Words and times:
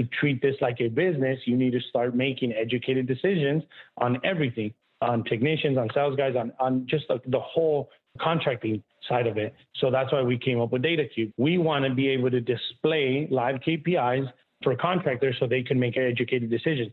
to 0.00 0.08
treat 0.18 0.40
this 0.42 0.56
like 0.60 0.80
a 0.80 0.88
business, 0.88 1.38
you 1.44 1.56
need 1.56 1.72
to 1.72 1.80
start 1.80 2.14
making 2.14 2.52
educated 2.52 3.06
decisions 3.06 3.62
on 3.98 4.18
everything, 4.24 4.72
on 5.00 5.24
technicians, 5.24 5.78
on 5.78 5.88
sales 5.94 6.16
guys, 6.16 6.34
on, 6.36 6.52
on 6.58 6.86
just 6.88 7.04
the, 7.08 7.20
the 7.26 7.40
whole 7.40 7.90
contracting 8.20 8.82
side 9.08 9.26
of 9.26 9.36
it. 9.36 9.54
So 9.76 9.90
that's 9.90 10.12
why 10.12 10.22
we 10.22 10.38
came 10.38 10.60
up 10.60 10.72
with 10.72 10.82
DataCube. 10.82 11.32
We 11.36 11.58
want 11.58 11.84
to 11.84 11.94
be 11.94 12.08
able 12.08 12.30
to 12.30 12.40
display 12.40 13.28
live 13.30 13.56
KPIs 13.56 14.30
for 14.62 14.74
contractors 14.76 15.36
so 15.38 15.46
they 15.46 15.62
can 15.62 15.78
make 15.78 15.96
an 15.96 16.02
educated 16.02 16.50
decision. 16.50 16.92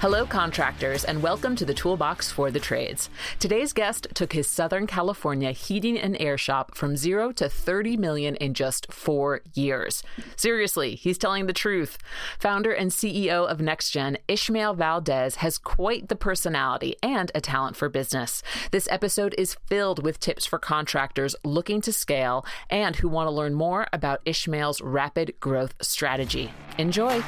Hello, 0.00 0.26
contractors, 0.26 1.04
and 1.04 1.22
welcome 1.22 1.56
to 1.56 1.64
the 1.64 1.72
Toolbox 1.72 2.30
for 2.30 2.50
the 2.50 2.60
Trades. 2.60 3.08
Today's 3.38 3.72
guest 3.72 4.06
took 4.12 4.34
his 4.34 4.46
Southern 4.46 4.86
California 4.86 5.52
heating 5.52 5.98
and 5.98 6.20
air 6.20 6.36
shop 6.36 6.76
from 6.76 6.98
zero 6.98 7.32
to 7.32 7.48
30 7.48 7.96
million 7.96 8.36
in 8.36 8.52
just 8.52 8.92
four 8.92 9.40
years. 9.54 10.02
Seriously, 10.36 10.96
he's 10.96 11.16
telling 11.16 11.46
the 11.46 11.54
truth. 11.54 11.96
Founder 12.38 12.72
and 12.72 12.90
CEO 12.90 13.48
of 13.48 13.56
NextGen, 13.56 14.18
Ishmael 14.28 14.74
Valdez, 14.74 15.36
has 15.36 15.56
quite 15.56 16.10
the 16.10 16.14
personality 16.14 16.94
and 17.02 17.32
a 17.34 17.40
talent 17.40 17.74
for 17.74 17.88
business. 17.88 18.42
This 18.72 18.86
episode 18.90 19.34
is 19.38 19.56
filled 19.66 20.04
with 20.04 20.20
tips 20.20 20.44
for 20.44 20.58
contractors 20.58 21.34
looking 21.42 21.80
to 21.80 21.90
scale 21.90 22.44
and 22.68 22.96
who 22.96 23.08
want 23.08 23.28
to 23.28 23.34
learn 23.34 23.54
more 23.54 23.86
about 23.94 24.20
Ishmael's 24.26 24.82
rapid 24.82 25.40
growth 25.40 25.74
strategy. 25.80 26.50
Enjoy. 26.76 27.24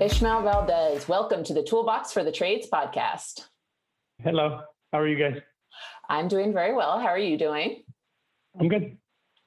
Ishmael 0.00 0.42
Valdez, 0.42 1.08
welcome 1.08 1.42
to 1.42 1.52
the 1.52 1.62
Toolbox 1.64 2.12
for 2.12 2.22
the 2.22 2.30
Trades 2.30 2.68
podcast. 2.72 3.48
Hello, 4.22 4.60
how 4.92 5.00
are 5.00 5.08
you 5.08 5.18
guys? 5.18 5.42
I'm 6.08 6.28
doing 6.28 6.52
very 6.52 6.72
well. 6.72 7.00
How 7.00 7.08
are 7.08 7.18
you 7.18 7.36
doing? 7.36 7.82
I'm 8.60 8.68
good. 8.68 8.96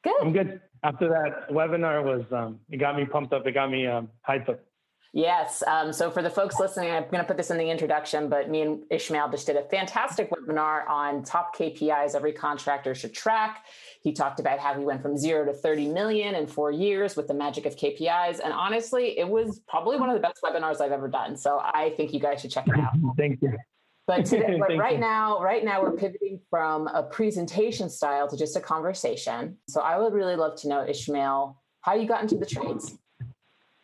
Good. 0.04 0.22
I'm 0.22 0.34
good. 0.34 0.60
After 0.84 1.08
that 1.08 1.50
webinar 1.50 2.04
was, 2.04 2.26
um, 2.34 2.60
it 2.70 2.78
got 2.78 2.98
me 2.98 3.06
pumped 3.06 3.32
up. 3.32 3.48
It 3.48 3.54
got 3.54 3.72
me 3.72 3.88
um, 3.88 4.10
hyped 4.28 4.50
up. 4.50 4.60
Yes. 5.14 5.62
Um, 5.68 5.92
so 5.92 6.10
for 6.10 6.22
the 6.22 6.30
folks 6.30 6.58
listening, 6.58 6.90
I'm 6.92 7.04
going 7.04 7.18
to 7.18 7.26
put 7.26 7.36
this 7.36 7.52
in 7.52 7.58
the 7.58 7.70
introduction, 7.70 8.30
but 8.30 8.50
me 8.50 8.62
and 8.62 8.84
Ishmael 8.90 9.30
just 9.30 9.46
did 9.46 9.58
a 9.58 9.64
fantastic 9.64 10.32
webinar 10.32 10.88
on 10.90 11.24
top 11.24 11.56
KPIs 11.56 12.16
every 12.16 12.32
contractor 12.32 12.96
should 12.96 13.14
track. 13.14 13.66
He 14.04 14.14
talked 14.14 14.40
about 14.40 14.60
how 14.60 14.74
he 14.74 14.86
went 14.86 15.02
from 15.02 15.18
zero 15.18 15.46
to 15.46 15.54
30 15.54 15.90
million 15.90 16.36
in 16.36 16.48
four 16.48 16.72
years 16.72 17.18
with 17.18 17.28
the 17.28 17.34
magic 17.34 17.66
of 17.66 17.76
KPIs. 17.76 18.40
And 18.42 18.54
honestly, 18.54 19.20
it 19.20 19.28
was 19.28 19.60
probably 19.68 19.98
one 19.98 20.10
of 20.10 20.16
the 20.16 20.22
best 20.22 20.40
webinars 20.44 20.80
I've 20.80 20.94
ever 20.94 21.10
done. 21.10 21.36
So 21.36 21.60
I 21.62 21.94
think 21.98 22.14
you 22.14 22.22
guys 22.22 22.40
should 22.40 22.52
check 22.52 22.70
it 22.70 22.80
out. 22.80 22.94
Thank 23.18 23.42
you. 23.42 23.58
But, 24.08 24.26
today, 24.26 24.58
but 24.68 24.78
right 24.78 24.94
you. 24.94 25.00
now, 25.00 25.42
right 25.42 25.64
now 25.64 25.82
we're 25.82 25.92
pivoting 25.92 26.40
from 26.50 26.88
a 26.88 27.04
presentation 27.04 27.90
style 27.90 28.30
to 28.30 28.38
just 28.38 28.56
a 28.56 28.62
conversation. 28.62 29.58
So 29.68 29.82
I 29.82 30.00
would 30.00 30.14
really 30.14 30.38
love 30.38 30.58
to 30.62 30.70
know, 30.70 30.88
Ishmael, 30.88 31.62
how 31.82 31.96
you 31.96 32.08
got 32.08 32.22
into 32.22 32.38
the 32.38 32.46
trades. 32.46 32.98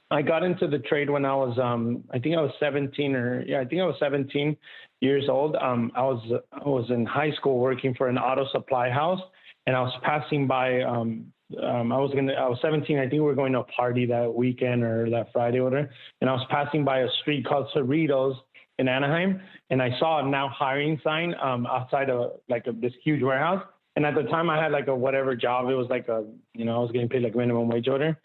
I 0.09 0.21
got 0.21 0.43
into 0.43 0.67
the 0.67 0.79
trade 0.79 1.09
when 1.09 1.25
I 1.25 1.35
was, 1.35 1.57
um, 1.59 2.03
I 2.11 2.19
think 2.19 2.37
I 2.37 2.41
was 2.41 2.51
17 2.59 3.15
or 3.15 3.43
yeah, 3.45 3.59
I 3.59 3.65
think 3.65 3.81
I 3.81 3.85
was 3.85 3.95
17 3.99 4.55
years 5.01 5.25
old. 5.29 5.55
Um, 5.57 5.91
I 5.95 6.03
was 6.03 6.41
I 6.51 6.67
was 6.67 6.89
in 6.89 7.05
high 7.05 7.31
school 7.31 7.59
working 7.59 7.93
for 7.93 8.07
an 8.07 8.17
auto 8.17 8.45
supply 8.51 8.89
house, 8.89 9.21
and 9.65 9.75
I 9.75 9.81
was 9.81 9.93
passing 10.03 10.47
by. 10.47 10.81
Um, 10.81 11.31
um, 11.63 11.91
I 11.91 11.97
was 11.97 12.11
gonna. 12.13 12.33
I 12.33 12.47
was 12.47 12.57
17. 12.61 12.97
I 12.97 13.01
think 13.01 13.13
we 13.13 13.19
were 13.19 13.35
going 13.35 13.53
to 13.53 13.59
a 13.59 13.63
party 13.63 14.05
that 14.05 14.33
weekend 14.33 14.83
or 14.83 15.09
that 15.09 15.31
Friday, 15.31 15.59
whatever. 15.59 15.89
And 16.21 16.29
I 16.29 16.33
was 16.33 16.45
passing 16.49 16.83
by 16.83 16.99
a 16.99 17.07
street 17.21 17.45
called 17.45 17.67
Cerritos 17.75 18.35
in 18.79 18.87
Anaheim, 18.87 19.41
and 19.69 19.81
I 19.81 19.97
saw 19.99 20.19
a 20.19 20.29
now 20.29 20.49
hiring 20.49 20.99
sign 21.03 21.35
um, 21.41 21.65
outside 21.65 22.09
of 22.09 22.39
like 22.49 22.67
a, 22.67 22.71
this 22.71 22.93
huge 23.03 23.23
warehouse. 23.23 23.63
And 23.95 24.05
at 24.05 24.13
the 24.13 24.23
time, 24.23 24.49
I 24.49 24.61
had 24.61 24.71
like 24.71 24.87
a 24.87 24.95
whatever 24.95 25.35
job. 25.35 25.69
It 25.69 25.73
was 25.73 25.87
like 25.89 26.07
a, 26.07 26.23
you 26.53 26.65
know, 26.65 26.75
I 26.75 26.79
was 26.79 26.91
getting 26.91 27.09
paid 27.09 27.23
like 27.23 27.35
minimum 27.35 27.67
wage 27.67 27.87
order. 27.87 28.19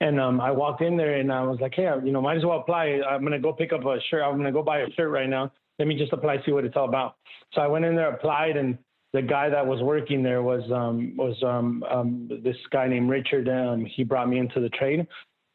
And 0.00 0.18
um, 0.18 0.40
I 0.40 0.50
walked 0.50 0.80
in 0.80 0.96
there 0.96 1.16
and 1.16 1.30
I 1.30 1.42
was 1.42 1.58
like, 1.60 1.74
hey, 1.74 1.90
you 2.02 2.10
know, 2.10 2.22
might 2.22 2.38
as 2.38 2.44
well 2.44 2.58
apply. 2.58 3.00
I'm 3.08 3.22
gonna 3.22 3.38
go 3.38 3.52
pick 3.52 3.72
up 3.72 3.84
a 3.84 3.98
shirt. 4.08 4.22
I'm 4.22 4.36
gonna 4.36 4.52
go 4.52 4.62
buy 4.62 4.80
a 4.80 4.90
shirt 4.92 5.10
right 5.10 5.28
now. 5.28 5.52
Let 5.78 5.88
me 5.88 5.96
just 5.96 6.12
apply, 6.12 6.38
see 6.44 6.52
what 6.52 6.64
it's 6.64 6.76
all 6.76 6.88
about. 6.88 7.16
So 7.54 7.60
I 7.60 7.66
went 7.66 7.84
in 7.84 7.96
there, 7.96 8.10
applied, 8.10 8.56
and 8.56 8.78
the 9.12 9.22
guy 9.22 9.48
that 9.48 9.66
was 9.66 9.82
working 9.82 10.22
there 10.22 10.42
was 10.42 10.62
um, 10.72 11.14
was 11.16 11.36
um, 11.42 11.82
um, 11.90 12.28
this 12.42 12.56
guy 12.70 12.86
named 12.86 13.10
Richard. 13.10 13.48
Um, 13.48 13.84
he 13.84 14.04
brought 14.04 14.28
me 14.28 14.38
into 14.38 14.60
the 14.60 14.68
trade. 14.70 15.06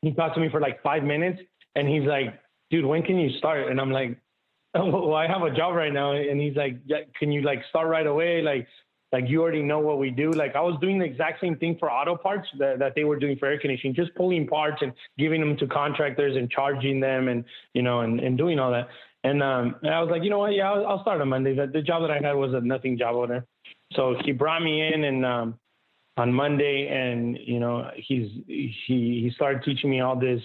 He 0.02 0.12
talked 0.14 0.36
to 0.36 0.42
me 0.42 0.50
for 0.50 0.60
like 0.60 0.82
five 0.84 1.04
minutes, 1.04 1.40
and 1.76 1.88
he's 1.88 2.08
like, 2.08 2.40
"Dude, 2.70 2.86
when 2.86 3.02
can 3.02 3.18
you 3.18 3.38
start?" 3.38 3.70
And 3.70 3.80
I'm 3.80 3.92
like, 3.92 4.18
"Well, 4.76 5.16
I 5.16 5.28
have 5.28 5.42
a 5.42 5.56
job 5.56 5.76
right 5.76 5.94
now." 5.94 6.12
And 6.12 6.40
he's 6.40 6.56
like, 6.56 6.78
yeah, 6.86 7.00
"Can 7.18 7.32
you 7.32 7.42
like 7.42 7.62
start 7.70 7.88
right 7.88 8.06
away? 8.06 8.42
Like, 8.42 8.68
like 9.16 9.30
you 9.30 9.42
already 9.42 9.64
know 9.64 9.80
what 9.80 9.98
we 9.98 10.10
do." 10.10 10.32
Like 10.32 10.56
I 10.56 10.62
was 10.62 10.78
doing 10.82 11.00
the 11.00 11.06
exact 11.06 11.42
same 11.42 11.56
thing 11.58 11.78
for 11.80 11.92
auto 11.92 12.16
parts 12.16 12.48
that, 12.60 12.80
that 12.80 12.94
they 12.96 13.04
were 13.04 13.18
doing 13.18 13.38
for 13.38 13.46
air 13.48 13.60
conditioning, 13.60 13.96
just 13.96 14.14
pulling 14.16 14.48
parts 14.48 14.82
and 14.82 14.92
giving 15.18 15.40
them 15.42 15.56
to 15.58 15.68
contractors 15.68 16.36
and 16.36 16.50
charging 16.50 17.00
them, 17.00 17.28
and 17.28 17.46
you 17.74 17.82
know, 17.82 18.02
and, 18.02 18.20
and 18.20 18.38
doing 18.38 18.60
all 18.60 18.72
that. 18.72 18.88
And, 19.24 19.42
um, 19.42 19.76
and 19.82 19.92
I 19.92 20.02
was 20.02 20.12
like, 20.12 20.24
you 20.24 20.30
know 20.30 20.38
what? 20.38 20.54
Yeah, 20.54 20.72
I'll, 20.72 20.86
I'll 20.86 21.02
start 21.02 21.20
on 21.20 21.30
Monday. 21.30 21.56
The, 21.56 21.66
the, 21.66 21.82
job 21.82 22.04
that 22.04 22.12
I 22.12 22.20
had 22.22 22.34
was 22.34 22.54
a 22.54 22.62
nothing 22.62 22.96
job 22.96 23.16
owner. 23.16 23.44
So 23.94 24.16
he 24.24 24.32
brought 24.32 24.62
me 24.62 24.94
in 24.94 25.04
and 25.04 25.26
um, 25.26 25.60
on 26.18 26.32
Monday, 26.32 26.88
and 26.88 27.36
you 27.44 27.60
know, 27.60 27.90
he's 27.96 28.30
he 28.48 28.76
he 28.88 29.32
started 29.36 29.64
teaching 29.64 29.90
me 29.90 30.00
all 30.00 30.16
this 30.16 30.42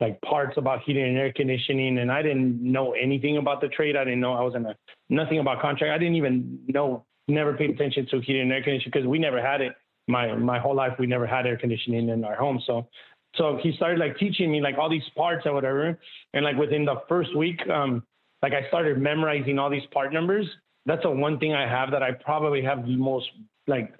like 0.00 0.20
parts 0.22 0.56
about 0.56 0.80
heating 0.82 1.04
and 1.04 1.18
air 1.18 1.32
conditioning, 1.32 1.98
and 1.98 2.10
I 2.10 2.22
didn't 2.22 2.60
know 2.62 2.92
anything 2.92 3.36
about 3.36 3.60
the 3.60 3.68
trade. 3.68 3.96
I 3.96 4.04
didn't 4.04 4.20
know 4.20 4.34
I 4.34 4.42
was 4.42 4.54
in 4.54 4.66
a 4.66 4.76
nothing 5.08 5.38
about 5.38 5.60
contract. 5.60 5.92
I 5.92 5.98
didn't 5.98 6.16
even 6.16 6.60
know, 6.68 7.04
never 7.30 7.54
paid 7.54 7.70
attention 7.70 8.06
to 8.10 8.20
heating 8.20 8.42
and 8.42 8.52
air 8.52 8.62
conditioning 8.62 8.92
because 8.92 9.06
we 9.06 9.18
never 9.18 9.40
had 9.40 9.60
it. 9.60 9.72
My 10.08 10.34
my 10.34 10.58
whole 10.58 10.74
life, 10.74 10.92
we 10.98 11.06
never 11.06 11.26
had 11.26 11.46
air 11.46 11.56
conditioning 11.56 12.08
in 12.08 12.24
our 12.24 12.34
home. 12.34 12.60
So 12.66 12.88
so 13.36 13.58
he 13.62 13.72
started 13.76 13.98
like 13.98 14.18
teaching 14.18 14.50
me 14.50 14.60
like 14.60 14.76
all 14.78 14.90
these 14.90 15.08
parts 15.16 15.42
and 15.46 15.54
whatever. 15.54 15.98
And 16.34 16.44
like 16.44 16.56
within 16.56 16.84
the 16.84 16.96
first 17.08 17.36
week, 17.36 17.60
um, 17.68 18.02
like 18.42 18.52
I 18.52 18.66
started 18.68 18.98
memorizing 18.98 19.58
all 19.58 19.70
these 19.70 19.86
part 19.92 20.12
numbers. 20.12 20.46
That's 20.86 21.02
the 21.02 21.10
one 21.10 21.38
thing 21.38 21.54
I 21.54 21.68
have 21.68 21.90
that 21.92 22.02
I 22.02 22.12
probably 22.12 22.62
have 22.62 22.84
the 22.84 22.96
most 22.96 23.26
like 23.66 23.94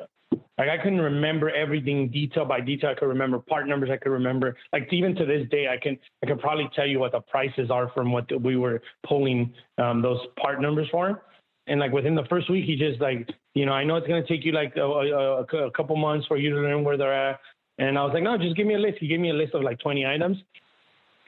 like 0.59 0.69
I 0.69 0.77
couldn't 0.83 1.01
remember 1.01 1.51
everything 1.51 2.09
detail 2.09 2.45
by 2.45 2.61
detail. 2.61 2.91
I 2.91 2.95
could 2.95 3.07
remember 3.07 3.39
part 3.39 3.69
numbers. 3.69 3.91
I 3.91 3.97
could 3.97 4.11
remember 4.11 4.57
like 4.73 4.89
even 4.93 5.15
to 5.17 5.25
this 5.25 5.49
day, 5.51 5.69
I 5.69 5.77
can 5.77 5.99
I 6.23 6.27
could 6.27 6.41
probably 6.41 6.69
tell 6.75 6.87
you 6.87 6.99
what 6.99 7.12
the 7.12 7.21
prices 7.21 7.71
are 7.71 7.91
from 7.95 8.12
what 8.12 8.27
we 8.43 8.57
were 8.57 8.83
pulling 9.07 9.53
um, 9.79 10.03
those 10.03 10.19
part 10.41 10.61
numbers 10.61 10.89
for. 10.91 11.23
And 11.70 11.81
like 11.81 11.92
within 11.92 12.14
the 12.14 12.25
first 12.28 12.50
week, 12.50 12.66
he 12.66 12.76
just 12.76 13.00
like 13.00 13.31
you 13.54 13.64
know 13.64 13.72
I 13.72 13.84
know 13.84 13.97
it's 13.97 14.06
gonna 14.06 14.26
take 14.26 14.44
you 14.44 14.53
like 14.53 14.76
a, 14.76 14.82
a, 14.82 15.42
a 15.42 15.70
couple 15.70 15.97
months 15.97 16.26
for 16.26 16.36
you 16.36 16.50
to 16.50 16.56
learn 16.56 16.84
where 16.84 16.98
they're 16.98 17.31
at. 17.31 17.41
And 17.78 17.97
I 17.97 18.04
was 18.04 18.12
like, 18.12 18.22
no, 18.22 18.36
just 18.36 18.56
give 18.56 18.66
me 18.66 18.75
a 18.75 18.78
list. 18.78 18.98
He 19.00 19.08
gave 19.08 19.20
me 19.20 19.31
a 19.31 19.34
list 19.34 19.54
of 19.54 19.62
like 19.62 19.78
20 19.78 20.04
items. 20.04 20.36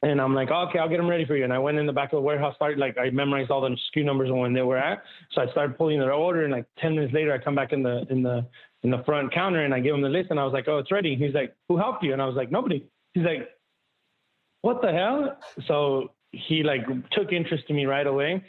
And 0.03 0.21
I'm 0.21 0.35
like, 0.35 0.49
oh, 0.51 0.67
okay, 0.69 0.81
I'll 0.81 0.89
get 0.89 0.99
them 0.99 1.09
ready 1.09 1.25
for 1.25 1.37
you. 1.37 1.45
And 1.45 1.53
I 1.53 1.59
went 1.59 1.79
in 1.79 1.87
the 1.87 1.93
back 1.93 2.13
of 2.13 2.17
the 2.17 2.23
warehouse, 2.23 2.55
started 2.57 2.79
like 2.79 2.99
I 2.99 3.11
memorized 3.11 3.51
all 3.51 3.61
the 3.61 3.69
SKU 3.69 4.05
numbers 4.05 4.29
and 4.29 4.39
when 4.39 4.53
they 4.53 4.63
were 4.63 4.77
at. 4.77 5.03
So 5.33 5.41
I 5.41 5.51
started 5.53 5.79
pulling 5.79 6.01
their 6.01 6.13
order, 6.13 6.43
and 6.43 6.53
like 6.53 6.67
10 6.79 6.97
minutes 6.97 7.15
later, 7.15 7.33
I 7.33 7.39
come 7.39 7.55
back 7.55 7.73
in 7.73 7.83
the 7.83 8.05
in 8.11 8.23
the 8.23 8.45
in 8.83 8.91
the 8.91 9.03
front 9.05 9.33
counter 9.33 9.65
and 9.65 9.73
I 9.73 9.79
give 9.79 9.95
him 9.95 10.03
the 10.03 10.09
list, 10.09 10.31
and 10.31 10.41
I 10.41 10.45
was 10.45 10.53
like, 10.53 10.67
oh, 10.67 10.79
it's 10.79 10.91
ready. 10.91 11.15
He's 11.15 11.35
like, 11.35 11.55
who 11.69 11.77
helped 11.77 12.03
you? 12.03 12.13
And 12.13 12.21
I 12.21 12.27
was 12.27 12.35
like, 12.35 12.51
nobody. 12.51 12.85
He's 13.15 13.25
like, 13.25 13.49
what 14.63 14.83
the 14.83 14.93
hell? 14.93 15.39
So 15.69 16.11
he 16.33 16.65
like 16.65 16.85
took 17.13 17.33
interest 17.33 17.65
in 17.69 17.77
me 17.77 17.87
right 17.87 18.07
away. 18.07 18.43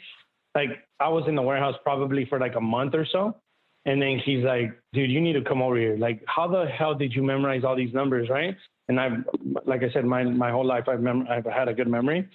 Like 0.54 0.70
I 1.00 1.08
was 1.08 1.24
in 1.28 1.34
the 1.34 1.42
warehouse 1.42 1.74
probably 1.82 2.24
for 2.26 2.38
like 2.38 2.56
a 2.56 2.60
month 2.60 2.94
or 2.94 3.06
so. 3.10 3.36
And 3.86 4.00
then 4.00 4.18
he's 4.24 4.42
like, 4.42 4.72
dude, 4.94 5.10
you 5.10 5.20
need 5.20 5.34
to 5.34 5.42
come 5.42 5.60
over 5.60 5.76
here. 5.76 5.98
Like, 5.98 6.22
how 6.26 6.48
the 6.48 6.64
hell 6.64 6.94
did 6.94 7.12
you 7.12 7.22
memorize 7.22 7.64
all 7.64 7.76
these 7.76 7.92
numbers, 7.92 8.30
right? 8.30 8.56
and 8.88 9.00
I've, 9.00 9.24
like 9.66 9.82
I 9.82 9.90
said, 9.92 10.04
my 10.04 10.24
my 10.24 10.50
whole 10.50 10.66
life 10.66 10.84
I've 10.88 11.00
mem- 11.00 11.26
I've 11.28 11.44
had 11.44 11.68
a 11.68 11.74
good 11.74 11.88
memory, 11.88 12.28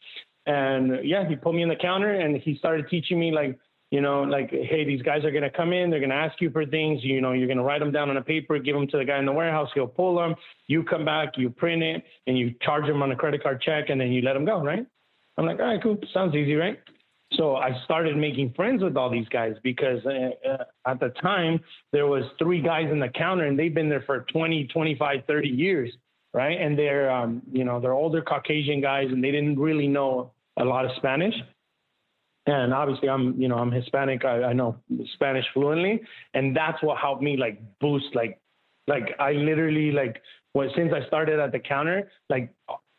and 0.45 1.06
yeah, 1.06 1.27
he 1.27 1.36
put 1.36 1.54
me 1.54 1.62
in 1.62 1.69
the 1.69 1.75
counter 1.75 2.12
and 2.13 2.38
he 2.38 2.57
started 2.57 2.89
teaching 2.89 3.19
me 3.19 3.31
like, 3.31 3.57
you 3.92 4.01
know, 4.01 4.24
like, 4.24 4.50
hey, 4.50 4.83
these 4.86 5.01
guys 5.01 5.24
are 5.24 5.31
gonna 5.31 5.50
come 5.50 5.74
in, 5.74 5.89
they're 5.89 6.00
gonna 6.00 6.13
ask 6.15 6.42
you 6.42 6.50
for 6.50 6.65
things, 6.65 7.04
you 7.04 7.22
know, 7.22 7.33
you're 7.33 7.48
gonna 7.48 7.63
write 7.63 7.80
them 7.80 7.92
down 7.92 8.10
on 8.10 8.18
a 8.18 8.22
paper, 8.22 8.57
give 8.57 8.75
them 8.75 8.88
to 8.88 8.98
the 8.98 9.06
guy 9.06 9.19
in 9.19 9.25
the 9.25 9.31
warehouse, 9.31 9.69
he'll 9.74 9.88
pull 9.88 10.15
them, 10.15 10.36
you 10.68 10.83
come 10.83 11.06
back, 11.06 11.33
you 11.38 11.50
print 11.50 11.83
it, 11.83 12.04
and 12.27 12.38
you 12.38 12.54
charge 12.62 12.86
them 12.88 13.01
on 13.01 13.12
a 13.12 13.15
credit 13.15 13.44
card 13.44 13.62
check, 13.62 13.89
and 13.89 14.01
then 14.01 14.12
you 14.12 14.22
let 14.22 14.33
them 14.33 14.45
go, 14.45 14.63
right? 14.63 14.86
I'm 15.38 15.45
like, 15.45 15.60
all 15.60 15.65
right, 15.65 15.81
cool, 15.81 15.98
sounds 16.13 16.36
easy, 16.36 16.56
right? 16.56 16.80
So 17.33 17.55
I 17.57 17.79
started 17.85 18.17
making 18.17 18.53
friends 18.55 18.83
with 18.83 18.97
all 18.97 19.09
these 19.09 19.27
guys 19.29 19.53
because 19.63 19.99
uh, 20.05 20.49
uh, 20.49 20.63
at 20.87 20.99
the 20.99 21.09
time 21.21 21.59
there 21.91 22.07
was 22.07 22.23
three 22.39 22.61
guys 22.61 22.89
in 22.91 22.99
the 22.99 23.09
counter 23.09 23.45
and 23.45 23.57
they've 23.57 23.73
been 23.73 23.89
there 23.89 24.03
for 24.05 24.25
20, 24.31 24.67
25, 24.67 25.19
30 25.27 25.47
years 25.47 25.91
right? 26.33 26.59
And 26.59 26.77
they're, 26.77 27.09
um, 27.09 27.41
you 27.51 27.63
know, 27.63 27.79
they're 27.79 27.93
older 27.93 28.21
Caucasian 28.21 28.81
guys, 28.81 29.07
and 29.09 29.23
they 29.23 29.31
didn't 29.31 29.59
really 29.59 29.87
know 29.87 30.31
a 30.57 30.63
lot 30.63 30.85
of 30.85 30.91
Spanish. 30.97 31.33
And 32.45 32.73
obviously 32.73 33.09
I'm, 33.09 33.39
you 33.39 33.47
know, 33.47 33.57
I'm 33.57 33.71
Hispanic. 33.71 34.25
I, 34.25 34.43
I 34.43 34.53
know 34.53 34.77
Spanish 35.13 35.45
fluently. 35.53 36.01
And 36.33 36.55
that's 36.55 36.81
what 36.81 36.97
helped 36.97 37.21
me 37.21 37.37
like 37.37 37.61
boost, 37.79 38.15
like, 38.15 38.39
like 38.87 39.15
I 39.19 39.33
literally 39.33 39.91
like, 39.91 40.21
since 40.75 40.91
I 40.93 41.05
started 41.05 41.39
at 41.39 41.51
the 41.51 41.59
counter, 41.59 42.09
like 42.29 42.51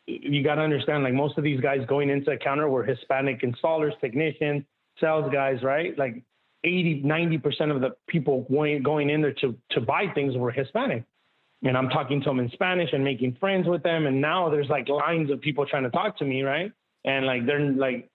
you 0.07 0.43
got 0.43 0.55
to 0.55 0.61
understand, 0.61 1.03
like 1.03 1.13
most 1.13 1.37
of 1.37 1.43
these 1.43 1.59
guys 1.59 1.79
going 1.87 2.09
into 2.09 2.31
a 2.31 2.37
counter 2.37 2.67
were 2.67 2.83
Hispanic 2.83 3.41
installers, 3.41 3.99
technicians, 3.99 4.63
sales 4.99 5.31
guys, 5.31 5.61
right? 5.63 5.97
Like 5.97 6.23
80, 6.63 7.03
90% 7.03 7.75
of 7.75 7.81
the 7.81 7.91
people 8.07 8.45
going, 8.51 8.83
going 8.83 9.09
in 9.09 9.21
there 9.21 9.33
to, 9.41 9.55
to 9.71 9.81
buy 9.81 10.05
things 10.13 10.35
were 10.35 10.51
Hispanic. 10.51 11.03
And 11.63 11.77
I'm 11.77 11.89
talking 11.89 12.21
to 12.21 12.29
them 12.29 12.39
in 12.39 12.49
Spanish 12.51 12.89
and 12.91 13.03
making 13.03 13.37
friends 13.39 13.67
with 13.67 13.83
them. 13.83 14.07
And 14.07 14.19
now 14.19 14.49
there's 14.49 14.69
like 14.69 14.89
lines 14.89 15.29
of 15.29 15.41
people 15.41 15.65
trying 15.65 15.83
to 15.83 15.91
talk 15.91 16.17
to 16.17 16.25
me, 16.25 16.41
right? 16.41 16.71
And 17.05 17.25
like 17.25 17.45
they're 17.45 17.59
like, 17.59 18.09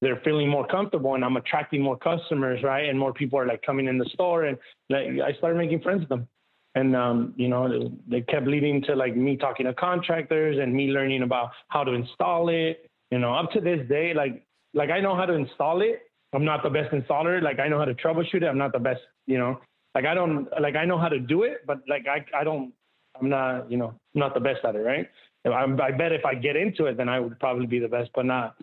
they're 0.00 0.20
feeling 0.24 0.48
more 0.48 0.66
comfortable 0.66 1.14
and 1.14 1.24
I'm 1.24 1.36
attracting 1.36 1.82
more 1.82 1.96
customers, 1.96 2.62
right? 2.62 2.88
And 2.88 2.98
more 2.98 3.12
people 3.12 3.38
are 3.38 3.46
like 3.46 3.62
coming 3.62 3.86
in 3.86 3.98
the 3.98 4.08
store 4.12 4.44
and 4.44 4.56
like 4.90 5.06
I 5.24 5.36
started 5.38 5.58
making 5.58 5.80
friends 5.80 6.00
with 6.00 6.08
them. 6.08 6.28
And 6.78 6.94
um, 6.94 7.34
you 7.36 7.48
know, 7.48 7.90
they 8.06 8.20
kept 8.20 8.46
leading 8.46 8.82
to 8.82 8.94
like 8.94 9.16
me 9.16 9.36
talking 9.36 9.66
to 9.66 9.74
contractors 9.74 10.58
and 10.60 10.72
me 10.72 10.88
learning 10.88 11.22
about 11.22 11.50
how 11.68 11.82
to 11.84 11.92
install 11.92 12.48
it. 12.48 12.88
You 13.10 13.18
know, 13.18 13.34
up 13.34 13.50
to 13.52 13.60
this 13.60 13.80
day, 13.88 14.12
like 14.14 14.44
like 14.74 14.90
I 14.90 15.00
know 15.00 15.14
how 15.16 15.26
to 15.26 15.34
install 15.34 15.80
it. 15.80 16.02
I'm 16.34 16.44
not 16.44 16.62
the 16.62 16.70
best 16.70 16.92
installer. 16.92 17.42
Like 17.42 17.58
I 17.58 17.68
know 17.68 17.78
how 17.78 17.86
to 17.86 17.94
troubleshoot 17.94 18.42
it. 18.42 18.50
I'm 18.52 18.58
not 18.58 18.72
the 18.72 18.78
best, 18.78 19.00
you 19.26 19.38
know. 19.38 19.60
Like 19.94 20.04
I 20.04 20.14
don't 20.14 20.48
like 20.60 20.76
I 20.76 20.84
know 20.84 20.98
how 20.98 21.08
to 21.08 21.18
do 21.18 21.42
it, 21.44 21.66
but 21.66 21.78
like 21.88 22.06
I 22.06 22.24
I 22.38 22.44
don't 22.44 22.72
I'm 23.20 23.28
not, 23.28 23.70
you 23.70 23.76
know, 23.76 23.88
I'm 23.88 24.20
not 24.20 24.34
the 24.34 24.40
best 24.40 24.64
at 24.64 24.74
it, 24.74 24.80
right? 24.80 25.08
I, 25.44 25.50
I 25.50 25.90
bet 25.92 26.12
if 26.12 26.24
I 26.24 26.34
get 26.34 26.56
into 26.56 26.86
it, 26.86 26.96
then 26.96 27.08
I 27.08 27.20
would 27.20 27.38
probably 27.40 27.66
be 27.66 27.78
the 27.78 27.88
best, 27.88 28.10
but 28.14 28.26
not, 28.26 28.56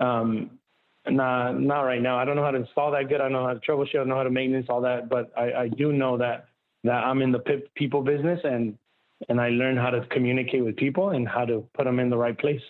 um, 0.00 0.58
not, 1.08 1.60
not 1.60 1.82
right 1.82 2.00
now. 2.00 2.18
I 2.18 2.24
don't 2.24 2.36
know 2.36 2.44
how 2.44 2.52
to 2.52 2.58
install 2.58 2.92
that 2.92 3.08
good. 3.08 3.20
I 3.20 3.24
don't 3.24 3.32
know 3.32 3.46
how 3.46 3.54
to 3.54 3.60
troubleshoot. 3.60 3.94
I 3.94 3.98
don't 3.98 4.08
know 4.08 4.16
how 4.16 4.22
to 4.22 4.30
maintenance 4.30 4.66
all 4.68 4.80
that, 4.82 5.08
but 5.08 5.32
I, 5.36 5.52
I 5.52 5.68
do 5.68 5.92
know 5.92 6.16
that 6.18 6.46
that 6.84 7.04
I'm 7.04 7.22
in 7.22 7.32
the 7.32 7.62
people 7.74 8.02
business 8.02 8.40
and 8.44 8.76
and 9.28 9.40
I 9.40 9.50
learned 9.50 9.78
how 9.78 9.90
to 9.90 10.04
communicate 10.06 10.64
with 10.64 10.76
people 10.76 11.10
and 11.10 11.28
how 11.28 11.44
to 11.44 11.64
put 11.74 11.84
them 11.84 12.00
in 12.00 12.10
the 12.10 12.16
right 12.16 12.36
place. 12.36 12.60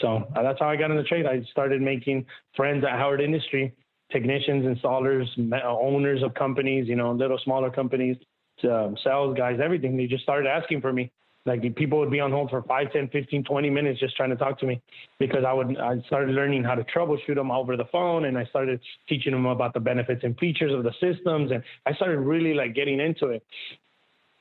So 0.00 0.26
uh, 0.34 0.42
that's 0.42 0.58
how 0.58 0.68
I 0.68 0.76
got 0.76 0.90
in 0.90 0.96
the 0.96 1.02
trade. 1.02 1.26
I 1.26 1.42
started 1.50 1.82
making 1.82 2.24
friends 2.56 2.84
at 2.84 2.92
Howard 2.92 3.20
Industry, 3.20 3.74
technicians, 4.10 4.64
installers, 4.64 5.26
owners 5.62 6.22
of 6.22 6.32
companies, 6.34 6.88
you 6.88 6.96
know, 6.96 7.12
little 7.12 7.38
smaller 7.44 7.70
companies, 7.70 8.16
um, 8.64 8.96
sales 9.04 9.36
guys, 9.36 9.58
everything. 9.62 9.96
They 9.96 10.06
just 10.06 10.22
started 10.22 10.48
asking 10.48 10.80
for 10.80 10.92
me. 10.92 11.10
Like 11.46 11.74
people 11.74 11.98
would 11.98 12.10
be 12.10 12.20
on 12.20 12.30
hold 12.30 12.50
for 12.50 12.62
5, 12.62 12.92
10, 12.92 13.08
15, 13.08 13.44
20 13.44 13.70
minutes 13.70 13.98
just 13.98 14.14
trying 14.14 14.28
to 14.30 14.36
talk 14.36 14.58
to 14.60 14.66
me 14.66 14.80
because 15.18 15.42
I 15.46 15.52
would 15.54 15.78
I 15.78 16.00
started 16.06 16.34
learning 16.34 16.64
how 16.64 16.74
to 16.74 16.84
troubleshoot 16.84 17.34
them 17.34 17.50
over 17.50 17.78
the 17.78 17.86
phone 17.86 18.26
and 18.26 18.36
I 18.36 18.44
started 18.44 18.78
teaching 19.08 19.32
them 19.32 19.46
about 19.46 19.72
the 19.72 19.80
benefits 19.80 20.22
and 20.22 20.38
features 20.38 20.72
of 20.72 20.84
the 20.84 20.92
systems 21.00 21.50
and 21.50 21.62
I 21.86 21.94
started 21.94 22.18
really 22.18 22.52
like 22.52 22.74
getting 22.74 23.00
into 23.00 23.28
it. 23.28 23.42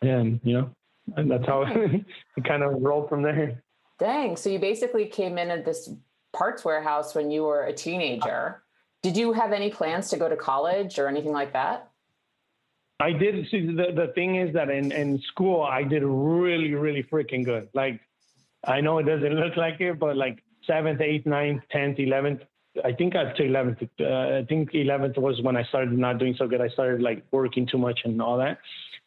And 0.02 0.42
you 0.44 0.54
know, 0.54 0.70
and 1.16 1.32
that's 1.32 1.46
how 1.46 1.64
it 1.68 2.44
kind 2.44 2.64
of 2.64 2.82
rolled 2.82 3.08
from 3.08 3.22
there. 3.22 3.64
Dang. 3.98 4.36
So 4.36 4.50
you 4.50 4.60
basically 4.60 5.06
came 5.06 5.38
in 5.38 5.50
at 5.50 5.64
this 5.64 5.90
parts 6.34 6.66
warehouse 6.66 7.16
when 7.16 7.32
you 7.32 7.44
were 7.44 7.64
a 7.64 7.74
teenager. 7.74 8.64
Did 9.02 9.16
you 9.16 9.32
have 9.34 9.54
any 9.54 9.70
plans 9.70 10.10
to 10.10 10.18
go 10.18 10.28
to 10.28 10.36
college 10.36 11.00
or 11.00 11.08
anything 11.08 11.32
like 11.32 11.54
that? 11.54 11.89
I 13.00 13.12
did 13.14 13.48
see 13.50 13.66
the, 13.66 13.94
the 13.96 14.12
thing 14.14 14.36
is 14.36 14.54
that 14.54 14.70
in, 14.70 14.92
in 14.92 15.22
school 15.32 15.64
I 15.64 15.84
did 15.84 16.04
really, 16.04 16.74
really 16.74 17.04
freaking 17.04 17.46
good. 17.46 17.70
Like 17.74 18.02
I 18.66 18.82
know 18.82 18.98
it 19.00 19.04
doesn't 19.04 19.36
look 19.44 19.56
like 19.56 19.80
it, 19.80 20.00
but 20.00 20.18
like 20.18 20.44
seventh, 20.68 21.02
eighth, 21.02 21.26
ninth, 21.26 21.62
tenth, 21.72 22.00
eleventh. 22.00 22.42
I 22.84 22.92
think 22.92 23.16
up 23.16 23.40
eleventh. 23.40 23.82
Uh, 24.00 24.40
I 24.40 24.46
think 24.48 24.74
eleventh 24.74 25.18
was 25.18 25.42
when 25.42 25.56
I 25.56 25.64
started 25.64 25.98
not 25.98 26.18
doing 26.18 26.36
so 26.38 26.48
good. 26.48 26.62
I 26.62 26.68
started 26.70 27.02
like 27.02 27.26
working 27.32 27.66
too 27.66 27.78
much 27.78 28.02
and 28.04 28.22
all 28.22 28.38
that. 28.38 28.60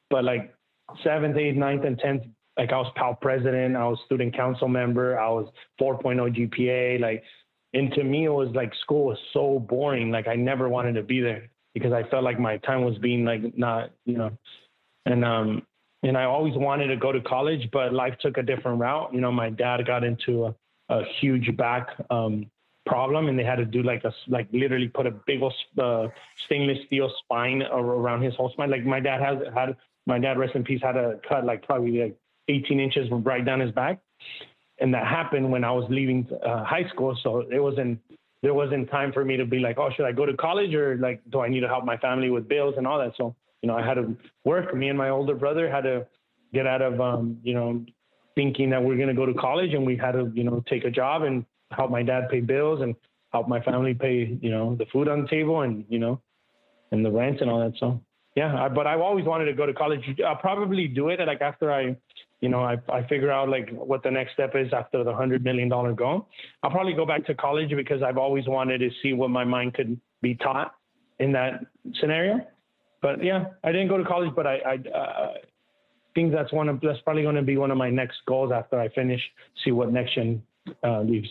But 0.09 0.25
like 0.25 0.55
seventh, 1.05 1.37
eighth, 1.37 1.57
ninth, 1.57 1.85
and 1.85 1.99
tenth, 1.99 2.23
like 2.57 2.73
I 2.73 2.79
was 2.79 2.91
PAL 2.97 3.15
president, 3.21 3.77
I 3.77 3.87
was 3.87 3.99
student 4.07 4.35
council 4.35 4.69
member, 4.69 5.19
I 5.19 5.29
was 5.29 5.49
4.0 5.81 6.51
GPA. 6.51 7.01
Like, 7.01 7.23
and 7.73 7.93
to 7.93 8.05
me, 8.05 8.25
it 8.25 8.33
was 8.33 8.49
like 8.55 8.73
school 8.83 9.07
was 9.07 9.19
so 9.33 9.59
boring. 9.59 10.11
Like 10.11 10.29
I 10.29 10.35
never 10.35 10.69
wanted 10.69 10.95
to 10.95 11.03
be 11.03 11.21
there 11.21 11.51
because 11.75 11.93
I 11.93 12.03
felt 12.05 12.25
like 12.25 12.39
my 12.39 12.59
time 12.59 12.85
was 12.85 12.99
being 12.99 13.25
like 13.25 13.57
not, 13.57 13.91
you 14.05 14.17
know, 14.17 14.31
and 15.07 15.25
um, 15.25 15.63
and 16.03 16.17
I 16.17 16.25
always 16.25 16.55
wanted 16.57 16.89
to 16.89 16.97
go 16.97 17.13
to 17.13 17.21
college, 17.21 17.69
but 17.73 17.93
life 17.93 18.15
took 18.21 18.37
a 18.37 18.43
different 18.43 18.81
route. 18.81 19.13
You 19.13 19.21
know, 19.21 19.31
my 19.31 19.51
dad 19.51 19.87
got 19.87 20.05
into 20.05 20.47
a, 20.47 20.55
a 20.89 21.03
huge 21.21 21.57
back 21.57 21.89
um, 22.11 22.47
problem, 22.87 23.29
and 23.29 23.39
they 23.39 23.45
had 23.45 23.57
to 23.57 23.65
do 23.65 23.83
like 23.83 24.05
a 24.05 24.13
like 24.29 24.49
literally 24.53 24.89
put 24.89 25.07
a 25.07 25.13
big 25.27 25.43
old 25.43 25.55
uh, 25.81 26.09
stainless 26.47 26.79
steel 26.87 27.13
spine 27.23 27.63
around 27.63 28.23
his 28.23 28.35
whole 28.35 28.51
spine. 28.51 28.71
Like 28.71 28.85
my 28.85 29.01
dad 29.01 29.21
has 29.21 29.39
had 29.55 29.77
my 30.07 30.19
dad 30.19 30.39
rest 30.39 30.55
in 30.55 30.65
peace 30.65 30.81
had 30.83 30.97
a 30.97 31.21
cut 31.29 31.45
like 31.45 31.63
probably 31.63 32.03
like 32.03 32.17
18 32.49 32.81
inches 32.81 33.09
right 33.11 33.45
down 33.45 33.61
his 33.61 33.71
back, 33.71 34.01
and 34.81 34.93
that 34.95 35.07
happened 35.07 35.51
when 35.51 35.65
I 35.65 35.71
was 35.71 35.87
leaving 35.89 36.27
uh, 36.45 36.65
high 36.65 36.89
school. 36.89 37.17
So 37.23 37.45
it 37.51 37.61
wasn't 37.61 38.01
there 38.43 38.55
wasn't 38.55 38.91
time 38.91 39.13
for 39.13 39.25
me 39.25 39.37
to 39.37 39.47
be 39.47 39.61
like, 39.61 39.79
oh, 39.79 39.91
should 39.95 40.05
I 40.05 40.13
go 40.13 40.27
to 40.27 40.37
college 40.37 40.75
or 40.75 40.97
like, 40.97 41.21
do 41.31 41.41
I 41.41 41.49
need 41.49 41.61
to 41.61 41.69
help 41.69 41.85
my 41.85 41.97
family 41.97 42.29
with 42.29 42.49
bills 42.49 42.75
and 42.77 42.87
all 42.87 42.99
that? 42.99 43.13
So, 43.17 43.35
you 43.63 43.69
know, 43.69 43.77
I 43.77 43.87
had 43.87 43.95
to 43.95 44.17
work. 44.45 44.75
Me 44.75 44.89
and 44.89 44.99
my 44.99 45.11
older 45.11 45.35
brother 45.35 45.71
had 45.71 45.83
to 45.83 46.07
get 46.53 46.67
out 46.67 46.83
of, 46.83 47.01
um, 47.01 47.39
you 47.45 47.55
know, 47.55 47.85
thinking 48.35 48.71
that 48.71 48.83
we're 48.83 48.97
going 48.97 49.09
to 49.09 49.15
go 49.15 49.27
to 49.27 49.35
college 49.35 49.75
and 49.75 49.87
we 49.87 49.97
had 49.97 50.13
to, 50.13 50.31
you 50.35 50.43
know, 50.43 50.63
take 50.69 50.85
a 50.85 50.91
job 50.91 51.23
and 51.23 51.45
help 51.71 51.91
my 51.91 52.03
dad 52.03 52.29
pay 52.31 52.41
bills 52.41 52.81
and 52.81 52.97
help 53.31 53.49
my 53.49 53.61
family 53.61 53.95
pay, 53.95 54.37
you 54.41 54.51
know, 54.51 54.75
the 54.75 54.87
food 54.87 55.09
on 55.09 55.23
the 55.23 55.29
table 55.29 55.61
and, 55.61 55.85
you 55.89 55.99
know, 55.99 56.21
and 56.91 57.05
the 57.05 57.11
rent 57.11 57.41
and 57.41 57.51
all 57.51 57.61
that. 57.61 57.75
So, 57.79 58.01
yeah, 58.35 58.65
I, 58.65 58.69
but 58.69 58.87
I've 58.87 59.01
always 59.01 59.25
wanted 59.25 59.45
to 59.47 59.53
go 59.53 59.67
to 59.67 59.73
college. 59.73 60.03
I'll 60.27 60.37
probably 60.37 60.89
do 60.89 61.11
it 61.11 61.21
like 61.21 61.41
after 61.41 61.73
I 61.73 61.97
you 62.43 62.49
know, 62.49 62.61
I, 62.61 62.77
I 62.93 63.07
figure 63.07 63.31
out 63.31 63.49
like 63.49 63.71
what 63.71 64.03
the 64.03 64.11
next 64.11 64.33
step 64.33 64.55
is 64.57 64.73
after 64.73 65.05
the 65.05 65.15
hundred 65.15 65.45
million 65.45 65.69
dollar 65.69 65.93
goal. 65.93 66.29
I'll 66.63 66.73
probably 66.73 66.93
go 66.93 67.07
back 67.07 67.25
to 67.27 67.35
college 67.35 67.71
because 67.71 68.03
I've 68.03 68.19
always 68.19 68.49
wanted 68.49 68.79
to 68.79 68.91
see 69.01 69.13
what 69.13 69.31
my 69.31 69.45
mind 69.45 69.75
could 69.75 69.99
be 70.21 70.35
taught 70.35 70.75
in 71.21 71.31
that 71.33 71.65
scenario. 72.01 72.45
But 73.01 73.23
yeah, 73.23 73.45
I 73.63 73.71
didn't 73.71 73.89
go 73.89 73.97
to 73.97 74.05
college, 74.05 74.33
but 74.35 74.47
I, 74.49 74.57
I 74.57 74.89
uh, 74.91 75.35
think 76.17 76.33
that's 76.33 76.53
one 76.53 76.69
of 76.69 76.81
that's 76.81 77.01
probably 77.03 77.23
going 77.23 77.37
to 77.37 77.43
be 77.43 77.57
one 77.57 77.71
of 77.71 77.79
my 77.79 77.91
next 77.91 78.19
goals 78.27 78.51
after 78.53 78.79
I 78.79 78.89
finish. 78.89 79.21
See 79.65 79.71
what 79.71 79.93
next 79.93 80.17
gen 80.17 80.43
uh, 80.83 81.03
leaves. 81.03 81.29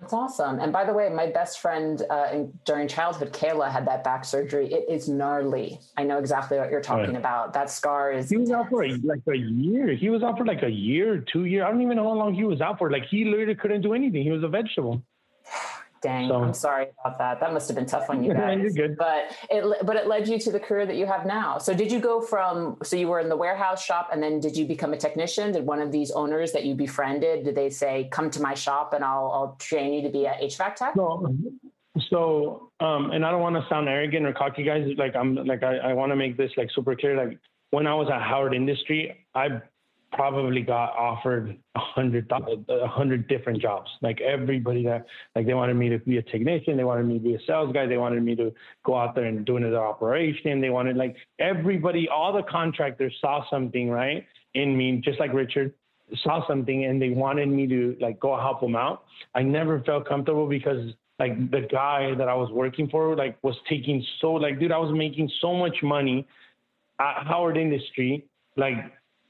That's 0.00 0.12
awesome. 0.12 0.60
And 0.60 0.72
by 0.72 0.84
the 0.84 0.92
way, 0.92 1.08
my 1.08 1.30
best 1.30 1.60
friend 1.60 2.02
uh, 2.10 2.28
in, 2.30 2.52
during 2.66 2.86
childhood, 2.86 3.32
Kayla, 3.32 3.70
had 3.70 3.86
that 3.86 4.04
back 4.04 4.26
surgery. 4.26 4.70
It 4.70 4.84
is 4.88 5.08
gnarly. 5.08 5.80
I 5.96 6.04
know 6.04 6.18
exactly 6.18 6.58
what 6.58 6.70
you're 6.70 6.82
talking 6.82 7.14
right. 7.14 7.16
about. 7.16 7.54
That 7.54 7.70
scar 7.70 8.12
is. 8.12 8.28
He 8.28 8.36
was 8.36 8.50
out 8.50 8.68
for 8.68 8.84
a, 8.84 8.90
like 9.02 9.22
a 9.28 9.36
year. 9.36 9.94
He 9.94 10.10
was 10.10 10.22
out 10.22 10.36
for 10.36 10.44
like 10.44 10.62
a 10.62 10.70
year, 10.70 11.18
two 11.20 11.46
years. 11.46 11.64
I 11.66 11.70
don't 11.70 11.80
even 11.80 11.96
know 11.96 12.04
how 12.04 12.14
long 12.14 12.34
he 12.34 12.44
was 12.44 12.60
out 12.60 12.76
for. 12.76 12.90
Like 12.90 13.06
he 13.06 13.24
literally 13.24 13.54
couldn't 13.54 13.80
do 13.80 13.94
anything. 13.94 14.22
He 14.22 14.30
was 14.30 14.42
a 14.42 14.48
vegetable. 14.48 15.02
Dang, 16.06 16.28
so, 16.28 16.36
I'm 16.36 16.54
sorry 16.54 16.86
about 17.04 17.18
that. 17.18 17.40
That 17.40 17.52
must 17.52 17.66
have 17.68 17.74
been 17.74 17.86
tough 17.86 18.08
on 18.08 18.22
you 18.22 18.32
guys. 18.42 18.76
but 18.96 19.32
it 19.50 19.64
but 19.84 19.96
it 19.96 20.06
led 20.06 20.28
you 20.28 20.38
to 20.38 20.52
the 20.52 20.60
career 20.60 20.86
that 20.86 20.94
you 20.94 21.04
have 21.04 21.26
now. 21.26 21.58
So 21.58 21.74
did 21.74 21.90
you 21.90 21.98
go 21.98 22.20
from 22.20 22.76
so 22.84 22.94
you 22.94 23.08
were 23.08 23.18
in 23.18 23.28
the 23.28 23.36
warehouse 23.36 23.84
shop 23.84 24.10
and 24.12 24.22
then 24.22 24.38
did 24.38 24.56
you 24.56 24.66
become 24.66 24.92
a 24.92 24.96
technician? 24.96 25.50
Did 25.50 25.66
one 25.66 25.80
of 25.80 25.90
these 25.90 26.12
owners 26.12 26.52
that 26.52 26.64
you 26.64 26.76
befriended 26.76 27.44
did 27.44 27.56
they 27.56 27.70
say 27.70 28.08
come 28.12 28.30
to 28.30 28.40
my 28.40 28.54
shop 28.54 28.92
and 28.92 29.04
I'll 29.04 29.30
I'll 29.34 29.56
train 29.58 29.92
you 29.94 30.02
to 30.02 30.08
be 30.08 30.26
a 30.26 30.34
HVAC 30.42 30.76
tech? 30.76 30.94
No. 30.94 31.34
So 32.08 32.70
um, 32.78 33.10
and 33.10 33.26
I 33.26 33.32
don't 33.32 33.40
want 33.40 33.56
to 33.56 33.66
sound 33.68 33.88
arrogant 33.88 34.26
or 34.26 34.32
cocky, 34.32 34.62
guys. 34.62 34.86
Like 34.96 35.16
I'm 35.16 35.34
like 35.34 35.64
I, 35.64 35.78
I 35.78 35.92
want 35.92 36.12
to 36.12 36.16
make 36.16 36.36
this 36.36 36.52
like 36.56 36.70
super 36.72 36.94
clear. 36.94 37.16
Like 37.16 37.38
when 37.70 37.88
I 37.88 37.94
was 37.94 38.08
at 38.12 38.22
Howard 38.22 38.54
Industry, 38.54 39.26
I 39.34 39.60
probably 40.12 40.62
got 40.62 40.96
offered 40.96 41.56
a 41.74 41.78
hundred 41.78 42.30
a 42.30 42.86
hundred 42.86 43.28
different 43.28 43.60
jobs. 43.60 43.90
Like 44.02 44.20
everybody 44.20 44.84
that 44.84 45.06
like 45.34 45.46
they 45.46 45.54
wanted 45.54 45.74
me 45.74 45.88
to 45.90 45.98
be 45.98 46.18
a 46.18 46.22
technician, 46.22 46.76
they 46.76 46.84
wanted 46.84 47.06
me 47.06 47.14
to 47.14 47.24
be 47.24 47.34
a 47.34 47.38
sales 47.46 47.72
guy, 47.72 47.86
they 47.86 47.98
wanted 47.98 48.22
me 48.22 48.34
to 48.36 48.52
go 48.84 48.96
out 48.96 49.14
there 49.14 49.24
and 49.24 49.44
do 49.44 49.56
another 49.56 49.80
operation. 49.80 50.60
They 50.60 50.70
wanted 50.70 50.96
like 50.96 51.16
everybody, 51.38 52.08
all 52.08 52.32
the 52.32 52.42
contractors 52.42 53.14
saw 53.20 53.44
something 53.50 53.90
right 53.90 54.26
in 54.54 54.76
me, 54.76 55.00
just 55.04 55.20
like 55.20 55.32
Richard 55.32 55.74
saw 56.22 56.46
something 56.46 56.84
and 56.84 57.02
they 57.02 57.10
wanted 57.10 57.48
me 57.48 57.66
to 57.66 57.96
like 58.00 58.20
go 58.20 58.36
help 58.36 58.60
them 58.60 58.76
out. 58.76 59.04
I 59.34 59.42
never 59.42 59.80
felt 59.80 60.08
comfortable 60.08 60.48
because 60.48 60.92
like 61.18 61.50
the 61.50 61.66
guy 61.70 62.14
that 62.16 62.28
I 62.28 62.34
was 62.34 62.50
working 62.52 62.88
for 62.88 63.16
like 63.16 63.38
was 63.42 63.56
taking 63.68 64.04
so 64.20 64.34
like 64.34 64.60
dude 64.60 64.72
I 64.72 64.78
was 64.78 64.94
making 64.94 65.30
so 65.40 65.54
much 65.54 65.76
money 65.82 66.26
at 67.00 67.26
Howard 67.26 67.56
Industry 67.56 68.26
like 68.56 68.76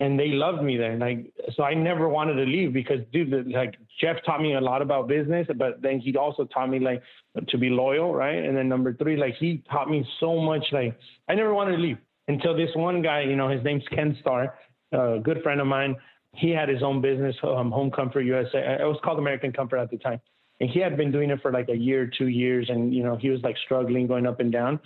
and 0.00 0.18
they 0.18 0.28
loved 0.28 0.62
me 0.62 0.76
there. 0.76 0.96
Like, 0.96 1.32
so 1.54 1.62
I 1.62 1.74
never 1.74 2.08
wanted 2.08 2.34
to 2.34 2.44
leave 2.44 2.72
because, 2.72 3.00
dude, 3.12 3.50
like 3.50 3.74
Jeff 4.00 4.16
taught 4.26 4.42
me 4.42 4.54
a 4.54 4.60
lot 4.60 4.82
about 4.82 5.08
business, 5.08 5.46
but 5.56 5.80
then 5.80 6.00
he 6.00 6.16
also 6.16 6.44
taught 6.44 6.68
me 6.68 6.78
like 6.78 7.02
to 7.48 7.58
be 7.58 7.70
loyal, 7.70 8.14
right? 8.14 8.44
And 8.44 8.56
then 8.56 8.68
number 8.68 8.92
three, 8.94 9.16
like 9.16 9.34
he 9.36 9.62
taught 9.70 9.88
me 9.88 10.06
so 10.20 10.38
much. 10.38 10.64
Like, 10.72 10.98
I 11.28 11.34
never 11.34 11.54
wanted 11.54 11.76
to 11.76 11.82
leave 11.82 11.98
until 12.28 12.56
this 12.56 12.70
one 12.74 13.00
guy, 13.02 13.22
you 13.22 13.36
know, 13.36 13.48
his 13.48 13.64
name's 13.64 13.84
Ken 13.88 14.16
Starr, 14.20 14.54
a 14.92 15.18
good 15.22 15.42
friend 15.42 15.60
of 15.60 15.66
mine. 15.66 15.96
He 16.34 16.50
had 16.50 16.68
his 16.68 16.82
own 16.82 17.00
business, 17.00 17.34
um, 17.42 17.70
Home 17.70 17.90
Comfort 17.90 18.22
USA. 18.22 18.76
It 18.80 18.84
was 18.84 18.98
called 19.02 19.18
American 19.18 19.52
Comfort 19.52 19.78
at 19.78 19.90
the 19.90 19.96
time. 19.98 20.20
and 20.60 20.68
he 20.70 20.80
had 20.80 20.96
been 20.96 21.10
doing 21.10 21.30
it 21.30 21.40
for 21.40 21.52
like 21.52 21.68
a 21.68 21.76
year, 21.76 22.10
two 22.18 22.28
years, 22.28 22.68
and 22.68 22.94
you 22.94 23.02
know 23.02 23.16
he 23.16 23.30
was 23.30 23.40
like 23.42 23.56
struggling, 23.64 24.06
going 24.06 24.26
up 24.26 24.40
and 24.40 24.52
down. 24.52 24.78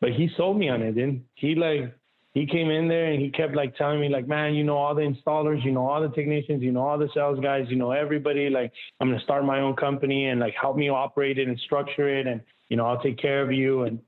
But 0.00 0.12
he 0.12 0.30
sold 0.36 0.58
me 0.58 0.68
on 0.68 0.82
it, 0.82 0.96
and 0.96 1.22
he 1.34 1.54
like 1.54 1.94
he 2.34 2.46
came 2.46 2.68
in 2.68 2.88
there 2.88 3.12
and 3.12 3.22
he 3.22 3.30
kept 3.30 3.54
like 3.54 3.76
telling 3.76 4.00
me 4.00 4.08
like, 4.08 4.26
man, 4.26 4.54
you 4.54 4.64
know 4.64 4.76
all 4.76 4.92
the 4.92 5.02
installers, 5.02 5.64
you 5.64 5.70
know 5.70 5.86
all 5.86 6.02
the 6.02 6.14
technicians, 6.14 6.62
you 6.62 6.72
know 6.72 6.84
all 6.84 6.98
the 6.98 7.08
sales 7.14 7.38
guys, 7.40 7.66
you 7.68 7.76
know 7.76 7.92
everybody. 7.92 8.50
Like 8.50 8.72
I'm 9.00 9.08
gonna 9.08 9.22
start 9.22 9.44
my 9.44 9.60
own 9.60 9.76
company 9.76 10.26
and 10.26 10.40
like 10.40 10.54
help 10.60 10.76
me 10.76 10.88
operate 10.88 11.38
it 11.38 11.46
and 11.46 11.58
structure 11.60 12.08
it, 12.08 12.26
and 12.26 12.40
you 12.68 12.76
know 12.76 12.86
I'll 12.86 13.00
take 13.00 13.18
care 13.18 13.40
of 13.40 13.52
you. 13.52 13.84
And 13.84 14.00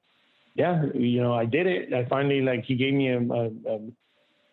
yeah, 0.57 0.83
you 0.93 1.23
know 1.23 1.35
I 1.35 1.45
did 1.45 1.69
it. 1.69 1.95
I 1.95 2.05
finally 2.09 2.41
like 2.41 2.65
he 2.65 2.75
gave 2.75 2.95
me 2.95 3.11
a, 3.11 3.21
a, 3.21 3.47
a 3.75 3.79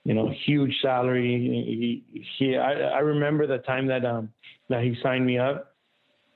you 0.04 0.14
know 0.14 0.32
huge 0.46 0.76
salary. 0.80 2.04
He, 2.12 2.26
he 2.38 2.56
I, 2.56 2.74
I 2.74 3.00
remember 3.00 3.48
the 3.48 3.58
time 3.58 3.88
that 3.88 4.06
um 4.06 4.30
that 4.70 4.84
he 4.84 4.96
signed 5.02 5.26
me 5.26 5.40
up. 5.40 5.74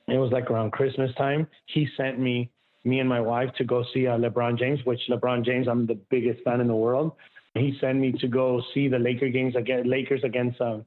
It 0.08 0.18
was 0.18 0.32
like 0.32 0.50
around 0.50 0.72
Christmas 0.72 1.14
time. 1.14 1.46
He 1.66 1.86
sent 1.96 2.18
me 2.18 2.50
me 2.88 3.00
and 3.00 3.08
my 3.08 3.20
wife 3.20 3.50
to 3.58 3.64
go 3.64 3.84
see 3.92 4.06
uh, 4.06 4.16
LeBron 4.16 4.58
James, 4.58 4.80
which 4.84 5.00
LeBron 5.10 5.44
James, 5.44 5.68
I'm 5.68 5.86
the 5.86 5.98
biggest 6.10 6.42
fan 6.44 6.60
in 6.60 6.68
the 6.68 6.74
world. 6.74 7.12
He 7.54 7.76
sent 7.80 7.98
me 7.98 8.12
to 8.12 8.28
go 8.28 8.62
see 8.72 8.88
the 8.88 8.98
Laker 8.98 9.28
games 9.28 9.56
against 9.56 9.88
Lakers 9.88 10.22
against 10.24 10.60
uh, 10.60 10.78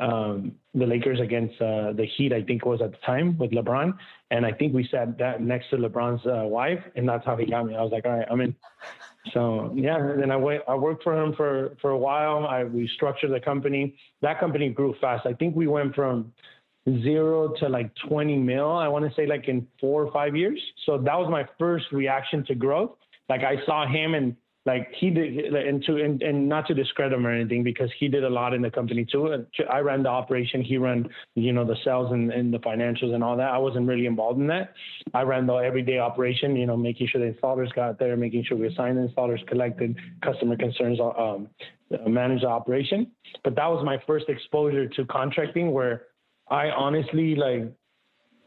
um, 0.00 0.52
the 0.74 0.86
Lakers 0.86 1.20
against 1.20 1.60
uh, 1.60 1.92
the 1.92 2.06
Heat. 2.16 2.32
I 2.32 2.42
think 2.42 2.62
it 2.62 2.68
was 2.68 2.82
at 2.82 2.92
the 2.92 2.98
time 2.98 3.38
with 3.38 3.52
LeBron, 3.52 3.92
and 4.30 4.44
I 4.44 4.52
think 4.52 4.74
we 4.74 4.88
sat 4.90 5.18
that 5.18 5.40
next 5.40 5.70
to 5.70 5.76
LeBron's 5.76 6.26
uh, 6.26 6.46
wife, 6.46 6.82
and 6.96 7.08
that's 7.08 7.24
how 7.24 7.36
he 7.36 7.46
got 7.46 7.66
me. 7.66 7.76
I 7.76 7.82
was 7.82 7.92
like, 7.92 8.04
all 8.04 8.18
right, 8.18 8.26
I'm 8.30 8.40
in. 8.40 8.54
So 9.32 9.72
yeah, 9.74 10.14
then 10.18 10.30
I 10.30 10.36
went. 10.36 10.62
I 10.68 10.74
worked 10.74 11.02
for 11.02 11.18
him 11.20 11.34
for 11.34 11.76
for 11.80 11.90
a 11.90 11.98
while. 11.98 12.46
I 12.46 12.64
we 12.64 12.88
structured 12.96 13.32
the 13.32 13.40
company. 13.40 13.96
That 14.20 14.38
company 14.38 14.68
grew 14.68 14.94
fast. 15.00 15.26
I 15.26 15.32
think 15.32 15.56
we 15.56 15.66
went 15.66 15.94
from 15.94 16.32
zero 17.02 17.54
to 17.60 17.68
like 17.68 17.90
20 18.08 18.36
mil, 18.36 18.72
I 18.72 18.88
want 18.88 19.08
to 19.08 19.14
say 19.14 19.26
like 19.26 19.48
in 19.48 19.66
four 19.80 20.04
or 20.04 20.12
five 20.12 20.36
years. 20.36 20.60
So 20.86 20.98
that 20.98 21.18
was 21.18 21.30
my 21.30 21.48
first 21.58 21.86
reaction 21.92 22.44
to 22.46 22.54
growth. 22.54 22.96
Like 23.28 23.42
I 23.42 23.56
saw 23.64 23.86
him 23.86 24.14
and 24.14 24.36
like 24.66 24.88
he 24.98 25.10
did 25.10 25.54
and 25.54 25.84
to 25.84 25.96
and, 25.96 26.22
and 26.22 26.48
not 26.48 26.66
to 26.68 26.74
discredit 26.74 27.12
him 27.12 27.26
or 27.26 27.30
anything 27.30 27.62
because 27.62 27.90
he 27.98 28.08
did 28.08 28.24
a 28.24 28.28
lot 28.30 28.54
in 28.54 28.62
the 28.62 28.70
company 28.70 29.04
too. 29.04 29.44
I 29.70 29.80
ran 29.80 30.02
the 30.02 30.08
operation, 30.08 30.62
he 30.62 30.78
ran, 30.78 31.06
you 31.34 31.52
know, 31.52 31.66
the 31.66 31.76
sales 31.84 32.12
and, 32.12 32.32
and 32.32 32.52
the 32.52 32.58
financials 32.58 33.14
and 33.14 33.22
all 33.22 33.36
that. 33.36 33.50
I 33.50 33.58
wasn't 33.58 33.86
really 33.86 34.06
involved 34.06 34.40
in 34.40 34.46
that. 34.46 34.72
I 35.12 35.22
ran 35.22 35.46
the 35.46 35.54
everyday 35.54 35.98
operation, 35.98 36.56
you 36.56 36.66
know, 36.66 36.78
making 36.78 37.08
sure 37.08 37.20
the 37.20 37.38
installers 37.38 37.74
got 37.74 37.98
there, 37.98 38.16
making 38.16 38.44
sure 38.44 38.56
we 38.56 38.68
assigned 38.68 38.96
installers, 38.96 39.46
collected 39.46 39.96
customer 40.22 40.56
concerns, 40.56 40.98
um, 41.00 41.48
managed 42.06 42.44
the 42.44 42.48
operation. 42.48 43.10
But 43.42 43.56
that 43.56 43.66
was 43.66 43.84
my 43.84 43.98
first 44.06 44.30
exposure 44.30 44.88
to 44.88 45.04
contracting 45.06 45.72
where 45.72 46.06
I 46.48 46.70
honestly 46.70 47.34
like 47.34 47.72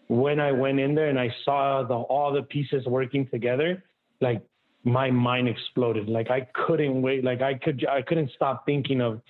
when 0.08 0.40
I 0.40 0.52
went 0.52 0.80
in 0.80 0.96
there 0.96 1.10
and 1.10 1.20
I 1.20 1.34
saw 1.44 1.84
the 1.84 1.96
all 1.96 2.32
the 2.32 2.44
pieces 2.44 2.86
working 2.86 3.28
together, 3.28 3.84
like 4.22 4.42
my 4.84 5.12
mind 5.12 5.48
exploded. 5.48 6.08
Like 6.08 6.30
I 6.30 6.48
couldn't 6.54 7.02
wait. 7.02 7.24
Like 7.24 7.42
I 7.42 7.56
could 7.56 7.86
I 7.88 8.02
couldn't 8.02 8.32
stop 8.36 8.66
thinking 8.66 9.02
of 9.02 9.22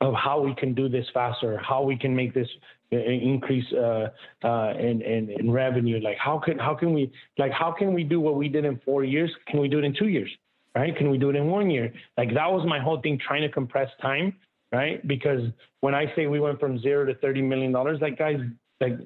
of 0.00 0.14
how 0.14 0.40
we 0.40 0.54
can 0.54 0.74
do 0.74 0.88
this 0.88 1.06
faster, 1.12 1.58
how 1.58 1.82
we 1.82 1.96
can 1.96 2.14
make 2.14 2.32
this 2.32 2.48
uh, 2.92 2.96
increase 2.96 3.66
uh, 3.72 4.08
uh, 4.44 4.72
in, 4.78 5.02
in, 5.02 5.30
in 5.38 5.50
revenue. 5.50 6.00
Like 6.00 6.16
how 6.18 6.38
can 6.38 6.58
how 6.58 6.74
can 6.74 6.92
we 6.92 7.12
like 7.36 7.52
how 7.52 7.72
can 7.72 7.94
we 7.94 8.04
do 8.04 8.20
what 8.20 8.36
we 8.36 8.48
did 8.48 8.64
in 8.64 8.80
four 8.84 9.04
years? 9.04 9.30
Can 9.46 9.60
we 9.60 9.68
do 9.68 9.78
it 9.78 9.84
in 9.84 9.94
two 9.94 10.08
years? 10.08 10.30
Right? 10.74 10.96
Can 10.96 11.10
we 11.10 11.18
do 11.18 11.30
it 11.30 11.36
in 11.36 11.48
one 11.48 11.70
year? 11.70 11.92
Like 12.16 12.32
that 12.34 12.50
was 12.50 12.66
my 12.66 12.78
whole 12.78 13.00
thing, 13.00 13.18
trying 13.24 13.42
to 13.42 13.48
compress 13.48 13.88
time 14.00 14.34
right? 14.72 15.06
Because 15.06 15.42
when 15.80 15.94
I 15.94 16.12
say 16.14 16.26
we 16.26 16.40
went 16.40 16.60
from 16.60 16.78
zero 16.80 17.04
to 17.06 17.14
thirty 17.16 17.42
million 17.42 17.72
dollars, 17.72 17.98
like 18.00 18.18
guys, 18.18 18.40
like 18.80 18.98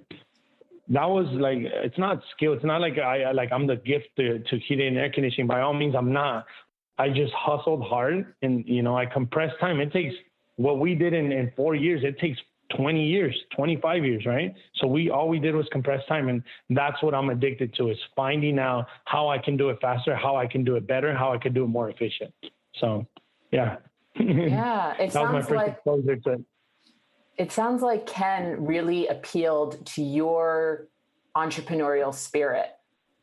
that 0.88 1.08
was 1.08 1.26
like 1.32 1.58
it's 1.60 1.98
not 1.98 2.22
skill. 2.36 2.52
It's 2.52 2.64
not 2.64 2.80
like 2.80 2.98
I 2.98 3.32
like 3.32 3.52
I'm 3.52 3.66
the 3.66 3.76
gift 3.76 4.08
to, 4.16 4.38
to 4.38 4.58
heating 4.58 4.88
and 4.88 4.98
air 4.98 5.10
conditioning. 5.10 5.46
By 5.46 5.60
all 5.60 5.74
means, 5.74 5.94
I'm 5.96 6.12
not. 6.12 6.46
I 6.98 7.08
just 7.08 7.32
hustled 7.32 7.82
hard 7.84 8.34
and 8.42 8.64
you 8.66 8.82
know 8.82 8.96
I 8.96 9.06
compressed 9.06 9.58
time. 9.60 9.80
It 9.80 9.92
takes 9.92 10.14
what 10.56 10.78
we 10.78 10.94
did 10.94 11.14
in, 11.14 11.32
in 11.32 11.52
four 11.56 11.74
years. 11.74 12.02
It 12.04 12.18
takes 12.18 12.38
20 12.76 13.04
years, 13.04 13.36
25 13.56 14.04
years, 14.04 14.26
right? 14.26 14.54
So 14.76 14.86
we 14.86 15.10
all 15.10 15.28
we 15.28 15.38
did 15.38 15.54
was 15.54 15.66
compress 15.72 16.00
time, 16.08 16.28
and 16.28 16.42
that's 16.70 17.02
what 17.02 17.14
I'm 17.14 17.30
addicted 17.30 17.74
to 17.74 17.90
is 17.90 17.98
finding 18.16 18.58
out 18.58 18.86
how 19.04 19.28
I 19.28 19.38
can 19.38 19.56
do 19.56 19.70
it 19.70 19.78
faster, 19.80 20.14
how 20.14 20.36
I 20.36 20.46
can 20.46 20.64
do 20.64 20.76
it 20.76 20.86
better, 20.86 21.14
how 21.14 21.32
I 21.32 21.38
can 21.38 21.52
do 21.52 21.64
it 21.64 21.68
more 21.68 21.90
efficient. 21.90 22.32
So, 22.80 23.06
yeah. 23.50 23.76
Yeah, 24.14 24.94
it 24.98 25.12
sounds 25.12 25.50
like 25.50 25.82
to... 25.84 26.44
it 27.36 27.52
sounds 27.52 27.82
like 27.82 28.06
Ken 28.06 28.64
really 28.64 29.06
appealed 29.08 29.84
to 29.86 30.02
your 30.02 30.88
entrepreneurial 31.36 32.14
spirit, 32.14 32.70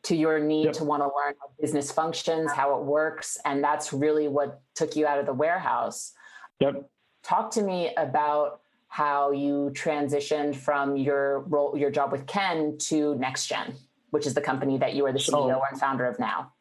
to 0.04 0.16
your 0.16 0.38
need 0.40 0.66
yep. 0.66 0.74
to 0.74 0.84
want 0.84 1.02
to 1.02 1.06
learn 1.06 1.34
how 1.40 1.50
business 1.60 1.92
functions, 1.92 2.52
how 2.52 2.78
it 2.78 2.84
works, 2.84 3.38
and 3.44 3.62
that's 3.62 3.92
really 3.92 4.28
what 4.28 4.60
took 4.74 4.96
you 4.96 5.06
out 5.06 5.18
of 5.18 5.26
the 5.26 5.32
warehouse. 5.32 6.12
Yep. 6.60 6.90
Talk 7.22 7.50
to 7.52 7.62
me 7.62 7.94
about 7.96 8.60
how 8.88 9.30
you 9.30 9.70
transitioned 9.74 10.56
from 10.56 10.96
your 10.96 11.40
role, 11.40 11.76
your 11.76 11.90
job 11.90 12.10
with 12.10 12.26
Ken 12.26 12.76
to 12.78 13.14
NextGen, 13.14 13.74
which 14.10 14.26
is 14.26 14.34
the 14.34 14.40
company 14.40 14.78
that 14.78 14.94
you 14.94 15.06
are 15.06 15.12
the 15.12 15.18
CEO 15.18 15.60
and 15.70 15.78
founder 15.78 16.06
of 16.06 16.18
now 16.18 16.52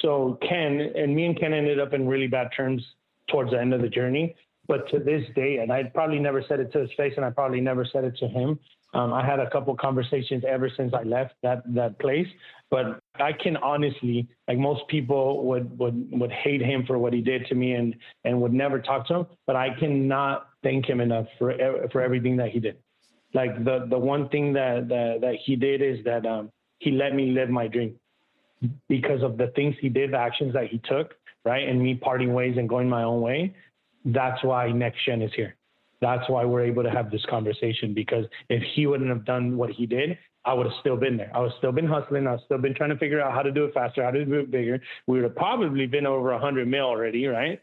so 0.00 0.38
Ken 0.46 0.92
and 0.94 1.14
me 1.14 1.26
and 1.26 1.38
Ken 1.38 1.52
ended 1.52 1.80
up 1.80 1.92
in 1.92 2.06
really 2.06 2.26
bad 2.26 2.48
terms 2.56 2.82
towards 3.30 3.50
the 3.50 3.60
end 3.60 3.74
of 3.74 3.82
the 3.82 3.88
journey. 3.88 4.34
But 4.66 4.88
to 4.90 4.98
this 4.98 5.22
day, 5.34 5.58
and 5.58 5.72
I 5.72 5.84
probably 5.84 6.18
never 6.18 6.44
said 6.46 6.60
it 6.60 6.70
to 6.72 6.80
his 6.80 6.90
face, 6.96 7.14
and 7.16 7.24
I 7.24 7.30
probably 7.30 7.60
never 7.60 7.86
said 7.90 8.04
it 8.04 8.16
to 8.18 8.28
him. 8.28 8.58
Um, 8.94 9.12
I 9.14 9.24
had 9.24 9.38
a 9.40 9.48
couple 9.50 9.74
conversations 9.76 10.44
ever 10.46 10.70
since 10.74 10.92
I 10.94 11.02
left 11.02 11.34
that 11.42 11.62
that 11.74 11.98
place. 11.98 12.26
But 12.70 13.00
I 13.14 13.32
can 13.32 13.56
honestly, 13.56 14.28
like 14.46 14.58
most 14.58 14.86
people 14.88 15.46
would 15.46 15.78
would 15.78 16.08
would 16.12 16.32
hate 16.32 16.60
him 16.60 16.84
for 16.86 16.98
what 16.98 17.14
he 17.14 17.22
did 17.22 17.46
to 17.46 17.54
me 17.54 17.72
and 17.72 17.94
and 18.24 18.40
would 18.42 18.52
never 18.52 18.78
talk 18.78 19.06
to 19.08 19.14
him. 19.14 19.26
But 19.46 19.56
I 19.56 19.70
cannot 19.78 20.48
thank 20.62 20.86
him 20.86 21.00
enough 21.00 21.26
for 21.38 21.54
for 21.90 22.02
everything 22.02 22.36
that 22.36 22.50
he 22.50 22.60
did. 22.60 22.76
Like 23.32 23.64
the 23.64 23.86
the 23.88 23.98
one 23.98 24.28
thing 24.28 24.52
that 24.54 24.88
that, 24.88 25.20
that 25.22 25.36
he 25.44 25.56
did 25.56 25.80
is 25.80 26.04
that 26.04 26.26
um, 26.26 26.50
he 26.78 26.90
let 26.90 27.14
me 27.14 27.32
live 27.32 27.48
my 27.48 27.68
dream 27.68 27.98
because 28.88 29.22
of 29.22 29.36
the 29.36 29.48
things 29.48 29.74
he 29.80 29.88
did, 29.88 30.12
the 30.12 30.18
actions 30.18 30.52
that 30.54 30.68
he 30.68 30.80
took, 30.84 31.14
right? 31.44 31.68
And 31.68 31.80
me 31.82 31.94
parting 31.94 32.32
ways 32.32 32.56
and 32.58 32.68
going 32.68 32.88
my 32.88 33.02
own 33.02 33.20
way. 33.20 33.54
That's 34.04 34.42
why 34.42 34.70
Next 34.70 35.04
Gen 35.04 35.22
is 35.22 35.32
here. 35.34 35.56
That's 36.00 36.28
why 36.28 36.44
we're 36.44 36.64
able 36.64 36.84
to 36.84 36.90
have 36.90 37.10
this 37.10 37.24
conversation 37.28 37.92
because 37.92 38.24
if 38.48 38.62
he 38.74 38.86
wouldn't 38.86 39.10
have 39.10 39.24
done 39.24 39.56
what 39.56 39.70
he 39.70 39.84
did, 39.86 40.16
I 40.44 40.54
would 40.54 40.66
have 40.66 40.76
still 40.80 40.96
been 40.96 41.16
there. 41.16 41.30
I 41.34 41.40
would 41.40 41.50
have 41.50 41.58
still 41.58 41.72
been 41.72 41.86
hustling. 41.86 42.26
I 42.26 42.32
would 42.32 42.40
still 42.44 42.58
been 42.58 42.74
trying 42.74 42.90
to 42.90 42.96
figure 42.98 43.20
out 43.20 43.32
how 43.32 43.42
to 43.42 43.50
do 43.50 43.64
it 43.64 43.74
faster, 43.74 44.04
how 44.04 44.12
to 44.12 44.24
do 44.24 44.34
it 44.34 44.50
bigger. 44.50 44.80
We 45.06 45.18
would 45.18 45.24
have 45.24 45.36
probably 45.36 45.86
been 45.86 46.06
over 46.06 46.32
a 46.32 46.38
hundred 46.38 46.68
mil 46.68 46.84
already, 46.84 47.26
right? 47.26 47.60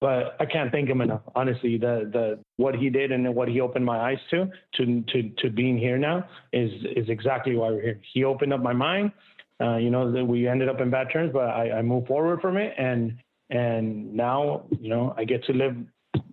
But 0.00 0.36
I 0.40 0.46
can't 0.46 0.72
thank 0.72 0.88
him 0.88 1.00
enough. 1.00 1.22
Honestly, 1.34 1.76
the 1.76 2.08
the 2.12 2.38
what 2.56 2.74
he 2.74 2.88
did 2.88 3.12
and 3.12 3.34
what 3.34 3.48
he 3.48 3.60
opened 3.60 3.84
my 3.84 3.98
eyes 3.98 4.18
to 4.30 4.48
to 4.76 5.02
to 5.02 5.28
to 5.38 5.50
being 5.50 5.76
here 5.76 5.98
now 5.98 6.26
is 6.52 6.70
is 6.96 7.08
exactly 7.08 7.56
why 7.56 7.70
we're 7.70 7.82
here. 7.82 8.00
He 8.12 8.24
opened 8.24 8.52
up 8.52 8.62
my 8.62 8.72
mind 8.72 9.12
uh, 9.62 9.76
you 9.76 9.90
know, 9.90 10.10
that 10.10 10.24
we 10.24 10.48
ended 10.48 10.68
up 10.68 10.80
in 10.80 10.90
bad 10.90 11.08
terms, 11.12 11.30
but 11.32 11.44
I, 11.44 11.78
I 11.78 11.82
moved 11.82 12.08
forward 12.08 12.40
from 12.40 12.56
it, 12.56 12.74
and 12.78 13.18
and 13.50 14.12
now, 14.14 14.64
you 14.80 14.88
know, 14.88 15.14
I 15.16 15.24
get 15.24 15.44
to 15.44 15.52
live. 15.52 15.76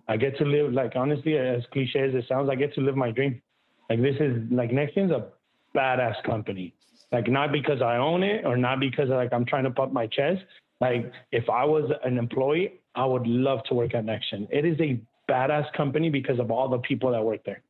I 0.08 0.16
get 0.16 0.36
to 0.38 0.44
live 0.44 0.72
like 0.72 0.96
honestly, 0.96 1.38
as 1.38 1.62
cliche 1.72 2.00
as 2.00 2.14
it 2.14 2.24
sounds, 2.28 2.50
I 2.50 2.56
get 2.56 2.74
to 2.74 2.80
live 2.80 2.96
my 2.96 3.10
dream. 3.10 3.40
Like 3.88 4.02
this 4.02 4.16
is 4.18 4.42
like 4.50 4.70
NextGen's 4.70 5.12
a 5.12 5.28
badass 5.76 6.22
company. 6.24 6.74
Like 7.12 7.28
not 7.28 7.52
because 7.52 7.80
I 7.82 7.96
own 7.96 8.22
it 8.22 8.44
or 8.44 8.56
not 8.56 8.80
because 8.80 9.08
like 9.08 9.32
I'm 9.32 9.44
trying 9.44 9.64
to 9.64 9.70
pump 9.70 9.92
my 9.92 10.06
chest. 10.06 10.42
Like 10.80 11.12
if 11.30 11.48
I 11.48 11.64
was 11.64 11.90
an 12.04 12.18
employee, 12.18 12.80
I 12.94 13.04
would 13.04 13.26
love 13.26 13.62
to 13.64 13.74
work 13.74 13.94
at 13.94 14.04
NextGen. 14.04 14.48
It 14.50 14.64
is 14.64 14.78
a 14.80 15.00
badass 15.30 15.72
company 15.74 16.10
because 16.10 16.38
of 16.40 16.50
all 16.50 16.68
the 16.68 16.78
people 16.78 17.12
that 17.12 17.22
work 17.22 17.44
there. 17.44 17.62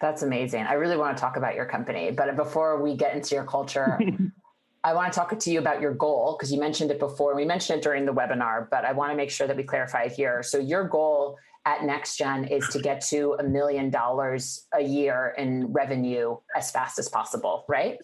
That's 0.00 0.22
amazing. 0.22 0.64
I 0.64 0.74
really 0.74 0.96
want 0.96 1.16
to 1.16 1.20
talk 1.20 1.36
about 1.36 1.54
your 1.54 1.64
company, 1.64 2.10
but 2.10 2.36
before 2.36 2.82
we 2.82 2.96
get 2.96 3.16
into 3.16 3.34
your 3.34 3.44
culture, 3.44 3.98
I 4.86 4.94
want 4.94 5.12
to 5.12 5.18
talk 5.18 5.36
to 5.36 5.50
you 5.50 5.58
about 5.58 5.80
your 5.80 5.92
goal 5.92 6.36
because 6.38 6.52
you 6.52 6.60
mentioned 6.60 6.92
it 6.92 7.00
before. 7.00 7.34
We 7.34 7.44
mentioned 7.44 7.80
it 7.80 7.82
during 7.82 8.06
the 8.06 8.12
webinar, 8.12 8.70
but 8.70 8.84
I 8.84 8.92
want 8.92 9.10
to 9.10 9.16
make 9.16 9.32
sure 9.32 9.48
that 9.48 9.56
we 9.56 9.64
clarify 9.64 10.06
here. 10.06 10.44
So 10.44 10.58
your 10.58 10.84
goal 10.84 11.38
at 11.64 11.80
NextGen 11.80 12.48
is 12.52 12.68
to 12.68 12.78
get 12.78 13.00
to 13.06 13.34
a 13.40 13.42
million 13.42 13.90
dollars 13.90 14.68
a 14.72 14.80
year 14.80 15.34
in 15.38 15.72
revenue 15.72 16.36
as 16.54 16.70
fast 16.70 17.00
as 17.00 17.08
possible, 17.08 17.64
right? 17.68 17.98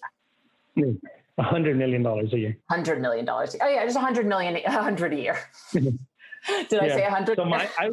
Mm, 0.77 0.99
a 1.39 1.43
hundred 1.45 1.77
million 1.77 2.03
dollars 2.03 2.33
a 2.33 2.39
year. 2.39 2.59
Hundred 2.69 3.01
million 3.01 3.25
dollars. 3.25 3.55
Oh 3.61 3.69
yeah, 3.69 3.85
just 3.85 3.97
hundred 3.97 4.27
million, 4.27 4.57
a 4.57 4.69
hundred 4.69 5.13
a 5.13 5.17
year. 5.17 5.39
Did 5.73 6.01
yeah. 6.73 6.81
I 6.83 6.89
say 6.89 7.05
a 7.05 7.11
hundred? 7.11 7.37
So 7.37 7.45
my, 7.45 7.69
I, 7.79 7.91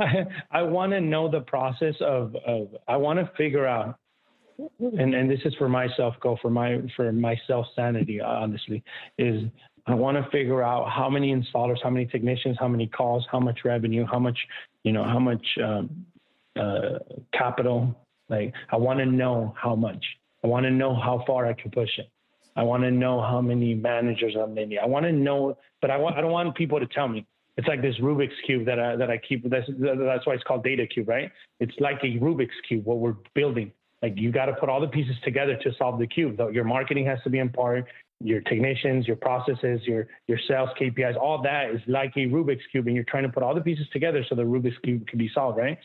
I, 0.00 0.26
I 0.50 0.62
want 0.62 0.90
to 0.90 1.00
know 1.00 1.30
the 1.30 1.42
process 1.42 1.94
of, 2.00 2.34
of 2.44 2.74
I 2.88 2.96
want 2.96 3.20
to 3.20 3.30
figure 3.36 3.64
out 3.64 3.96
and 4.80 5.14
and 5.14 5.30
this 5.30 5.40
is 5.44 5.54
for 5.54 5.68
myself 5.68 6.14
go 6.20 6.36
for 6.42 6.50
my 6.50 6.78
for 6.96 7.10
my 7.12 7.38
self 7.46 7.66
sanity 7.74 8.20
honestly 8.20 8.82
is 9.18 9.44
I 9.86 9.94
want 9.94 10.16
to 10.16 10.30
figure 10.30 10.62
out 10.62 10.88
how 10.90 11.10
many 11.10 11.34
installers, 11.34 11.78
how 11.82 11.90
many 11.90 12.06
technicians, 12.06 12.56
how 12.60 12.68
many 12.68 12.86
calls, 12.86 13.26
how 13.32 13.40
much 13.40 13.60
revenue, 13.64 14.06
how 14.06 14.20
much 14.20 14.38
you 14.84 14.92
know, 14.92 15.04
how 15.04 15.18
much 15.18 15.44
um, 15.62 16.06
uh, 16.58 16.98
capital 17.32 17.94
Like 18.28 18.54
I 18.70 18.76
want 18.76 18.98
to 19.00 19.06
know 19.06 19.54
how 19.60 19.74
much. 19.74 20.04
I 20.44 20.48
want 20.48 20.64
to 20.64 20.70
know 20.70 20.94
how 20.94 21.24
far 21.26 21.46
I 21.46 21.52
can 21.52 21.70
push 21.70 21.90
it. 21.98 22.08
I 22.56 22.62
want 22.62 22.82
to 22.82 22.90
know 22.90 23.20
how 23.20 23.40
many 23.40 23.74
managers 23.74 24.34
I'm 24.40 24.56
in. 24.58 24.76
I 24.78 24.86
want 24.86 25.06
to 25.06 25.12
know, 25.12 25.56
but 25.80 25.90
I 25.90 25.96
want 25.96 26.16
I 26.16 26.20
don't 26.20 26.32
want 26.32 26.54
people 26.54 26.78
to 26.78 26.86
tell 26.86 27.08
me. 27.08 27.26
It's 27.56 27.68
like 27.68 27.82
this 27.82 27.96
Rubik's 28.00 28.34
cube 28.46 28.64
that 28.66 28.78
I 28.78 28.96
that 28.96 29.10
I 29.10 29.18
keep. 29.18 29.48
That's 29.48 29.66
that's 29.78 30.26
why 30.26 30.34
it's 30.34 30.42
called 30.44 30.64
data 30.64 30.86
cube, 30.86 31.08
right? 31.08 31.30
It's 31.60 31.74
like 31.80 31.98
a 32.02 32.18
Rubik's 32.18 32.58
cube. 32.68 32.84
What 32.84 32.98
we're 32.98 33.16
building. 33.34 33.72
Like 34.02 34.14
you 34.16 34.32
got 34.32 34.46
to 34.46 34.54
put 34.54 34.68
all 34.68 34.80
the 34.80 34.88
pieces 34.88 35.14
together 35.24 35.56
to 35.62 35.70
solve 35.78 35.98
the 35.98 36.06
cube. 36.06 36.40
Your 36.52 36.64
marketing 36.64 37.06
has 37.06 37.18
to 37.24 37.30
be 37.30 37.38
in 37.38 37.50
part, 37.50 37.86
your 38.20 38.40
technicians, 38.42 39.06
your 39.06 39.16
processes, 39.16 39.80
your 39.84 40.06
your 40.26 40.38
sales 40.48 40.70
KPIs, 40.80 41.16
all 41.16 41.40
that 41.42 41.70
is 41.70 41.80
like 41.86 42.12
a 42.16 42.20
Rubik's 42.20 42.62
cube, 42.70 42.86
and 42.86 42.94
you're 42.94 43.04
trying 43.04 43.24
to 43.24 43.28
put 43.28 43.42
all 43.42 43.54
the 43.54 43.60
pieces 43.60 43.86
together 43.92 44.24
so 44.28 44.34
the 44.34 44.42
Rubik's 44.42 44.78
cube 44.84 45.06
can 45.06 45.18
be 45.18 45.30
solved, 45.34 45.58
right? 45.58 45.78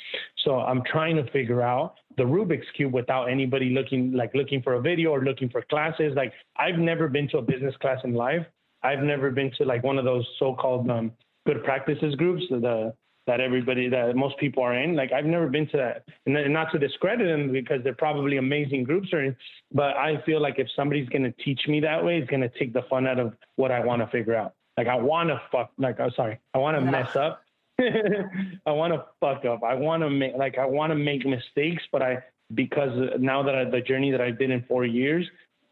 So 0.43 0.59
I'm 0.59 0.81
trying 0.91 1.15
to 1.17 1.29
figure 1.31 1.61
out 1.61 1.95
the 2.17 2.23
Rubik's 2.23 2.67
cube 2.75 2.93
without 2.93 3.25
anybody 3.25 3.69
looking 3.69 4.13
like 4.13 4.31
looking 4.33 4.61
for 4.61 4.75
a 4.75 4.81
video 4.81 5.11
or 5.11 5.23
looking 5.23 5.49
for 5.49 5.61
classes. 5.63 6.13
Like 6.15 6.33
I've 6.57 6.79
never 6.79 7.07
been 7.07 7.27
to 7.29 7.37
a 7.37 7.41
business 7.41 7.75
class 7.81 7.99
in 8.03 8.13
life. 8.13 8.45
I've 8.83 8.99
never 8.99 9.31
been 9.31 9.51
to 9.57 9.65
like 9.65 9.83
one 9.83 9.97
of 9.97 10.05
those 10.05 10.25
so-called 10.37 10.89
um, 10.89 11.11
good 11.45 11.63
practices 11.63 12.15
groups, 12.15 12.43
the 12.49 12.93
that 13.27 13.41
everybody 13.41 13.89
that 13.89 14.15
most 14.15 14.37
people 14.37 14.63
are 14.63 14.73
in. 14.73 14.95
Like 14.95 15.11
I've 15.11 15.25
never 15.25 15.47
been 15.47 15.67
to 15.69 15.77
that, 15.77 16.05
and 16.25 16.53
not 16.53 16.71
to 16.71 16.79
discredit 16.79 17.27
them 17.27 17.51
because 17.51 17.83
they're 17.83 17.93
probably 17.93 18.37
amazing 18.37 18.83
groups 18.83 19.13
or. 19.13 19.35
But 19.73 19.97
I 19.97 20.21
feel 20.25 20.41
like 20.41 20.55
if 20.57 20.67
somebody's 20.75 21.09
gonna 21.09 21.33
teach 21.43 21.67
me 21.67 21.79
that 21.81 22.03
way, 22.03 22.17
it's 22.17 22.29
gonna 22.29 22.49
take 22.57 22.73
the 22.73 22.83
fun 22.89 23.05
out 23.05 23.19
of 23.19 23.33
what 23.57 23.71
I 23.71 23.81
want 23.81 24.01
to 24.01 24.07
figure 24.07 24.35
out. 24.35 24.53
Like 24.77 24.87
I 24.87 24.95
want 24.95 25.29
to 25.29 25.41
fuck. 25.51 25.71
Like 25.77 25.99
I'm 25.99 26.11
sorry, 26.11 26.39
I 26.53 26.57
want 26.57 26.77
to 26.77 26.81
mess 26.81 27.15
up. 27.15 27.41
I 27.79 28.71
want 28.71 28.93
to 28.93 29.05
fuck 29.19 29.45
up. 29.45 29.63
I 29.63 29.75
want 29.75 30.03
to 30.03 30.09
make 30.09 30.35
like 30.35 30.57
I 30.57 30.65
want 30.65 30.91
to 30.91 30.95
make 30.95 31.25
mistakes, 31.25 31.83
but 31.91 32.01
I 32.01 32.23
because 32.53 32.91
now 33.19 33.43
that 33.43 33.55
I, 33.55 33.65
the 33.65 33.81
journey 33.81 34.09
that 34.11 34.21
I 34.21 34.31
did 34.31 34.51
in 34.51 34.63
four 34.67 34.85
years, 34.85 35.27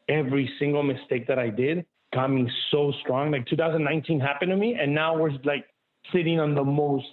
every 0.10 0.52
single 0.60 0.84
mistake 0.84 1.26
that 1.28 1.40
I 1.40 1.50
did 1.50 1.86
got 2.14 2.28
me 2.28 2.50
so 2.70 2.92
strong. 3.02 3.32
Like 3.32 3.46
2019 3.48 4.20
happened 4.20 4.52
to 4.52 4.58
me, 4.58 4.76
and 4.76 4.94
now 4.94 5.18
we're 5.18 5.32
like 5.44 5.66
sitting 6.12 6.40
on 6.40 6.54
the 6.54 6.64
most 6.64 7.06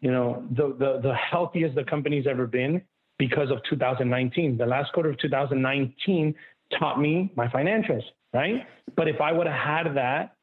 you 0.00 0.10
know, 0.10 0.44
the, 0.50 0.74
the, 0.78 1.00
the 1.02 1.14
healthiest 1.14 1.74
the 1.74 1.84
company's 1.84 2.26
ever 2.26 2.46
been 2.46 2.82
because 3.18 3.50
of 3.50 3.58
2019. 3.68 4.56
The 4.56 4.66
last 4.66 4.92
quarter 4.92 5.10
of 5.10 5.18
2019 5.18 6.34
taught 6.78 7.00
me 7.00 7.30
my 7.36 7.46
financials, 7.48 8.02
right? 8.32 8.66
But 8.96 9.08
if 9.08 9.20
I 9.20 9.32
would 9.32 9.46
have 9.46 9.86
had 9.86 9.96
that 9.96 10.36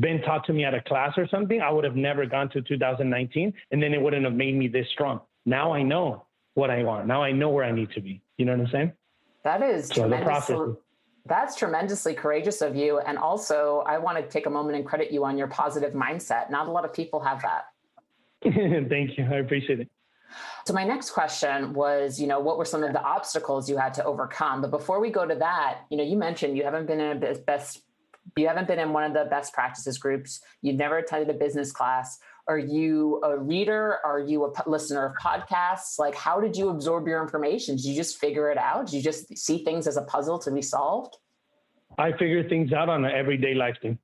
been 0.00 0.20
taught 0.22 0.44
to 0.46 0.52
me 0.52 0.64
at 0.64 0.74
a 0.74 0.82
class 0.82 1.12
or 1.16 1.28
something, 1.28 1.60
I 1.60 1.70
would 1.70 1.84
have 1.84 1.96
never 1.96 2.26
gone 2.26 2.50
to 2.50 2.60
2019 2.60 3.52
and 3.70 3.82
then 3.82 3.94
it 3.94 4.02
wouldn't 4.02 4.24
have 4.24 4.34
made 4.34 4.56
me 4.56 4.68
this 4.68 4.86
strong. 4.92 5.20
Now 5.46 5.72
I 5.72 5.82
know 5.82 6.26
what 6.54 6.70
I 6.70 6.82
want. 6.82 7.06
Now 7.06 7.22
I 7.22 7.32
know 7.32 7.48
where 7.50 7.64
I 7.64 7.70
need 7.70 7.90
to 7.92 8.00
be. 8.00 8.20
You 8.36 8.44
know 8.44 8.52
what 8.52 8.66
I'm 8.66 8.72
saying? 8.72 8.92
That 9.44 9.62
is 9.62 9.88
so 9.88 10.08
tremendously, 10.08 10.74
that's 11.24 11.56
tremendously 11.56 12.14
courageous 12.14 12.60
of 12.60 12.74
you. 12.74 12.98
And 12.98 13.16
also 13.16 13.84
I 13.86 13.98
want 13.98 14.18
to 14.18 14.28
take 14.28 14.46
a 14.46 14.50
moment 14.50 14.76
and 14.76 14.84
credit 14.84 15.12
you 15.12 15.24
on 15.24 15.38
your 15.38 15.46
positive 15.46 15.94
mindset. 15.94 16.50
Not 16.50 16.66
a 16.66 16.70
lot 16.70 16.84
of 16.84 16.92
people 16.92 17.20
have 17.20 17.40
that. 17.42 17.66
Thank 18.88 19.18
you. 19.18 19.24
I 19.24 19.36
appreciate 19.36 19.80
it. 19.80 19.88
So 20.66 20.74
my 20.74 20.84
next 20.84 21.10
question 21.10 21.72
was, 21.72 22.20
you 22.20 22.26
know, 22.26 22.40
what 22.40 22.58
were 22.58 22.64
some 22.64 22.84
of 22.84 22.92
the 22.92 23.02
obstacles 23.02 23.70
you 23.70 23.78
had 23.78 23.94
to 23.94 24.04
overcome? 24.04 24.60
But 24.60 24.70
before 24.70 25.00
we 25.00 25.10
go 25.10 25.26
to 25.26 25.34
that, 25.36 25.80
you 25.90 25.96
know, 25.96 26.04
you 26.04 26.16
mentioned 26.16 26.56
you 26.56 26.64
haven't 26.64 26.86
been 26.86 27.00
in 27.00 27.22
a 27.22 27.34
best 27.38 27.82
you 28.36 28.46
haven't 28.46 28.68
been 28.68 28.78
in 28.78 28.92
one 28.92 29.04
of 29.04 29.14
the 29.14 29.24
best 29.30 29.52
practices 29.52 29.98
groups. 29.98 30.40
You've 30.60 30.76
never 30.76 30.98
attended 30.98 31.34
a 31.34 31.38
business 31.38 31.72
class. 31.72 32.18
Are 32.46 32.58
you 32.58 33.20
a 33.24 33.38
reader? 33.38 33.98
Are 34.04 34.20
you 34.20 34.44
a 34.44 34.68
listener 34.68 35.06
of 35.06 35.16
podcasts? 35.16 35.98
Like, 35.98 36.14
how 36.14 36.40
did 36.40 36.56
you 36.56 36.68
absorb 36.68 37.06
your 37.06 37.22
information? 37.22 37.76
Did 37.76 37.86
you 37.86 37.94
just 37.94 38.18
figure 38.18 38.50
it 38.50 38.58
out? 38.58 38.86
Did 38.86 38.96
you 38.96 39.02
just 39.02 39.36
see 39.36 39.64
things 39.64 39.86
as 39.86 39.96
a 39.96 40.02
puzzle 40.02 40.38
to 40.40 40.50
be 40.50 40.62
solved? 40.62 41.16
I 41.98 42.12
figure 42.12 42.48
things 42.48 42.72
out 42.72 42.88
on 42.88 43.04
an 43.04 43.10
everyday 43.10 43.54
life 43.54 43.76
thing. 43.82 43.98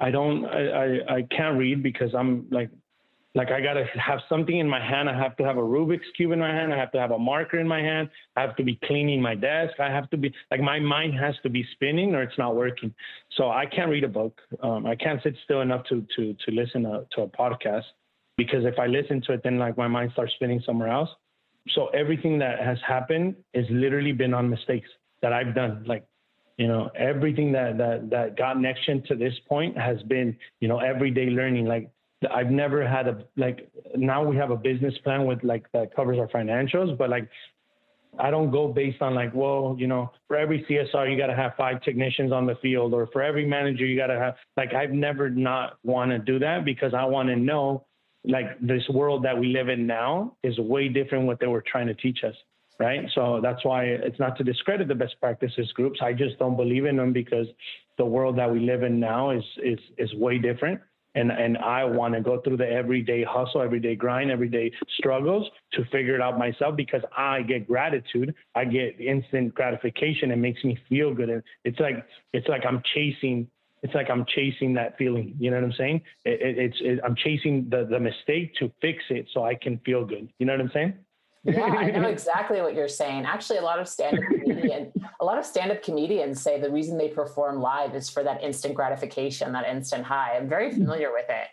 I 0.00 0.10
don't, 0.10 0.44
I, 0.46 0.68
I, 0.68 1.16
I 1.16 1.22
can't 1.22 1.58
read 1.58 1.82
because 1.82 2.14
I'm 2.14 2.46
like 2.50 2.70
like 3.34 3.50
I 3.50 3.60
gotta 3.60 3.84
have 3.94 4.20
something 4.28 4.58
in 4.58 4.68
my 4.68 4.80
hand. 4.80 5.08
I 5.08 5.16
have 5.16 5.36
to 5.36 5.44
have 5.44 5.58
a 5.58 5.62
Rubik's 5.62 6.06
cube 6.16 6.32
in 6.32 6.38
my 6.38 6.52
hand. 6.52 6.72
I 6.72 6.78
have 6.78 6.92
to 6.92 6.98
have 6.98 7.10
a 7.10 7.18
marker 7.18 7.58
in 7.58 7.68
my 7.68 7.80
hand. 7.80 8.08
I 8.36 8.40
have 8.40 8.56
to 8.56 8.64
be 8.64 8.78
cleaning 8.84 9.20
my 9.20 9.34
desk. 9.34 9.74
I 9.78 9.90
have 9.90 10.08
to 10.10 10.16
be 10.16 10.32
like 10.50 10.60
my 10.60 10.78
mind 10.80 11.14
has 11.18 11.34
to 11.42 11.50
be 11.50 11.64
spinning 11.72 12.14
or 12.14 12.22
it's 12.22 12.38
not 12.38 12.56
working. 12.56 12.94
So 13.36 13.50
I 13.50 13.66
can't 13.66 13.90
read 13.90 14.04
a 14.04 14.08
book. 14.08 14.40
Um, 14.62 14.86
I 14.86 14.96
can't 14.96 15.22
sit 15.22 15.34
still 15.44 15.60
enough 15.60 15.84
to 15.90 16.06
to 16.16 16.34
to 16.34 16.50
listen 16.52 16.84
to, 16.84 17.06
to 17.12 17.22
a 17.22 17.28
podcast 17.28 17.84
because 18.36 18.64
if 18.64 18.78
I 18.78 18.86
listen 18.86 19.20
to 19.26 19.34
it, 19.34 19.42
then 19.44 19.58
like 19.58 19.76
my 19.76 19.88
mind 19.88 20.12
starts 20.12 20.32
spinning 20.34 20.62
somewhere 20.64 20.88
else. 20.88 21.10
So 21.74 21.88
everything 21.88 22.38
that 22.38 22.60
has 22.60 22.78
happened 22.86 23.36
has 23.54 23.66
literally 23.68 24.12
been 24.12 24.32
on 24.32 24.48
mistakes 24.48 24.88
that 25.20 25.34
I've 25.34 25.54
done. 25.54 25.84
Like 25.86 26.06
you 26.56 26.66
know 26.66 26.90
everything 26.96 27.52
that 27.52 27.78
that 27.78 28.10
that 28.10 28.36
got 28.36 28.60
Next 28.60 28.84
to 28.86 29.14
this 29.14 29.34
point 29.48 29.78
has 29.78 30.02
been 30.04 30.36
you 30.60 30.68
know 30.68 30.78
everyday 30.78 31.26
learning 31.26 31.66
like 31.66 31.90
I've 32.32 32.50
never 32.50 32.86
had 32.86 33.06
a 33.06 33.24
like 33.36 33.70
now 33.94 34.24
we 34.24 34.36
have 34.36 34.50
a 34.50 34.56
business 34.56 34.94
plan 35.04 35.26
with 35.26 35.42
like 35.44 35.70
that 35.72 35.94
covers 35.94 36.18
our 36.18 36.28
financials, 36.28 36.96
but 36.98 37.10
like 37.10 37.28
I 38.18 38.30
don't 38.30 38.50
go 38.50 38.68
based 38.68 39.00
on 39.02 39.14
like, 39.14 39.32
well, 39.34 39.76
you 39.78 39.86
know, 39.86 40.10
for 40.26 40.36
every 40.36 40.64
CSR 40.68 41.10
you 41.10 41.16
got 41.16 41.28
to 41.28 41.36
have 41.36 41.52
five 41.56 41.80
technicians 41.82 42.32
on 42.32 42.46
the 42.46 42.56
field, 42.56 42.92
or 42.92 43.06
for 43.08 43.22
every 43.22 43.46
manager 43.46 43.86
you 43.86 43.96
got 43.96 44.08
to 44.08 44.18
have 44.18 44.34
like 44.56 44.74
I've 44.74 44.90
never 44.90 45.30
not 45.30 45.78
want 45.84 46.10
to 46.10 46.18
do 46.18 46.38
that 46.40 46.64
because 46.64 46.92
I 46.92 47.04
want 47.04 47.28
to 47.28 47.36
know 47.36 47.84
like 48.24 48.58
this 48.60 48.82
world 48.88 49.24
that 49.24 49.38
we 49.38 49.48
live 49.48 49.68
in 49.68 49.86
now 49.86 50.36
is 50.42 50.58
way 50.58 50.88
different 50.88 51.26
what 51.26 51.38
they 51.38 51.46
were 51.46 51.62
trying 51.64 51.86
to 51.86 51.94
teach 51.94 52.24
us, 52.24 52.34
right? 52.80 53.08
So 53.14 53.40
that's 53.40 53.64
why 53.64 53.84
it's 53.84 54.18
not 54.18 54.36
to 54.38 54.44
discredit 54.44 54.88
the 54.88 54.94
best 54.96 55.14
practices 55.20 55.70
groups. 55.72 56.00
I 56.02 56.12
just 56.12 56.36
don't 56.40 56.56
believe 56.56 56.84
in 56.84 56.96
them 56.96 57.12
because 57.12 57.46
the 57.96 58.04
world 58.04 58.36
that 58.38 58.50
we 58.50 58.58
live 58.58 58.82
in 58.82 58.98
now 58.98 59.30
is 59.30 59.44
is 59.62 59.78
is 59.98 60.12
way 60.14 60.38
different 60.38 60.80
and 61.14 61.30
and 61.30 61.56
I 61.58 61.84
want 61.84 62.14
to 62.14 62.20
go 62.20 62.40
through 62.40 62.58
the 62.58 62.68
everyday 62.68 63.24
hustle, 63.24 63.62
everyday 63.62 63.94
grind, 63.96 64.30
everyday 64.30 64.70
struggles 64.98 65.48
to 65.72 65.84
figure 65.86 66.14
it 66.14 66.20
out 66.20 66.38
myself 66.38 66.76
because 66.76 67.02
I 67.16 67.42
get 67.42 67.66
gratitude, 67.66 68.34
I 68.54 68.64
get 68.64 69.00
instant 69.00 69.54
gratification. 69.54 70.30
It 70.30 70.36
makes 70.36 70.62
me 70.64 70.78
feel 70.88 71.14
good, 71.14 71.30
and 71.30 71.42
it's 71.64 71.80
like 71.80 72.04
it's 72.32 72.48
like 72.48 72.64
I'm 72.66 72.82
chasing. 72.94 73.48
It's 73.82 73.94
like 73.94 74.10
I'm 74.10 74.24
chasing 74.34 74.74
that 74.74 74.98
feeling. 74.98 75.36
You 75.38 75.50
know 75.50 75.58
what 75.58 75.64
I'm 75.64 75.72
saying? 75.78 76.02
It, 76.24 76.40
it, 76.40 76.58
it's 76.58 76.76
it, 76.80 77.00
I'm 77.04 77.14
chasing 77.16 77.68
the 77.70 77.86
the 77.88 78.00
mistake 78.00 78.54
to 78.56 78.70
fix 78.80 79.02
it 79.10 79.28
so 79.32 79.44
I 79.44 79.54
can 79.54 79.78
feel 79.84 80.04
good. 80.04 80.28
You 80.38 80.46
know 80.46 80.52
what 80.52 80.60
I'm 80.60 80.70
saying? 80.74 80.94
Yeah, 81.48 81.64
I 81.64 81.90
know 81.90 82.08
exactly 82.08 82.60
what 82.60 82.74
you're 82.74 82.88
saying. 82.88 83.24
Actually, 83.24 83.58
a 83.58 83.62
lot 83.62 83.78
of 83.78 83.88
stand-up 83.88 84.24
comedians, 84.24 84.92
a 85.20 85.24
lot 85.24 85.38
of 85.38 85.44
stand-up 85.44 85.82
comedians 85.82 86.40
say 86.42 86.60
the 86.60 86.70
reason 86.70 86.98
they 86.98 87.08
perform 87.08 87.60
live 87.60 87.94
is 87.94 88.08
for 88.10 88.22
that 88.22 88.42
instant 88.42 88.74
gratification, 88.74 89.52
that 89.52 89.66
instant 89.66 90.04
high. 90.04 90.36
I'm 90.36 90.48
very 90.48 90.70
mm-hmm. 90.70 90.82
familiar 90.82 91.12
with 91.12 91.26
it. 91.28 91.48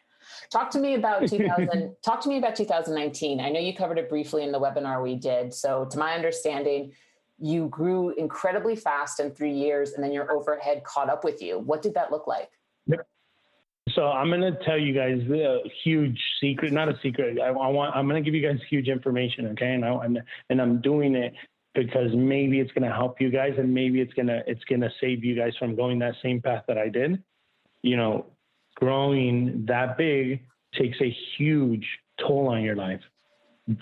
Talk 0.50 0.70
to 0.72 0.80
me 0.80 0.96
about 0.96 1.28
2000. 1.28 1.96
talk 2.04 2.22
to 2.22 2.30
me 2.30 2.38
about 2.38 2.56
2019. 2.56 3.40
I 3.40 3.50
know 3.50 3.60
you 3.60 3.76
covered 3.76 3.98
it 3.98 4.10
briefly 4.10 4.44
in 4.44 4.52
the 4.52 4.60
webinar 4.60 5.02
we 5.02 5.16
did. 5.16 5.54
So, 5.54 5.86
to 5.92 5.98
my 5.98 6.14
understanding, 6.14 6.94
you 7.40 7.68
grew 7.68 8.10
incredibly 8.12 8.76
fast 8.76 9.20
in 9.20 9.32
three 9.32 9.54
years, 9.54 9.94
and 9.94 10.04
then 10.04 10.12
your 10.12 10.32
overhead 10.32 10.84
caught 10.84 11.10
up 11.10 11.24
with 11.24 11.42
you. 11.42 11.60
What 11.60 11.82
did 11.82 11.94
that 11.96 12.12
look 12.12 12.28
like? 12.28 12.50
Yep. 12.88 13.08
So 13.90 14.08
I'm 14.08 14.30
going 14.30 14.42
to 14.42 14.58
tell 14.66 14.80
you 14.80 14.94
guys 14.94 15.22
a 15.30 15.46
uh, 15.46 15.58
huge 15.84 16.20
secret, 16.42 16.74
not 16.74 16.90
a 16.90 16.98
secret. 17.04 17.38
I, 17.40 17.48
I 17.48 17.68
want, 17.68 17.96
I'm 17.96 18.08
going 18.08 18.22
to 18.22 18.28
give 18.28 18.34
you 18.34 18.46
guys 18.46 18.60
huge 18.70 18.88
information. 18.88 19.48
Okay. 19.50 19.74
And 19.74 19.86
I, 19.86 20.06
am 20.06 20.18
and 20.50 20.62
I'm 20.62 20.82
doing 20.82 21.16
it 21.16 21.34
because 21.76 22.10
maybe 22.16 22.60
it's 22.60 22.72
going 22.72 22.90
to 22.90 22.96
help 22.96 23.22
you 23.22 23.30
guys 23.30 23.54
and 23.58 23.72
maybe 23.72 24.02
it's 24.02 24.14
going 24.14 24.28
to, 24.28 24.42
it's 24.48 24.64
going 24.64 24.82
to 24.82 24.90
save 25.00 25.24
you 25.24 25.36
guys 25.36 25.54
from 25.60 25.76
going 25.76 26.00
that 26.00 26.16
same 26.24 26.42
path 26.42 26.64
that 26.68 26.78
I 26.80 26.90
did. 26.90 27.22
You 27.84 27.98
know, 27.98 28.26
growing 28.76 29.66
that 29.68 29.98
big 29.98 30.42
takes 30.74 30.98
a 31.02 31.16
huge 31.38 31.86
toll 32.20 32.48
on 32.48 32.64
your 32.64 32.76
life, 32.76 33.02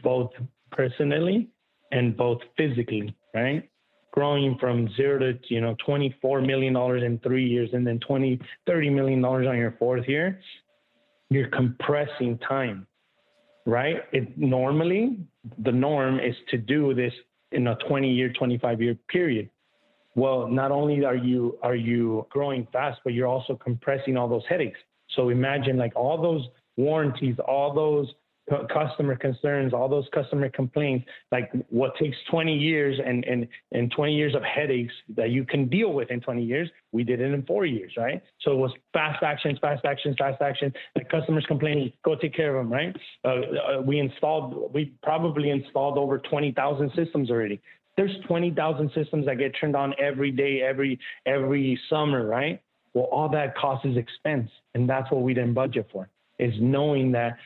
both 0.04 0.32
personally 0.72 1.50
and 1.92 2.18
both 2.18 2.40
physically, 2.58 3.16
right? 3.34 3.70
Growing 4.14 4.58
from 4.60 4.88
zero 4.96 5.20
to 5.20 5.40
you 5.50 5.62
know 5.62 5.76
24 5.86 6.42
million 6.42 6.74
dollars 6.74 7.04
in 7.04 7.20
three 7.20 7.48
years 7.48 7.70
and 7.74 7.86
then 7.86 8.00
20 8.00 8.40
30 8.66 8.90
million 8.90 9.22
dollars 9.22 9.48
on 9.48 9.58
your 9.58 9.76
fourth 9.80 10.08
year 10.08 10.40
you're 11.30 11.50
compressing 11.50 12.38
time 12.40 12.88
right? 13.66 14.04
It 14.12 14.38
normally 14.38 15.20
the 15.60 15.72
norm 15.72 16.20
is 16.20 16.36
to 16.50 16.58
do 16.58 16.94
this 16.94 17.14
in 17.52 17.68
a 17.68 17.76
20 17.88 18.12
year 18.12 18.32
25 18.34 18.82
year 18.82 18.96
period. 19.10 19.50
Well 20.16 20.48
not 20.48 20.72
only 20.72 21.04
are 21.06 21.16
you 21.16 21.58
are 21.62 21.76
you 21.76 22.26
growing 22.30 22.68
fast 22.72 23.00
but 23.04 23.14
you're 23.14 23.28
also 23.28 23.56
compressing 23.56 24.18
all 24.18 24.28
those 24.28 24.44
headaches. 24.48 24.80
So 25.16 25.30
imagine 25.30 25.78
like 25.78 25.96
all 25.96 26.22
those 26.22 26.48
warranties 26.78 27.36
all 27.48 27.74
those 27.74 28.08
customer 28.74 29.16
concerns, 29.16 29.74
all 29.74 29.88
those 29.88 30.06
customer 30.14 30.50
complaints, 30.50 31.06
like 31.32 31.52
what 31.70 31.96
takes 31.98 32.18
20 32.30 32.56
years 32.56 33.00
and, 33.04 33.24
and, 33.26 33.48
and 33.72 33.92
20 33.92 34.14
years 34.14 34.36
of 34.36 34.44
headaches 34.44 34.94
that 35.16 35.30
you 35.30 35.46
can 35.46 35.70
deal 35.70 35.94
with 35.94 36.12
in 36.12 36.20
20 36.20 36.44
years, 36.44 36.70
we 36.92 37.04
did 37.04 37.22
it 37.22 37.34
in 37.34 37.44
four 37.44 37.66
years, 37.66 37.94
right? 37.98 38.22
So 38.42 38.52
it 38.52 38.58
was 38.58 38.72
fast 38.92 39.24
actions, 39.24 39.60
fast 39.62 39.86
actions, 39.86 40.16
fast 40.20 40.42
actions. 40.42 40.74
Like 40.96 41.10
customers 41.10 41.46
complaining, 41.48 41.94
go 42.04 42.16
take 42.16 42.36
care 42.36 42.56
of 42.58 42.66
them, 42.66 42.74
right? 42.74 42.96
Uh, 43.24 43.30
uh, 43.30 43.82
we 43.82 44.00
installed, 44.00 44.74
we 44.74 44.94
probably 45.04 45.50
installed 45.50 45.98
over 45.98 46.20
20,000 46.20 46.92
systems 46.96 47.32
already. 47.32 47.62
There's 47.96 48.16
20,000 48.28 48.92
systems 48.96 49.26
that 49.28 49.38
get 49.38 49.54
turned 49.60 49.76
on 49.76 49.94
every 50.00 50.32
day, 50.32 50.62
every 50.62 51.00
every 51.26 51.80
summer, 51.90 52.26
right? 52.26 52.60
Well, 52.94 53.06
all 53.06 53.30
that 53.30 53.56
cost 53.56 53.86
is 53.86 53.98
expense, 53.98 54.50
and 54.74 54.90
that's 54.90 55.12
what 55.12 55.22
we 55.22 55.34
didn't 55.34 55.54
budget 55.54 55.88
for. 55.92 56.10
Is 56.40 56.54
knowing 56.60 57.12
that 57.12 57.38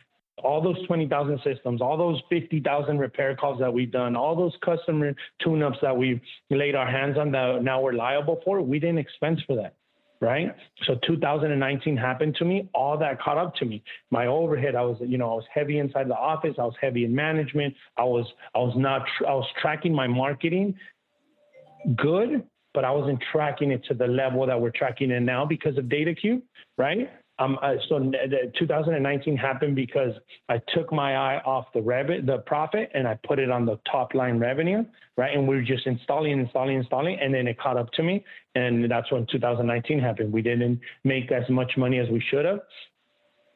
all 0.44 0.62
those 0.62 0.86
20,000 0.86 1.40
systems, 1.44 1.82
all 1.82 1.98
those 1.98 2.22
50,000 2.30 2.98
repair 2.98 3.36
calls 3.36 3.60
that 3.60 3.74
we've 3.74 3.92
done, 3.92 4.16
all 4.16 4.36
those 4.36 4.54
customer 4.64 5.14
tune-ups 5.44 5.78
that 5.82 5.96
we've 5.96 6.22
laid 6.50 6.76
our 6.76 6.90
hands 6.90 7.18
on 7.18 7.32
that 7.32 7.64
now 7.64 7.82
we're 7.82 7.94
liable 7.94 8.40
for, 8.46 8.62
we 8.62 8.80
didn't 8.80 9.00
expense 9.00 9.40
for 9.48 9.56
that 9.56 9.76
right? 10.20 10.56
So 10.86 10.96
2019 11.06 11.96
happened 11.96 12.36
to 12.40 12.46
me. 12.46 12.68
All 12.74 12.98
that 12.98 13.22
caught 13.22 13.38
up 13.38 13.54
to 13.58 13.66
me. 13.66 13.84
My 14.10 14.26
overhead, 14.26 14.76
I 14.76 14.82
was, 14.82 14.98
you 15.00 15.18
know, 15.18 15.32
I 15.32 15.36
was 15.36 15.46
heavy 15.54 15.78
inside 15.78 16.10
the 16.10 16.16
office. 16.16 16.56
I 16.58 16.64
was 16.64 16.74
heavy 16.82 17.06
in 17.06 17.14
management. 17.14 17.76
I 17.98 18.04
was, 18.04 18.26
I 18.56 18.58
was 18.58 18.74
not, 18.76 19.04
I 19.28 19.34
was 19.34 19.46
tracking 19.62 19.94
my 19.94 20.08
marketing 20.08 20.76
good, 21.96 22.44
but 22.74 22.84
I 22.84 22.92
wasn't 22.92 23.24
tracking 23.32 23.72
it 23.72 23.84
to 23.86 23.94
the 23.94 24.08
level 24.08 24.46
that 24.46 24.60
we're 24.60 24.72
tracking 24.72 25.12
it 25.12 25.22
now 25.22 25.46
because 25.46 25.78
of 25.78 25.86
DataCube, 25.86 26.42
right? 26.78 27.10
Um, 27.40 27.60
uh, 27.62 27.74
so 27.88 28.00
2019 28.58 29.38
happened 29.38 29.76
because 29.76 30.14
I 30.50 30.60
took 30.74 30.92
my 30.92 31.16
eye 31.16 31.42
off 31.46 31.68
the 31.74 31.82
revenue, 31.82 32.26
the 32.26 32.40
profit, 32.40 32.90
and 32.94 33.08
I 33.08 33.20
put 33.28 33.38
it 33.38 33.52
on 33.52 33.66
the 33.66 33.80
top 33.90 34.16
line 34.16 34.40
revenue, 34.40 34.84
right? 35.18 35.36
And 35.36 35.48
we 35.48 35.56
were 35.56 35.62
just 35.62 35.86
installing, 35.86 36.40
installing, 36.40 36.78
installing, 36.78 37.20
and 37.20 37.34
then 37.34 37.48
it 37.48 37.60
caught 37.60 37.78
up 37.78 37.92
to 37.94 38.04
me, 38.04 38.26
and 38.56 38.90
that's 38.90 39.12
when 39.12 39.28
2019 39.32 40.00
happened. 40.00 40.34
We 40.34 40.42
didn't 40.42 40.80
make 41.04 41.32
as 41.32 41.48
much 41.50 41.78
money 41.78 42.00
as 42.00 42.10
we 42.10 42.24
should 42.32 42.46
have, 42.46 42.62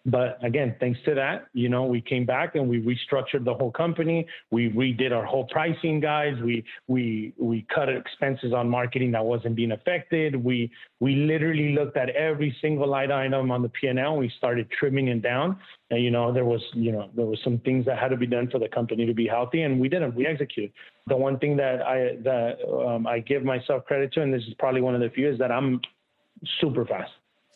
but 0.05 0.43
again, 0.43 0.75
thanks 0.79 0.99
to 1.05 1.13
that, 1.13 1.45
you 1.53 1.69
know, 1.69 1.85
we 1.85 2.01
came 2.01 2.25
back 2.25 2.55
and 2.55 2.67
we 2.67 2.81
restructured 2.81 3.45
the 3.45 3.53
whole 3.53 3.71
company. 3.71 4.25
We 4.49 4.69
redid 4.69 5.11
our 5.11 5.25
whole 5.25 5.45
pricing 5.45 5.99
guys. 5.99 6.33
We 6.43 6.63
we 6.87 7.33
we 7.37 7.67
cut 7.73 7.87
expenses 7.87 8.51
on 8.51 8.67
marketing 8.67 9.11
that 9.11 9.23
wasn't 9.23 9.55
being 9.55 9.73
affected. 9.73 10.35
We 10.35 10.71
we 10.99 11.15
literally 11.15 11.73
looked 11.73 11.97
at 11.97 12.09
every 12.09 12.55
single 12.61 12.87
line 12.87 13.11
item 13.11 13.51
on 13.51 13.61
the 13.61 13.69
P&L. 13.69 14.17
We 14.17 14.31
started 14.37 14.69
trimming 14.71 15.09
it 15.09 15.21
down. 15.21 15.57
And 15.91 16.03
you 16.03 16.09
know, 16.09 16.33
there 16.33 16.45
was 16.45 16.61
you 16.73 16.91
know 16.91 17.11
there 17.15 17.27
was 17.27 17.39
some 17.43 17.59
things 17.59 17.85
that 17.85 17.99
had 17.99 18.09
to 18.09 18.17
be 18.17 18.27
done 18.27 18.49
for 18.49 18.57
the 18.57 18.69
company 18.69 19.05
to 19.05 19.13
be 19.13 19.27
healthy, 19.27 19.61
and 19.61 19.79
we 19.79 19.87
did 19.87 20.01
not 20.01 20.15
We 20.15 20.25
executed. 20.25 20.73
The 21.07 21.15
one 21.15 21.37
thing 21.37 21.57
that 21.57 21.81
I 21.83 22.15
that 22.23 22.57
um, 22.87 23.05
I 23.05 23.19
give 23.19 23.43
myself 23.43 23.85
credit 23.85 24.13
to, 24.13 24.23
and 24.23 24.33
this 24.33 24.43
is 24.43 24.53
probably 24.57 24.81
one 24.81 24.95
of 24.95 25.01
the 25.01 25.09
few, 25.09 25.29
is 25.29 25.37
that 25.37 25.51
I'm 25.51 25.79
super 26.59 26.85
fast. 26.85 27.11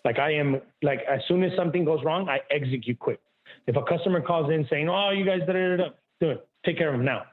Like 0.06 0.20
I 0.20 0.32
am 0.34 0.62
like 0.84 1.00
as 1.10 1.20
soon 1.28 1.44
as 1.44 1.52
something 1.58 1.84
goes 1.84 2.00
wrong, 2.06 2.30
I 2.30 2.40
execute 2.52 3.00
quick. 3.00 3.20
If 3.68 3.76
a 3.76 3.82
customer 3.84 4.22
calls 4.22 4.52
in 4.52 4.66
saying, 4.70 4.88
"Oh, 4.88 5.10
you 5.10 5.26
guys 5.26 5.42
did 5.48 5.56
it, 5.56 5.82
do 6.22 6.30
it. 6.30 6.48
Take 6.64 6.78
care 6.78 6.90
of 6.90 6.96
them 6.96 7.04
now. 7.04 7.24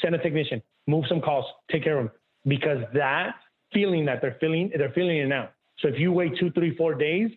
Send 0.00 0.14
a 0.14 0.18
technician. 0.18 0.62
Move 0.86 1.04
some 1.08 1.20
calls. 1.20 1.44
Take 1.70 1.84
care 1.84 1.98
of 1.98 2.06
them." 2.06 2.12
Because 2.48 2.82
that 2.94 3.36
feeling 3.72 4.06
that 4.06 4.22
they're 4.22 4.38
feeling, 4.40 4.72
they're 4.76 4.92
feeling 4.92 5.18
it 5.18 5.26
now. 5.26 5.50
So 5.78 5.88
if 5.88 5.98
you 5.98 6.10
wait 6.10 6.36
two, 6.38 6.50
three, 6.52 6.74
four 6.74 6.94
days, 6.94 7.30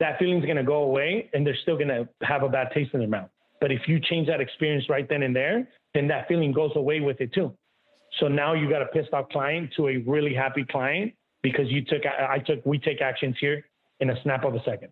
that 0.00 0.18
feeling's 0.18 0.46
gonna 0.46 0.64
go 0.64 0.84
away, 0.84 1.28
and 1.34 1.46
they're 1.46 1.62
still 1.62 1.76
gonna 1.76 2.08
have 2.22 2.42
a 2.42 2.48
bad 2.48 2.72
taste 2.72 2.94
in 2.94 3.00
their 3.00 3.08
mouth. 3.08 3.30
But 3.60 3.70
if 3.70 3.86
you 3.86 4.00
change 4.00 4.26
that 4.28 4.40
experience 4.40 4.88
right 4.88 5.06
then 5.06 5.22
and 5.22 5.36
there, 5.36 5.68
then 5.92 6.08
that 6.08 6.28
feeling 6.28 6.52
goes 6.52 6.74
away 6.76 7.00
with 7.00 7.20
it 7.20 7.32
too. 7.34 7.54
So 8.18 8.26
now 8.26 8.54
you 8.54 8.70
got 8.70 8.80
a 8.80 8.86
pissed 8.86 9.12
off 9.12 9.28
client 9.28 9.72
to 9.76 9.88
a 9.88 9.98
really 9.98 10.34
happy 10.34 10.64
client 10.64 11.12
because 11.42 11.70
you 11.70 11.84
took 11.84 12.06
I 12.06 12.38
took 12.38 12.64
we 12.64 12.78
take 12.78 13.02
actions 13.02 13.36
here 13.38 13.64
in 14.00 14.10
a 14.10 14.22
snap 14.22 14.44
of 14.44 14.54
a 14.54 14.62
second. 14.64 14.90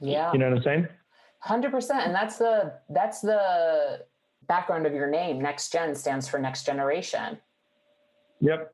Yeah. 0.00 0.32
You 0.32 0.38
know 0.38 0.48
what 0.48 0.58
I'm 0.58 0.62
saying? 0.62 0.88
Hundred 1.40 1.70
percent. 1.70 2.06
And 2.06 2.14
that's 2.14 2.38
the 2.38 2.74
that's 2.88 3.20
the 3.20 4.04
background 4.46 4.86
of 4.86 4.94
your 4.94 5.08
name. 5.08 5.40
Next 5.40 5.72
gen 5.72 5.94
stands 5.94 6.28
for 6.28 6.38
next 6.38 6.64
generation. 6.64 7.38
Yep. 8.40 8.72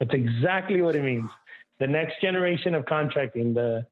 That's 0.00 0.14
exactly 0.14 0.82
what 0.82 0.96
it 0.96 1.02
means. 1.02 1.30
The 1.80 1.86
next 1.86 2.20
generation 2.20 2.74
of 2.74 2.86
contracting. 2.86 3.54
The 3.54 3.86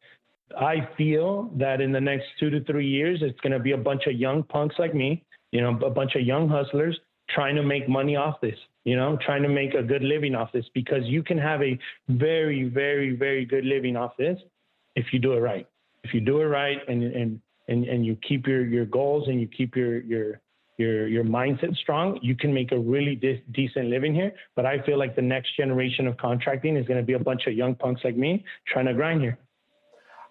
I 0.57 0.89
feel 0.97 1.51
that 1.57 1.81
in 1.81 1.91
the 1.93 2.01
next 2.01 2.27
two 2.39 2.51
to 2.51 2.63
three 2.65 2.87
years, 2.87 3.21
it's 3.23 3.39
going 3.41 3.53
to 3.53 3.59
be 3.59 3.73
a 3.73 3.77
bunch 3.77 4.07
of 4.07 4.15
young 4.15 4.45
punks 4.45 4.77
like 4.79 4.95
me, 4.95 5.25
you 5.51 5.61
know, 5.61 5.77
a 5.85 5.91
bunch 5.91 6.15
of 6.15 6.23
young 6.23 6.49
hustlers 6.49 6.99
trying 7.29 7.57
to 7.57 7.63
make 7.63 7.89
money 7.89 8.15
off 8.15 8.41
this, 8.41 8.57
you 8.85 8.95
know, 8.95 9.19
trying 9.25 9.43
to 9.43 9.49
make 9.49 9.75
a 9.75 9.83
good 9.83 10.03
living 10.03 10.37
off 10.37 10.53
this 10.53 10.65
because 10.73 11.05
you 11.05 11.23
can 11.23 11.37
have 11.37 11.63
a 11.63 11.77
very, 12.09 12.65
very, 12.69 13.17
very 13.17 13.45
good 13.45 13.65
living 13.65 13.97
off 13.97 14.13
this 14.17 14.39
if 14.97 15.13
you 15.13 15.19
do 15.19 15.35
it 15.35 15.41
right. 15.41 15.69
If 16.03 16.13
you 16.13 16.21
do 16.21 16.41
it 16.41 16.47
right 16.47 16.79
and 16.89 17.03
and 17.05 17.41
and, 17.69 17.85
and 17.85 18.07
you 18.07 18.17
keep 18.27 18.47
your, 18.47 18.65
your 18.65 18.85
goals 18.85 19.29
and 19.29 19.41
you 19.41 19.47
keep 19.47 19.77
your 19.77 20.01
your 20.01 20.41
your 20.79 21.07
your 21.07 21.25
mindset 21.25 21.77
strong, 21.77 22.19
you 22.23 22.35
can 22.35 22.53
make 22.53 22.73
a 22.73 22.79
really 22.79 23.15
de- 23.15 23.43
decent 23.53 23.87
living 23.87 24.15
here. 24.15 24.33
But 24.57 24.67
I 24.67 24.81
feel 24.83 24.99
like 24.99 25.15
the 25.15 25.23
next 25.23 25.57
generation 25.57 26.07
of 26.07 26.17
contracting 26.17 26.77
is 26.77 26.87
going 26.87 26.99
to 26.99 27.07
be 27.07 27.15
a 27.15 27.19
bunch 27.19 27.47
of 27.47 27.55
young 27.55 27.75
punks 27.75 28.03
like 28.05 28.17
me 28.17 28.45
trying 28.67 28.87
to 28.87 28.95
grind 28.95 29.21
here. 29.21 29.39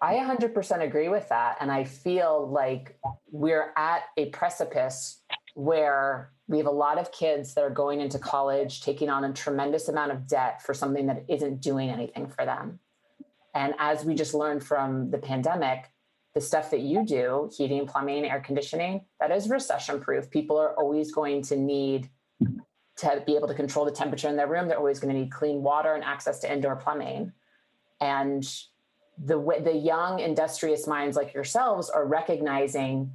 I 0.01 0.15
100% 0.15 0.82
agree 0.84 1.10
with 1.10 1.30
that. 1.30 1.58
And 1.62 1.71
I 1.71 1.84
feel 1.84 2.47
like 2.47 2.99
we're 3.32 3.73
at 3.75 4.04
a 4.17 4.28
precipice 4.30 5.21
where 5.56 6.32
we 6.47 6.58
have 6.58 6.67
a 6.67 6.71
lot 6.71 6.99
of 6.99 7.12
kids 7.12 7.56
that 7.56 7.63
are 7.63 7.69
going 7.69 8.01
into 8.01 8.19
college, 8.19 8.82
taking 8.82 9.10
on 9.10 9.23
a 9.23 9.34
tremendous 9.34 9.88
amount 9.88 10.12
of 10.12 10.28
debt 10.28 10.62
for 10.62 10.73
something 10.73 11.08
that 11.08 11.25
isn't 11.28 11.62
doing 11.62 11.89
anything 11.89 12.28
for 12.28 12.45
them. 12.45 12.80
And 13.56 13.74
as 13.80 14.04
we 14.06 14.13
just 14.13 14.34
learned 14.34 14.63
from 14.63 15.10
the 15.10 15.18
pandemic, 15.18 15.89
the 16.34 16.41
stuff 16.41 16.70
that 16.72 16.82
you 16.82 17.06
do, 17.06 17.50
heating, 17.56 17.88
plumbing, 17.88 18.26
air 18.26 18.41
conditioning, 18.41 19.06
that 19.22 19.32
is 19.32 19.50
recession 19.50 20.02
proof. 20.02 20.30
People 20.30 20.58
are 20.58 20.78
always 20.78 21.13
going 21.13 21.41
to 21.44 21.56
need 21.56 22.10
to 22.98 23.24
be 23.26 23.36
able 23.36 23.48
to 23.48 23.54
control 23.54 23.86
the 23.86 23.91
temperature 23.91 24.28
in 24.28 24.36
their 24.36 24.48
room. 24.48 24.68
They're 24.68 24.78
always 24.78 25.00
going 25.00 25.13
to 25.13 25.20
need 25.20 25.32
clean 25.32 25.63
water 25.63 25.96
and 25.96 26.04
access 26.04 26.39
to 26.39 26.52
indoor 26.52 26.76
plumbing. 26.76 27.32
And 28.02 28.46
the 29.18 29.38
the 29.63 29.74
young 29.74 30.20
industrious 30.20 30.86
minds 30.88 31.15
like 31.15 31.34
yourselves 31.34 31.89
are 31.89 32.06
recognizing 32.06 33.13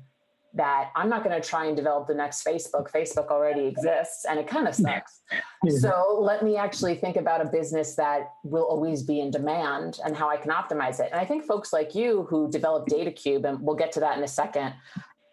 that 0.54 0.90
I'm 0.96 1.08
not 1.08 1.22
going 1.22 1.40
to 1.40 1.46
try 1.46 1.66
and 1.66 1.76
develop 1.76 2.08
the 2.08 2.14
next 2.14 2.44
Facebook. 2.44 2.90
Facebook 2.90 3.28
already 3.28 3.66
exists 3.66 4.24
and 4.28 4.38
it 4.38 4.46
kind 4.46 4.68
of 4.68 4.74
sucks. 4.74 5.20
Yeah. 5.62 5.78
So 5.78 6.18
let 6.18 6.42
me 6.42 6.56
actually 6.56 6.94
think 6.94 7.16
about 7.16 7.42
a 7.42 7.44
business 7.44 7.94
that 7.96 8.30
will 8.44 8.64
always 8.64 9.02
be 9.02 9.20
in 9.20 9.30
demand 9.30 9.98
and 10.02 10.16
how 10.16 10.30
I 10.30 10.38
can 10.38 10.50
optimize 10.50 11.00
it. 11.00 11.10
And 11.12 11.20
I 11.20 11.26
think 11.26 11.44
folks 11.44 11.70
like 11.70 11.94
you 11.94 12.26
who 12.30 12.50
develop 12.50 12.88
DataCube, 12.88 13.44
and 13.44 13.60
we'll 13.60 13.76
get 13.76 13.92
to 13.92 14.00
that 14.00 14.16
in 14.16 14.24
a 14.24 14.28
second, 14.28 14.72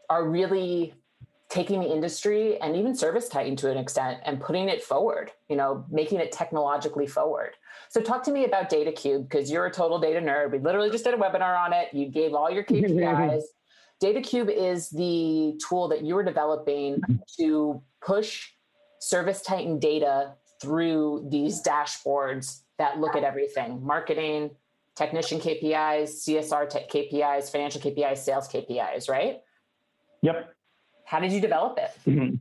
are 0.09 0.27
really 0.29 0.93
taking 1.49 1.79
the 1.79 1.89
industry 1.89 2.59
and 2.59 2.75
even 2.75 2.93
service 2.93 3.29
titan 3.29 3.55
to 3.55 3.71
an 3.71 3.77
extent 3.77 4.19
and 4.25 4.41
putting 4.41 4.67
it 4.67 4.83
forward, 4.83 5.31
you 5.49 5.55
know, 5.55 5.85
making 5.89 6.19
it 6.19 6.31
technologically 6.31 7.07
forward. 7.07 7.51
So 7.89 8.01
talk 8.01 8.23
to 8.23 8.31
me 8.31 8.43
about 8.43 8.69
DataCube 8.69 9.29
because 9.29 9.49
you're 9.49 9.65
a 9.65 9.71
total 9.71 9.97
data 9.97 10.19
nerd. 10.19 10.51
We 10.51 10.59
literally 10.59 10.89
just 10.89 11.05
did 11.05 11.13
a 11.13 11.17
webinar 11.17 11.57
on 11.57 11.71
it. 11.71 11.93
You 11.93 12.09
gave 12.09 12.33
all 12.33 12.51
your 12.51 12.63
KPIs. 12.65 13.43
DataCube 14.01 14.53
is 14.55 14.89
the 14.89 15.59
tool 15.67 15.87
that 15.87 16.03
you 16.03 16.15
were 16.15 16.23
developing 16.23 17.01
to 17.39 17.81
push 18.01 18.49
ServiceTitan 19.01 19.79
data 19.79 20.33
through 20.61 21.27
these 21.29 21.61
dashboards 21.61 22.61
that 22.77 22.99
look 22.99 23.15
at 23.15 23.23
everything 23.23 23.83
marketing, 23.83 24.51
technician 24.95 25.39
KPIs, 25.39 26.25
CSR 26.25 26.89
KPIs, 26.89 27.51
financial 27.51 27.81
KPIs, 27.81 28.17
sales 28.17 28.47
KPIs, 28.47 29.09
right? 29.09 29.41
Yep. 30.21 30.53
How 31.05 31.19
did 31.19 31.31
you 31.31 31.41
develop 31.41 31.77
it? 31.79 31.91
Mm-hmm 32.09 32.35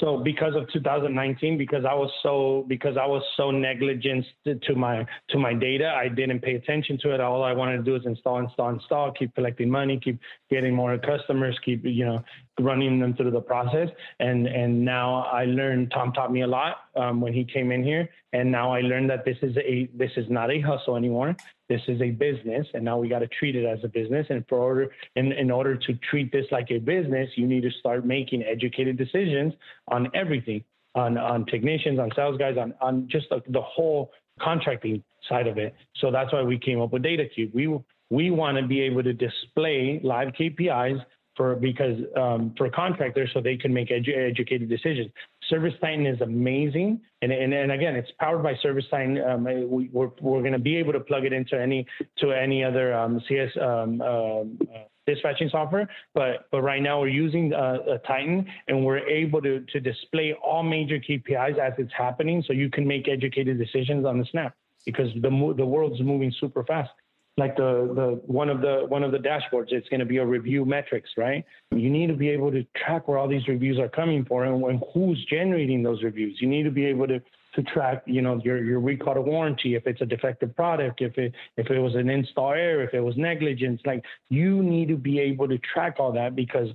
so 0.00 0.18
because 0.18 0.54
of 0.56 0.70
2019 0.72 1.56
because 1.56 1.84
i 1.88 1.94
was 1.94 2.10
so 2.22 2.64
because 2.68 2.96
i 2.96 3.06
was 3.06 3.22
so 3.36 3.50
negligent 3.50 4.24
to 4.62 4.74
my 4.74 5.06
to 5.28 5.38
my 5.38 5.54
data 5.54 5.94
i 5.96 6.08
didn't 6.08 6.40
pay 6.40 6.54
attention 6.54 6.98
to 7.00 7.14
it. 7.14 7.20
All 7.20 7.44
i 7.44 7.52
wanted 7.52 7.78
to 7.78 7.82
do 7.82 7.94
is 7.94 8.02
install 8.04 8.38
install 8.38 8.70
install 8.70 9.12
keep 9.12 9.34
collecting 9.34 9.70
money 9.70 10.00
keep 10.02 10.18
getting 10.50 10.74
more 10.74 10.98
customers 10.98 11.56
keep 11.64 11.84
you 11.84 12.04
know 12.04 12.22
running 12.58 12.98
them 12.98 13.14
through 13.14 13.30
the 13.30 13.40
process. 13.40 13.88
And 14.18 14.46
and 14.46 14.84
now 14.84 15.22
i 15.32 15.44
learned 15.44 15.92
tom 15.92 16.12
taught 16.12 16.32
me 16.32 16.42
a 16.42 16.46
lot 16.46 16.76
um, 16.96 17.20
when 17.20 17.32
he 17.32 17.44
came 17.44 17.70
in 17.70 17.84
here 17.84 18.08
and 18.32 18.50
now 18.50 18.72
i 18.72 18.80
learned 18.80 19.08
that 19.08 19.24
this 19.24 19.36
is 19.42 19.56
a 19.56 19.88
this 19.94 20.10
is 20.16 20.26
not 20.28 20.50
a 20.50 20.60
hustle 20.60 20.96
anymore. 20.96 21.36
This 21.68 21.80
is 21.88 22.00
a 22.00 22.10
business 22.10 22.66
and 22.74 22.84
now 22.84 22.98
we 22.98 23.08
got 23.08 23.20
to 23.20 23.28
treat 23.28 23.56
it 23.56 23.64
as 23.64 23.78
a 23.82 23.88
business. 23.88 24.26
And 24.30 24.44
for 24.48 24.58
order 24.58 24.90
in, 25.16 25.32
in 25.32 25.50
order 25.50 25.76
to 25.76 25.94
treat 26.10 26.30
this 26.32 26.46
like 26.50 26.70
a 26.70 26.78
business 26.78 27.28
you 27.36 27.46
need 27.46 27.62
to 27.62 27.70
start 27.80 28.06
making 28.06 28.42
educated 28.42 28.96
decisions 28.96 29.52
on 29.88 30.08
everything 30.14 30.62
on 30.94 31.18
on 31.18 31.46
technicians 31.46 31.98
on 31.98 32.10
sales 32.16 32.38
guys 32.38 32.56
on 32.56 32.74
on 32.80 33.08
just 33.10 33.26
the, 33.30 33.42
the 33.48 33.62
whole 33.62 34.12
contracting 34.40 35.02
side 35.28 35.46
of 35.46 35.58
it. 35.58 35.74
So 36.00 36.10
that's 36.10 36.32
why 36.32 36.42
we 36.42 36.58
came 36.58 36.80
up 36.80 36.92
with 36.92 37.02
DataCube. 37.02 37.54
We 37.54 37.78
we 38.10 38.30
want 38.30 38.56
to 38.58 38.66
be 38.66 38.80
able 38.82 39.02
to 39.02 39.12
display 39.12 40.00
live 40.02 40.28
KPIs 40.28 41.04
for 41.36 41.56
because 41.56 41.98
um, 42.16 42.54
for 42.56 42.68
contractors 42.70 43.30
so 43.34 43.40
they 43.40 43.56
can 43.56 43.72
make 43.72 43.88
edu- 43.90 44.16
educated 44.16 44.68
decisions. 44.68 45.10
ServiceTitan 45.50 46.12
is 46.12 46.20
amazing, 46.20 47.00
and, 47.22 47.32
and 47.32 47.52
and 47.52 47.72
again, 47.72 47.94
it's 47.96 48.10
powered 48.18 48.42
by 48.42 48.54
ServiceTitan. 48.64 49.26
Um, 49.28 49.44
we, 49.70 49.88
we're 49.92 50.10
we're 50.20 50.40
going 50.40 50.52
to 50.52 50.58
be 50.58 50.76
able 50.76 50.92
to 50.92 51.00
plug 51.00 51.24
it 51.24 51.32
into 51.32 51.60
any 51.60 51.86
to 52.18 52.32
any 52.32 52.64
other 52.64 52.94
um, 52.94 53.20
CS 53.28 53.50
um, 53.60 54.00
um, 54.00 54.58
uh, 54.62 54.78
dispatching 55.06 55.48
software, 55.50 55.88
but 56.14 56.46
but 56.50 56.62
right 56.62 56.82
now 56.82 57.00
we're 57.00 57.08
using 57.08 57.52
uh, 57.52 57.98
Titan, 58.06 58.46
and 58.68 58.84
we're 58.84 59.06
able 59.06 59.40
to 59.42 59.60
to 59.60 59.80
display 59.80 60.34
all 60.44 60.62
major 60.62 60.98
KPIs 60.98 61.58
as 61.58 61.72
it's 61.78 61.92
happening, 61.96 62.42
so 62.46 62.52
you 62.52 62.70
can 62.70 62.86
make 62.86 63.08
educated 63.08 63.58
decisions 63.58 64.04
on 64.04 64.18
the 64.18 64.26
snap 64.30 64.54
because 64.84 65.10
the 65.14 65.54
the 65.56 65.66
world's 65.66 66.00
moving 66.00 66.32
super 66.40 66.64
fast 66.64 66.90
like 67.38 67.56
the 67.56 67.92
the 67.94 68.20
one 68.26 68.48
of 68.48 68.60
the 68.60 68.86
one 68.88 69.02
of 69.02 69.12
the 69.12 69.18
dashboards 69.18 69.70
it's 69.70 69.88
going 69.88 70.00
to 70.00 70.06
be 70.06 70.18
a 70.18 70.26
review 70.26 70.64
metrics 70.64 71.10
right? 71.16 71.44
You 71.70 71.90
need 71.90 72.06
to 72.06 72.14
be 72.14 72.30
able 72.30 72.50
to 72.52 72.64
track 72.76 73.08
where 73.08 73.18
all 73.18 73.28
these 73.28 73.46
reviews 73.46 73.78
are 73.78 73.88
coming 73.88 74.24
for 74.24 74.44
and, 74.44 74.62
and 74.64 74.82
who's 74.94 75.24
generating 75.28 75.82
those 75.82 76.02
reviews. 76.02 76.38
You 76.40 76.48
need 76.48 76.62
to 76.62 76.70
be 76.70 76.86
able 76.86 77.06
to 77.08 77.20
to 77.56 77.62
track 77.62 78.02
you 78.06 78.22
know 78.22 78.40
your 78.44 78.62
your 78.62 78.80
recall 78.80 79.20
warranty 79.22 79.74
if 79.74 79.86
it's 79.86 80.00
a 80.02 80.06
defective 80.06 80.54
product 80.54 81.00
if 81.00 81.16
it 81.18 81.32
if 81.56 81.70
it 81.70 81.78
was 81.78 81.94
an 81.94 82.10
install 82.10 82.52
error 82.52 82.82
if 82.82 82.92
it 82.92 83.00
was 83.00 83.16
negligence 83.16 83.80
like 83.86 84.04
you 84.28 84.62
need 84.62 84.88
to 84.88 84.96
be 84.96 85.18
able 85.18 85.48
to 85.48 85.58
track 85.58 85.96
all 85.98 86.12
that 86.12 86.36
because 86.36 86.68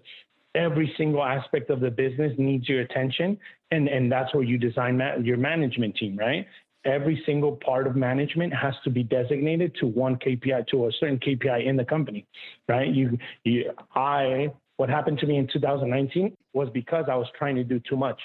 every 0.55 0.91
single 0.97 1.23
aspect 1.23 1.69
of 1.69 1.79
the 1.79 1.89
business 1.89 2.33
needs 2.37 2.67
your 2.67 2.81
attention 2.81 3.37
and 3.69 3.87
and 3.87 4.11
that's 4.11 4.33
where 4.33 4.43
you 4.43 4.57
design 4.57 4.97
ma- 4.97 5.15
your 5.17 5.37
management 5.37 5.95
team 5.95 6.17
right 6.17 6.47
every 6.85 7.21
single 7.25 7.53
part 7.57 7.87
of 7.87 7.95
management 7.95 8.53
has 8.53 8.73
to 8.83 8.89
be 8.89 9.03
designated 9.03 9.75
to 9.79 9.87
one 9.87 10.15
KPI, 10.17 10.67
to 10.67 10.87
a 10.87 10.91
certain 10.99 11.19
KPI 11.19 11.65
in 11.65 11.75
the 11.75 11.85
company, 11.85 12.25
right? 12.67 12.87
You, 12.87 13.17
you, 13.43 13.71
I, 13.95 14.49
what 14.77 14.89
happened 14.89 15.19
to 15.19 15.27
me 15.27 15.37
in 15.37 15.47
2019 15.51 16.35
was 16.53 16.69
because 16.73 17.05
I 17.09 17.15
was 17.15 17.27
trying 17.37 17.55
to 17.55 17.63
do 17.63 17.79
too 17.87 17.95
much 17.95 18.19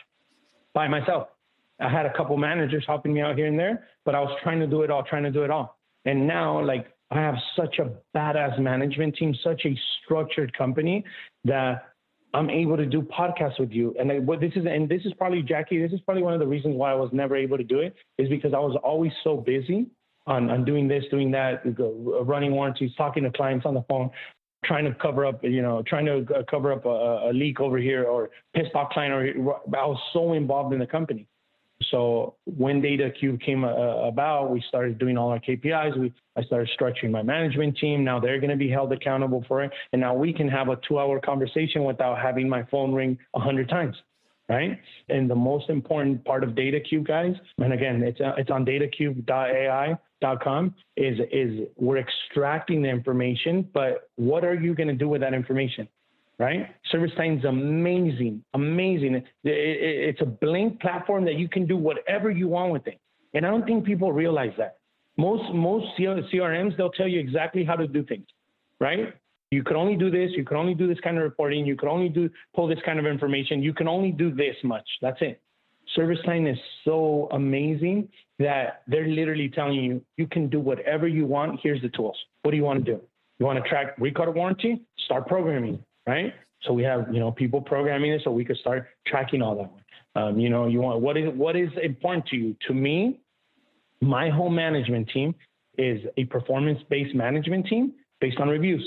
by 0.74 0.88
myself. 0.88 1.28
I 1.80 1.90
had 1.90 2.06
a 2.06 2.16
couple 2.16 2.36
managers 2.38 2.84
helping 2.86 3.12
me 3.12 3.20
out 3.20 3.36
here 3.36 3.46
and 3.46 3.58
there, 3.58 3.86
but 4.04 4.14
I 4.14 4.20
was 4.20 4.34
trying 4.42 4.60
to 4.60 4.66
do 4.66 4.82
it 4.82 4.90
all, 4.90 5.02
trying 5.02 5.24
to 5.24 5.30
do 5.30 5.42
it 5.42 5.50
all. 5.50 5.78
And 6.06 6.26
now, 6.26 6.64
like, 6.64 6.86
I 7.10 7.20
have 7.20 7.36
such 7.54 7.78
a 7.78 7.90
badass 8.16 8.58
management 8.58 9.16
team, 9.16 9.34
such 9.44 9.62
a 9.64 9.78
structured 10.02 10.56
company 10.56 11.04
that 11.44 11.84
I'm 12.36 12.50
able 12.50 12.76
to 12.76 12.84
do 12.84 13.00
podcasts 13.00 13.58
with 13.58 13.72
you. 13.72 13.94
And 13.98 14.26
what 14.26 14.40
this 14.40 14.52
is, 14.56 14.66
and 14.66 14.86
this 14.86 15.00
is 15.06 15.14
probably 15.14 15.42
Jackie, 15.42 15.80
this 15.80 15.90
is 15.92 16.00
probably 16.00 16.22
one 16.22 16.34
of 16.34 16.40
the 16.40 16.46
reasons 16.46 16.76
why 16.76 16.90
I 16.90 16.94
was 16.94 17.08
never 17.10 17.34
able 17.34 17.56
to 17.56 17.64
do 17.64 17.80
it 17.80 17.96
is 18.18 18.28
because 18.28 18.52
I 18.52 18.58
was 18.58 18.76
always 18.84 19.12
so 19.24 19.38
busy 19.38 19.86
on, 20.26 20.50
on 20.50 20.62
doing 20.62 20.86
this, 20.86 21.02
doing 21.10 21.30
that, 21.30 21.62
running 22.26 22.52
warranties, 22.52 22.90
talking 22.98 23.22
to 23.22 23.30
clients 23.30 23.64
on 23.64 23.72
the 23.72 23.82
phone, 23.88 24.10
trying 24.66 24.84
to 24.84 24.92
cover 25.00 25.24
up, 25.24 25.42
you 25.42 25.62
know, 25.62 25.82
trying 25.86 26.04
to 26.04 26.26
uh, 26.34 26.42
cover 26.50 26.72
up 26.72 26.84
a, 26.84 27.30
a 27.30 27.32
leak 27.32 27.58
over 27.58 27.78
here 27.78 28.04
or 28.04 28.28
pissed 28.54 28.74
off 28.74 28.90
client. 28.90 29.14
Or 29.14 29.56
I 29.74 29.86
was 29.86 29.98
so 30.12 30.34
involved 30.34 30.74
in 30.74 30.78
the 30.78 30.86
company. 30.86 31.26
So 31.90 32.36
when 32.44 32.80
DataCube 32.80 33.40
came 33.42 33.64
uh, 33.64 33.68
about, 33.68 34.50
we 34.50 34.62
started 34.68 34.98
doing 34.98 35.18
all 35.18 35.30
our 35.30 35.38
KPIs. 35.38 35.98
We 35.98 36.12
I 36.36 36.42
started 36.42 36.68
structuring 36.78 37.10
my 37.10 37.22
management 37.22 37.76
team. 37.78 38.04
Now 38.04 38.18
they're 38.18 38.40
going 38.40 38.50
to 38.50 38.56
be 38.56 38.70
held 38.70 38.92
accountable 38.92 39.44
for 39.46 39.62
it, 39.62 39.70
and 39.92 40.00
now 40.00 40.14
we 40.14 40.32
can 40.32 40.48
have 40.48 40.68
a 40.68 40.78
two-hour 40.88 41.20
conversation 41.20 41.84
without 41.84 42.18
having 42.18 42.48
my 42.48 42.64
phone 42.70 42.94
ring 42.94 43.18
a 43.34 43.40
hundred 43.40 43.68
times, 43.68 43.96
right? 44.48 44.78
And 45.08 45.30
the 45.30 45.34
most 45.34 45.68
important 45.68 46.24
part 46.24 46.44
of 46.44 46.50
DataCube, 46.50 47.06
guys, 47.06 47.34
and 47.58 47.72
again, 47.72 48.02
it's 48.02 48.20
uh, 48.20 48.34
it's 48.38 48.50
on 48.50 48.64
DataCube.ai.com. 48.64 50.74
Is 50.96 51.18
is 51.30 51.68
we're 51.76 51.98
extracting 51.98 52.82
the 52.82 52.88
information, 52.88 53.68
but 53.74 54.08
what 54.16 54.44
are 54.44 54.54
you 54.54 54.74
going 54.74 54.88
to 54.88 54.94
do 54.94 55.08
with 55.08 55.20
that 55.20 55.34
information? 55.34 55.88
Right? 56.38 56.74
ServiceTitan 56.92 57.38
is 57.38 57.44
amazing, 57.44 58.44
amazing. 58.54 59.22
It's 59.44 60.20
a 60.20 60.26
blank 60.26 60.80
platform 60.80 61.24
that 61.24 61.36
you 61.36 61.48
can 61.48 61.66
do 61.66 61.76
whatever 61.76 62.30
you 62.30 62.48
want 62.48 62.72
with 62.72 62.86
it. 62.86 62.98
And 63.34 63.46
I 63.46 63.50
don't 63.50 63.64
think 63.64 63.84
people 63.84 64.12
realize 64.12 64.52
that. 64.58 64.76
Most 65.18 65.54
most 65.54 65.86
CRMs 65.98 66.76
they'll 66.76 66.90
tell 66.90 67.08
you 67.08 67.18
exactly 67.18 67.64
how 67.64 67.74
to 67.74 67.86
do 67.86 68.04
things, 68.04 68.26
right? 68.80 69.14
You 69.50 69.62
can 69.62 69.76
only 69.76 69.96
do 69.96 70.10
this. 70.10 70.30
You 70.32 70.44
can 70.44 70.56
only 70.56 70.74
do 70.74 70.86
this 70.86 70.98
kind 71.00 71.16
of 71.16 71.22
reporting. 71.22 71.64
You 71.64 71.76
can 71.76 71.88
only 71.88 72.08
do 72.08 72.28
pull 72.54 72.66
this 72.66 72.80
kind 72.84 72.98
of 72.98 73.06
information. 73.06 73.62
You 73.62 73.72
can 73.72 73.88
only 73.88 74.12
do 74.12 74.34
this 74.34 74.56
much. 74.62 74.86
That's 75.00 75.18
it. 75.22 75.40
ServiceTitan 75.96 76.50
is 76.52 76.58
so 76.84 77.28
amazing 77.32 78.08
that 78.38 78.82
they're 78.88 79.06
literally 79.06 79.48
telling 79.48 79.74
you 79.74 80.02
you 80.16 80.26
can 80.26 80.48
do 80.48 80.60
whatever 80.60 81.06
you 81.08 81.24
want. 81.24 81.60
Here's 81.62 81.80
the 81.80 81.88
tools. 81.90 82.16
What 82.42 82.50
do 82.50 82.56
you 82.56 82.64
want 82.64 82.84
to 82.84 82.92
do? 82.92 83.00
You 83.38 83.46
want 83.46 83.62
to 83.62 83.68
track 83.68 83.94
recall 83.98 84.30
warranty? 84.32 84.82
Start 84.98 85.26
programming 85.28 85.82
right? 86.06 86.32
So 86.62 86.72
we 86.72 86.82
have, 86.82 87.12
you 87.12 87.20
know, 87.20 87.30
people 87.30 87.60
programming 87.60 88.12
it 88.12 88.22
so 88.24 88.30
we 88.30 88.44
could 88.44 88.56
start 88.58 88.86
tracking 89.06 89.42
all 89.42 89.56
that. 89.56 90.20
Um, 90.20 90.38
you 90.38 90.48
know, 90.48 90.66
you 90.66 90.80
want 90.80 91.00
what 91.00 91.16
is 91.16 91.28
what 91.34 91.56
is 91.56 91.68
important 91.82 92.26
to 92.28 92.36
you? 92.36 92.56
To 92.68 92.74
me, 92.74 93.20
my 94.00 94.30
whole 94.30 94.50
management 94.50 95.10
team 95.10 95.34
is 95.76 96.00
a 96.16 96.24
performance-based 96.24 97.14
management 97.14 97.66
team 97.66 97.92
based 98.20 98.38
on 98.38 98.48
reviews. 98.48 98.82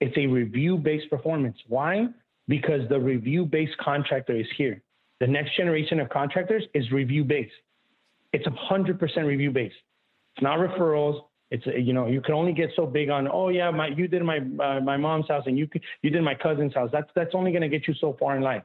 It's 0.00 0.16
a 0.18 0.26
review-based 0.26 1.08
performance. 1.08 1.56
Why? 1.68 2.08
Because 2.48 2.86
the 2.90 3.00
review-based 3.00 3.78
contractor 3.78 4.36
is 4.36 4.46
here. 4.58 4.82
The 5.20 5.26
next 5.26 5.56
generation 5.56 6.00
of 6.00 6.10
contractors 6.10 6.64
is 6.74 6.92
review-based. 6.92 7.52
It's 8.34 8.46
100% 8.46 9.24
review-based. 9.24 9.74
It's 10.36 10.42
not 10.42 10.58
referrals. 10.58 11.22
It's 11.50 11.64
you 11.66 11.92
know 11.92 12.06
you 12.06 12.20
can 12.20 12.34
only 12.34 12.52
get 12.52 12.70
so 12.74 12.86
big 12.86 13.08
on 13.08 13.28
oh 13.28 13.50
yeah 13.50 13.70
my 13.70 13.88
you 13.88 14.08
did 14.08 14.22
my 14.22 14.38
uh, 14.38 14.80
my 14.80 14.96
mom's 14.96 15.28
house 15.28 15.44
and 15.46 15.56
you 15.56 15.68
you 16.02 16.10
did 16.10 16.22
my 16.22 16.34
cousin's 16.34 16.74
house 16.74 16.90
that's 16.92 17.08
that's 17.14 17.34
only 17.34 17.52
going 17.52 17.62
to 17.62 17.68
get 17.68 17.86
you 17.86 17.94
so 17.94 18.16
far 18.18 18.36
in 18.36 18.42
life. 18.42 18.62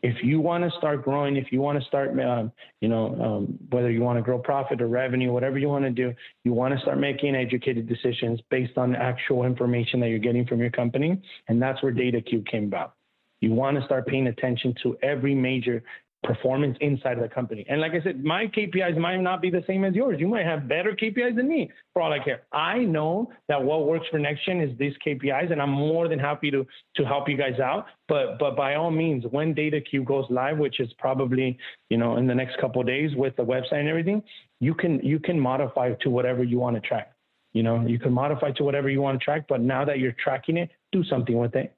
If 0.00 0.22
you 0.22 0.38
want 0.38 0.62
to 0.62 0.70
start 0.78 1.02
growing, 1.02 1.36
if 1.36 1.50
you 1.50 1.60
want 1.60 1.80
to 1.80 1.84
start, 1.84 2.10
um, 2.20 2.52
you 2.80 2.88
know, 2.88 3.20
um, 3.20 3.58
whether 3.70 3.90
you 3.90 4.00
want 4.00 4.16
to 4.16 4.22
grow 4.22 4.38
profit 4.38 4.80
or 4.80 4.86
revenue, 4.86 5.32
whatever 5.32 5.58
you 5.58 5.68
want 5.68 5.84
to 5.86 5.90
do, 5.90 6.14
you 6.44 6.52
want 6.52 6.72
to 6.72 6.80
start 6.80 6.98
making 7.00 7.34
educated 7.34 7.88
decisions 7.88 8.40
based 8.48 8.78
on 8.78 8.94
actual 8.94 9.44
information 9.44 9.98
that 9.98 10.08
you're 10.08 10.20
getting 10.20 10.46
from 10.46 10.60
your 10.60 10.70
company, 10.70 11.20
and 11.48 11.60
that's 11.60 11.82
where 11.82 11.92
DataCube 11.92 12.46
came 12.46 12.64
about. 12.64 12.94
You 13.40 13.52
want 13.52 13.76
to 13.76 13.84
start 13.84 14.06
paying 14.06 14.28
attention 14.28 14.72
to 14.84 14.96
every 15.02 15.34
major 15.34 15.82
performance 16.24 16.76
inside 16.80 17.16
of 17.16 17.22
the 17.22 17.28
company. 17.28 17.64
And 17.68 17.80
like 17.80 17.92
I 17.92 18.02
said, 18.02 18.24
my 18.24 18.46
KPIs 18.46 18.96
might 18.98 19.18
not 19.18 19.40
be 19.40 19.50
the 19.50 19.62
same 19.66 19.84
as 19.84 19.94
yours. 19.94 20.18
You 20.18 20.26
might 20.26 20.44
have 20.44 20.68
better 20.68 20.92
KPIs 20.92 21.36
than 21.36 21.48
me 21.48 21.70
for 21.92 22.02
all 22.02 22.12
I 22.12 22.18
care. 22.18 22.42
I 22.52 22.78
know 22.78 23.30
that 23.48 23.62
what 23.62 23.86
works 23.86 24.06
for 24.10 24.18
NextGen 24.18 24.68
is 24.68 24.76
these 24.78 24.94
KPIs, 25.06 25.52
and 25.52 25.62
I'm 25.62 25.70
more 25.70 26.08
than 26.08 26.18
happy 26.18 26.50
to 26.50 26.66
to 26.96 27.04
help 27.04 27.28
you 27.28 27.36
guys 27.36 27.60
out. 27.60 27.86
But 28.08 28.38
but 28.38 28.56
by 28.56 28.74
all 28.74 28.90
means, 28.90 29.24
when 29.30 29.54
DataCube 29.54 30.04
goes 30.06 30.24
live, 30.28 30.58
which 30.58 30.80
is 30.80 30.92
probably 30.98 31.56
you 31.88 31.96
know 31.96 32.16
in 32.16 32.26
the 32.26 32.34
next 32.34 32.58
couple 32.60 32.82
days 32.82 33.14
with 33.14 33.36
the 33.36 33.44
website 33.44 33.80
and 33.80 33.88
everything, 33.88 34.22
you 34.60 34.74
can 34.74 34.98
you 35.04 35.20
can 35.20 35.38
modify 35.38 35.94
to 36.00 36.10
whatever 36.10 36.42
you 36.42 36.58
want 36.58 36.74
to 36.76 36.80
track. 36.80 37.12
You 37.52 37.62
know, 37.62 37.86
you 37.86 37.98
can 37.98 38.12
modify 38.12 38.50
to 38.52 38.64
whatever 38.64 38.90
you 38.90 39.00
want 39.00 39.18
to 39.18 39.24
track. 39.24 39.46
But 39.48 39.60
now 39.60 39.84
that 39.84 39.98
you're 40.00 40.16
tracking 40.22 40.56
it, 40.58 40.70
do 40.92 41.02
something 41.04 41.38
with 41.38 41.54
it. 41.54 41.74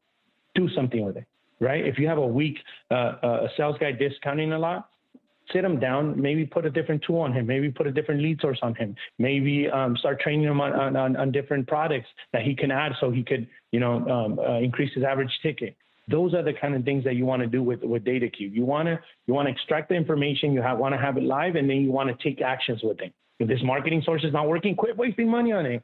Do 0.55 0.69
something 0.75 1.05
with 1.05 1.17
it 1.17 1.27
right? 1.61 1.87
If 1.87 1.99
you 1.99 2.09
have 2.09 2.19
a 2.19 2.27
weak 2.27 2.59
uh, 2.91 2.95
uh, 2.95 3.49
sales 3.57 3.77
guy 3.79 3.93
discounting 3.93 4.53
a 4.53 4.59
lot, 4.59 4.89
sit 5.53 5.65
him 5.65 5.79
down, 5.79 6.21
maybe 6.21 6.47
put 6.47 6.65
a 6.65 6.71
different 6.71 7.03
tool 7.07 7.21
on 7.21 7.33
him, 7.33 7.47
maybe 7.47 7.71
put 7.71 7.87
a 7.87 7.93
different 7.93 8.23
lead 8.23 8.41
source 8.41 8.59
on 8.63 8.75
him, 8.75 8.95
maybe 9.19 9.69
um, 9.69 9.97
start 9.97 10.21
training 10.21 10.45
him 10.45 10.61
on, 10.61 10.97
on, 10.97 11.17
on, 11.17 11.33
different 11.33 11.67
products 11.67 12.09
that 12.33 12.43
he 12.43 12.55
can 12.55 12.71
add 12.71 12.93
so 13.01 13.11
he 13.11 13.23
could, 13.23 13.47
you 13.73 13.81
know, 13.81 14.07
um, 14.09 14.39
uh, 14.39 14.59
increase 14.59 14.93
his 14.95 15.05
average 15.05 15.33
ticket. 15.43 15.77
Those 16.09 16.35
are 16.35 16.43
the 16.43 16.53
kind 16.53 16.75
of 16.75 16.85
things 16.85 17.05
that 17.05 17.15
you 17.15 17.25
want 17.25 17.41
to 17.41 17.47
do 17.47 17.63
with, 17.63 17.83
with 17.83 18.05
DataCube. 18.05 18.53
You 18.53 18.65
want 18.65 18.87
to 18.87 18.99
you 19.27 19.35
want 19.35 19.47
to 19.47 19.53
extract 19.53 19.89
the 19.91 19.95
information, 19.95 20.53
you 20.53 20.63
have, 20.63 20.79
want 20.79 20.93
to 20.93 20.99
have 20.99 21.17
it 21.17 21.23
live, 21.23 21.55
and 21.55 21.71
then 21.71 21.79
you 21.79 21.93
want 21.93 22.09
to 22.09 22.23
take 22.23 22.43
actions 22.43 22.81
with 22.83 23.01
it. 23.01 23.13
If 23.39 23.49
this 23.49 23.61
marketing 23.63 24.03
source 24.05 24.25
is 24.25 24.33
not 24.33 24.49
working, 24.49 24.75
quit 24.75 24.97
wasting 24.97 25.31
money 25.31 25.53
on 25.53 25.67
it. 25.67 25.83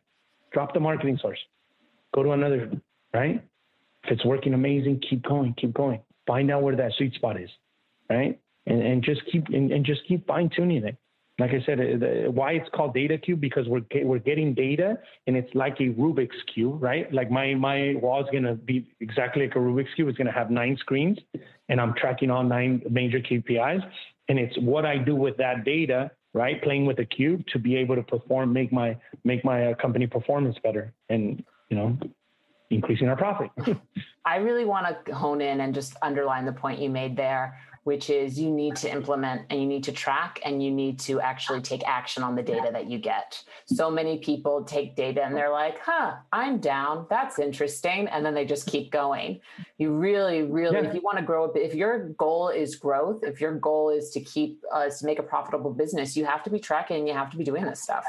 Drop 0.53 0.75
the 0.75 0.81
marketing 0.81 1.19
source. 1.21 1.39
Go 2.15 2.23
to 2.23 2.33
another, 2.33 2.73
right? 3.15 3.45
If 4.07 4.12
it's 4.12 4.25
working 4.25 4.55
amazing, 4.55 5.03
keep 5.09 5.23
going, 5.23 5.55
keep 5.55 5.75
going. 5.75 6.01
Find 6.27 6.51
out 6.51 6.62
where 6.62 6.77
that 6.77 6.92
sweet 6.97 7.14
spot 7.14 7.40
is, 7.40 7.51
right? 8.09 8.38
And, 8.66 8.83
and 8.83 9.03
just 9.03 9.21
keep 9.31 9.49
and, 9.49 9.71
and 9.71 9.85
just 9.85 10.01
keep 10.07 10.27
fine 10.27 10.51
tuning 10.55 10.85
it. 10.85 10.97
Like 11.38 11.51
I 11.51 11.62
said, 11.66 11.79
the, 11.79 12.31
why 12.31 12.53
it's 12.53 12.69
called 12.75 12.95
data 12.95 13.19
cube 13.19 13.40
because 13.40 13.66
we're 13.69 13.83
we're 14.03 14.19
getting 14.19 14.55
data 14.55 14.99
and 15.27 15.37
it's 15.37 15.55
like 15.55 15.75
a 15.81 15.90
Rubik's 15.90 16.37
cube, 16.55 16.83
right? 16.83 17.12
Like 17.12 17.31
my 17.31 17.55
my 17.55 17.95
wall 17.97 18.23
is 18.23 18.29
gonna 18.33 18.55
be 18.55 18.90
exactly 19.01 19.47
like 19.47 19.57
a 19.57 19.59
Rubik's 19.59 19.92
cube. 19.95 20.09
It's 20.09 20.16
gonna 20.16 20.33
have 20.33 20.51
nine 20.51 20.77
screens, 20.79 21.19
and 21.69 21.81
I'm 21.81 21.95
tracking 21.95 22.31
all 22.31 22.42
nine 22.42 22.83
major 22.88 23.21
KPIs. 23.21 23.83
And 24.29 24.38
it's 24.38 24.57
what 24.59 24.85
I 24.87 24.99
do 24.99 25.14
with 25.14 25.37
that 25.37 25.64
data, 25.64 26.11
right? 26.33 26.61
Playing 26.62 26.87
with 26.87 26.97
the 26.97 27.05
cube 27.05 27.45
to 27.53 27.59
be 27.59 27.77
able 27.77 27.97
to 27.97 28.03
perform, 28.03 28.53
make 28.53 28.73
my 28.73 28.97
make 29.25 29.45
my 29.45 29.73
uh, 29.73 29.75
company 29.75 30.07
performance 30.07 30.57
better, 30.62 30.95
and 31.11 31.45
you 31.69 31.77
know 31.77 31.99
increasing 32.70 33.09
our 33.09 33.16
profit. 33.16 33.50
I 34.24 34.37
really 34.37 34.64
want 34.64 35.07
to 35.07 35.14
hone 35.14 35.40
in 35.40 35.61
and 35.61 35.74
just 35.74 35.94
underline 36.02 36.46
the 36.46 36.52
point 36.52 36.81
you 36.81 36.90
made 36.90 37.16
there, 37.16 37.59
which 37.85 38.11
is 38.11 38.37
you 38.37 38.50
need 38.50 38.74
to 38.74 38.90
implement 38.90 39.42
and 39.48 39.61
you 39.61 39.66
need 39.68 39.85
to 39.85 39.92
track 39.92 40.40
and 40.44 40.61
you 40.61 40.72
need 40.72 40.98
to 40.98 41.20
actually 41.20 41.61
take 41.61 41.87
action 41.87 42.24
on 42.24 42.35
the 42.35 42.42
data 42.42 42.70
that 42.72 42.90
you 42.90 42.98
get. 42.98 43.40
So 43.66 43.88
many 43.88 44.18
people 44.18 44.64
take 44.64 44.96
data 44.96 45.22
and 45.22 45.37
they're 45.37 45.52
like, 45.52 45.79
huh, 45.79 46.16
I'm 46.33 46.59
down. 46.59 47.07
That's 47.09 47.38
interesting. 47.38 48.09
And 48.09 48.26
then 48.26 48.35
they 48.35 48.44
just 48.44 48.66
keep 48.66 48.90
going. 48.90 49.40
You 49.79 49.92
really, 49.92 50.42
really, 50.42 50.81
yeah. 50.81 50.88
if 50.88 50.94
you 50.94 51.00
want 51.02 51.18
to 51.18 51.24
grow, 51.24 51.44
if 51.55 51.76
your 51.76 52.09
goal 52.14 52.48
is 52.48 52.74
growth, 52.74 53.22
if 53.22 53.40
your 53.40 53.55
goal 53.55 53.90
is 53.90 54.11
to 54.11 54.20
keep 54.20 54.61
us 54.74 54.96
uh, 54.96 54.98
to 54.98 55.07
make 55.07 55.20
a 55.20 55.22
profitable 55.22 55.72
business, 55.72 56.16
you 56.16 56.24
have 56.24 56.42
to 56.42 56.50
be 56.50 56.59
tracking, 56.59 57.07
you 57.07 57.14
have 57.14 57.31
to 57.31 57.37
be 57.37 57.44
doing 57.44 57.64
this 57.64 57.81
stuff. 57.81 58.05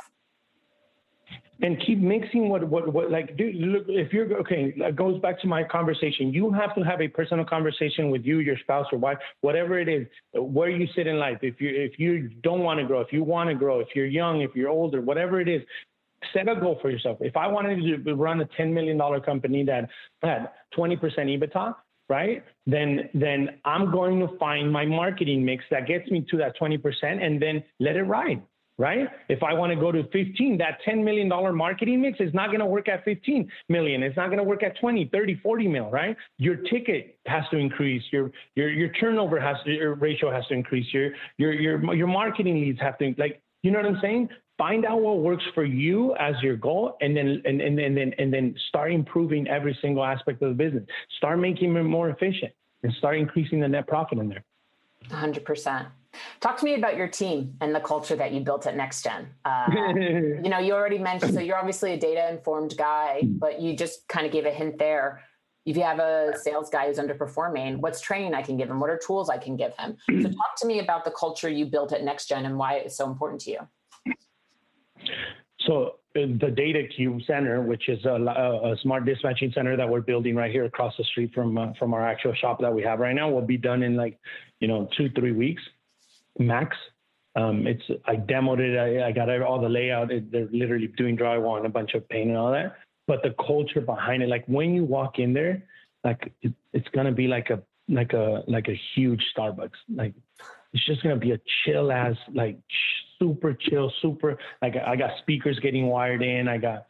And 1.61 1.81
keep 1.85 1.99
mixing 1.99 2.49
what 2.49 2.63
what 2.67 2.91
what 2.93 3.09
like 3.11 3.35
dude 3.35 3.55
look 3.55 3.85
if 3.87 4.13
you're 4.13 4.31
okay 4.39 4.73
it 4.75 4.95
goes 4.95 5.19
back 5.21 5.39
to 5.41 5.47
my 5.47 5.63
conversation. 5.63 6.31
You 6.31 6.51
have 6.51 6.75
to 6.75 6.81
have 6.81 7.01
a 7.01 7.07
personal 7.07 7.45
conversation 7.45 8.11
with 8.11 8.25
you 8.25 8.39
your 8.39 8.57
spouse 8.59 8.85
or 8.91 8.99
wife 8.99 9.17
whatever 9.41 9.79
it 9.79 9.89
is 9.89 10.07
where 10.33 10.69
you 10.69 10.87
sit 10.95 11.07
in 11.07 11.17
life. 11.17 11.39
If 11.41 11.59
you 11.59 11.69
if 11.69 11.97
you 11.99 12.29
don't 12.43 12.61
want 12.61 12.79
to 12.79 12.85
grow 12.85 13.01
if 13.01 13.11
you 13.11 13.23
want 13.23 13.49
to 13.49 13.55
grow 13.55 13.79
if 13.79 13.89
you're 13.95 14.05
young 14.05 14.41
if 14.41 14.55
you're 14.55 14.69
older 14.69 15.01
whatever 15.01 15.41
it 15.41 15.47
is 15.47 15.61
set 16.33 16.47
a 16.47 16.55
goal 16.55 16.77
for 16.81 16.89
yourself. 16.89 17.17
If 17.21 17.35
i 17.35 17.47
wanted 17.47 18.05
to 18.05 18.15
run 18.15 18.41
a 18.41 18.45
10 18.57 18.73
million 18.73 18.97
dollar 18.97 19.19
company 19.19 19.63
that 19.65 19.89
had 20.21 20.49
20% 20.77 20.99
ebitda 20.99 21.75
right 22.09 22.43
then 22.65 23.09
then 23.13 23.59
i'm 23.65 23.91
going 23.91 24.19
to 24.19 24.37
find 24.37 24.71
my 24.71 24.85
marketing 24.85 25.43
mix 25.43 25.63
that 25.69 25.87
gets 25.87 26.09
me 26.09 26.25
to 26.29 26.37
that 26.37 26.57
20% 26.57 26.79
and 27.03 27.41
then 27.41 27.63
let 27.79 27.97
it 27.97 28.03
ride 28.03 28.41
right? 28.77 29.07
If 29.27 29.41
I 29.43 29.53
want 29.53 29.71
to 29.71 29.75
go 29.75 29.91
to 29.91 30.03
15, 30.03 30.57
that 30.59 30.79
$10 30.87 31.03
million 31.03 31.27
marketing 31.55 32.01
mix 32.01 32.19
is 32.19 32.33
not 32.33 32.47
going 32.47 32.59
to 32.59 32.65
work 32.65 32.87
at 32.87 33.03
15 33.05 33.49
million. 33.69 34.03
It's 34.03 34.15
not 34.15 34.27
going 34.27 34.37
to 34.37 34.43
work 34.43 34.63
at 34.63 34.79
20, 34.79 35.09
30, 35.11 35.39
40 35.41 35.67
mil, 35.67 35.89
right? 35.89 36.15
Your 36.37 36.57
ticket 36.57 37.17
has 37.25 37.43
to 37.51 37.57
increase. 37.57 38.03
Your 38.11 38.31
your 38.55 38.69
your 38.69 38.89
turnover 38.93 39.39
has 39.39 39.57
to, 39.65 39.71
your 39.71 39.95
ratio 39.95 40.31
has 40.31 40.45
to 40.47 40.53
increase. 40.53 40.85
Your 40.93 41.11
your 41.37 41.53
your 41.53 41.95
your 41.95 42.07
marketing 42.07 42.61
leads 42.61 42.79
have 42.79 42.97
to 42.99 43.13
like 43.17 43.41
you 43.63 43.71
know 43.71 43.79
what 43.79 43.87
I'm 43.87 43.99
saying? 44.01 44.29
Find 44.57 44.85
out 44.85 45.01
what 45.01 45.19
works 45.19 45.43
for 45.53 45.63
you 45.63 46.15
as 46.15 46.35
your 46.41 46.55
goal 46.55 46.97
and 47.01 47.15
then 47.15 47.41
and, 47.45 47.61
and, 47.61 47.79
and 47.79 47.97
then 47.97 48.13
and 48.17 48.31
then 48.33 48.55
start 48.69 48.91
improving 48.91 49.47
every 49.47 49.77
single 49.81 50.03
aspect 50.03 50.41
of 50.41 50.49
the 50.49 50.63
business. 50.63 50.83
Start 51.17 51.39
making 51.39 51.75
it 51.75 51.83
more 51.83 52.09
efficient 52.09 52.53
and 52.83 52.93
start 52.93 53.17
increasing 53.17 53.59
the 53.59 53.67
net 53.67 53.87
profit 53.87 54.19
in 54.19 54.29
there. 54.29 54.43
100%. 55.09 55.87
Talk 56.39 56.57
to 56.57 56.65
me 56.65 56.75
about 56.75 56.95
your 56.95 57.07
team 57.07 57.55
and 57.61 57.73
the 57.73 57.79
culture 57.79 58.15
that 58.15 58.31
you 58.31 58.41
built 58.41 58.67
at 58.67 58.75
NextGen. 58.75 59.25
Uh, 59.45 59.93
you 60.43 60.49
know, 60.49 60.59
you 60.59 60.73
already 60.73 60.97
mentioned, 60.97 61.33
so 61.33 61.39
you're 61.39 61.57
obviously 61.57 61.93
a 61.93 61.97
data 61.97 62.29
informed 62.29 62.75
guy, 62.77 63.21
but 63.23 63.61
you 63.61 63.75
just 63.75 64.07
kind 64.07 64.25
of 64.25 64.31
gave 64.31 64.45
a 64.45 64.51
hint 64.51 64.77
there. 64.77 65.23
If 65.65 65.75
you 65.75 65.83
have 65.83 65.99
a 65.99 66.33
sales 66.41 66.69
guy 66.69 66.87
who's 66.87 66.97
underperforming, 66.97 67.77
what's 67.77 68.01
training 68.01 68.33
I 68.33 68.41
can 68.41 68.57
give 68.57 68.69
him? 68.69 68.79
What 68.79 68.89
are 68.89 68.97
tools 68.97 69.29
I 69.29 69.37
can 69.37 69.55
give 69.55 69.73
him? 69.77 69.97
So, 70.09 70.29
talk 70.29 70.55
to 70.57 70.67
me 70.67 70.79
about 70.79 71.05
the 71.05 71.11
culture 71.11 71.49
you 71.49 71.65
built 71.65 71.91
at 71.91 72.01
NextGen 72.01 72.45
and 72.45 72.57
why 72.57 72.75
it's 72.75 72.95
so 72.95 73.05
important 73.09 73.41
to 73.41 73.51
you. 73.51 73.59
So, 75.61 75.95
uh, 76.15 76.21
the 76.39 76.51
Data 76.55 76.83
Cube 76.87 77.21
Center, 77.27 77.61
which 77.61 77.89
is 77.89 78.03
a, 78.05 78.11
a, 78.11 78.75
smart 78.81 79.05
dispatching 79.05 79.51
center 79.53 79.75
that 79.77 79.87
we're 79.87 80.01
building 80.01 80.35
right 80.35 80.51
here 80.51 80.65
across 80.65 80.93
the 80.97 81.03
street 81.03 81.31
from 81.33 81.57
uh, 81.57 81.73
from 81.77 81.93
our 81.93 82.07
actual 82.07 82.33
shop 82.33 82.59
that 82.61 82.73
we 82.73 82.81
have 82.83 82.99
right 82.99 83.15
now, 83.15 83.29
will 83.29 83.41
be 83.41 83.57
done 83.57 83.83
in 83.83 83.95
like, 83.95 84.19
you 84.59 84.67
know, 84.67 84.89
two 84.97 85.09
three 85.11 85.31
weeks 85.31 85.61
max. 86.39 86.75
Um, 87.35 87.67
it's 87.67 87.83
I 88.05 88.15
demoed 88.15 88.59
it. 88.59 88.77
I, 88.77 89.07
I 89.07 89.11
got 89.11 89.29
all 89.41 89.61
the 89.61 89.69
layout. 89.69 90.11
It, 90.11 90.31
they're 90.31 90.49
literally 90.51 90.87
doing 90.97 91.15
drywall 91.15 91.57
and 91.57 91.65
a 91.65 91.69
bunch 91.69 91.93
of 91.93 92.07
paint 92.09 92.29
and 92.29 92.37
all 92.37 92.51
that. 92.51 92.77
But 93.05 93.21
the 93.23 93.35
culture 93.45 93.81
behind 93.81 94.23
it, 94.23 94.29
like 94.29 94.45
when 94.47 94.73
you 94.73 94.83
walk 94.83 95.19
in 95.19 95.33
there, 95.33 95.63
like 96.03 96.33
it, 96.41 96.53
it's 96.73 96.87
gonna 96.89 97.11
be 97.11 97.27
like 97.27 97.49
a 97.49 97.61
like 97.87 98.13
a 98.13 98.43
like 98.47 98.67
a 98.67 98.79
huge 98.95 99.23
Starbucks. 99.35 99.77
Like 99.93 100.13
it's 100.73 100.85
just 100.85 101.03
gonna 101.03 101.15
be 101.15 101.31
a 101.31 101.39
chill 101.63 101.91
as 101.91 102.15
like 102.33 102.57
super 103.19 103.53
chill, 103.53 103.91
super 104.01 104.37
like 104.61 104.75
I 104.75 104.95
got 104.95 105.11
speakers 105.19 105.59
getting 105.59 105.87
wired 105.87 106.23
in. 106.23 106.47
I 106.47 106.57
got 106.57 106.85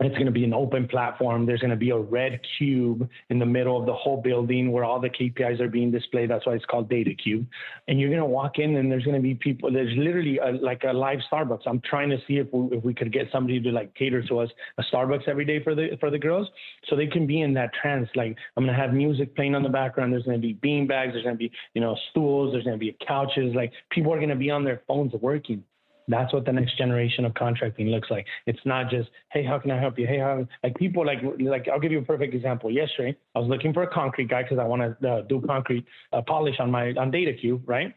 it's 0.00 0.14
going 0.14 0.26
to 0.26 0.32
be 0.32 0.44
an 0.44 0.54
open 0.54 0.88
platform. 0.88 1.44
There's 1.44 1.60
going 1.60 1.70
to 1.70 1.76
be 1.76 1.90
a 1.90 1.98
red 1.98 2.40
cube 2.56 3.08
in 3.28 3.38
the 3.38 3.44
middle 3.44 3.78
of 3.78 3.84
the 3.84 3.92
whole 3.92 4.20
building 4.20 4.72
where 4.72 4.82
all 4.82 4.98
the 4.98 5.10
KPIs 5.10 5.60
are 5.60 5.68
being 5.68 5.90
displayed. 5.90 6.30
That's 6.30 6.46
why 6.46 6.54
it's 6.54 6.64
called 6.64 6.88
Data 6.88 7.14
Cube. 7.14 7.46
And 7.86 8.00
you're 8.00 8.08
going 8.08 8.20
to 8.20 8.26
walk 8.26 8.58
in 8.58 8.76
and 8.76 8.90
there's 8.90 9.04
going 9.04 9.16
to 9.16 9.22
be 9.22 9.34
people. 9.34 9.70
There's 9.70 9.94
literally 9.98 10.38
a, 10.38 10.52
like 10.52 10.84
a 10.84 10.92
live 10.92 11.18
Starbucks. 11.30 11.62
I'm 11.66 11.82
trying 11.82 12.08
to 12.10 12.16
see 12.26 12.38
if 12.38 12.46
we, 12.50 12.76
if 12.78 12.82
we 12.82 12.94
could 12.94 13.12
get 13.12 13.28
somebody 13.30 13.60
to 13.60 13.70
like 13.70 13.94
cater 13.94 14.22
to 14.26 14.38
us 14.38 14.48
a 14.78 14.82
Starbucks 14.84 15.28
every 15.28 15.44
day 15.44 15.62
for 15.62 15.74
the 15.74 15.98
for 16.00 16.10
the 16.10 16.18
girls, 16.18 16.48
so 16.88 16.96
they 16.96 17.06
can 17.06 17.26
be 17.26 17.42
in 17.42 17.52
that 17.54 17.70
trance. 17.74 18.08
Like 18.14 18.36
I'm 18.56 18.64
going 18.64 18.74
to 18.74 18.80
have 18.80 18.94
music 18.94 19.36
playing 19.36 19.54
on 19.54 19.62
the 19.62 19.68
background. 19.68 20.14
There's 20.14 20.24
going 20.24 20.40
to 20.40 20.46
be 20.46 20.54
bean 20.54 20.86
bags. 20.86 21.12
There's 21.12 21.24
going 21.24 21.36
to 21.36 21.38
be 21.38 21.52
you 21.74 21.82
know 21.82 21.94
stools. 22.10 22.52
There's 22.52 22.64
going 22.64 22.78
to 22.78 22.80
be 22.80 22.96
couches. 23.06 23.54
Like 23.54 23.72
people 23.90 24.14
are 24.14 24.18
going 24.18 24.30
to 24.30 24.36
be 24.36 24.50
on 24.50 24.64
their 24.64 24.80
phones 24.88 25.12
working. 25.14 25.62
That's 26.10 26.32
what 26.32 26.44
the 26.44 26.52
next 26.52 26.76
generation 26.76 27.24
of 27.24 27.34
contracting 27.34 27.86
looks 27.86 28.10
like. 28.10 28.26
It's 28.46 28.58
not 28.64 28.90
just, 28.90 29.08
hey, 29.30 29.44
how 29.44 29.60
can 29.60 29.70
I 29.70 29.78
help 29.78 29.96
you? 29.96 30.08
Hey, 30.08 30.18
how 30.18 30.44
like 30.64 30.74
people 30.74 31.06
like 31.06 31.18
like 31.38 31.68
I'll 31.68 31.78
give 31.78 31.92
you 31.92 32.00
a 32.00 32.02
perfect 32.02 32.34
example. 32.34 32.68
Yesterday, 32.70 33.16
I 33.36 33.38
was 33.38 33.48
looking 33.48 33.72
for 33.72 33.84
a 33.84 33.86
concrete 33.86 34.28
guy 34.28 34.42
because 34.42 34.58
I 34.58 34.64
want 34.64 35.00
to 35.00 35.08
uh, 35.08 35.22
do 35.22 35.40
concrete 35.46 35.86
uh, 36.12 36.20
polish 36.26 36.56
on 36.58 36.70
my 36.70 36.88
on 36.94 37.12
DataCube, 37.12 37.62
right? 37.66 37.94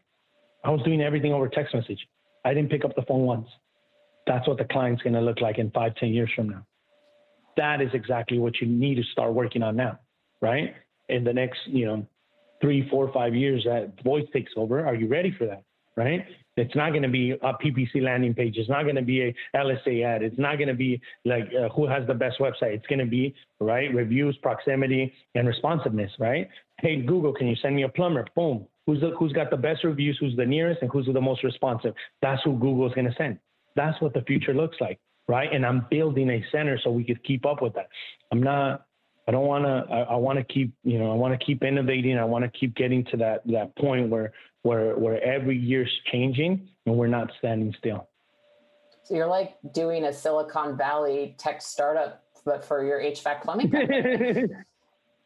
I 0.64 0.70
was 0.70 0.80
doing 0.82 1.02
everything 1.02 1.32
over 1.32 1.48
text 1.48 1.74
message. 1.74 2.06
I 2.44 2.54
didn't 2.54 2.70
pick 2.70 2.84
up 2.84 2.94
the 2.94 3.02
phone 3.02 3.22
once. 3.22 3.48
That's 4.28 4.46
what 4.46 4.58
the 4.58 4.64
client's 4.64 5.02
going 5.02 5.14
to 5.14 5.20
look 5.20 5.40
like 5.40 5.58
in 5.58 5.70
five, 5.72 5.96
ten 5.96 6.10
years 6.10 6.30
from 6.36 6.50
now. 6.50 6.64
That 7.56 7.80
is 7.80 7.90
exactly 7.94 8.38
what 8.38 8.60
you 8.60 8.68
need 8.68 8.94
to 8.94 9.02
start 9.12 9.34
working 9.34 9.62
on 9.62 9.76
now, 9.76 9.98
right? 10.40 10.74
In 11.08 11.24
the 11.24 11.32
next, 11.32 11.58
you 11.66 11.86
know, 11.86 12.06
three, 12.60 12.88
four, 12.88 13.12
five 13.12 13.34
years, 13.34 13.64
that 13.64 14.02
voice 14.04 14.24
takes 14.32 14.52
over. 14.56 14.86
Are 14.86 14.94
you 14.94 15.08
ready 15.08 15.34
for 15.36 15.46
that? 15.46 15.64
Right? 15.96 16.24
It's 16.56 16.74
not 16.74 16.90
going 16.90 17.02
to 17.02 17.08
be 17.08 17.32
a 17.32 17.52
PPC 17.54 18.02
landing 18.02 18.34
page. 18.34 18.56
It's 18.56 18.68
not 18.68 18.84
going 18.84 18.94
to 18.96 19.02
be 19.02 19.22
a 19.22 19.34
LSA 19.56 20.04
ad. 20.04 20.22
It's 20.22 20.38
not 20.38 20.56
going 20.56 20.68
to 20.68 20.74
be 20.74 21.00
like 21.24 21.48
uh, 21.48 21.68
who 21.70 21.86
has 21.86 22.06
the 22.06 22.14
best 22.14 22.38
website. 22.38 22.74
It's 22.74 22.86
going 22.86 23.00
to 23.00 23.06
be 23.06 23.34
right 23.60 23.92
reviews, 23.92 24.36
proximity, 24.42 25.12
and 25.34 25.48
responsiveness. 25.48 26.12
Right? 26.18 26.48
Hey 26.80 27.02
Google, 27.02 27.32
can 27.32 27.48
you 27.48 27.56
send 27.56 27.74
me 27.74 27.82
a 27.82 27.88
plumber? 27.88 28.26
Boom. 28.36 28.66
Who's 28.86 29.00
the, 29.00 29.12
who's 29.18 29.32
got 29.32 29.50
the 29.50 29.56
best 29.56 29.82
reviews? 29.82 30.18
Who's 30.20 30.36
the 30.36 30.44
nearest 30.44 30.82
and 30.82 30.90
who's 30.90 31.06
the 31.06 31.20
most 31.20 31.42
responsive? 31.42 31.94
That's 32.20 32.42
who 32.44 32.52
Google 32.52 32.86
is 32.86 32.94
going 32.94 33.06
to 33.06 33.14
send. 33.16 33.38
That's 33.76 34.00
what 34.00 34.14
the 34.14 34.22
future 34.22 34.54
looks 34.54 34.76
like. 34.80 35.00
Right? 35.26 35.52
And 35.52 35.64
I'm 35.64 35.86
building 35.90 36.30
a 36.30 36.44
center 36.52 36.78
so 36.82 36.90
we 36.90 37.02
could 37.02 37.24
keep 37.24 37.46
up 37.46 37.62
with 37.62 37.72
that. 37.74 37.88
I'm 38.30 38.42
not 38.42 38.86
I 39.26 39.32
don't 39.32 39.46
want 39.46 39.64
to. 39.64 39.92
I, 39.92 40.00
I 40.00 40.16
want 40.16 40.38
to 40.38 40.44
keep, 40.44 40.74
you 40.82 40.98
know, 40.98 41.10
I 41.10 41.14
want 41.14 41.38
to 41.38 41.44
keep 41.44 41.62
innovating. 41.62 42.18
I 42.18 42.24
want 42.24 42.44
to 42.44 42.58
keep 42.58 42.74
getting 42.74 43.04
to 43.06 43.16
that 43.18 43.42
that 43.46 43.74
point 43.76 44.10
where 44.10 44.32
where 44.64 44.96
where 44.96 45.22
every 45.22 45.56
year's 45.56 45.92
changing 46.10 46.68
and 46.86 46.96
we're 46.96 47.06
not 47.06 47.30
standing 47.38 47.72
still. 47.78 48.08
So 49.04 49.14
you're 49.14 49.28
like 49.28 49.56
doing 49.72 50.04
a 50.04 50.12
Silicon 50.12 50.76
Valley 50.76 51.36
tech 51.38 51.62
startup, 51.62 52.24
but 52.44 52.64
for 52.64 52.84
your 52.84 52.98
HVAC 53.00 53.42
plumbing. 53.42 53.70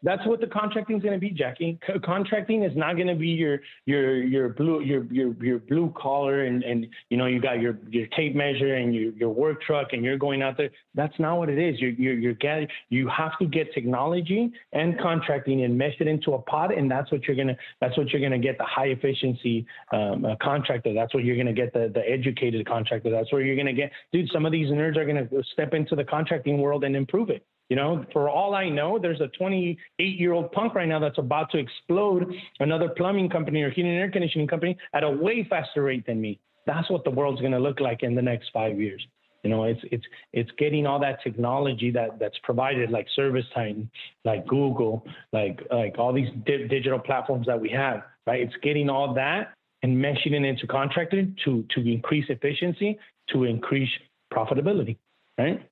That's 0.03 0.25
what 0.27 0.41
the 0.41 0.47
contracting 0.47 0.99
is 0.99 1.03
going 1.03 1.15
to 1.15 1.21
be, 1.21 1.31
Jackie. 1.31 1.79
Co- 1.85 1.99
contracting 1.99 2.63
is 2.63 2.77
not 2.77 2.95
going 2.95 3.09
to 3.09 3.17
be 3.17 3.29
your 3.29 3.59
your 3.85 4.23
your 4.23 4.49
blue 4.51 4.81
your 4.81 5.05
your 5.13 5.35
your 5.43 5.59
blue 5.59 5.93
collar 5.97 6.45
and 6.45 6.63
and 6.63 6.87
you 7.11 7.17
know 7.17 7.27
you 7.27 7.41
got 7.41 7.61
your 7.61 7.79
your 7.91 8.07
tape 8.09 8.37
measure 8.37 8.77
and 8.77 8.95
your 8.95 9.13
your 9.15 9.31
work 9.31 9.61
truck 9.63 9.89
and 9.93 10.05
you're 10.05 10.17
going 10.17 10.41
out 10.41 10.57
there. 10.57 10.71
That's 10.95 11.19
not 11.19 11.39
what 11.39 11.49
it 11.49 11.59
is. 11.59 11.81
You're 11.81 11.91
you're, 11.91 12.15
you're 12.15 12.35
getting 12.35 12.69
you 12.91 13.09
have 13.09 13.37
to 13.41 13.47
get 13.47 13.75
technology 13.75 14.53
and 14.73 14.99
contracting 15.01 15.65
and 15.65 15.77
mesh 15.77 15.95
it 15.99 16.07
into 16.07 16.35
a 16.35 16.39
pot, 16.43 16.77
and 16.77 16.89
that's 16.89 17.11
what 17.11 17.25
you're 17.25 17.37
gonna 17.37 17.57
that's 17.81 17.97
what 17.99 18.11
you're 18.11 18.23
gonna 18.23 18.39
get 18.39 18.57
the 18.57 18.65
high 18.65 18.87
efficiency 18.87 19.67
um, 19.93 20.25
uh, 20.25 20.37
contractor. 20.41 20.95
That's 20.95 21.13
what 21.13 21.25
you're 21.25 21.37
gonna 21.37 21.53
get 21.53 21.73
the 21.73 21.91
the 21.93 22.09
educated 22.09 22.69
contractor. 22.69 23.11
That's 23.11 23.33
where 23.33 23.43
you're 23.43 23.57
gonna 23.57 23.73
get, 23.73 23.91
dude. 24.13 24.31
Some 24.33 24.47
of 24.47 24.53
these 24.53 24.69
nerds 24.69 24.97
are 24.97 25.05
gonna 25.05 25.27
step 25.53 25.75
into 25.75 25.97
the 25.97 26.05
contracting 26.05 26.59
world 26.59 26.85
and 26.85 26.95
improve 26.95 27.31
it. 27.31 27.45
You 27.68 27.76
know, 27.76 28.04
for 28.12 28.31
all 28.31 28.54
I 28.54 28.68
know, 28.68 28.98
there's 28.98 29.20
a 29.20 29.28
28 29.28 30.18
year 30.18 30.33
old 30.33 30.52
punk 30.52 30.74
right 30.74 30.88
now 30.88 30.98
that's 30.98 31.18
about 31.18 31.50
to 31.50 31.59
explode 31.59 32.33
another 32.61 32.88
plumbing 32.88 33.28
company 33.28 33.62
or 33.62 33.70
heating 33.70 33.90
and 33.90 34.00
air 34.00 34.11
conditioning 34.11 34.46
company 34.46 34.76
at 34.94 35.04
a 35.04 35.11
way 35.11 35.46
faster 35.48 35.83
rate 35.83 36.07
than 36.07 36.20
me. 36.20 36.40
That's 36.66 36.88
what 36.90 37.04
the 37.04 37.11
world's 37.11 37.40
going 37.40 37.52
to 37.52 37.59
look 37.59 37.81
like 37.81 38.02
in 38.02 38.14
the 38.14 38.22
next 38.22 38.50
five 38.52 38.81
years. 38.81 39.07
You 39.44 39.50
know, 39.50 39.64
it's 39.64 39.81
it's 39.92 40.04
it's 40.33 40.50
getting 40.59 40.87
all 40.87 40.98
that 41.00 41.22
technology 41.22 41.90
that 41.92 42.18
that's 42.18 42.37
provided, 42.42 42.90
like 42.90 43.07
ServiceTitan, 43.16 43.88
like 44.24 44.46
Google, 44.46 45.07
like 45.33 45.61
like 45.70 45.94
all 45.98 46.12
these 46.12 46.28
di- 46.44 46.66
digital 46.66 46.98
platforms 46.98 47.46
that 47.46 47.61
we 47.61 47.70
have, 47.70 48.02
right? 48.26 48.40
It's 48.40 48.57
getting 48.62 48.90
all 48.90 49.14
that 49.14 49.54
and 49.83 49.96
meshing 49.96 50.33
it 50.33 50.44
into 50.44 50.66
contracting 50.66 51.37
to 51.44 51.64
to 51.74 51.81
increase 51.81 52.24
efficiency, 52.28 52.98
to 53.28 53.44
increase 53.44 53.90
profitability, 54.33 54.96
right? 55.38 55.64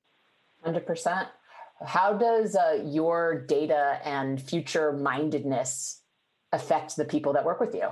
Hundred 0.62 0.86
percent. 0.86 1.28
How 1.84 2.14
does 2.14 2.56
uh, 2.56 2.82
your 2.84 3.42
data 3.46 4.00
and 4.04 4.40
future 4.40 4.92
mindedness 4.92 6.02
affect 6.52 6.96
the 6.96 7.04
people 7.04 7.32
that 7.34 7.44
work 7.44 7.60
with 7.60 7.74
you? 7.74 7.88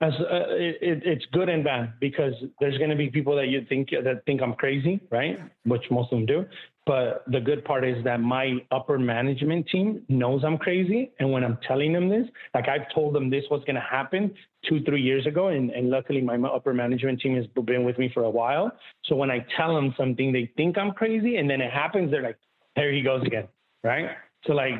As 0.00 0.12
uh, 0.12 0.46
it, 0.50 1.02
it's 1.04 1.24
good 1.32 1.48
and 1.48 1.64
bad 1.64 1.94
because 2.00 2.34
there's 2.60 2.76
going 2.76 2.90
to 2.90 2.96
be 2.96 3.08
people 3.08 3.34
that 3.36 3.48
you 3.48 3.64
think 3.68 3.90
that 3.90 4.24
think 4.26 4.42
I'm 4.42 4.54
crazy, 4.54 5.00
right? 5.10 5.38
Which 5.64 5.90
most 5.90 6.12
of 6.12 6.18
them 6.18 6.26
do. 6.26 6.44
But 6.86 7.24
the 7.26 7.40
good 7.40 7.64
part 7.64 7.84
is 7.84 8.02
that 8.04 8.20
my 8.20 8.58
upper 8.70 8.98
management 8.98 9.68
team 9.68 10.02
knows 10.08 10.44
I'm 10.44 10.56
crazy, 10.56 11.10
and 11.18 11.32
when 11.32 11.42
I'm 11.42 11.58
telling 11.66 11.92
them 11.92 12.08
this, 12.08 12.26
like 12.54 12.68
I've 12.68 12.86
told 12.94 13.14
them 13.14 13.28
this 13.28 13.44
was 13.50 13.60
going 13.66 13.74
to 13.74 13.80
happen 13.80 14.32
two, 14.68 14.82
three 14.84 15.02
years 15.02 15.26
ago, 15.26 15.48
and, 15.48 15.70
and 15.70 15.90
luckily 15.90 16.20
my 16.20 16.36
upper 16.48 16.72
management 16.72 17.20
team 17.20 17.34
has 17.36 17.46
been 17.64 17.84
with 17.84 17.98
me 17.98 18.10
for 18.14 18.22
a 18.22 18.30
while. 18.30 18.70
So 19.06 19.16
when 19.16 19.30
I 19.30 19.44
tell 19.56 19.74
them 19.74 19.94
something, 19.98 20.32
they 20.32 20.50
think 20.56 20.78
I'm 20.78 20.92
crazy, 20.92 21.36
and 21.36 21.50
then 21.50 21.60
it 21.60 21.72
happens, 21.72 22.10
they're 22.12 22.22
like, 22.22 22.38
"There 22.76 22.92
he 22.92 23.02
goes 23.02 23.22
again," 23.26 23.48
right? 23.82 24.10
So 24.46 24.52
like, 24.52 24.74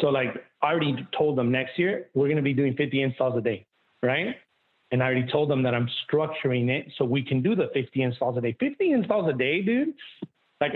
so 0.00 0.08
like 0.08 0.28
I 0.62 0.72
already 0.72 1.06
told 1.16 1.38
them 1.38 1.50
next 1.50 1.78
year 1.78 2.08
we're 2.14 2.26
going 2.26 2.36
to 2.36 2.42
be 2.42 2.52
doing 2.52 2.76
50 2.76 3.00
installs 3.00 3.38
a 3.38 3.40
day 3.40 3.66
right? 4.04 4.36
And 4.90 5.02
I 5.02 5.06
already 5.06 5.26
told 5.30 5.50
them 5.50 5.62
that 5.64 5.74
I'm 5.74 5.88
structuring 6.06 6.68
it 6.68 6.92
so 6.96 7.04
we 7.04 7.22
can 7.22 7.42
do 7.42 7.56
the 7.56 7.70
50 7.74 8.02
installs 8.02 8.36
a 8.36 8.40
day. 8.40 8.56
50 8.60 8.92
installs 8.92 9.28
a 9.28 9.32
day, 9.32 9.62
dude. 9.62 9.94
Like, 10.60 10.72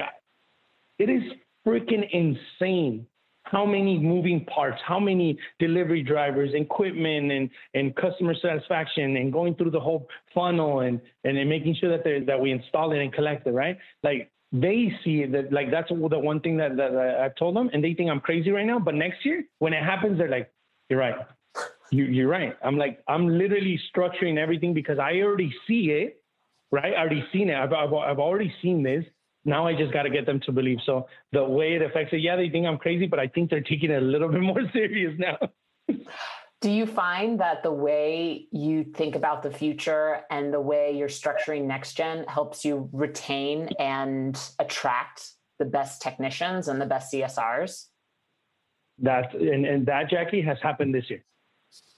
it 0.98 1.08
is 1.08 1.22
freaking 1.66 2.08
insane 2.12 3.06
how 3.50 3.64
many 3.64 3.98
moving 3.98 4.44
parts, 4.44 4.78
how 4.86 5.00
many 5.00 5.38
delivery 5.58 6.02
drivers, 6.02 6.50
equipment, 6.54 7.32
and 7.32 7.50
and 7.74 7.96
customer 7.96 8.34
satisfaction, 8.40 9.16
and 9.16 9.32
going 9.32 9.54
through 9.54 9.70
the 9.70 9.80
whole 9.80 10.06
funnel, 10.34 10.80
and 10.80 11.00
and, 11.24 11.48
making 11.48 11.74
sure 11.80 11.90
that 11.90 12.04
they 12.04 12.20
that 12.20 12.38
we 12.38 12.52
install 12.52 12.92
it 12.92 12.98
and 12.98 13.12
collect 13.12 13.46
it, 13.46 13.52
right? 13.52 13.78
Like 14.02 14.30
they 14.52 14.92
see 15.04 15.24
that 15.26 15.52
like 15.52 15.70
that's 15.70 15.88
the 15.88 15.94
one 15.94 16.40
thing 16.40 16.56
that, 16.58 16.76
that 16.76 16.94
I've 17.22 17.36
told 17.36 17.56
them, 17.56 17.70
and 17.72 17.82
they 17.82 17.94
think 17.94 18.10
I'm 18.10 18.20
crazy 18.20 18.50
right 18.50 18.66
now. 18.66 18.78
But 18.78 18.94
next 18.94 19.24
year, 19.24 19.44
when 19.58 19.72
it 19.72 19.82
happens, 19.82 20.18
they're 20.18 20.30
like, 20.30 20.50
"You're 20.90 21.00
right, 21.00 21.16
you, 21.90 22.04
you're 22.04 22.28
right." 22.28 22.56
I'm 22.62 22.76
like, 22.76 23.02
I'm 23.08 23.28
literally 23.28 23.80
structuring 23.94 24.36
everything 24.36 24.74
because 24.74 24.98
I 24.98 25.20
already 25.20 25.54
see 25.66 25.90
it, 25.90 26.22
right? 26.70 26.92
I 26.94 26.98
already 26.98 27.24
seen 27.32 27.48
it. 27.48 27.54
I've 27.54 27.72
I've, 27.72 27.94
I've 27.94 28.18
already 28.18 28.52
seen 28.60 28.82
this 28.82 29.04
now 29.44 29.66
I 29.66 29.74
just 29.74 29.92
got 29.92 30.02
to 30.02 30.10
get 30.10 30.26
them 30.26 30.40
to 30.40 30.52
believe. 30.52 30.78
So 30.84 31.06
the 31.32 31.44
way 31.44 31.74
it 31.74 31.82
affects 31.82 32.12
it, 32.12 32.18
yeah, 32.18 32.36
they 32.36 32.48
think 32.48 32.66
I'm 32.66 32.78
crazy, 32.78 33.06
but 33.06 33.18
I 33.18 33.28
think 33.28 33.50
they're 33.50 33.60
taking 33.60 33.90
it 33.90 34.02
a 34.02 34.04
little 34.04 34.28
bit 34.32 34.40
more 34.40 34.62
serious 34.72 35.18
now. 35.18 35.38
Do 36.60 36.70
you 36.70 36.86
find 36.86 37.38
that 37.38 37.62
the 37.62 37.72
way 37.72 38.48
you 38.50 38.82
think 38.82 39.14
about 39.14 39.44
the 39.44 39.50
future 39.50 40.22
and 40.28 40.52
the 40.52 40.60
way 40.60 40.96
you're 40.96 41.08
structuring 41.08 41.66
next 41.66 41.94
gen 41.94 42.24
helps 42.26 42.64
you 42.64 42.88
retain 42.92 43.68
and 43.78 44.36
attract 44.58 45.34
the 45.60 45.64
best 45.64 46.02
technicians 46.02 46.66
and 46.66 46.80
the 46.80 46.86
best 46.86 47.12
CSRs? 47.12 47.86
That 49.00 49.34
and, 49.34 49.64
and 49.64 49.86
that 49.86 50.10
Jackie 50.10 50.42
has 50.42 50.58
happened 50.60 50.92
this 50.92 51.08
year. 51.08 51.24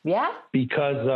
Yeah. 0.04 0.30
Because 0.52 1.06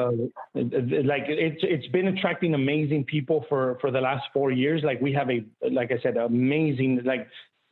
like 0.55 1.24
it's 1.26 1.61
it's 1.62 1.87
been 1.89 2.09
attracting 2.09 2.55
amazing 2.55 3.05
people 3.05 3.47
for 3.49 3.78
for 3.80 3.91
the 3.91 4.01
last 4.01 4.24
four 4.32 4.51
years. 4.51 4.82
Like 4.85 5.01
we 5.01 5.12
have 5.12 5.30
a 5.30 5.45
like 5.70 5.91
I 5.91 6.01
said, 6.03 6.16
amazing 6.16 7.01
like 7.05 7.26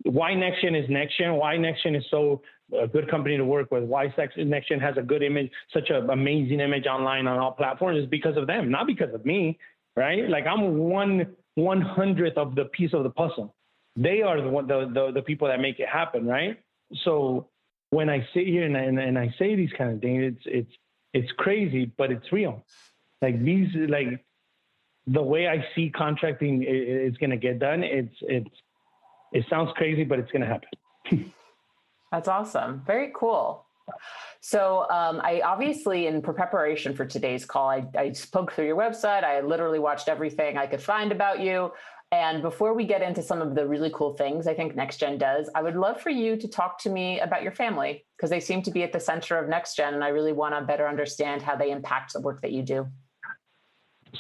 why 0.04 0.32
NextGen 0.32 0.82
is 0.82 0.88
NextGen. 0.88 1.38
Why 1.38 1.56
NextGen 1.56 1.96
is 1.96 2.04
so 2.10 2.42
a 2.80 2.86
good 2.88 3.10
company 3.10 3.36
to 3.36 3.44
work 3.44 3.70
with. 3.70 3.84
Why 3.84 4.06
NextGen 4.06 4.80
has 4.80 4.96
a 4.96 5.02
good 5.02 5.22
image, 5.22 5.50
such 5.72 5.90
an 5.90 6.08
amazing 6.08 6.60
image 6.60 6.86
online 6.86 7.26
on 7.26 7.38
all 7.38 7.52
platforms 7.52 7.98
is 7.98 8.06
because 8.08 8.36
of 8.36 8.46
them, 8.46 8.70
not 8.70 8.86
because 8.86 9.12
of 9.12 9.26
me, 9.26 9.58
right? 9.96 10.28
Like 10.28 10.46
I'm 10.46 10.78
one 10.78 11.36
one 11.56 11.82
hundredth 11.82 12.38
of 12.38 12.54
the 12.54 12.64
piece 12.66 12.94
of 12.94 13.02
the 13.02 13.10
puzzle. 13.10 13.54
They 13.96 14.22
are 14.22 14.40
the, 14.40 14.50
the 14.50 14.90
the 14.94 15.12
the 15.16 15.22
people 15.22 15.48
that 15.48 15.60
make 15.60 15.78
it 15.78 15.88
happen, 15.88 16.26
right? 16.26 16.58
So 17.04 17.48
when 17.90 18.08
I 18.08 18.26
sit 18.32 18.46
here 18.46 18.64
and 18.64 18.98
and 18.98 19.18
I 19.18 19.34
say 19.38 19.54
these 19.54 19.72
kind 19.76 19.92
of 19.92 20.00
things, 20.00 20.34
it's 20.34 20.44
it's 20.46 20.72
it's 21.12 21.30
crazy, 21.32 21.92
but 21.96 22.10
it's 22.10 22.32
real. 22.32 22.64
Like 23.20 23.42
these, 23.42 23.68
like 23.88 24.24
the 25.06 25.22
way 25.22 25.48
I 25.48 25.64
see 25.74 25.90
contracting 25.90 26.64
is 26.66 27.16
going 27.18 27.30
to 27.30 27.36
get 27.36 27.58
done. 27.58 27.82
It's 27.82 28.14
it's 28.22 28.50
it 29.32 29.44
sounds 29.48 29.70
crazy, 29.76 30.04
but 30.04 30.18
it's 30.18 30.30
going 30.30 30.42
to 30.42 30.48
happen. 30.48 31.32
That's 32.12 32.28
awesome. 32.28 32.82
Very 32.86 33.12
cool. 33.14 33.64
So 34.40 34.86
um, 34.90 35.20
I 35.24 35.40
obviously, 35.44 36.06
in 36.06 36.20
preparation 36.20 36.94
for 36.94 37.06
today's 37.06 37.44
call, 37.44 37.68
I, 37.68 37.84
I 37.96 38.12
spoke 38.12 38.52
through 38.52 38.66
your 38.66 38.76
website. 38.76 39.24
I 39.24 39.40
literally 39.40 39.78
watched 39.78 40.08
everything 40.08 40.58
I 40.58 40.66
could 40.66 40.82
find 40.82 41.12
about 41.12 41.40
you. 41.40 41.72
And 42.12 42.42
before 42.42 42.74
we 42.74 42.84
get 42.84 43.00
into 43.00 43.22
some 43.22 43.40
of 43.40 43.54
the 43.54 43.66
really 43.66 43.90
cool 43.94 44.12
things 44.12 44.46
I 44.46 44.52
think 44.52 44.74
NextGen 44.74 45.18
does, 45.18 45.48
I 45.54 45.62
would 45.62 45.76
love 45.76 45.98
for 45.98 46.10
you 46.10 46.36
to 46.36 46.46
talk 46.46 46.78
to 46.80 46.90
me 46.90 47.18
about 47.20 47.42
your 47.42 47.52
family 47.52 48.04
because 48.16 48.28
they 48.28 48.38
seem 48.38 48.62
to 48.64 48.70
be 48.70 48.82
at 48.82 48.92
the 48.92 49.00
center 49.00 49.38
of 49.38 49.48
NextGen, 49.48 49.94
and 49.94 50.04
I 50.04 50.08
really 50.08 50.34
want 50.34 50.54
to 50.54 50.60
better 50.60 50.86
understand 50.86 51.40
how 51.40 51.56
they 51.56 51.70
impact 51.70 52.12
the 52.12 52.20
work 52.20 52.42
that 52.42 52.52
you 52.52 52.62
do. 52.62 52.86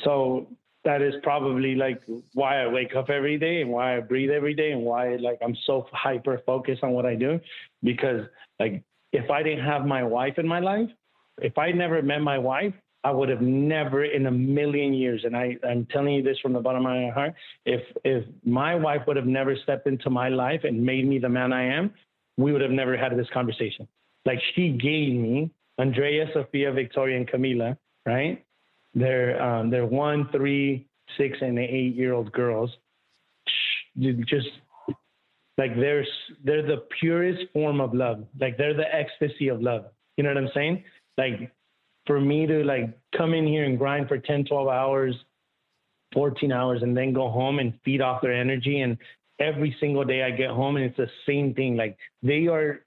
So 0.04 0.48
that 0.84 1.02
is 1.02 1.14
probably 1.22 1.74
like 1.74 2.02
why 2.32 2.62
I 2.62 2.66
wake 2.66 2.96
up 2.96 3.10
every 3.10 3.38
day 3.38 3.60
and 3.60 3.70
why 3.70 3.98
I 3.98 4.00
breathe 4.00 4.30
every 4.30 4.54
day 4.54 4.72
and 4.72 4.82
why 4.82 5.16
like 5.16 5.38
I'm 5.42 5.56
so 5.66 5.86
hyper 5.92 6.40
focused 6.46 6.82
on 6.82 6.92
what 6.92 7.06
I 7.06 7.14
do 7.14 7.38
because 7.82 8.26
like 8.58 8.82
if 9.12 9.30
I 9.30 9.42
didn't 9.42 9.64
have 9.64 9.86
my 9.86 10.02
wife 10.02 10.38
in 10.38 10.48
my 10.48 10.58
life, 10.58 10.88
if 11.40 11.56
I 11.58 11.70
never 11.70 12.02
met 12.02 12.22
my 12.22 12.38
wife, 12.38 12.74
I 13.04 13.10
would 13.10 13.28
have 13.28 13.40
never 13.40 14.04
in 14.04 14.26
a 14.26 14.30
million 14.30 14.94
years, 14.94 15.22
and 15.24 15.36
I, 15.36 15.56
I'm 15.68 15.86
telling 15.86 16.14
you 16.14 16.22
this 16.22 16.38
from 16.38 16.52
the 16.52 16.60
bottom 16.60 16.86
of 16.86 16.92
my 16.92 17.10
heart, 17.10 17.34
if 17.66 17.82
if 18.04 18.24
my 18.44 18.74
wife 18.74 19.02
would 19.06 19.16
have 19.16 19.26
never 19.26 19.56
stepped 19.56 19.86
into 19.88 20.08
my 20.08 20.28
life 20.28 20.60
and 20.64 20.84
made 20.84 21.06
me 21.06 21.18
the 21.18 21.28
man 21.28 21.52
I 21.52 21.64
am, 21.64 21.92
we 22.36 22.52
would 22.52 22.60
have 22.60 22.70
never 22.70 22.96
had 22.96 23.16
this 23.16 23.26
conversation. 23.32 23.88
Like 24.24 24.38
she 24.54 24.70
gave 24.70 25.14
me 25.14 25.50
Andrea, 25.78 26.26
Sophia, 26.32 26.72
Victoria, 26.72 27.16
and 27.16 27.28
Camila, 27.28 27.76
right? 28.06 28.44
They're 28.94 29.42
um, 29.42 29.70
they're 29.70 29.86
one, 29.86 30.28
three, 30.30 30.86
six, 31.18 31.38
and 31.40 31.58
eight 31.58 31.96
year 31.96 32.12
old 32.12 32.30
girls. 32.32 32.70
Just 33.98 34.48
like 35.58 35.74
they're 35.76 36.06
they're 36.44 36.66
the 36.66 36.84
purest 37.00 37.42
form 37.52 37.80
of 37.80 37.94
love. 37.94 38.24
Like 38.40 38.56
they're 38.56 38.74
the 38.74 38.94
ecstasy 38.94 39.48
of 39.48 39.60
love. 39.60 39.86
You 40.16 40.24
know 40.24 40.30
what 40.30 40.38
I'm 40.38 40.50
saying? 40.54 40.84
Like 41.18 41.52
for 42.06 42.20
me 42.20 42.46
to 42.46 42.64
like 42.64 42.98
come 43.16 43.34
in 43.34 43.46
here 43.46 43.64
and 43.64 43.78
grind 43.78 44.08
for 44.08 44.18
10, 44.18 44.44
12 44.44 44.68
hours, 44.68 45.14
14 46.14 46.52
hours, 46.52 46.82
and 46.82 46.96
then 46.96 47.12
go 47.12 47.30
home 47.30 47.58
and 47.58 47.74
feed 47.84 48.00
off 48.00 48.22
their 48.22 48.34
energy. 48.34 48.80
And 48.80 48.98
every 49.38 49.76
single 49.80 50.04
day 50.04 50.22
I 50.22 50.30
get 50.30 50.50
home 50.50 50.76
and 50.76 50.84
it's 50.84 50.96
the 50.96 51.10
same 51.26 51.54
thing. 51.54 51.76
Like 51.76 51.96
they 52.22 52.46
are 52.46 52.84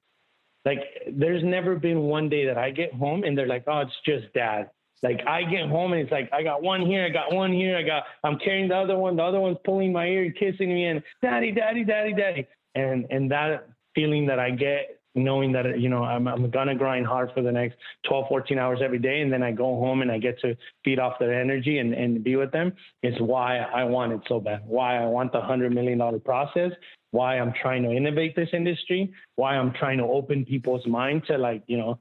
like, 0.65 0.79
there's 1.11 1.43
never 1.43 1.75
been 1.75 2.01
one 2.01 2.29
day 2.29 2.45
that 2.45 2.57
I 2.57 2.71
get 2.71 2.93
home 2.93 3.23
and 3.23 3.37
they're 3.37 3.47
like, 3.47 3.65
oh, 3.67 3.81
it's 3.81 3.93
just 4.05 4.33
dad. 4.33 4.69
Like 5.03 5.21
I 5.27 5.43
get 5.43 5.69
home 5.69 5.93
and 5.93 6.01
it's 6.01 6.11
like 6.11 6.29
I 6.33 6.41
got 6.41 6.63
one 6.63 6.85
here, 6.85 7.05
I 7.05 7.09
got 7.09 7.33
one 7.33 7.53
here, 7.53 7.77
I 7.77 7.83
got 7.83 8.03
I'm 8.23 8.39
carrying 8.39 8.69
the 8.69 8.75
other 8.75 8.97
one, 8.97 9.15
the 9.15 9.23
other 9.23 9.39
one's 9.39 9.57
pulling 9.63 9.93
my 9.93 10.07
ear, 10.07 10.31
kissing 10.31 10.69
me, 10.69 10.85
and 10.85 11.03
daddy, 11.21 11.51
daddy, 11.51 11.83
daddy, 11.83 12.13
daddy. 12.13 12.47
And 12.73 13.05
and 13.11 13.29
that 13.29 13.67
feeling 13.93 14.25
that 14.27 14.39
I 14.39 14.51
get 14.51 14.94
knowing 15.15 15.51
that 15.53 15.79
you 15.79 15.89
know 15.89 16.03
I'm, 16.03 16.27
I'm 16.27 16.49
gonna 16.49 16.75
grind 16.75 17.07
hard 17.07 17.31
for 17.33 17.41
the 17.41 17.51
next 17.51 17.77
12 18.07 18.27
14 18.27 18.59
hours 18.59 18.79
every 18.83 18.99
day 18.99 19.21
and 19.21 19.31
then 19.31 19.41
i 19.41 19.51
go 19.51 19.63
home 19.79 20.01
and 20.01 20.11
i 20.11 20.17
get 20.17 20.39
to 20.41 20.55
feed 20.83 20.99
off 20.99 21.17
their 21.19 21.33
energy 21.33 21.79
and, 21.79 21.93
and 21.93 22.23
be 22.23 22.35
with 22.35 22.51
them 22.51 22.73
is 23.01 23.15
why 23.19 23.59
i 23.59 23.83
want 23.83 24.11
it 24.11 24.21
so 24.27 24.39
bad. 24.39 24.61
Why 24.65 24.97
i 25.01 25.05
want 25.05 25.31
the 25.31 25.39
100 25.39 25.73
million 25.73 25.99
dollar 25.99 26.19
process. 26.19 26.71
Why 27.11 27.39
i'm 27.39 27.53
trying 27.53 27.83
to 27.83 27.91
innovate 27.91 28.35
this 28.35 28.49
industry. 28.51 29.13
Why 29.35 29.55
i'm 29.55 29.71
trying 29.71 29.97
to 29.99 30.03
open 30.03 30.45
people's 30.45 30.85
mind 30.85 31.23
to 31.27 31.37
like 31.37 31.63
you 31.67 31.77
know 31.77 31.99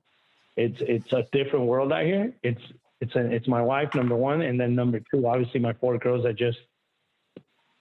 it's 0.56 0.80
it's 0.80 1.12
a 1.12 1.24
different 1.32 1.66
world 1.66 1.92
out 1.92 2.04
here. 2.04 2.32
It's 2.42 2.62
it's 3.00 3.14
a, 3.14 3.20
it's 3.30 3.48
my 3.48 3.62
wife 3.62 3.94
number 3.94 4.16
one 4.16 4.42
and 4.42 4.60
then 4.60 4.74
number 4.74 5.00
two 5.10 5.26
obviously 5.26 5.60
my 5.60 5.72
four 5.74 5.98
girls 5.98 6.24
are 6.24 6.32
just 6.32 6.58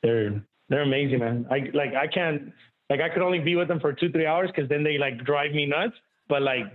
they're 0.04 0.44
they're 0.70 0.82
amazing 0.82 1.20
man. 1.20 1.48
I 1.50 1.72
like 1.74 1.96
i 1.96 2.08
can't 2.08 2.54
like 2.94 3.02
I 3.02 3.12
could 3.12 3.24
only 3.24 3.39
be 3.39 3.56
with 3.56 3.68
them 3.68 3.80
for 3.80 3.91
two, 3.91 4.12
three 4.12 4.28
hours 4.28 4.52
because 4.54 4.70
then 4.70 4.84
they 4.84 5.00
like 5.00 5.26
drive 5.26 5.52
me 5.52 5.66
nuts. 5.66 5.96
But 6.30 6.44
like, 6.44 6.66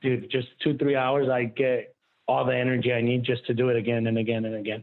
dude, 0.00 0.30
just 0.30 0.48
two, 0.62 0.78
three 0.78 0.96
hours, 0.96 1.28
I 1.28 1.44
get 1.44 1.94
all 2.26 2.46
the 2.46 2.56
energy 2.56 2.90
I 2.90 3.02
need 3.02 3.22
just 3.22 3.44
to 3.48 3.54
do 3.54 3.68
it 3.68 3.76
again 3.76 4.06
and 4.06 4.16
again 4.16 4.46
and 4.46 4.54
again. 4.54 4.82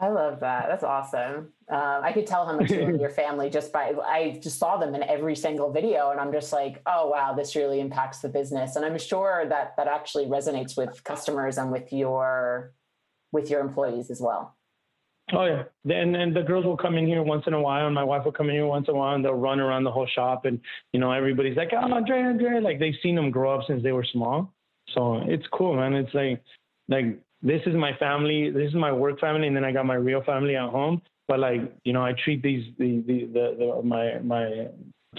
I 0.00 0.08
love 0.08 0.40
that. 0.40 0.66
That's 0.66 0.82
awesome. 0.82 1.52
Uh, 1.70 2.00
I 2.02 2.10
could 2.12 2.26
tell 2.26 2.44
how 2.44 2.56
much 2.56 2.70
you 2.70 2.84
love 2.84 3.00
your 3.00 3.10
family 3.22 3.50
just 3.50 3.72
by 3.72 3.94
I 4.04 4.40
just 4.42 4.58
saw 4.58 4.78
them 4.78 4.96
in 4.96 5.04
every 5.04 5.36
single 5.36 5.70
video, 5.70 6.10
and 6.10 6.18
I'm 6.18 6.32
just 6.32 6.52
like, 6.52 6.82
oh 6.86 7.06
wow, 7.06 7.32
this 7.32 7.54
really 7.54 7.78
impacts 7.78 8.18
the 8.18 8.28
business. 8.28 8.74
And 8.74 8.84
I'm 8.84 8.98
sure 8.98 9.46
that 9.48 9.76
that 9.76 9.86
actually 9.86 10.26
resonates 10.26 10.76
with 10.76 11.04
customers 11.04 11.56
and 11.56 11.70
with 11.70 11.92
your 11.92 12.72
with 13.30 13.48
your 13.48 13.60
employees 13.60 14.10
as 14.10 14.20
well. 14.20 14.55
Oh 15.32 15.44
yeah, 15.44 15.64
and 15.92 16.14
and 16.14 16.36
the 16.36 16.42
girls 16.42 16.64
will 16.64 16.76
come 16.76 16.96
in 16.96 17.06
here 17.06 17.22
once 17.22 17.44
in 17.48 17.52
a 17.52 17.60
while, 17.60 17.86
and 17.86 17.94
my 17.94 18.04
wife 18.04 18.24
will 18.24 18.32
come 18.32 18.48
in 18.48 18.54
here 18.54 18.66
once 18.66 18.86
in 18.86 18.94
a 18.94 18.96
while, 18.96 19.16
and 19.16 19.24
they'll 19.24 19.34
run 19.34 19.58
around 19.58 19.82
the 19.82 19.90
whole 19.90 20.06
shop, 20.06 20.44
and 20.44 20.60
you 20.92 21.00
know 21.00 21.10
everybody's 21.10 21.56
like, 21.56 21.70
oh, 21.72 21.92
Andre, 21.92 22.20
Andre, 22.22 22.60
like 22.60 22.78
they've 22.78 22.94
seen 23.02 23.16
them 23.16 23.32
grow 23.32 23.58
up 23.58 23.66
since 23.66 23.82
they 23.82 23.90
were 23.90 24.06
small, 24.12 24.52
so 24.94 25.20
it's 25.26 25.46
cool, 25.52 25.74
man. 25.74 25.94
It's 25.94 26.14
like 26.14 26.42
like 26.88 27.18
this 27.42 27.60
is 27.66 27.74
my 27.74 27.96
family, 27.96 28.50
this 28.50 28.68
is 28.68 28.74
my 28.74 28.92
work 28.92 29.18
family, 29.18 29.48
and 29.48 29.56
then 29.56 29.64
I 29.64 29.72
got 29.72 29.84
my 29.84 29.94
real 29.94 30.22
family 30.22 30.54
at 30.54 30.70
home. 30.70 31.02
But 31.26 31.40
like 31.40 31.60
you 31.82 31.92
know, 31.92 32.04
I 32.04 32.14
treat 32.24 32.40
these 32.40 32.64
the 32.78 33.02
the 33.06 33.26
the, 33.26 33.56
the 33.58 33.82
my 33.82 34.18
my 34.20 34.68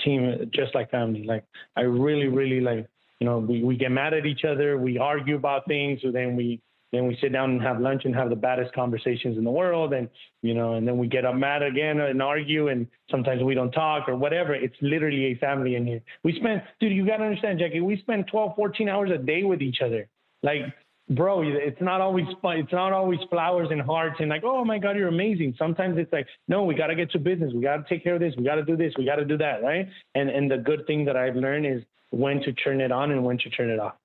team 0.03 0.49
just 0.53 0.73
like 0.73 0.89
family. 0.89 1.23
Like 1.23 1.43
I 1.75 1.81
really 1.81 2.27
really 2.27 2.61
like 2.61 2.87
you 3.19 3.25
know 3.25 3.39
we 3.39 3.61
we 3.61 3.75
get 3.75 3.91
mad 3.91 4.13
at 4.13 4.25
each 4.25 4.45
other, 4.45 4.77
we 4.77 4.97
argue 4.97 5.35
about 5.35 5.67
things, 5.67 5.99
and 6.03 6.15
then 6.15 6.37
we 6.37 6.61
then 6.91 7.05
we 7.05 7.17
sit 7.21 7.33
down 7.33 7.51
and 7.51 7.61
have 7.61 7.81
lunch 7.81 8.05
and 8.05 8.15
have 8.15 8.29
the 8.29 8.35
baddest 8.35 8.73
conversations 8.73 9.37
in 9.37 9.43
the 9.43 9.51
world. 9.51 9.93
And, 9.93 10.09
you 10.41 10.53
know, 10.53 10.75
and 10.75 10.87
then 10.87 10.97
we 10.97 11.07
get 11.07 11.25
up 11.25 11.35
mad 11.35 11.61
again 11.61 11.99
and 11.99 12.21
argue. 12.21 12.69
And 12.69 12.87
sometimes 13.11 13.43
we 13.43 13.55
don't 13.55 13.71
talk 13.71 14.07
or 14.07 14.15
whatever. 14.15 14.55
It's 14.55 14.75
literally 14.81 15.25
a 15.25 15.35
family 15.35 15.75
in 15.75 15.85
here. 15.85 16.01
We 16.23 16.37
spend, 16.39 16.63
dude, 16.79 16.93
you 16.93 17.05
got 17.05 17.17
to 17.17 17.23
understand, 17.23 17.59
Jackie, 17.59 17.81
we 17.81 17.97
spend 17.97 18.27
12, 18.27 18.55
14 18.55 18.87
hours 18.87 19.11
a 19.11 19.17
day 19.17 19.43
with 19.43 19.61
each 19.61 19.81
other. 19.81 20.07
Like, 20.43 20.61
bro, 21.09 21.41
it's 21.43 21.81
not 21.81 21.99
always 21.99 22.25
fun. 22.41 22.57
It's 22.57 22.71
not 22.71 22.93
always 22.93 23.19
flowers 23.29 23.67
and 23.69 23.81
hearts 23.81 24.17
and 24.19 24.29
like, 24.29 24.43
oh 24.45 24.63
my 24.63 24.79
God, 24.79 24.95
you're 24.95 25.09
amazing. 25.09 25.55
Sometimes 25.57 25.97
it's 25.97 26.13
like, 26.13 26.27
no, 26.47 26.63
we 26.63 26.73
got 26.73 26.87
to 26.87 26.95
get 26.95 27.11
to 27.11 27.19
business. 27.19 27.51
We 27.53 27.61
got 27.61 27.77
to 27.77 27.83
take 27.89 28.01
care 28.01 28.15
of 28.15 28.21
this. 28.21 28.33
We 28.37 28.45
got 28.45 28.55
to 28.55 28.63
do 28.63 28.77
this. 28.77 28.93
We 28.97 29.03
got 29.03 29.15
to 29.17 29.25
do 29.25 29.37
that. 29.39 29.61
Right. 29.61 29.89
And, 30.15 30.29
and 30.29 30.49
the 30.49 30.57
good 30.57 30.87
thing 30.87 31.03
that 31.05 31.17
I've 31.17 31.35
learned 31.35 31.65
is 31.65 31.83
when 32.11 32.41
to 32.43 32.53
turn 32.53 32.79
it 32.79 32.93
on 32.93 33.11
and 33.11 33.25
when 33.25 33.37
to 33.39 33.49
turn 33.49 33.69
it 33.69 33.79
off. 33.79 33.95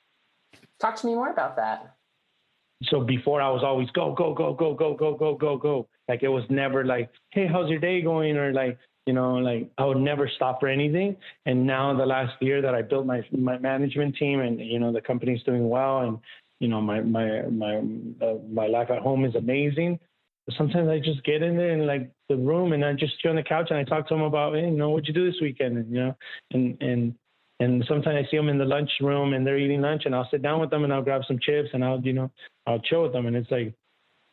Talk 0.80 0.96
to 0.96 1.06
me 1.06 1.14
more 1.14 1.30
about 1.30 1.54
that 1.56 1.91
so 2.84 3.00
before 3.00 3.40
I 3.40 3.50
was 3.50 3.62
always 3.64 3.90
go, 3.90 4.14
go, 4.14 4.34
go, 4.34 4.54
go, 4.54 4.74
go, 4.74 4.94
go, 4.94 5.14
go, 5.14 5.34
go, 5.34 5.56
go. 5.56 5.88
Like 6.08 6.22
it 6.22 6.28
was 6.28 6.44
never 6.48 6.84
like, 6.84 7.10
hey, 7.30 7.46
how's 7.46 7.70
your 7.70 7.78
day 7.78 8.02
going? 8.02 8.36
Or 8.36 8.52
like, 8.52 8.78
you 9.06 9.12
know, 9.12 9.34
like 9.34 9.70
I 9.78 9.84
would 9.84 9.98
never 9.98 10.30
stop 10.36 10.60
for 10.60 10.68
anything. 10.68 11.16
And 11.46 11.66
now 11.66 11.96
the 11.96 12.06
last 12.06 12.34
year 12.40 12.62
that 12.62 12.74
I 12.74 12.82
built 12.82 13.06
my 13.06 13.24
my 13.32 13.58
management 13.58 14.16
team 14.16 14.40
and 14.40 14.60
you 14.60 14.78
know 14.78 14.92
the 14.92 15.00
company's 15.00 15.42
doing 15.42 15.68
well 15.68 16.00
and 16.00 16.18
you 16.60 16.68
know 16.68 16.80
my 16.80 17.00
my 17.00 17.42
my 17.42 17.78
uh, 17.78 18.34
my 18.50 18.66
life 18.66 18.90
at 18.90 19.00
home 19.00 19.24
is 19.24 19.34
amazing. 19.34 19.98
Sometimes 20.56 20.88
I 20.88 20.98
just 20.98 21.22
get 21.24 21.42
in 21.42 21.56
there 21.56 21.70
and 21.70 21.86
like 21.86 22.10
the 22.28 22.36
room 22.36 22.72
and 22.72 22.84
I 22.84 22.92
just 22.94 23.14
sit 23.22 23.28
on 23.28 23.36
the 23.36 23.42
couch 23.42 23.68
and 23.70 23.78
I 23.78 23.84
talk 23.84 24.08
to 24.08 24.14
them 24.14 24.22
about, 24.22 24.54
hey, 24.54 24.62
you 24.62 24.70
know, 24.72 24.90
what'd 24.90 25.06
you 25.06 25.14
do 25.14 25.30
this 25.30 25.40
weekend? 25.40 25.78
And 25.78 25.92
you 25.92 26.00
know, 26.00 26.16
and 26.52 26.82
and 26.82 27.14
and 27.62 27.84
sometimes 27.86 28.26
I 28.26 28.30
see 28.30 28.36
them 28.36 28.48
in 28.48 28.58
the 28.58 28.64
lunch 28.64 28.90
room 29.00 29.34
and 29.34 29.46
they're 29.46 29.58
eating 29.58 29.80
lunch 29.80 30.02
and 30.04 30.14
I'll 30.14 30.28
sit 30.30 30.42
down 30.42 30.60
with 30.60 30.70
them 30.70 30.82
and 30.82 30.92
I'll 30.92 31.02
grab 31.02 31.22
some 31.28 31.38
chips 31.38 31.68
and 31.72 31.84
I'll, 31.84 32.00
you 32.00 32.12
know, 32.12 32.30
I'll 32.66 32.80
chill 32.80 33.02
with 33.04 33.12
them. 33.12 33.26
And 33.26 33.36
it's 33.36 33.50
like, 33.50 33.72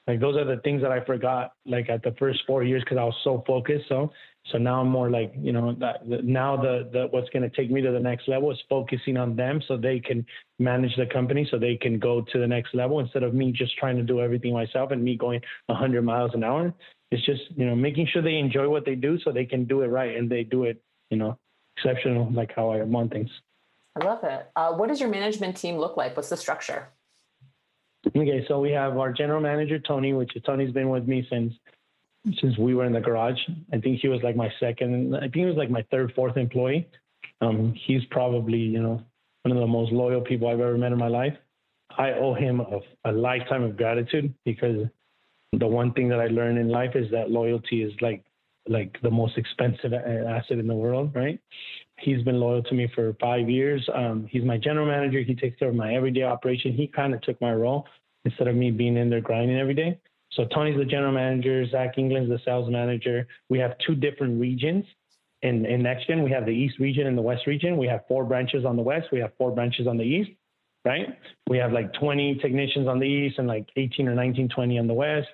like 0.07 0.19
those 0.19 0.35
are 0.35 0.45
the 0.45 0.59
things 0.63 0.81
that 0.81 0.91
I 0.91 1.05
forgot 1.05 1.51
like 1.67 1.89
at 1.89 2.01
the 2.01 2.15
first 2.17 2.39
four 2.47 2.63
years 2.63 2.83
because 2.83 2.97
I 2.97 3.03
was 3.03 3.15
so 3.23 3.43
focused. 3.45 3.85
So, 3.87 4.11
so 4.51 4.57
now 4.57 4.81
I'm 4.81 4.89
more 4.89 5.11
like, 5.11 5.31
you 5.37 5.51
know, 5.51 5.75
that 5.79 6.07
now 6.07 6.57
the, 6.57 6.89
the 6.91 7.07
what's 7.11 7.29
going 7.29 7.43
to 7.43 7.55
take 7.55 7.69
me 7.69 7.81
to 7.81 7.91
the 7.91 7.99
next 7.99 8.27
level 8.27 8.49
is 8.49 8.57
focusing 8.67 9.17
on 9.17 9.35
them 9.35 9.61
so 9.67 9.77
they 9.77 9.99
can 9.99 10.25
manage 10.57 10.95
the 10.95 11.05
company 11.05 11.47
so 11.51 11.59
they 11.59 11.75
can 11.75 11.99
go 11.99 12.25
to 12.31 12.39
the 12.39 12.47
next 12.47 12.73
level 12.73 12.99
instead 12.99 13.21
of 13.21 13.35
me 13.35 13.51
just 13.51 13.77
trying 13.77 13.97
to 13.97 14.03
do 14.03 14.21
everything 14.21 14.53
myself 14.53 14.89
and 14.89 15.03
me 15.03 15.15
going 15.15 15.39
100 15.67 16.01
miles 16.01 16.31
an 16.33 16.43
hour. 16.43 16.73
It's 17.11 17.23
just, 17.25 17.41
you 17.55 17.67
know, 17.67 17.75
making 17.75 18.07
sure 18.11 18.23
they 18.23 18.37
enjoy 18.37 18.69
what 18.69 18.85
they 18.85 18.95
do 18.95 19.19
so 19.19 19.31
they 19.31 19.45
can 19.45 19.65
do 19.65 19.81
it 19.81 19.87
right 19.87 20.15
and 20.15 20.27
they 20.27 20.43
do 20.43 20.63
it, 20.63 20.81
you 21.11 21.17
know, 21.17 21.37
exceptional, 21.79 22.29
like 22.31 22.53
how 22.55 22.69
I 22.69 22.81
want 22.83 23.11
things. 23.11 23.29
I 23.95 24.05
love 24.05 24.23
it. 24.23 24.49
Uh, 24.55 24.73
what 24.73 24.89
does 24.89 24.99
your 24.99 25.09
management 25.09 25.57
team 25.57 25.77
look 25.77 25.97
like? 25.97 26.15
What's 26.15 26.29
the 26.29 26.37
structure? 26.37 26.89
Okay, 28.07 28.45
so 28.47 28.59
we 28.59 28.71
have 28.71 28.97
our 28.97 29.11
general 29.11 29.41
manager 29.41 29.79
Tony, 29.79 30.13
which 30.13 30.31
Tony's 30.45 30.71
been 30.71 30.89
with 30.89 31.07
me 31.07 31.25
since 31.29 31.53
since 32.41 32.57
we 32.57 32.75
were 32.75 32.85
in 32.85 32.93
the 32.93 32.99
garage. 32.99 33.39
I 33.73 33.77
think 33.79 33.99
he 34.01 34.07
was 34.07 34.21
like 34.23 34.35
my 34.35 34.51
second. 34.59 35.15
I 35.15 35.21
think 35.21 35.35
he 35.35 35.45
was 35.45 35.55
like 35.55 35.69
my 35.69 35.85
third, 35.91 36.13
fourth 36.15 36.37
employee. 36.37 36.87
Um, 37.41 37.73
he's 37.85 38.03
probably 38.05 38.59
you 38.59 38.81
know 38.81 39.03
one 39.43 39.51
of 39.55 39.57
the 39.57 39.67
most 39.67 39.91
loyal 39.91 40.21
people 40.21 40.47
I've 40.47 40.59
ever 40.59 40.77
met 40.77 40.91
in 40.91 40.97
my 40.97 41.07
life. 41.07 41.35
I 41.97 42.11
owe 42.11 42.33
him 42.33 42.61
a, 42.61 42.79
a 43.05 43.11
lifetime 43.11 43.63
of 43.63 43.75
gratitude 43.75 44.33
because 44.45 44.87
the 45.53 45.67
one 45.67 45.91
thing 45.93 46.07
that 46.09 46.19
I 46.19 46.27
learned 46.27 46.59
in 46.59 46.69
life 46.69 46.95
is 46.95 47.09
that 47.11 47.31
loyalty 47.31 47.83
is 47.83 47.91
like 48.01 48.23
like 48.67 48.97
the 49.01 49.09
most 49.09 49.37
expensive 49.37 49.93
asset 49.93 50.59
in 50.59 50.67
the 50.67 50.75
world, 50.75 51.11
right? 51.15 51.39
He's 51.99 52.23
been 52.23 52.39
loyal 52.39 52.63
to 52.63 52.73
me 52.73 52.87
for 52.93 53.15
five 53.19 53.49
years. 53.49 53.87
Um, 53.93 54.27
he's 54.29 54.43
my 54.43 54.57
general 54.57 54.85
manager. 54.85 55.21
He 55.21 55.35
takes 55.35 55.57
care 55.57 55.69
of 55.69 55.75
my 55.75 55.95
everyday 55.95 56.23
operation. 56.23 56.73
He 56.73 56.87
kind 56.87 57.13
of 57.13 57.21
took 57.21 57.39
my 57.41 57.53
role 57.53 57.85
instead 58.25 58.47
of 58.47 58.55
me 58.55 58.71
being 58.71 58.97
in 58.97 59.09
there 59.09 59.21
grinding 59.21 59.57
every 59.57 59.73
day. 59.73 59.99
So 60.33 60.45
Tony's 60.45 60.77
the 60.77 60.85
general 60.85 61.11
manager. 61.11 61.67
Zach 61.67 61.97
England's 61.97 62.29
the 62.29 62.39
sales 62.45 62.69
manager. 62.69 63.27
We 63.49 63.59
have 63.59 63.75
two 63.85 63.95
different 63.95 64.39
regions. 64.39 64.85
In, 65.41 65.65
in 65.65 65.81
NextGen, 65.81 66.23
we 66.23 66.31
have 66.31 66.45
the 66.45 66.51
East 66.51 66.79
region 66.79 67.07
and 67.07 67.17
the 67.17 67.21
West 67.21 67.47
region. 67.47 67.77
We 67.77 67.87
have 67.87 68.01
four 68.07 68.25
branches 68.25 68.65
on 68.65 68.75
the 68.75 68.81
West. 68.81 69.07
We 69.11 69.19
have 69.19 69.31
four 69.37 69.51
branches 69.51 69.87
on 69.87 69.97
the 69.97 70.03
East, 70.03 70.31
right? 70.85 71.07
We 71.49 71.57
have 71.57 71.71
like 71.71 71.93
20 71.93 72.35
technicians 72.35 72.87
on 72.87 72.99
the 72.99 73.05
East 73.05 73.39
and 73.39 73.47
like 73.47 73.67
18 73.75 74.07
or 74.07 74.15
19, 74.15 74.49
20 74.49 74.79
on 74.79 74.87
the 74.87 74.93
West. 74.93 75.27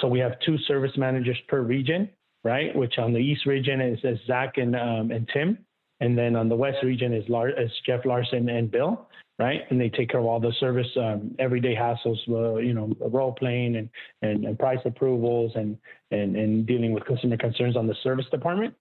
So 0.00 0.06
we 0.06 0.20
have 0.20 0.38
two 0.44 0.58
service 0.58 0.92
managers 0.96 1.38
per 1.48 1.62
region 1.62 2.08
right? 2.44 2.74
Which 2.74 2.98
on 2.98 3.12
the 3.12 3.18
East 3.18 3.46
region 3.46 3.80
is, 3.80 3.98
is 4.04 4.18
Zach 4.26 4.58
and 4.58 4.74
um, 4.76 5.10
and 5.10 5.28
Tim, 5.32 5.58
and 6.00 6.16
then 6.16 6.36
on 6.36 6.48
the 6.48 6.56
West 6.56 6.78
region 6.82 7.12
is, 7.12 7.28
Lar- 7.28 7.50
is 7.50 7.70
Jeff 7.84 8.04
Larson 8.04 8.48
and 8.48 8.70
Bill, 8.70 9.08
right? 9.38 9.62
And 9.70 9.80
they 9.80 9.88
take 9.88 10.10
care 10.10 10.20
of 10.20 10.26
all 10.26 10.40
the 10.40 10.52
service 10.60 10.86
um, 10.96 11.34
everyday 11.38 11.74
hassles, 11.74 12.18
uh, 12.28 12.56
you 12.56 12.72
know, 12.72 12.92
role 13.00 13.32
playing 13.32 13.76
and, 13.76 13.90
and, 14.22 14.44
and 14.44 14.58
price 14.58 14.78
approvals 14.84 15.52
and, 15.56 15.76
and 16.10 16.36
and 16.36 16.66
dealing 16.66 16.92
with 16.92 17.04
customer 17.04 17.36
concerns 17.36 17.76
on 17.76 17.86
the 17.86 17.96
service 18.02 18.26
department. 18.30 18.74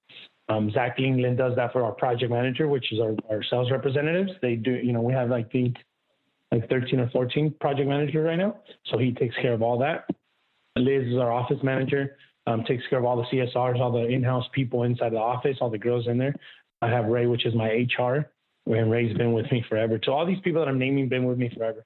Um, 0.50 0.72
Zach 0.72 1.00
England 1.00 1.38
does 1.38 1.56
that 1.58 1.74
for 1.74 1.84
our 1.84 1.92
project 1.92 2.32
manager, 2.32 2.68
which 2.68 2.94
is 2.94 3.00
our, 3.02 3.16
our 3.30 3.44
sales 3.44 3.70
representatives. 3.70 4.32
They 4.42 4.56
do, 4.56 4.72
you 4.72 4.94
know, 4.94 5.02
we 5.02 5.14
have 5.14 5.30
like 5.30 5.52
the 5.52 5.74
like 6.52 6.70
13 6.70 7.02
or 7.02 7.10
14 7.10 7.56
project 7.60 7.90
managers 7.90 8.26
right 8.26 8.38
now. 8.38 8.56
So 8.86 8.98
he 8.98 9.12
takes 9.12 9.36
care 9.36 9.54
of 9.54 9.62
all 9.62 9.78
that. 9.80 10.06
Liz 10.78 11.08
is 11.08 11.18
our 11.18 11.32
office 11.32 11.58
manager 11.64 12.16
um, 12.48 12.64
takes 12.64 12.84
care 12.90 12.98
of 12.98 13.06
all 13.06 13.18
the 13.18 13.38
CSRs, 13.38 13.80
all 13.80 13.92
the 13.92 14.08
in-house 14.08 14.46
people 14.54 14.84
inside 14.84 15.12
the 15.12 15.18
office, 15.18 15.58
all 15.62 15.70
the 15.70 15.78
girls 15.78 16.08
in 16.08 16.18
there. 16.18 16.34
I 16.82 16.90
have 16.90 17.06
Ray, 17.06 17.28
which 17.28 17.46
is 17.46 17.54
my 17.54 17.68
HR, 17.68 18.30
and 18.66 18.90
Ray's 18.90 19.16
been 19.18 19.34
with 19.34 19.52
me 19.52 19.64
forever. 19.68 20.00
So 20.04 20.14
all 20.14 20.26
these 20.26 20.40
people 20.44 20.62
that 20.62 20.70
I'm 20.70 20.80
naming 20.80 21.10
been 21.10 21.26
with 21.26 21.38
me 21.38 21.52
forever. 21.56 21.84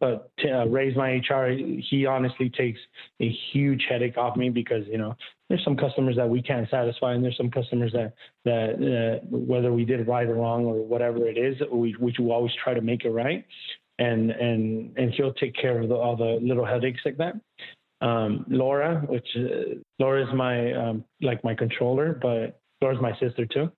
But 0.00 0.32
uh, 0.44 0.66
Ray's 0.66 0.96
my 0.96 1.20
HR. 1.28 1.50
He 1.50 2.06
honestly 2.06 2.50
takes 2.50 2.80
a 3.20 3.30
huge 3.52 3.84
headache 3.88 4.16
off 4.16 4.36
me 4.36 4.48
because 4.48 4.84
you 4.86 4.96
know 4.96 5.14
there's 5.48 5.62
some 5.62 5.76
customers 5.76 6.16
that 6.16 6.28
we 6.28 6.40
can't 6.40 6.68
satisfy, 6.70 7.12
and 7.12 7.22
there's 7.22 7.36
some 7.36 7.50
customers 7.50 7.92
that 7.92 8.14
that 8.46 9.20
uh, 9.22 9.26
whether 9.30 9.72
we 9.72 9.84
did 9.84 10.08
right 10.08 10.26
or 10.26 10.36
wrong 10.36 10.64
or 10.64 10.82
whatever 10.82 11.28
it 11.28 11.36
is, 11.36 11.56
we 11.70 11.94
we 12.00 12.14
always 12.18 12.52
try 12.64 12.72
to 12.72 12.80
make 12.80 13.04
it 13.04 13.10
right, 13.10 13.44
and 13.98 14.30
and 14.30 14.96
and 14.96 15.12
he'll 15.12 15.34
take 15.34 15.54
care 15.54 15.78
of 15.78 15.90
the, 15.90 15.94
all 15.94 16.16
the 16.16 16.38
little 16.40 16.64
headaches 16.64 17.02
like 17.04 17.18
that 17.18 17.34
um, 18.00 18.44
Laura, 18.48 19.02
which 19.08 19.26
uh, 19.36 19.74
Laura 19.98 20.22
is 20.22 20.34
my 20.34 20.72
um, 20.72 21.04
like 21.20 21.42
my 21.44 21.54
controller, 21.54 22.18
but 22.20 22.60
Laura's 22.80 23.00
my 23.00 23.12
sister 23.18 23.46
too. 23.46 23.70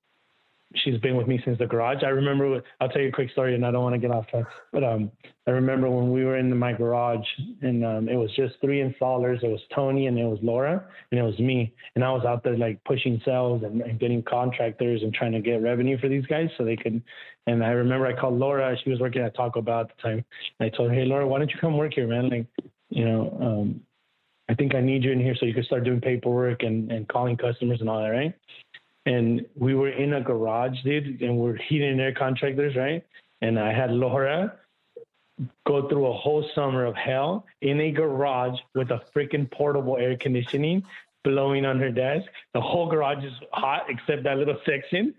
She's 0.77 0.99
been 1.01 1.17
with 1.17 1.27
me 1.27 1.39
since 1.45 1.59
the 1.59 1.67
garage. 1.67 2.03
I 2.03 2.09
remember. 2.09 2.63
I'll 2.81 2.89
tell 2.89 3.03
you 3.03 3.09
a 3.09 3.13
quick 3.13 3.31
story, 3.33 3.55
and 3.55 3.67
I 3.67 3.71
don't 3.71 3.83
want 3.83 3.95
to 3.95 3.99
get 3.99 4.11
off 4.11 4.27
track. 4.29 4.47
But 4.73 4.83
um, 4.83 5.11
I 5.47 5.51
remember 5.51 5.91
when 5.91 6.13
we 6.13 6.25
were 6.25 6.39
in 6.39 6.57
my 6.57 6.73
garage, 6.73 7.27
and 7.61 7.85
um, 7.85 8.09
it 8.09 8.17
was 8.17 8.35
just 8.37 8.55
three 8.63 8.81
installers. 8.81 9.43
It 9.43 9.49
was 9.49 9.61
Tony, 9.75 10.07
and 10.07 10.19
it 10.19 10.25
was 10.25 10.39
Laura, 10.41 10.83
and 11.11 11.21
it 11.21 11.23
was 11.23 11.39
me. 11.39 11.75
And 11.95 12.03
I 12.03 12.11
was 12.11 12.25
out 12.25 12.43
there 12.43 12.57
like 12.57 12.83
pushing 12.85 13.21
sales 13.23 13.65
and, 13.65 13.83
and 13.83 14.01
getting 14.01 14.23
contractors 14.23 15.03
and 15.03 15.13
trying 15.13 15.33
to 15.33 15.41
get 15.41 15.63
revenue 15.63 15.99
for 15.99 16.09
these 16.09 16.25
guys 16.25 16.49
so 16.57 16.65
they 16.65 16.77
could. 16.77 17.03
And 17.47 17.63
I 17.63 17.71
remember 17.71 18.07
I 18.07 18.19
called 18.19 18.39
Laura. 18.39 18.75
She 18.83 18.89
was 18.89 19.01
working 19.01 19.21
at 19.21 19.35
Taco 19.35 19.61
Bell 19.61 19.81
at 19.81 19.89
the 19.89 20.03
time. 20.03 20.25
And 20.59 20.73
I 20.73 20.75
told 20.75 20.89
her, 20.89 20.95
"Hey, 20.95 21.05
Laura, 21.05 21.27
why 21.29 21.39
don't 21.39 21.51
you 21.51 21.61
come 21.61 21.77
work 21.77 21.93
here, 21.93 22.07
man? 22.07 22.31
Like, 22.31 22.47
you 22.89 23.05
know, 23.05 23.37
um, 23.43 23.81
I 24.53 24.55
think 24.55 24.75
I 24.75 24.83
need 24.83 25.03
you 25.03 25.13
in 25.13 25.19
here 25.19 25.35
so 25.35 25.47
you 25.47 25.55
can 25.55 25.65
start 25.65 25.83
doing 25.83 25.99
paperwork 25.99 26.63
and, 26.63 26.93
and 26.93 27.09
calling 27.09 27.39
customers 27.39 27.81
and 27.81 27.89
all 27.89 28.03
that, 28.03 28.11
right? 28.11 28.35
And 29.07 29.47
we 29.57 29.75
were 29.75 29.89
in 29.89 30.13
a 30.13 30.21
garage, 30.21 30.77
dude, 30.85 31.23
and 31.23 31.39
we're 31.39 31.57
heating 31.57 31.93
and 31.93 32.01
air 32.03 32.13
contractors, 32.13 32.77
right? 32.77 33.03
And 33.41 33.59
I 33.59 33.73
had 33.73 33.91
Laura 33.91 34.53
go 35.67 35.89
through 35.89 36.07
a 36.07 36.13
whole 36.13 36.47
summer 36.55 36.85
of 36.85 36.95
hell 36.95 37.47
in 37.63 37.81
a 37.81 37.91
garage 37.93 38.61
with 38.75 38.91
a 38.91 39.01
freaking 39.17 39.51
portable 39.51 39.97
air 39.97 40.19
conditioning 40.19 40.83
blowing 41.25 41.65
on 41.65 41.79
her 41.79 41.91
desk. 41.91 42.27
The 42.53 42.61
whole 42.61 42.91
garage 42.91 43.25
is 43.25 43.33
hot 43.53 43.87
except 43.89 44.25
that 44.25 44.37
little 44.37 44.59
section. 44.67 45.15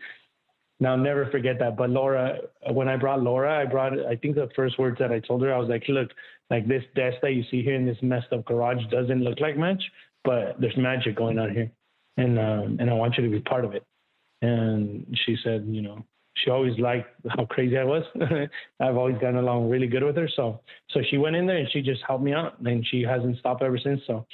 Now, 0.84 0.92
I'll 0.92 0.98
never 0.98 1.28
forget 1.28 1.60
that. 1.60 1.78
But 1.78 1.92
Laura, 1.92 2.40
when 2.70 2.90
I 2.90 2.98
brought 2.98 3.24
Laura, 3.24 3.58
I 3.62 3.64
brought, 3.64 3.94
I 4.06 4.18
think 4.18 4.36
the 4.36 4.50
first 4.54 4.78
words 4.78 4.98
that 5.00 5.14
I 5.14 5.20
told 5.20 5.42
her, 5.42 5.54
I 5.54 5.58
was 5.58 5.70
like, 5.70 5.86
look, 5.88 6.10
like 6.50 6.68
this 6.68 6.84
desk 6.94 7.16
that 7.22 7.32
you 7.32 7.44
see 7.50 7.64
here 7.64 7.76
in 7.76 7.86
this 7.86 7.96
messed 8.02 8.34
up 8.34 8.44
garage 8.44 8.84
doesn't 8.92 9.24
look 9.24 9.40
like 9.40 9.56
much, 9.56 9.82
but 10.26 10.60
there's 10.60 10.76
magic 10.76 11.16
going 11.16 11.40
on 11.40 11.54
here. 11.54 11.72
And, 12.18 12.38
um, 12.38 12.78
and 12.82 12.90
I 12.90 12.94
want 12.96 13.16
you 13.18 13.24
to 13.24 13.30
be 13.30 13.40
part 13.40 13.64
of 13.64 13.74
it. 13.74 13.86
And 14.42 15.08
she 15.26 15.38
said, 15.42 15.66
you 15.70 15.82
know, 15.82 16.04
she 16.36 16.50
always 16.50 16.78
liked 16.78 17.16
how 17.30 17.46
crazy 17.46 17.78
I 17.78 17.86
was. 17.86 18.04
I've 18.82 18.98
always 18.98 19.16
gotten 19.20 19.38
along 19.38 19.70
really 19.70 19.88
good 19.88 20.04
with 20.04 20.18
her. 20.18 20.28
So, 20.36 20.60
so 20.90 21.00
she 21.10 21.18
went 21.18 21.38
in 21.38 21.48
there 21.48 21.60
and 21.60 21.72
she 21.72 21.82
just 21.82 22.02
helped 22.06 22.26
me 22.26 22.34
out 22.34 22.60
and 22.60 22.86
she 22.86 23.04
hasn't 23.04 23.38
stopped 23.38 23.64
ever 23.64 23.78
since. 23.78 24.02
So 24.06 24.26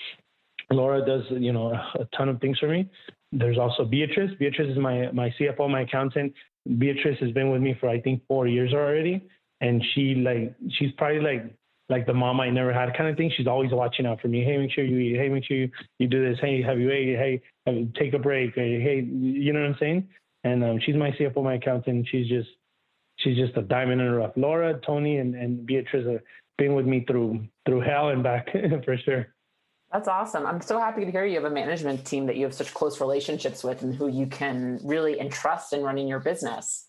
Laura 0.72 1.05
does, 1.05 1.24
you 1.32 1.51
know, 1.51 1.72
a 1.72 2.05
ton 2.15 2.30
of 2.30 2.39
things 2.39 2.59
for 2.59 2.67
me. 2.67 2.89
There's 3.32 3.57
also 3.57 3.86
Beatrice. 3.86 4.32
Beatrice 4.39 4.72
is 4.72 4.78
my 4.78 5.11
my 5.11 5.34
CFO, 5.39 5.70
my 5.70 5.82
accountant. 5.82 6.34
Beatrice 6.78 7.17
has 7.20 7.32
been 7.32 7.51
with 7.51 7.61
me 7.61 7.76
for 7.80 7.89
I 7.89 7.99
think 8.01 8.22
four 8.28 8.47
years 8.47 8.74
already, 8.74 9.28
and 9.61 9.84
she 9.93 10.15
like 10.15 10.55
she's 10.78 10.91
probably 10.97 11.22
like 11.22 11.53
like 11.89 12.05
the 12.05 12.13
mom 12.13 12.39
I 12.39 12.49
never 12.49 12.72
had 12.72 12.95
kind 12.95 13.09
of 13.09 13.17
thing. 13.17 13.32
She's 13.36 13.47
always 13.47 13.72
watching 13.72 14.05
out 14.05 14.22
for 14.22 14.28
me. 14.28 14.43
Hey, 14.43 14.57
make 14.57 14.72
sure 14.72 14.84
you 14.84 14.97
eat. 14.97 15.17
Hey, 15.17 15.30
make 15.30 15.43
sure 15.45 15.57
you, 15.57 15.72
you 15.97 16.07
do 16.07 16.28
this. 16.28 16.38
Hey, 16.39 16.61
have 16.61 16.80
you 16.80 16.91
ate? 16.91 17.41
Hey, 17.65 17.88
take 17.97 18.13
a 18.13 18.20
break. 18.20 18.53
Hey, 18.55 19.07
you 19.09 19.53
know 19.53 19.61
what 19.61 19.70
I'm 19.70 19.78
saying? 19.80 20.07
And 20.43 20.63
um, 20.63 20.80
she's 20.86 20.95
my 20.95 21.11
CFO, 21.11 21.43
my 21.43 21.55
accountant. 21.55 22.07
She's 22.11 22.28
just 22.28 22.49
she's 23.17 23.38
just 23.38 23.57
a 23.57 23.61
diamond 23.61 24.01
in 24.01 24.07
the 24.07 24.13
rough. 24.13 24.32
Laura, 24.36 24.80
Tony, 24.86 25.17
and, 25.17 25.36
and 25.36 25.65
Beatrice 25.65 26.07
have 26.07 26.22
been 26.57 26.76
with 26.76 26.86
me 26.86 27.05
through 27.07 27.45
through 27.65 27.82
hell 27.82 28.09
and 28.09 28.24
back 28.24 28.47
for 28.86 28.97
sure. 28.97 29.28
That's 29.91 30.07
awesome. 30.07 30.45
I'm 30.45 30.61
so 30.61 30.79
happy 30.79 31.03
to 31.03 31.11
hear 31.11 31.25
you 31.25 31.35
have 31.35 31.45
a 31.45 31.49
management 31.49 32.05
team 32.05 32.27
that 32.27 32.35
you 32.35 32.43
have 32.43 32.53
such 32.53 32.73
close 32.73 33.01
relationships 33.01 33.63
with 33.63 33.81
and 33.81 33.93
who 33.93 34.07
you 34.07 34.27
can 34.27 34.79
really 34.83 35.19
entrust 35.19 35.73
in 35.73 35.81
running 35.81 36.07
your 36.07 36.19
business. 36.19 36.87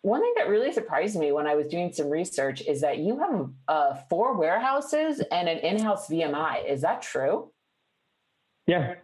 One 0.00 0.20
thing 0.20 0.34
that 0.36 0.48
really 0.48 0.72
surprised 0.72 1.16
me 1.16 1.30
when 1.30 1.46
I 1.46 1.54
was 1.54 1.68
doing 1.68 1.92
some 1.92 2.08
research 2.10 2.62
is 2.62 2.80
that 2.80 2.98
you 2.98 3.18
have 3.18 3.50
uh, 3.68 3.94
four 4.10 4.36
warehouses 4.36 5.22
and 5.30 5.48
an 5.48 5.58
in 5.58 5.80
house 5.80 6.08
VMI. 6.08 6.68
Is 6.68 6.80
that 6.80 7.02
true? 7.02 7.50
Yeah. 8.66 8.94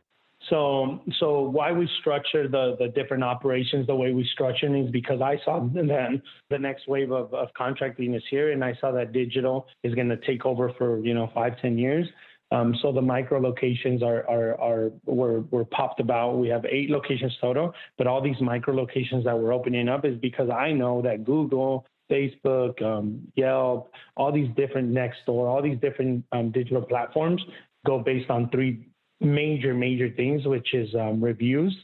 So, 0.49 1.01
so 1.19 1.43
why 1.43 1.71
we 1.71 1.89
structure 2.01 2.49
the 2.49 2.75
the 2.79 2.89
different 2.89 3.23
operations 3.23 3.87
the 3.87 3.95
way 3.95 4.13
we 4.13 4.27
structure 4.33 4.75
is 4.75 4.91
because 4.91 5.21
I 5.21 5.39
saw 5.45 5.61
then 5.75 6.23
the 6.49 6.59
next 6.59 6.89
wave 6.89 7.13
of, 7.13 7.33
of 7.35 7.49
contracting 7.57 8.15
is 8.15 8.23
here, 8.31 8.53
and 8.53 8.65
I 8.65 8.75
saw 8.81 8.91
that 8.93 9.13
digital 9.13 9.67
is 9.85 9.95
going 9.95 10.09
to 10.09 10.17
take 10.17 10.47
over 10.47 10.73
for 10.79 10.99
you 11.05 11.13
know 11.13 11.31
five 11.35 11.61
ten 11.61 11.77
years. 11.77 12.09
Um, 12.53 12.75
so 12.83 12.93
the 12.93 13.03
micro 13.03 13.39
locations 13.39 14.03
are 14.03 14.29
are 14.29 14.61
are 14.61 14.93
were 15.05 15.41
were 15.51 15.65
popped 15.65 16.01
about. 16.01 16.39
We 16.39 16.49
have 16.49 16.65
eight 16.65 16.91
locations 16.91 17.37
total, 17.41 17.73
but 17.97 18.07
all 18.07 18.21
these 18.21 18.41
micro 18.41 18.75
locations 18.75 19.25
that 19.25 19.39
we're 19.39 19.53
opening 19.53 19.89
up 19.89 20.05
is 20.05 20.17
because 20.19 20.51
I 20.51 20.73
know 20.73 21.01
that 21.03 21.25
Google, 21.25 21.87
Facebook, 22.11 22.83
um, 22.83 23.27
Yelp, 23.37 23.93
all 24.17 24.33
these 24.33 24.49
different 24.57 24.93
Nextdoor, 24.93 25.49
all 25.49 25.63
these 25.63 25.79
different 25.81 26.25
um, 26.33 26.51
digital 26.51 26.83
platforms 26.83 27.41
go 27.87 27.99
based 27.99 28.31
on 28.31 28.51
three 28.51 28.87
major, 29.21 29.75
major 29.75 30.11
things, 30.11 30.47
which 30.47 30.75
is 30.75 30.95
um, 30.95 31.23
reviews, 31.23 31.77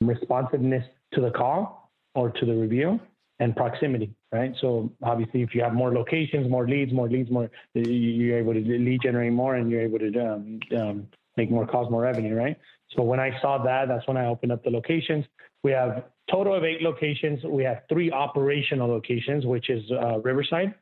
responsiveness 0.00 0.84
to 1.12 1.20
the 1.20 1.30
call 1.30 1.90
or 2.14 2.30
to 2.30 2.46
the 2.46 2.54
review, 2.54 3.00
and 3.40 3.56
proximity, 3.56 4.14
right? 4.34 4.54
So 4.60 4.92
obviously, 5.02 5.42
if 5.42 5.54
you 5.54 5.62
have 5.62 5.74
more 5.74 5.92
locations, 5.92 6.48
more 6.50 6.68
leads, 6.68 6.92
more 6.92 7.08
leads, 7.08 7.30
more, 7.30 7.50
you're 7.74 8.38
able 8.38 8.52
to 8.54 8.60
lead 8.60 9.00
generate 9.02 9.32
more, 9.32 9.54
and 9.54 9.70
you're 9.70 9.82
able 9.82 9.98
to 10.00 10.10
um, 10.20 10.60
um, 10.76 11.06
make 11.36 11.50
more 11.50 11.66
calls, 11.66 11.90
more 11.90 12.02
revenue, 12.02 12.34
right? 12.34 12.56
So 12.96 13.02
when 13.02 13.20
I 13.20 13.30
saw 13.40 13.62
that, 13.64 13.88
that's 13.88 14.06
when 14.06 14.16
I 14.16 14.26
opened 14.26 14.52
up 14.52 14.62
the 14.62 14.70
locations. 14.70 15.24
We 15.62 15.70
have 15.72 16.04
total 16.30 16.54
of 16.54 16.64
eight 16.64 16.82
locations. 16.82 17.42
We 17.44 17.64
have 17.64 17.82
three 17.88 18.10
operational 18.12 18.88
locations, 18.88 19.46
which 19.46 19.70
is 19.70 19.82
uh, 19.90 20.18
Riverside, 20.20 20.74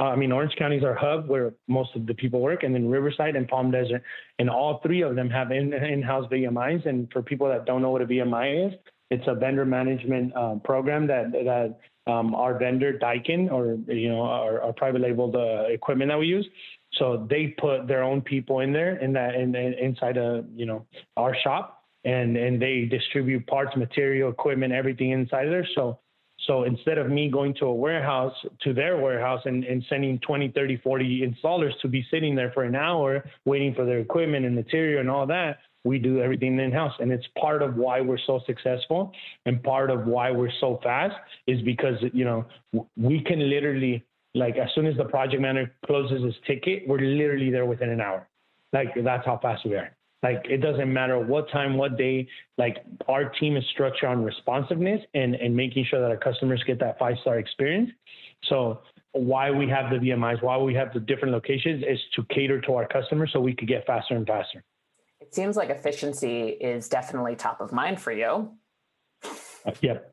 uh, 0.00 0.04
I 0.04 0.16
mean, 0.16 0.30
Orange 0.30 0.54
County 0.56 0.76
is 0.76 0.84
our 0.84 0.94
hub 0.94 1.28
where 1.28 1.54
most 1.66 1.94
of 1.96 2.06
the 2.06 2.14
people 2.14 2.40
work, 2.40 2.62
and 2.62 2.74
then 2.74 2.88
Riverside 2.88 3.34
and 3.34 3.48
Palm 3.48 3.70
Desert. 3.70 4.02
And 4.38 4.48
all 4.48 4.80
three 4.82 5.02
of 5.02 5.16
them 5.16 5.28
have 5.30 5.50
in, 5.50 5.72
in-house 5.72 6.26
VMIs. 6.30 6.86
And 6.86 7.10
for 7.12 7.22
people 7.22 7.48
that 7.48 7.66
don't 7.66 7.82
know 7.82 7.90
what 7.90 8.02
a 8.02 8.06
VMI 8.06 8.68
is, 8.68 8.78
it's 9.10 9.24
a 9.26 9.34
vendor 9.34 9.64
management 9.64 10.36
uh, 10.36 10.56
program 10.56 11.06
that 11.08 11.32
that 11.32 11.78
um, 12.08 12.34
our 12.34 12.58
vendor 12.58 12.98
Daikin 12.98 13.50
or 13.52 13.78
you 13.92 14.08
know 14.08 14.22
our, 14.22 14.62
our 14.62 14.72
private 14.72 15.00
label 15.00 15.32
uh, 15.34 15.72
equipment 15.72 16.10
that 16.10 16.18
we 16.18 16.26
use. 16.26 16.46
So 16.94 17.26
they 17.28 17.48
put 17.58 17.86
their 17.86 18.02
own 18.02 18.22
people 18.22 18.60
in 18.60 18.72
there 18.72 18.96
in 18.96 19.12
that 19.12 19.34
in, 19.34 19.54
in, 19.54 19.74
inside 19.74 20.16
a 20.16 20.44
you 20.54 20.66
know 20.66 20.86
our 21.16 21.36
shop, 21.44 21.84
and 22.04 22.36
and 22.36 22.60
they 22.60 22.86
distribute 22.86 23.46
parts, 23.46 23.76
material, 23.76 24.30
equipment, 24.30 24.72
everything 24.72 25.10
inside 25.10 25.46
of 25.46 25.52
there. 25.52 25.68
So 25.74 25.98
so 26.46 26.64
instead 26.64 26.98
of 26.98 27.10
me 27.10 27.28
going 27.30 27.54
to 27.54 27.66
a 27.66 27.74
warehouse, 27.74 28.34
to 28.62 28.72
their 28.72 28.96
warehouse 28.96 29.42
and, 29.44 29.64
and 29.64 29.84
sending 29.88 30.18
20, 30.20 30.52
30, 30.52 30.76
40 30.78 31.22
installers 31.22 31.72
to 31.82 31.88
be 31.88 32.06
sitting 32.10 32.34
there 32.34 32.52
for 32.52 32.62
an 32.62 32.76
hour 32.76 33.24
waiting 33.44 33.74
for 33.74 33.84
their 33.84 33.98
equipment 33.98 34.46
and 34.46 34.54
material 34.54 35.00
and 35.00 35.10
all 35.10 35.26
that, 35.26 35.58
we 35.84 35.98
do 35.98 36.20
everything 36.20 36.58
in 36.58 36.72
house. 36.72 36.92
And 37.00 37.10
it's 37.10 37.26
part 37.40 37.62
of 37.62 37.76
why 37.76 38.00
we're 38.00 38.18
so 38.26 38.40
successful 38.46 39.12
and 39.46 39.62
part 39.62 39.90
of 39.90 40.06
why 40.06 40.30
we're 40.30 40.52
so 40.60 40.80
fast 40.82 41.14
is 41.46 41.60
because, 41.62 41.96
you 42.12 42.24
know, 42.24 42.46
we 42.96 43.22
can 43.22 43.48
literally, 43.48 44.04
like, 44.34 44.56
as 44.56 44.68
soon 44.74 44.86
as 44.86 44.96
the 44.96 45.04
project 45.04 45.40
manager 45.40 45.74
closes 45.86 46.22
his 46.22 46.34
ticket, 46.46 46.86
we're 46.86 47.00
literally 47.00 47.50
there 47.50 47.66
within 47.66 47.90
an 47.90 48.00
hour. 48.00 48.28
Like, 48.72 48.88
that's 49.02 49.24
how 49.24 49.38
fast 49.38 49.64
we 49.64 49.74
are. 49.74 49.94
Like 50.22 50.44
it 50.48 50.58
doesn't 50.58 50.92
matter 50.92 51.18
what 51.18 51.48
time, 51.50 51.76
what 51.76 51.96
day, 51.96 52.26
like 52.56 52.78
our 53.06 53.28
team 53.28 53.56
is 53.56 53.64
structured 53.72 54.08
on 54.08 54.24
responsiveness 54.24 55.00
and, 55.14 55.36
and 55.36 55.54
making 55.54 55.84
sure 55.88 56.00
that 56.00 56.10
our 56.10 56.16
customers 56.16 56.62
get 56.66 56.80
that 56.80 56.98
five 56.98 57.16
star 57.20 57.38
experience. 57.38 57.90
So 58.48 58.80
why 59.12 59.50
we 59.50 59.68
have 59.68 59.90
the 59.90 59.96
VMIs, 59.96 60.42
why 60.42 60.56
we 60.58 60.74
have 60.74 60.92
the 60.92 61.00
different 61.00 61.32
locations 61.32 61.84
is 61.84 61.98
to 62.16 62.24
cater 62.34 62.60
to 62.62 62.74
our 62.74 62.86
customers 62.88 63.30
so 63.32 63.40
we 63.40 63.54
could 63.54 63.68
get 63.68 63.86
faster 63.86 64.14
and 64.14 64.26
faster. 64.26 64.64
It 65.28 65.34
seems 65.34 65.56
like 65.56 65.68
efficiency 65.68 66.48
is 66.48 66.88
definitely 66.88 67.36
top 67.36 67.60
of 67.60 67.70
mind 67.70 68.00
for 68.00 68.12
you. 68.12 68.56
Uh, 69.66 69.72
yep 69.82 70.10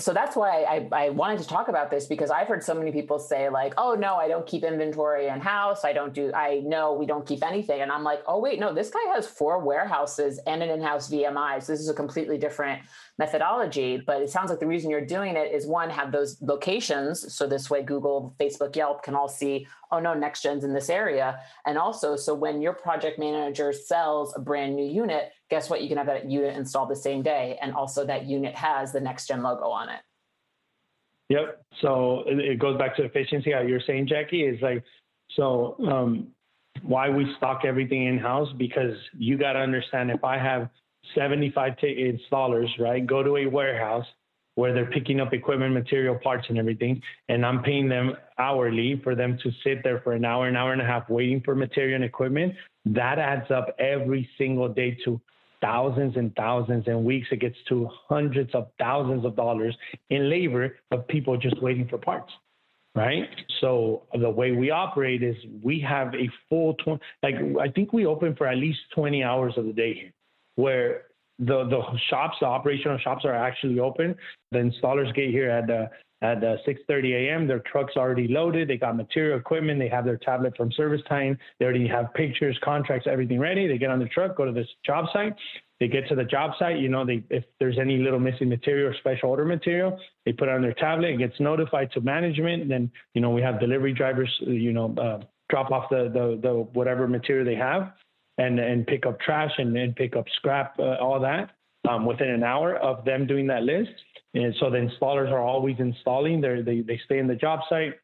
so 0.00 0.12
that's 0.12 0.34
why 0.34 0.62
I, 0.62 0.88
I 0.92 1.10
wanted 1.10 1.40
to 1.40 1.46
talk 1.46 1.68
about 1.68 1.90
this 1.90 2.06
because 2.06 2.30
I've 2.30 2.48
heard 2.48 2.64
so 2.64 2.74
many 2.74 2.90
people 2.90 3.18
say 3.18 3.48
like, 3.48 3.74
oh 3.76 3.94
no, 3.94 4.16
I 4.16 4.28
don't 4.28 4.46
keep 4.46 4.64
inventory 4.64 5.28
in 5.28 5.40
house. 5.40 5.84
I 5.84 5.92
don't 5.92 6.14
do, 6.14 6.32
I 6.32 6.60
know 6.60 6.94
we 6.94 7.06
don't 7.06 7.26
keep 7.26 7.44
anything. 7.44 7.82
And 7.82 7.92
I'm 7.92 8.02
like, 8.02 8.22
oh 8.26 8.40
wait, 8.40 8.58
no, 8.58 8.72
this 8.72 8.90
guy 8.90 9.12
has 9.14 9.26
four 9.26 9.58
warehouses 9.60 10.40
and 10.46 10.62
an 10.62 10.70
in-house 10.70 11.10
VMI. 11.10 11.62
So 11.62 11.72
this 11.72 11.80
is 11.80 11.88
a 11.88 11.94
completely 11.94 12.38
different 12.38 12.82
methodology. 13.18 14.02
But 14.04 14.22
it 14.22 14.30
sounds 14.30 14.50
like 14.50 14.60
the 14.60 14.66
reason 14.66 14.90
you're 14.90 15.04
doing 15.04 15.36
it 15.36 15.52
is 15.52 15.66
one, 15.66 15.90
have 15.90 16.12
those 16.12 16.40
locations. 16.40 17.34
So 17.34 17.46
this 17.46 17.68
way 17.68 17.82
Google, 17.82 18.34
Facebook, 18.40 18.74
Yelp 18.74 19.02
can 19.02 19.14
all 19.14 19.28
see, 19.28 19.66
oh 19.92 19.98
no, 19.98 20.14
next 20.14 20.42
gen's 20.42 20.64
in 20.64 20.72
this 20.72 20.88
area. 20.88 21.40
And 21.66 21.76
also, 21.76 22.16
so 22.16 22.34
when 22.34 22.62
your 22.62 22.72
project 22.72 23.18
manager 23.18 23.72
sells 23.72 24.34
a 24.34 24.40
brand 24.40 24.74
new 24.74 24.86
unit, 24.86 25.32
guess 25.50 25.68
what? 25.68 25.82
You 25.82 25.88
can 25.88 25.98
have 25.98 26.06
that 26.06 26.30
unit 26.30 26.56
installed 26.56 26.88
the 26.88 26.96
same 26.96 27.22
day. 27.22 27.58
And 27.60 27.74
also 27.74 28.06
that 28.06 28.26
unit 28.26 28.54
has 28.54 28.92
the 28.92 29.00
next 29.00 29.26
gen 29.26 29.42
logo 29.42 29.66
on 29.66 29.88
it. 29.88 30.00
Yep. 31.28 31.62
So 31.80 32.24
it 32.26 32.58
goes 32.58 32.78
back 32.78 32.96
to 32.96 33.04
efficiency. 33.04 33.52
How 33.52 33.60
you're 33.60 33.82
saying, 33.86 34.08
Jackie, 34.08 34.44
is 34.44 34.60
like, 34.62 34.82
so 35.36 35.76
um, 35.88 36.28
why 36.82 37.08
we 37.08 37.32
stock 37.36 37.64
everything 37.64 38.06
in 38.06 38.18
house 38.18 38.48
because 38.58 38.96
you 39.16 39.38
got 39.38 39.52
to 39.52 39.60
understand 39.60 40.10
if 40.10 40.24
I 40.24 40.38
have 40.38 40.68
75 41.14 41.78
t- 41.78 42.18
installers, 42.32 42.68
right, 42.78 43.06
go 43.06 43.22
to 43.22 43.36
a 43.36 43.46
warehouse 43.46 44.06
where 44.56 44.74
they're 44.74 44.90
picking 44.90 45.20
up 45.20 45.32
equipment, 45.32 45.72
material, 45.72 46.18
parts, 46.22 46.46
and 46.48 46.58
everything, 46.58 47.00
and 47.28 47.46
I'm 47.46 47.62
paying 47.62 47.88
them 47.88 48.14
hourly 48.38 49.00
for 49.02 49.14
them 49.14 49.38
to 49.42 49.50
sit 49.64 49.82
there 49.84 50.00
for 50.00 50.12
an 50.12 50.24
hour, 50.24 50.48
an 50.48 50.56
hour 50.56 50.72
and 50.72 50.82
a 50.82 50.84
half 50.84 51.08
waiting 51.08 51.40
for 51.40 51.54
material 51.54 51.94
and 51.94 52.04
equipment. 52.04 52.54
That 52.84 53.18
adds 53.18 53.50
up 53.50 53.74
every 53.78 54.28
single 54.36 54.68
day 54.68 54.98
to 55.04 55.20
thousands 55.60 56.16
and 56.16 56.34
thousands 56.36 56.84
and 56.86 57.04
weeks 57.04 57.28
it 57.30 57.40
gets 57.40 57.56
to 57.68 57.88
hundreds 58.08 58.54
of 58.54 58.68
thousands 58.78 59.24
of 59.24 59.36
dollars 59.36 59.76
in 60.10 60.30
labor 60.30 60.76
of 60.90 61.06
people 61.08 61.36
just 61.36 61.60
waiting 61.62 61.86
for 61.88 61.98
parts 61.98 62.32
right? 62.96 63.28
So 63.60 64.02
the 64.18 64.28
way 64.28 64.50
we 64.50 64.70
operate 64.70 65.22
is 65.22 65.36
we 65.62 65.78
have 65.80 66.12
a 66.14 66.28
full 66.48 66.74
20 66.74 67.00
like 67.22 67.36
i 67.60 67.68
think 67.68 67.92
we 67.92 68.04
open 68.04 68.34
for 68.34 68.48
at 68.48 68.56
least 68.56 68.80
20 68.96 69.22
hours 69.22 69.54
of 69.56 69.64
the 69.66 69.72
day 69.72 69.94
here 69.94 70.12
where 70.56 71.02
the 71.40 71.64
the 71.64 71.80
shops 72.10 72.36
the 72.40 72.46
operational 72.46 72.98
shops 72.98 73.24
are 73.24 73.34
actually 73.34 73.80
open. 73.80 74.14
The 74.52 74.58
installers 74.58 75.14
get 75.14 75.30
here 75.30 75.50
at 75.50 75.70
uh, 75.70 75.86
at 76.22 76.44
uh, 76.44 76.56
6:30 76.66 77.28
a.m. 77.28 77.46
Their 77.46 77.60
trucks 77.60 77.94
already 77.96 78.28
loaded. 78.28 78.68
They 78.68 78.76
got 78.76 78.96
material 78.96 79.38
equipment. 79.38 79.78
They 79.78 79.88
have 79.88 80.04
their 80.04 80.18
tablet 80.18 80.56
from 80.56 80.70
ServiceTitan. 80.70 81.38
They 81.58 81.64
already 81.64 81.88
have 81.88 82.12
pictures, 82.14 82.58
contracts, 82.62 83.06
everything 83.10 83.38
ready. 83.38 83.66
They 83.66 83.78
get 83.78 83.90
on 83.90 83.98
the 83.98 84.06
truck, 84.06 84.36
go 84.36 84.44
to 84.44 84.52
this 84.52 84.68
job 84.84 85.06
site. 85.12 85.34
They 85.78 85.88
get 85.88 86.06
to 86.08 86.14
the 86.14 86.24
job 86.24 86.52
site. 86.58 86.78
You 86.78 86.88
know, 86.88 87.06
they 87.06 87.24
if 87.30 87.44
there's 87.58 87.78
any 87.78 87.98
little 87.98 88.20
missing 88.20 88.48
material 88.48 88.88
or 88.88 88.94
special 88.98 89.30
order 89.30 89.44
material, 89.44 89.98
they 90.26 90.32
put 90.32 90.48
it 90.48 90.54
on 90.54 90.62
their 90.62 90.74
tablet. 90.74 91.10
It 91.10 91.18
gets 91.18 91.40
notified 91.40 91.90
to 91.92 92.00
management. 92.00 92.62
And 92.62 92.70
then 92.70 92.90
you 93.14 93.22
know 93.22 93.30
we 93.30 93.42
have 93.42 93.58
delivery 93.58 93.94
drivers. 93.94 94.30
You 94.40 94.72
know, 94.72 94.94
uh, 94.96 95.24
drop 95.48 95.70
off 95.70 95.88
the, 95.90 96.10
the 96.12 96.38
the 96.42 96.54
whatever 96.74 97.08
material 97.08 97.46
they 97.46 97.54
have, 97.54 97.92
and 98.36 98.60
and 98.60 98.86
pick 98.86 99.06
up 99.06 99.18
trash 99.20 99.52
and, 99.56 99.74
and 99.76 99.96
pick 99.96 100.16
up 100.16 100.26
scrap, 100.36 100.78
uh, 100.78 100.96
all 101.00 101.18
that 101.20 101.50
um, 101.88 102.04
within 102.04 102.28
an 102.28 102.42
hour 102.42 102.76
of 102.76 103.04
them 103.04 103.26
doing 103.26 103.46
that 103.46 103.62
list 103.62 103.90
and 104.34 104.54
so 104.60 104.70
the 104.70 104.78
installers 104.78 105.30
are 105.30 105.40
always 105.40 105.76
installing. 105.78 106.40
They're, 106.40 106.62
they 106.62 106.80
they 106.80 107.00
stay 107.04 107.18
in 107.18 107.26
the 107.26 107.34
job 107.34 107.60
site. 107.68 107.94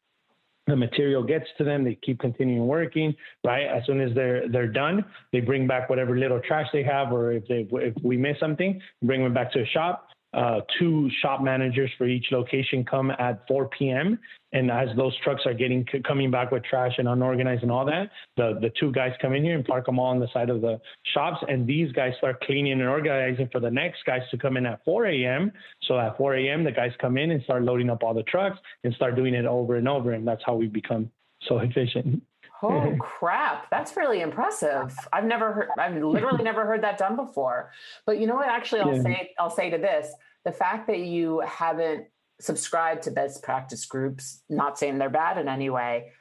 The 0.67 0.75
material 0.75 1.23
gets 1.23 1.45
to 1.57 1.63
them. 1.63 1.85
They 1.85 1.95
keep 1.95 2.19
continuing 2.19 2.67
working. 2.67 3.15
Right 3.45 3.65
as 3.65 3.85
soon 3.85 4.01
as 4.01 4.13
they're 4.13 4.49
they're 4.49 4.67
done, 4.67 5.05
they 5.31 5.39
bring 5.39 5.67
back 5.67 5.89
whatever 5.89 6.17
little 6.17 6.41
trash 6.41 6.67
they 6.73 6.83
have, 6.83 7.13
or 7.13 7.31
if 7.31 7.47
they 7.47 7.67
if 7.71 7.93
we 8.03 8.17
miss 8.17 8.39
something, 8.39 8.81
bring 9.01 9.23
them 9.23 9.33
back 9.33 9.51
to 9.53 9.59
the 9.59 9.65
shop 9.67 10.09
uh, 10.37 10.61
two 10.77 11.09
shop 11.21 11.41
managers 11.41 11.89
for 11.97 12.07
each 12.07 12.27
location 12.31 12.85
come 12.85 13.09
at 13.09 13.45
4 13.47 13.69
p.m. 13.69 14.19
And 14.53 14.69
as 14.69 14.87
those 14.95 15.17
trucks 15.23 15.41
are 15.47 15.53
getting 15.53 15.83
coming 16.07 16.29
back 16.29 16.51
with 16.51 16.63
trash 16.63 16.93
and 16.99 17.07
unorganized 17.07 17.63
and 17.63 17.71
all 17.71 17.85
that, 17.85 18.11
the 18.37 18.59
the 18.61 18.71
two 18.79 18.91
guys 18.91 19.13
come 19.19 19.33
in 19.33 19.43
here 19.43 19.55
and 19.55 19.65
park 19.65 19.87
them 19.87 19.97
all 19.97 20.05
on 20.05 20.19
the 20.19 20.27
side 20.31 20.51
of 20.51 20.61
the 20.61 20.79
shops, 21.13 21.43
and 21.47 21.65
these 21.65 21.91
guys 21.91 22.13
start 22.19 22.39
cleaning 22.41 22.73
and 22.73 22.83
organizing 22.83 23.49
for 23.51 23.59
the 23.59 23.69
next 23.69 24.05
guys 24.05 24.21
to 24.29 24.37
come 24.37 24.57
in 24.57 24.65
at 24.67 24.85
4 24.85 25.07
a.m. 25.07 25.51
So 25.87 25.99
at 25.99 26.15
4 26.17 26.35
a.m. 26.35 26.63
the 26.63 26.71
guys 26.71 26.91
come 27.01 27.17
in 27.17 27.31
and 27.31 27.43
start 27.43 27.63
loading 27.63 27.89
up 27.89 28.03
all 28.03 28.13
the 28.13 28.23
trucks 28.23 28.59
and 28.83 28.93
start 28.93 29.15
doing 29.15 29.33
it 29.33 29.45
over 29.45 29.75
and 29.75 29.87
over, 29.87 30.13
and 30.13 30.25
that's 30.25 30.43
how 30.45 30.55
we 30.55 30.67
become 30.67 31.09
so 31.41 31.57
efficient. 31.67 32.21
Oh 32.63 32.95
crap, 32.99 33.69
that's 33.69 33.95
really 33.95 34.21
impressive. 34.21 34.95
I've 35.13 35.25
never 35.25 35.53
heard 35.53 35.69
I've 35.77 35.95
literally 35.95 36.43
never 36.43 36.65
heard 36.65 36.81
that 36.83 36.97
done 36.97 37.15
before. 37.15 37.71
But 38.05 38.19
you 38.19 38.25
know 38.25 38.35
what 38.35 38.47
actually 38.47 38.81
I'll 38.81 38.95
yeah. 38.95 39.03
say 39.03 39.31
I'll 39.39 39.49
say 39.49 39.69
to 39.69 39.77
this, 39.77 40.11
the 40.47 40.53
fact 40.53 40.87
that 40.87 40.99
you 40.99 41.41
haven't 41.45 42.05
subscribed 42.39 43.03
to 43.03 43.11
best 43.11 43.43
practice 43.43 43.85
groups, 43.85 44.43
not 44.49 44.79
saying 44.79 44.97
they're 44.97 45.09
bad 45.09 45.37
in 45.37 45.49
any 45.49 45.69
way, 45.69 46.13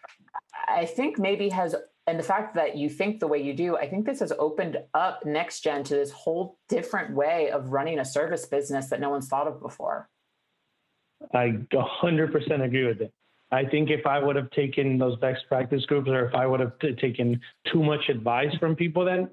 I 0.66 0.84
think 0.84 1.16
maybe 1.16 1.48
has 1.50 1.76
and 2.08 2.18
the 2.18 2.24
fact 2.24 2.56
that 2.56 2.76
you 2.76 2.88
think 2.88 3.20
the 3.20 3.28
way 3.28 3.40
you 3.40 3.54
do, 3.54 3.76
I 3.76 3.88
think 3.88 4.04
this 4.04 4.18
has 4.20 4.32
opened 4.38 4.78
up 4.94 5.24
next 5.24 5.62
gen 5.62 5.84
to 5.84 5.94
this 5.94 6.10
whole 6.10 6.58
different 6.68 7.14
way 7.14 7.50
of 7.50 7.68
running 7.68 8.00
a 8.00 8.04
service 8.04 8.46
business 8.46 8.90
that 8.90 9.00
no 9.00 9.10
one's 9.10 9.28
thought 9.28 9.46
of 9.46 9.60
before. 9.60 10.08
I 11.32 11.58
100% 11.72 12.64
agree 12.64 12.86
with 12.86 13.00
it. 13.00 13.12
I 13.52 13.64
think 13.64 13.90
if 13.90 14.06
I 14.06 14.18
would 14.18 14.36
have 14.36 14.50
taken 14.50 14.98
those 14.98 15.16
best 15.18 15.42
practice 15.48 15.84
groups 15.86 16.08
or 16.08 16.26
if 16.26 16.34
I 16.34 16.46
would 16.46 16.60
have 16.60 16.78
t- 16.80 16.94
taken 16.94 17.40
too 17.72 17.82
much 17.82 18.08
advice 18.08 18.54
from 18.58 18.74
people 18.74 19.04
then 19.04 19.28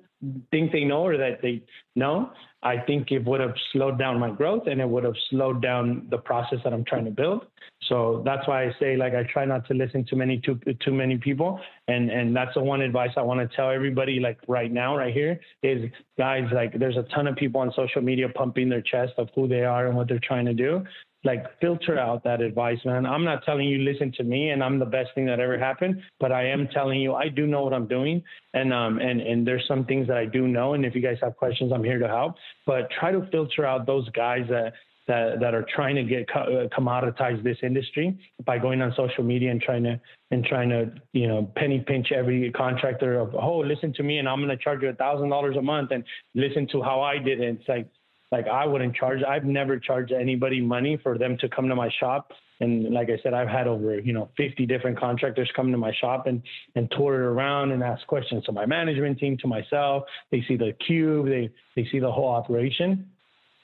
think 0.52 0.72
they 0.72 0.84
know 0.84 1.06
or 1.06 1.18
that 1.18 1.42
they 1.42 1.64
know, 1.96 2.32
I 2.62 2.78
think 2.78 3.12
it 3.12 3.26
would 3.26 3.42
have 3.42 3.54
slowed 3.72 4.00
down 4.00 4.20
my 4.20 4.32
growth 4.32 4.64
and 4.68 4.80
it 4.80 4.88
would 4.88 5.04
have 5.04 5.16
slowed 5.30 5.62
down 5.62 6.08
the 6.10 6.18
process 6.18 6.60
that 6.64 6.74
I'm 6.74 6.86
trying 6.86 7.06
to 7.06 7.12
build. 7.12 7.46
So 7.90 8.22
that's 8.26 8.48
why 8.48 8.64
I 8.64 8.72
say 8.80 8.96
like 8.96 9.14
I 9.14 9.24
try 9.24 9.44
not 9.44 9.68
to 9.68 9.74
listen 9.74 10.06
to 10.06 10.16
many 10.16 10.40
too 10.40 10.60
too 10.80 10.94
many 10.94 11.18
people. 11.18 11.60
And 11.88 12.10
and 12.10 12.36
that's 12.36 12.54
the 12.54 12.64
one 12.64 12.82
advice 12.82 13.12
I 13.18 13.22
want 13.22 13.40
to 13.40 13.56
tell 13.56 13.70
everybody 13.70 14.20
like 14.20 14.40
right 14.48 14.72
now, 14.72 14.96
right 14.96 15.14
here, 15.14 15.40
is 15.62 15.92
guys, 16.18 16.46
like 16.54 16.80
there's 16.80 16.98
a 16.98 17.04
ton 17.14 17.28
of 17.28 17.36
people 17.36 17.60
on 17.60 17.74
social 17.76 18.02
media 18.02 18.30
pumping 18.30 18.70
their 18.70 18.82
chest 18.82 19.14
of 19.18 19.30
who 19.36 19.48
they 19.48 19.64
are 19.64 19.88
and 19.88 19.98
what 19.98 20.08
they're 20.08 20.20
trying 20.20 20.46
to 20.46 20.54
do 20.54 20.84
like 21.24 21.60
filter 21.62 21.98
out 21.98 22.24
that 22.24 22.42
advice, 22.42 22.80
man. 22.86 23.06
I'm 23.06 23.24
not 23.24 23.44
telling 23.46 23.68
you 23.68 23.80
listen 23.80 24.12
to 24.18 24.24
me 24.24 24.50
and 24.50 24.64
I'm 24.64 24.80
the 24.80 24.86
best 24.86 25.10
thing 25.16 25.26
that 25.28 25.40
ever 25.40 25.58
happened, 25.58 26.02
but 26.20 26.32
I 26.32 26.48
am 26.48 26.68
telling 26.74 27.00
you 27.00 27.14
I 27.14 27.30
do 27.30 27.48
know 27.48 27.64
what 27.64 27.74
I'm 27.74 27.88
doing, 27.88 28.22
and 28.54 28.74
um 28.74 29.00
and 29.00 29.22
and 29.22 29.48
there's 29.48 29.66
some 29.68 29.86
things 29.86 30.08
that 30.08 30.18
I 30.18 30.26
do 30.26 30.48
know, 30.48 30.74
and 30.74 30.86
if 30.86 30.96
you 30.96 31.02
guys 31.02 31.18
have 31.22 31.38
questions, 31.38 31.72
I'm 31.74 31.84
here 31.84 32.00
to 32.00 32.08
help. 32.08 32.36
But 32.66 32.90
try 33.00 33.12
to 33.12 33.28
filter 33.32 33.66
out 33.66 33.86
those 33.86 34.10
guys 34.10 34.46
that 34.50 34.74
that 35.08 35.40
that 35.40 35.54
are 35.54 35.66
trying 35.76 35.96
to 35.96 36.04
get 36.04 36.30
co- 36.32 36.66
uh, 36.66 36.80
commoditize 36.80 37.44
this 37.44 37.58
industry 37.62 38.18
by 38.46 38.58
going 38.58 38.82
on 38.82 38.94
social 38.96 39.24
media 39.24 39.52
and 39.52 39.62
trying 39.62 39.84
to 39.84 40.00
and 40.32 40.46
trying 40.46 40.70
to 40.70 40.92
you 41.14 41.28
know 41.28 41.52
penny 41.56 41.84
pinch 41.86 42.12
every 42.12 42.52
contractor 42.52 43.20
of 43.20 43.36
oh 43.36 43.60
listen 43.60 43.94
to 43.94 44.04
me 44.04 44.20
and 44.20 44.30
I'm 44.30 44.40
going 44.40 44.50
to 44.50 44.62
charge 44.62 44.82
you 44.82 44.90
a 44.90 44.94
thousand 44.94 45.30
dollars 45.30 45.56
a 45.58 45.62
month 45.62 45.92
and 45.92 46.04
listen 46.36 46.68
to 46.72 46.82
how 46.82 47.02
I 47.02 47.18
did 47.18 47.42
it. 47.42 47.58
It's 47.60 47.68
like 47.68 47.88
like 48.34 48.48
I 48.48 48.66
wouldn't 48.66 48.96
charge. 48.96 49.22
I've 49.22 49.46
never 49.46 49.78
charged 49.78 50.12
anybody 50.12 50.60
money 50.60 50.98
for 51.04 51.20
them 51.20 51.38
to 51.38 51.48
come 51.48 51.70
to 51.70 51.76
my 51.76 51.90
shop. 52.00 52.32
And 52.60 52.92
like 52.92 53.10
I 53.10 53.22
said, 53.22 53.36
I've 53.36 53.48
had 53.48 53.68
over 53.68 54.00
you 54.00 54.12
know 54.12 54.30
50 54.38 54.66
different 54.66 55.00
contractors 55.00 55.50
come 55.56 55.72
to 55.72 55.78
my 55.78 55.94
shop 56.02 56.26
and 56.26 56.42
and 56.76 56.92
tour 56.98 57.14
it 57.14 57.28
around 57.28 57.72
and 57.72 57.84
ask 57.84 58.06
questions 58.08 58.44
to 58.46 58.52
my 58.52 58.66
management 58.66 59.20
team, 59.20 59.38
to 59.38 59.48
myself. 59.48 60.04
They 60.32 60.44
see 60.48 60.58
the 60.58 60.74
cube, 60.86 61.28
they 61.28 61.52
they 61.76 61.88
see 61.92 62.00
the 62.00 62.12
whole 62.12 62.30
operation, 62.30 63.08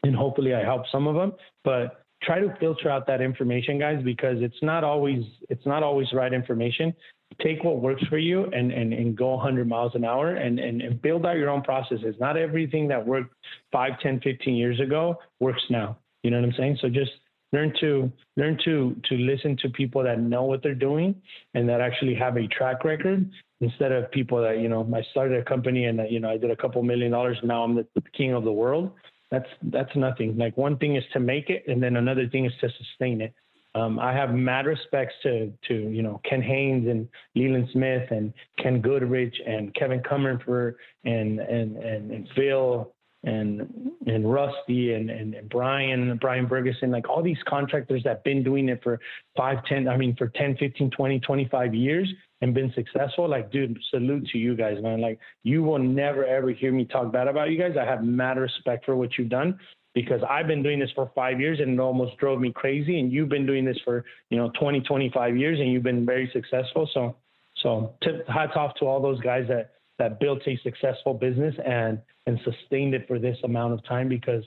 and 0.03 0.15
hopefully 0.15 0.53
I 0.53 0.63
help 0.63 0.83
some 0.91 1.07
of 1.07 1.15
them. 1.15 1.33
But 1.63 2.05
try 2.21 2.39
to 2.39 2.55
filter 2.59 2.89
out 2.91 3.07
that 3.07 3.21
information, 3.21 3.79
guys, 3.79 4.03
because 4.03 4.37
it's 4.39 4.61
not 4.61 4.83
always 4.83 5.23
it's 5.49 5.65
not 5.65 5.81
always 5.81 6.07
right 6.13 6.31
information 6.31 6.93
take 7.41 7.63
what 7.63 7.81
works 7.81 8.03
for 8.07 8.17
you 8.17 8.45
and, 8.45 8.71
and, 8.71 8.93
and 8.93 9.17
go 9.17 9.35
100 9.35 9.67
miles 9.67 9.93
an 9.95 10.03
hour 10.03 10.35
and, 10.35 10.59
and, 10.59 10.81
and 10.81 11.01
build 11.01 11.25
out 11.25 11.37
your 11.37 11.49
own 11.49 11.61
processes. 11.61 12.15
Not 12.19 12.37
everything 12.37 12.87
that 12.89 13.05
worked 13.05 13.33
5, 13.71 13.99
10, 14.01 14.21
15 14.21 14.55
years 14.55 14.79
ago 14.79 15.17
works 15.39 15.61
now. 15.69 15.97
You 16.23 16.31
know 16.31 16.39
what 16.39 16.49
I'm 16.49 16.55
saying? 16.57 16.79
So 16.81 16.89
just 16.89 17.11
learn 17.53 17.73
to 17.79 18.11
learn 18.37 18.57
to 18.65 18.95
to 19.05 19.15
listen 19.15 19.57
to 19.61 19.69
people 19.69 20.03
that 20.03 20.19
know 20.19 20.43
what 20.43 20.61
they're 20.61 20.75
doing 20.75 21.15
and 21.53 21.67
that 21.67 21.81
actually 21.81 22.15
have 22.15 22.37
a 22.37 22.47
track 22.47 22.83
record 22.83 23.29
instead 23.61 23.91
of 23.91 24.09
people 24.11 24.41
that 24.41 24.59
you 24.59 24.69
know 24.69 24.87
I 24.93 25.01
started 25.11 25.39
a 25.39 25.45
company 25.45 25.85
and 25.85 25.99
you 26.09 26.19
know 26.19 26.29
I 26.29 26.37
did 26.37 26.51
a 26.51 26.55
couple 26.55 26.83
million 26.83 27.11
dollars 27.11 27.37
now 27.43 27.63
I'm 27.63 27.75
the 27.75 27.87
king 28.15 28.33
of 28.33 28.43
the 28.43 28.51
world 28.51 28.91
that's 29.31 29.49
that's 29.63 29.95
nothing 29.95 30.37
like 30.37 30.57
one 30.57 30.77
thing 30.77 30.95
is 30.95 31.03
to 31.13 31.19
make 31.19 31.49
it 31.49 31.63
and 31.67 31.81
then 31.81 31.95
another 31.95 32.27
thing 32.27 32.45
is 32.45 32.53
to 32.61 32.69
sustain 32.77 33.21
it 33.21 33.33
um, 33.75 33.99
I 33.99 34.13
have 34.13 34.33
mad 34.33 34.65
respects 34.65 35.13
to 35.23 35.53
to 35.67 35.73
you 35.73 36.01
know 36.01 36.19
Ken 36.27 36.41
Haynes 36.41 36.87
and 36.87 37.07
Leland 37.35 37.69
Smith 37.71 38.09
and 38.11 38.33
Ken 38.57 38.81
Goodrich 38.81 39.35
and 39.45 39.73
Kevin 39.75 40.01
Comerford 40.01 40.75
and 41.05 41.39
and 41.39 41.77
and, 41.77 42.11
and 42.11 42.29
Phil 42.35 42.93
and 43.23 43.91
and 44.07 44.31
Rusty 44.31 44.93
and, 44.93 45.09
and, 45.09 45.35
and 45.35 45.49
Brian 45.49 46.17
Brian 46.17 46.47
Bergeson 46.47 46.89
like 46.89 47.07
all 47.09 47.21
these 47.21 47.37
contractors 47.47 48.01
that've 48.05 48.23
been 48.23 48.43
doing 48.43 48.69
it 48.69 48.81
for 48.81 48.99
5 49.37 49.65
10 49.65 49.87
I 49.87 49.97
mean 49.97 50.15
for 50.15 50.29
10 50.29 50.57
15 50.57 50.89
20 50.89 51.19
25 51.19 51.75
years 51.75 52.11
and 52.41 52.53
been 52.53 52.71
successful 52.73 53.27
like 53.27 53.51
dude 53.51 53.77
salute 53.91 54.25
to 54.31 54.37
you 54.37 54.55
guys 54.55 54.81
man. 54.81 55.01
Like 55.01 55.19
you 55.43 55.61
will 55.63 55.79
never 55.79 56.25
ever 56.25 56.49
hear 56.51 56.71
me 56.71 56.85
talk 56.85 57.11
bad 57.11 57.27
about 57.27 57.51
you 57.51 57.57
guys. 57.57 57.75
I 57.79 57.85
have 57.85 58.03
mad 58.03 58.37
respect 58.37 58.85
for 58.85 58.95
what 58.95 59.17
you've 59.17 59.29
done 59.29 59.59
because 59.93 60.21
I've 60.29 60.47
been 60.47 60.63
doing 60.63 60.79
this 60.79 60.91
for 60.91 61.11
five 61.15 61.39
years 61.39 61.59
and 61.59 61.73
it 61.73 61.79
almost 61.79 62.17
drove 62.17 62.39
me 62.39 62.51
crazy. 62.51 62.99
And 62.99 63.11
you've 63.11 63.29
been 63.29 63.45
doing 63.45 63.65
this 63.65 63.77
for, 63.83 64.05
you 64.29 64.37
know, 64.37 64.51
20, 64.59 64.81
25 64.81 65.37
years 65.37 65.59
and 65.59 65.71
you've 65.71 65.83
been 65.83 66.05
very 66.05 66.29
successful. 66.31 66.89
So, 66.93 67.15
so 67.63 67.95
tip, 68.03 68.27
hats 68.27 68.53
off 68.55 68.75
to 68.75 68.85
all 68.85 69.01
those 69.01 69.19
guys 69.21 69.47
that, 69.47 69.71
that 69.97 70.19
built 70.19 70.41
a 70.47 70.57
successful 70.63 71.13
business 71.13 71.55
and, 71.65 71.99
and 72.27 72.39
sustained 72.43 72.93
it 72.93 73.07
for 73.07 73.19
this 73.19 73.37
amount 73.43 73.73
of 73.73 73.83
time 73.85 74.07
because 74.07 74.43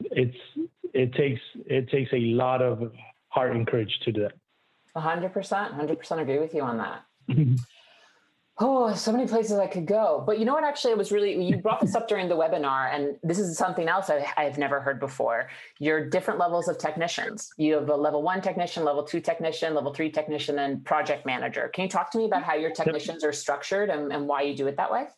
it's, 0.00 0.36
it 0.92 1.12
takes, 1.14 1.40
it 1.66 1.90
takes 1.90 2.12
a 2.12 2.20
lot 2.20 2.62
of 2.62 2.92
heart 3.28 3.54
and 3.54 3.66
courage 3.66 3.98
to 4.04 4.12
do 4.12 4.22
that. 4.22 4.32
hundred 5.00 5.32
percent, 5.32 5.74
hundred 5.74 5.98
percent 5.98 6.20
agree 6.20 6.38
with 6.38 6.54
you 6.54 6.62
on 6.62 6.78
that. 6.78 7.04
Oh, 8.58 8.94
so 8.94 9.12
many 9.12 9.26
places 9.26 9.58
I 9.58 9.66
could 9.66 9.84
go. 9.84 10.22
But 10.24 10.38
you 10.38 10.46
know 10.46 10.54
what? 10.54 10.64
Actually, 10.64 10.92
it 10.92 10.98
was 10.98 11.12
really, 11.12 11.42
you 11.44 11.58
brought 11.58 11.82
this 11.82 11.94
up 11.94 12.08
during 12.08 12.26
the 12.26 12.34
webinar, 12.34 12.90
and 12.90 13.16
this 13.22 13.38
is 13.38 13.58
something 13.58 13.86
else 13.86 14.08
I, 14.08 14.20
have 14.42 14.56
never 14.56 14.80
heard 14.80 14.98
before. 14.98 15.50
Your 15.78 16.08
different 16.08 16.40
levels 16.40 16.66
of 16.66 16.78
technicians. 16.78 17.50
You 17.58 17.74
have 17.74 17.90
a 17.90 17.94
level 17.94 18.22
one 18.22 18.40
technician, 18.40 18.82
level 18.82 19.02
two 19.02 19.20
technician, 19.20 19.74
level 19.74 19.92
three 19.92 20.10
technician, 20.10 20.58
and 20.58 20.82
project 20.86 21.26
manager. 21.26 21.68
Can 21.74 21.84
you 21.84 21.90
talk 21.90 22.10
to 22.12 22.18
me 22.18 22.24
about 22.24 22.44
how 22.44 22.54
your 22.54 22.70
technicians 22.70 23.24
are 23.24 23.32
structured 23.32 23.90
and, 23.90 24.10
and 24.10 24.26
why 24.26 24.40
you 24.42 24.56
do 24.56 24.66
it 24.68 24.78
that 24.78 24.90
way? 24.90 25.08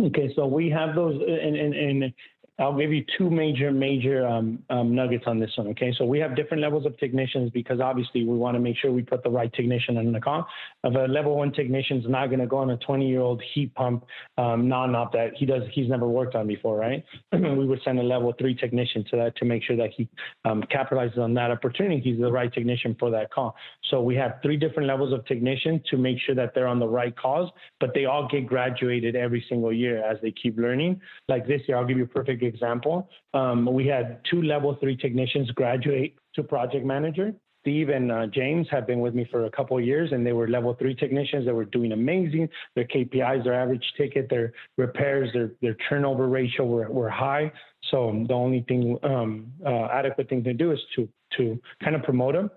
Okay, 0.00 0.32
so 0.34 0.46
we 0.46 0.70
have 0.70 0.96
those, 0.96 1.14
and, 1.14 1.54
and, 1.54 1.74
and 1.74 2.12
I'll 2.60 2.76
give 2.76 2.92
you 2.92 3.04
two 3.16 3.30
major, 3.30 3.70
major 3.70 4.26
um, 4.26 4.58
um, 4.68 4.92
nuggets 4.92 5.24
on 5.26 5.38
this 5.38 5.50
one. 5.56 5.68
Okay, 5.68 5.94
so 5.96 6.04
we 6.04 6.18
have 6.18 6.34
different 6.34 6.60
levels 6.60 6.86
of 6.86 6.98
technicians 6.98 7.50
because 7.50 7.80
obviously 7.80 8.24
we 8.24 8.36
want 8.36 8.56
to 8.56 8.60
make 8.60 8.76
sure 8.76 8.90
we 8.90 9.02
put 9.02 9.22
the 9.22 9.30
right 9.30 9.52
technician 9.52 9.96
in 9.96 10.12
the 10.12 10.20
car. 10.20 10.44
A 10.82 10.88
level 10.88 11.36
one 11.36 11.52
technician 11.52 11.98
is 11.98 12.08
not 12.08 12.26
going 12.26 12.40
to 12.40 12.46
go 12.46 12.58
on 12.58 12.70
a 12.70 12.76
20-year-old 12.78 13.42
heat 13.54 13.72
pump 13.76 14.04
um, 14.38 14.68
non-op 14.68 15.12
that 15.12 15.34
he 15.36 15.46
does 15.46 15.62
he's 15.72 15.88
never 15.88 16.08
worked 16.08 16.34
on 16.34 16.48
before, 16.48 16.76
right? 16.76 17.04
we 17.32 17.64
would 17.64 17.80
send 17.84 18.00
a 18.00 18.02
level 18.02 18.34
three 18.38 18.56
technician 18.56 19.04
to 19.10 19.16
that 19.16 19.36
to 19.36 19.44
make 19.44 19.62
sure 19.62 19.76
that 19.76 19.90
he 19.96 20.08
um, 20.44 20.64
capitalizes 20.64 21.18
on 21.18 21.34
that 21.34 21.52
opportunity. 21.52 22.00
He's 22.00 22.18
the 22.18 22.32
right 22.32 22.52
technician 22.52 22.96
for 22.98 23.10
that 23.10 23.30
call. 23.30 23.54
So 23.90 24.02
we 24.02 24.16
have 24.16 24.38
three 24.42 24.56
different 24.56 24.88
levels 24.88 25.12
of 25.12 25.24
technician 25.26 25.80
to 25.90 25.96
make 25.96 26.18
sure 26.26 26.34
that 26.34 26.54
they're 26.54 26.66
on 26.66 26.80
the 26.80 26.88
right 26.88 27.16
cause, 27.16 27.48
but 27.78 27.94
they 27.94 28.06
all 28.06 28.26
get 28.28 28.46
graduated 28.46 29.14
every 29.14 29.44
single 29.48 29.72
year 29.72 30.04
as 30.04 30.18
they 30.22 30.32
keep 30.32 30.58
learning. 30.58 31.00
Like 31.28 31.46
this 31.46 31.62
year, 31.68 31.76
I'll 31.76 31.86
give 31.86 31.98
you 31.98 32.04
a 32.04 32.08
perfect 32.08 32.40
example. 32.48 33.08
Um, 33.34 33.66
we 33.72 33.86
had 33.86 34.20
two 34.28 34.42
level 34.42 34.76
three 34.80 34.96
technicians 34.96 35.50
graduate 35.52 36.16
to 36.34 36.42
project 36.42 36.84
manager. 36.84 37.34
Steve 37.62 37.88
and 37.90 38.10
uh, 38.10 38.26
James 38.26 38.66
have 38.70 38.86
been 38.86 39.00
with 39.00 39.14
me 39.14 39.26
for 39.30 39.44
a 39.44 39.50
couple 39.50 39.78
years, 39.80 40.12
and 40.12 40.24
they 40.24 40.32
were 40.32 40.48
level 40.48 40.74
three 40.74 40.94
technicians. 40.94 41.44
They 41.44 41.52
were 41.52 41.64
doing 41.66 41.92
amazing. 41.92 42.48
Their 42.74 42.84
KPIs, 42.84 43.44
their 43.44 43.60
average 43.60 43.84
ticket, 43.96 44.28
their 44.30 44.52
repairs, 44.76 45.30
their 45.34 45.50
their 45.60 45.76
turnover 45.88 46.28
ratio 46.28 46.64
were, 46.64 46.90
were 46.90 47.10
high. 47.10 47.52
So 47.90 48.24
the 48.26 48.34
only 48.34 48.64
thing 48.68 48.96
um, 49.02 49.52
uh, 49.66 49.86
adequate 49.86 50.28
thing 50.28 50.44
to 50.44 50.54
do 50.54 50.72
is 50.72 50.78
to 50.96 51.08
to 51.36 51.60
kind 51.82 51.94
of 51.94 52.02
promote 52.04 52.34
them 52.34 52.50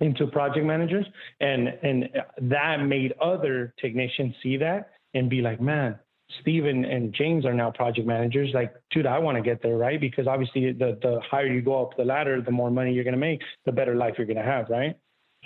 into 0.00 0.26
project 0.26 0.66
managers, 0.66 1.06
and 1.40 1.68
and 1.82 2.08
that 2.42 2.78
made 2.78 3.12
other 3.20 3.74
technicians 3.80 4.34
see 4.42 4.56
that 4.56 4.90
and 5.14 5.30
be 5.30 5.42
like, 5.42 5.60
man, 5.60 5.98
Steven 6.40 6.84
and 6.84 7.12
James 7.14 7.44
are 7.44 7.54
now 7.54 7.70
project 7.70 8.06
managers. 8.06 8.50
Like, 8.52 8.74
dude, 8.90 9.06
I 9.06 9.18
want 9.18 9.36
to 9.36 9.42
get 9.42 9.62
there, 9.62 9.76
right? 9.76 10.00
Because 10.00 10.26
obviously, 10.26 10.72
the 10.72 10.98
the 11.00 11.20
higher 11.28 11.46
you 11.46 11.62
go 11.62 11.82
up 11.82 11.96
the 11.96 12.04
ladder, 12.04 12.40
the 12.40 12.50
more 12.50 12.70
money 12.70 12.92
you're 12.92 13.04
going 13.04 13.14
to 13.14 13.20
make, 13.20 13.40
the 13.64 13.72
better 13.72 13.94
life 13.94 14.14
you're 14.18 14.26
going 14.26 14.36
to 14.36 14.42
have, 14.42 14.68
right? 14.68 14.96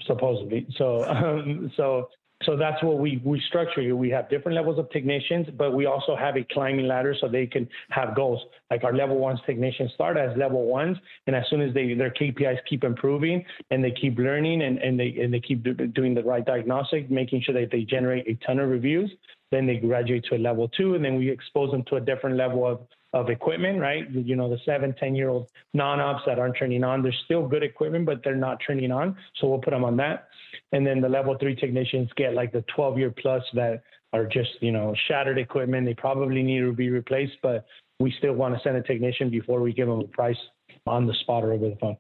Supposedly. 0.07 0.67
So, 0.77 1.05
um, 1.05 1.71
so, 1.77 2.09
so 2.45 2.57
that's 2.57 2.83
what 2.83 2.99
we 2.99 3.21
we 3.23 3.39
structure 3.49 3.83
here. 3.83 3.95
We 3.95 4.09
have 4.11 4.31
different 4.31 4.57
levels 4.57 4.79
of 4.79 4.89
technicians, 4.91 5.49
but 5.59 5.75
we 5.75 5.85
also 5.85 6.17
have 6.17 6.37
a 6.37 6.47
climbing 6.51 6.89
ladder 6.89 7.15
so 7.21 7.29
they 7.29 7.47
can 7.47 7.69
have 7.91 8.17
goals. 8.17 8.41
Like 8.71 8.83
our 8.83 8.95
level 8.95 9.19
ones 9.19 9.41
technicians 9.45 9.93
start 9.93 10.17
as 10.17 10.35
level 10.39 10.65
ones, 10.65 10.97
and 11.27 11.37
as 11.37 11.45
soon 11.51 11.61
as 11.61 11.75
they 11.75 11.93
their 11.93 12.11
KPIs 12.11 12.59
keep 12.67 12.85
improving 12.85 13.45
and 13.71 13.85
they 13.85 13.91
keep 13.91 14.19
learning 14.19 14.63
and, 14.63 14.79
and 14.79 14.99
they 14.99 15.19
and 15.21 15.35
they 15.35 15.41
keep 15.41 15.63
do, 15.63 15.75
doing 15.75 16.15
the 16.15 16.23
right 16.23 16.45
diagnostic, 16.45 17.11
making 17.11 17.43
sure 17.43 17.55
that 17.55 17.71
they 17.71 17.83
generate 17.83 18.27
a 18.27 18.35
ton 18.47 18.59
of 18.59 18.71
reviews, 18.71 19.11
then 19.51 19.67
they 19.67 19.77
graduate 19.77 20.25
to 20.31 20.37
a 20.37 20.39
level 20.39 20.69
two, 20.69 20.95
and 20.95 21.05
then 21.05 21.17
we 21.17 21.29
expose 21.29 21.71
them 21.71 21.85
to 21.85 21.97
a 21.97 22.01
different 22.01 22.37
level 22.37 22.67
of, 22.67 22.81
of 23.13 23.31
equipment, 23.31 23.81
right? 23.81 24.09
You 24.11 24.37
know, 24.37 24.49
the 24.49 24.59
seven, 24.65 24.95
10 24.99 25.15
year 25.15 25.29
old 25.29 25.51
non 25.75 26.01
ops 26.01 26.23
that 26.27 26.39
aren't 26.39 26.57
turning 26.57 26.85
on, 26.85 27.03
they're 27.03 27.15
still 27.25 27.47
good 27.47 27.63
equipment, 27.63 28.07
but 28.07 28.23
they're 28.23 28.37
not 28.37 28.59
turning 28.65 28.93
on. 28.93 29.17
So 29.37 29.49
we'll 29.49 29.59
put 29.59 29.71
them 29.71 29.85
on 29.85 29.97
that. 29.97 30.29
And 30.73 30.87
then 30.87 31.01
the 31.01 31.09
level 31.09 31.37
three 31.39 31.57
technicians 31.57 32.09
get 32.17 32.35
like 32.35 32.53
the 32.53 32.65
12 32.75 32.99
year 32.99 33.11
plus 33.11 33.43
that 33.55 33.83
are 34.13 34.27
just, 34.27 34.51
you 34.61 34.73
know, 34.73 34.95
shattered 35.09 35.39
equipment. 35.39 35.87
They 35.87 35.95
probably 35.95 36.43
need 36.43 36.61
to 36.61 36.73
be 36.73 36.91
replaced, 36.91 37.37
but 37.43 37.67
we 37.99 38.15
still 38.19 38.33
want 38.33 38.55
to 38.55 38.61
send 38.63 38.77
a 38.77 38.83
technician 38.83 39.31
before 39.31 39.61
we 39.61 39.73
give 39.73 39.89
them 39.89 40.01
a 40.01 40.09
price 40.09 40.39
on 40.87 41.07
the 41.07 41.15
spot 41.15 41.45
or 41.45 41.53
over 41.53 41.69
the 41.69 41.77
phone. 41.77 41.97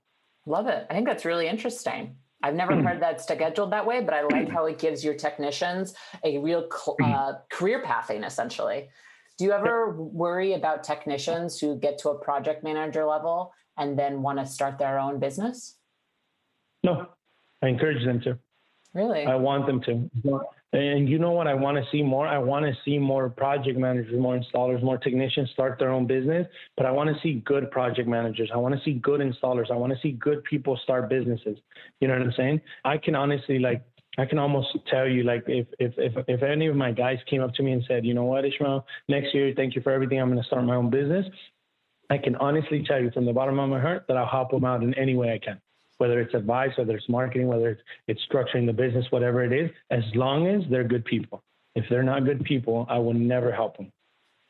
Love 0.47 0.67
it. 0.67 0.87
I 0.89 0.95
think 0.95 1.07
that's 1.07 1.25
really 1.25 1.49
interesting. 1.49 2.17
I've 2.43 2.55
never 2.55 2.75
hmm. 2.75 2.87
heard 2.87 3.03
that 3.03 3.21
scheduled 3.21 3.73
that 3.73 3.85
way, 3.85 4.03
but 4.03 4.15
I 4.15 4.23
like 4.23 4.49
how 4.49 4.67
it 4.67 4.79
gives 4.79 5.05
your 5.05 5.15
technicians 5.15 5.95
a 6.25 6.39
real 6.39 6.69
hmm. 6.71 7.05
uh, 7.05 7.33
career 7.51 7.83
pathing 7.83 8.25
essentially. 8.25 8.89
Do 9.39 9.45
you 9.45 9.53
ever 9.53 9.93
worry 9.93 10.53
about 10.53 10.85
technicians 10.85 11.59
who 11.59 11.77
get 11.77 11.97
to 11.99 12.11
a 12.11 12.19
project 12.19 12.63
manager 12.63 13.07
level 13.07 13.53
and 13.79 13.99
then 13.99 14.21
want 14.21 14.39
to 14.39 14.47
start 14.47 14.79
their 14.79 14.99
own 14.99 15.19
business? 15.19 15.77
No, 16.83 17.07
I 17.63 17.69
encourage 17.69 18.05
them 18.05 18.21
to. 18.23 18.39
Really? 18.93 19.25
I 19.25 19.37
want 19.37 19.67
them 19.67 19.81
to. 19.83 20.11
And 20.73 21.09
you 21.09 21.19
know 21.19 21.33
what 21.33 21.49
I 21.49 21.55
want 21.55 21.79
to 21.79 21.85
see 21.91 22.01
more? 22.01 22.29
I 22.29 22.39
want 22.39 22.65
to 22.65 22.73
see 22.85 22.97
more 22.97 23.29
project 23.29 23.77
managers, 23.77 24.19
more 24.19 24.39
installers, 24.39 24.83
more 24.85 24.99
technicians 24.99 25.51
start 25.51 25.81
their 25.81 25.91
own 25.91 26.07
business. 26.07 26.47
But 26.77 26.87
I 26.87 26.93
want 26.93 27.11
to 27.15 27.21
see 27.23 27.43
good 27.45 27.71
project 27.73 28.09
managers. 28.09 28.51
I 28.55 28.57
want 28.57 28.77
to 28.77 28.81
see 28.85 28.95
good 28.95 29.21
installers. 29.21 29.71
I 29.71 29.75
want 29.75 29.93
to 29.93 29.99
see 30.01 30.13
good 30.13 30.45
people 30.45 30.79
start 30.85 31.09
businesses. 31.09 31.59
You 32.01 32.07
know 32.07 32.15
what 32.15 32.23
I'm 32.23 32.33
saying? 32.37 32.61
I 32.85 32.99
can 32.99 33.17
honestly 33.17 33.59
like 33.59 33.83
I 34.17 34.27
can 34.27 34.39
almost 34.39 34.69
tell 34.89 35.09
you 35.09 35.25
like 35.25 35.43
if 35.49 35.67
if 35.81 35.93
if 35.97 36.13
if 36.29 36.43
any 36.43 36.69
of 36.69 36.77
my 36.77 36.93
guys 36.93 37.19
came 37.29 37.43
up 37.43 37.53
to 37.55 37.65
me 37.65 37.73
and 37.73 37.83
said, 37.89 38.07
you 38.07 38.15
know 38.15 38.25
what, 38.25 38.45
Ishmael, 38.45 38.87
next 39.09 39.35
year, 39.35 39.53
thank 39.57 39.75
you 39.75 39.83
for 39.83 39.91
everything. 39.91 40.21
I'm 40.21 40.31
going 40.31 40.41
to 40.41 40.47
start 40.47 40.65
my 40.65 40.77
own 40.77 40.91
business. 40.91 41.27
I 42.11 42.19
can 42.19 42.37
honestly 42.37 42.85
tell 42.87 43.01
you 43.01 43.11
from 43.11 43.25
the 43.25 43.33
bottom 43.33 43.59
of 43.59 43.69
my 43.69 43.81
heart 43.81 44.05
that 44.07 44.17
I'll 44.17 44.27
help 44.29 44.51
them 44.53 44.65
out 44.65 44.85
in 44.85 44.95
any 44.95 45.17
way 45.17 45.33
I 45.33 45.39
can 45.45 45.61
whether 46.01 46.19
it's 46.19 46.35
advice, 46.35 46.71
whether 46.79 46.97
it's 46.97 47.09
marketing, 47.09 47.47
whether 47.47 47.69
it's, 47.69 47.83
it's 48.09 48.21
structuring 48.33 48.65
the 48.65 48.73
business, 48.73 49.05
whatever 49.11 49.45
it 49.45 49.53
is, 49.53 49.71
as 49.91 50.03
long 50.15 50.47
as 50.47 50.63
they're 50.71 50.83
good 50.83 51.05
people. 51.05 51.43
If 51.75 51.85
they're 51.91 52.03
not 52.03 52.25
good 52.25 52.43
people, 52.45 52.87
I 52.89 52.99
will 52.99 53.15
never 53.15 53.53
help 53.53 53.77
them 53.77 53.93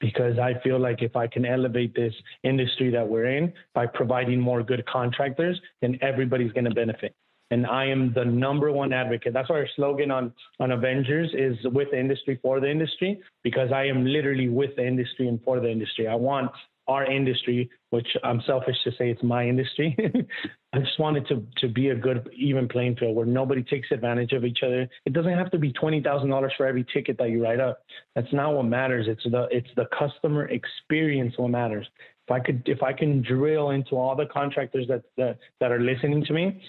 because 0.00 0.38
I 0.38 0.54
feel 0.62 0.78
like 0.78 1.02
if 1.02 1.16
I 1.16 1.26
can 1.26 1.44
elevate 1.44 1.94
this 1.94 2.14
industry 2.44 2.90
that 2.90 3.06
we're 3.06 3.36
in 3.36 3.52
by 3.74 3.86
providing 3.86 4.40
more 4.40 4.62
good 4.62 4.86
contractors, 4.86 5.60
then 5.82 5.98
everybody's 6.00 6.52
going 6.52 6.64
to 6.64 6.74
benefit. 6.74 7.14
And 7.50 7.66
I 7.66 7.86
am 7.86 8.12
the 8.14 8.24
number 8.24 8.70
one 8.70 8.92
advocate. 8.92 9.32
That's 9.32 9.50
why 9.50 9.56
our 9.56 9.68
slogan 9.74 10.12
on, 10.12 10.32
on 10.60 10.70
Avengers 10.70 11.30
is 11.34 11.56
with 11.64 11.88
the 11.90 11.98
industry 11.98 12.38
for 12.40 12.60
the 12.60 12.70
industry, 12.70 13.20
because 13.42 13.72
I 13.72 13.86
am 13.86 14.06
literally 14.06 14.48
with 14.48 14.76
the 14.76 14.86
industry 14.86 15.26
and 15.26 15.42
for 15.42 15.58
the 15.58 15.68
industry. 15.68 16.06
I 16.06 16.14
want 16.14 16.52
our 16.86 17.04
industry, 17.04 17.68
which 17.90 18.06
I'm 18.22 18.40
selfish 18.46 18.76
to 18.84 18.90
say 18.92 19.10
it's 19.10 19.22
my 19.22 19.46
industry. 19.46 19.96
I 20.72 20.78
just 20.78 21.00
want 21.00 21.16
it 21.16 21.26
to, 21.28 21.44
to 21.58 21.68
be 21.68 21.88
a 21.88 21.96
good, 21.96 22.30
even 22.36 22.68
playing 22.68 22.96
field 22.96 23.16
where 23.16 23.26
nobody 23.26 23.62
takes 23.62 23.90
advantage 23.90 24.32
of 24.32 24.44
each 24.44 24.60
other. 24.64 24.88
It 25.04 25.12
doesn't 25.12 25.32
have 25.32 25.50
to 25.50 25.58
be 25.58 25.72
twenty 25.72 26.00
thousand 26.00 26.30
dollars 26.30 26.52
for 26.56 26.64
every 26.64 26.84
ticket 26.92 27.18
that 27.18 27.30
you 27.30 27.42
write 27.42 27.58
up. 27.58 27.84
That's 28.14 28.32
not 28.32 28.54
what 28.54 28.64
matters. 28.64 29.06
It's 29.08 29.24
the 29.24 29.48
it's 29.50 29.68
the 29.74 29.86
customer 29.98 30.48
experience 30.48 31.34
what 31.38 31.48
matters. 31.48 31.88
If 32.28 32.32
I 32.32 32.38
could 32.38 32.62
if 32.66 32.82
I 32.84 32.92
can 32.92 33.20
drill 33.22 33.70
into 33.70 33.96
all 33.96 34.14
the 34.14 34.26
contractors 34.26 34.86
that 34.86 35.02
that, 35.16 35.38
that 35.58 35.72
are 35.72 35.80
listening 35.80 36.24
to 36.26 36.32
me, 36.32 36.62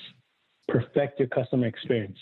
perfect 0.67 1.19
your 1.19 1.27
customer 1.27 1.67
experience. 1.67 2.17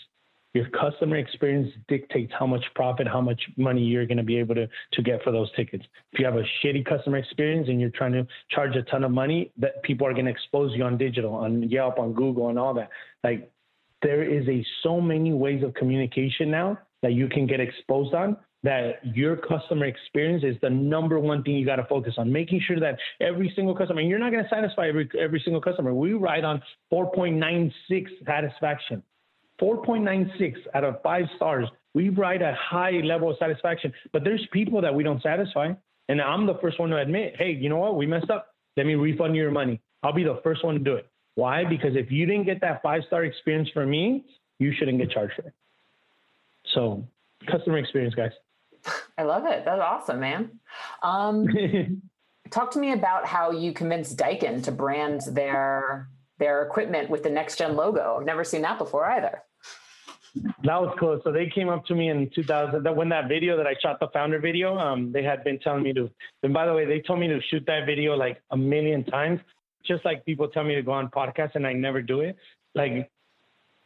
Your 0.52 0.68
customer 0.70 1.16
experience 1.16 1.72
dictates 1.86 2.32
how 2.36 2.46
much 2.46 2.64
profit, 2.74 3.06
how 3.06 3.20
much 3.20 3.40
money 3.56 3.82
you're 3.82 4.06
going 4.06 4.18
to 4.18 4.24
be 4.24 4.36
able 4.36 4.56
to, 4.56 4.68
to 4.92 5.02
get 5.02 5.22
for 5.22 5.30
those 5.30 5.50
tickets. 5.54 5.84
If 6.12 6.18
you 6.18 6.24
have 6.24 6.36
a 6.36 6.44
shitty 6.62 6.84
customer 6.84 7.18
experience 7.18 7.68
and 7.68 7.80
you're 7.80 7.90
trying 7.90 8.12
to 8.12 8.26
charge 8.50 8.74
a 8.74 8.82
ton 8.82 9.04
of 9.04 9.12
money, 9.12 9.52
that 9.58 9.82
people 9.84 10.06
are 10.06 10.12
going 10.12 10.24
to 10.24 10.30
expose 10.30 10.72
you 10.74 10.82
on 10.82 10.98
digital, 10.98 11.34
on 11.34 11.62
Yelp, 11.68 11.98
on 11.98 12.12
Google, 12.14 12.48
and 12.48 12.58
all 12.58 12.74
that. 12.74 12.90
Like 13.22 13.52
there 14.02 14.24
is 14.24 14.48
a 14.48 14.64
so 14.82 15.00
many 15.00 15.32
ways 15.32 15.62
of 15.62 15.74
communication 15.74 16.50
now 16.50 16.78
that 17.02 17.12
you 17.12 17.28
can 17.28 17.46
get 17.46 17.60
exposed 17.60 18.14
on 18.14 18.36
that 18.62 19.00
your 19.16 19.36
customer 19.36 19.86
experience 19.86 20.44
is 20.44 20.56
the 20.60 20.68
number 20.68 21.18
one 21.18 21.42
thing 21.42 21.54
you 21.54 21.64
got 21.64 21.76
to 21.76 21.86
focus 21.86 22.14
on 22.18 22.30
making 22.30 22.60
sure 22.66 22.78
that 22.78 22.98
every 23.20 23.50
single 23.56 23.74
customer 23.74 24.00
and 24.00 24.10
you're 24.10 24.18
not 24.18 24.30
going 24.30 24.42
to 24.42 24.50
satisfy 24.50 24.88
every 24.88 25.08
every 25.18 25.40
single 25.42 25.62
customer 25.62 25.94
we 25.94 26.12
ride 26.12 26.44
on 26.44 26.62
4.96 26.92 27.72
satisfaction 28.26 29.02
4.96 29.60 30.54
out 30.74 30.84
of 30.84 31.02
five 31.02 31.26
stars. 31.36 31.68
We 31.94 32.08
write 32.08 32.42
a 32.42 32.56
high 32.58 33.00
level 33.02 33.30
of 33.30 33.36
satisfaction, 33.38 33.92
but 34.12 34.24
there's 34.24 34.46
people 34.52 34.80
that 34.80 34.94
we 34.94 35.02
don't 35.02 35.22
satisfy. 35.22 35.72
And 36.08 36.20
I'm 36.20 36.46
the 36.46 36.58
first 36.60 36.78
one 36.80 36.90
to 36.90 36.96
admit, 36.96 37.34
hey, 37.36 37.52
you 37.52 37.68
know 37.68 37.76
what? 37.76 37.96
We 37.96 38.06
messed 38.06 38.30
up. 38.30 38.54
Let 38.76 38.86
me 38.86 38.94
refund 38.94 39.36
your 39.36 39.50
money. 39.50 39.80
I'll 40.02 40.12
be 40.12 40.24
the 40.24 40.40
first 40.42 40.64
one 40.64 40.74
to 40.74 40.80
do 40.80 40.94
it. 40.94 41.08
Why? 41.34 41.64
Because 41.64 41.94
if 41.96 42.10
you 42.10 42.26
didn't 42.26 42.44
get 42.44 42.60
that 42.62 42.82
five 42.82 43.02
star 43.06 43.24
experience 43.24 43.68
from 43.72 43.90
me, 43.90 44.24
you 44.58 44.72
shouldn't 44.72 44.98
get 44.98 45.10
charged 45.10 45.34
for 45.34 45.42
it. 45.42 45.54
So, 46.74 47.06
customer 47.50 47.78
experience, 47.78 48.14
guys. 48.14 48.32
I 49.18 49.22
love 49.22 49.46
it. 49.46 49.64
That's 49.64 49.80
awesome, 49.80 50.20
man. 50.20 50.58
Um, 51.02 51.46
talk 52.50 52.70
to 52.72 52.78
me 52.78 52.92
about 52.92 53.26
how 53.26 53.50
you 53.50 53.72
convinced 53.72 54.16
Daikin 54.16 54.62
to 54.64 54.72
brand 54.72 55.22
their 55.32 56.08
their 56.38 56.62
equipment 56.62 57.10
with 57.10 57.22
the 57.22 57.30
next 57.30 57.56
gen 57.56 57.76
logo. 57.76 58.16
I've 58.18 58.26
never 58.26 58.44
seen 58.44 58.62
that 58.62 58.78
before 58.78 59.04
either. 59.06 59.42
That 60.34 60.80
was 60.80 60.94
cool. 60.98 61.20
So 61.24 61.32
they 61.32 61.48
came 61.52 61.68
up 61.68 61.84
to 61.86 61.94
me 61.94 62.08
in 62.08 62.30
2000. 62.34 62.82
That 62.82 62.94
when 62.94 63.08
that 63.08 63.28
video 63.28 63.56
that 63.56 63.66
I 63.66 63.74
shot 63.82 64.00
the 64.00 64.08
founder 64.08 64.38
video, 64.38 64.78
um, 64.78 65.12
they 65.12 65.22
had 65.22 65.42
been 65.44 65.58
telling 65.58 65.82
me 65.82 65.92
to. 65.94 66.10
And 66.42 66.52
by 66.52 66.66
the 66.66 66.74
way, 66.74 66.84
they 66.84 67.00
told 67.00 67.20
me 67.20 67.28
to 67.28 67.40
shoot 67.50 67.64
that 67.66 67.86
video 67.86 68.14
like 68.14 68.40
a 68.50 68.56
million 68.56 69.04
times. 69.04 69.40
Just 69.86 70.04
like 70.04 70.24
people 70.24 70.48
tell 70.48 70.64
me 70.64 70.74
to 70.74 70.82
go 70.82 70.92
on 70.92 71.08
podcasts 71.08 71.54
and 71.54 71.66
I 71.66 71.72
never 71.72 72.02
do 72.02 72.20
it. 72.20 72.36
Like 72.74 73.10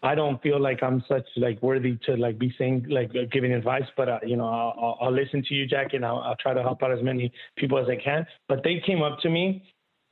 I 0.04 0.14
don't 0.14 0.40
feel 0.42 0.60
like 0.60 0.82
I'm 0.82 1.02
such 1.08 1.24
like 1.36 1.62
worthy 1.62 1.98
to 2.04 2.16
like 2.16 2.38
be 2.38 2.54
saying 2.58 2.86
like 2.90 3.10
giving 3.32 3.52
advice, 3.52 3.86
but 3.96 4.08
uh, 4.08 4.18
you 4.22 4.36
know 4.36 4.46
I'll, 4.46 4.98
I'll, 5.00 5.12
listen 5.12 5.42
to 5.48 5.54
you, 5.54 5.66
Jackie, 5.66 5.96
and 5.96 6.04
I'll, 6.04 6.18
I'll, 6.18 6.36
try 6.36 6.52
to 6.52 6.62
help 6.62 6.82
out 6.82 6.92
as 6.92 7.02
many 7.02 7.32
people 7.56 7.78
as 7.78 7.88
I 7.88 7.96
can. 7.96 8.26
But 8.46 8.62
they 8.62 8.82
came 8.84 9.00
up 9.00 9.18
to 9.20 9.30
me 9.30 9.62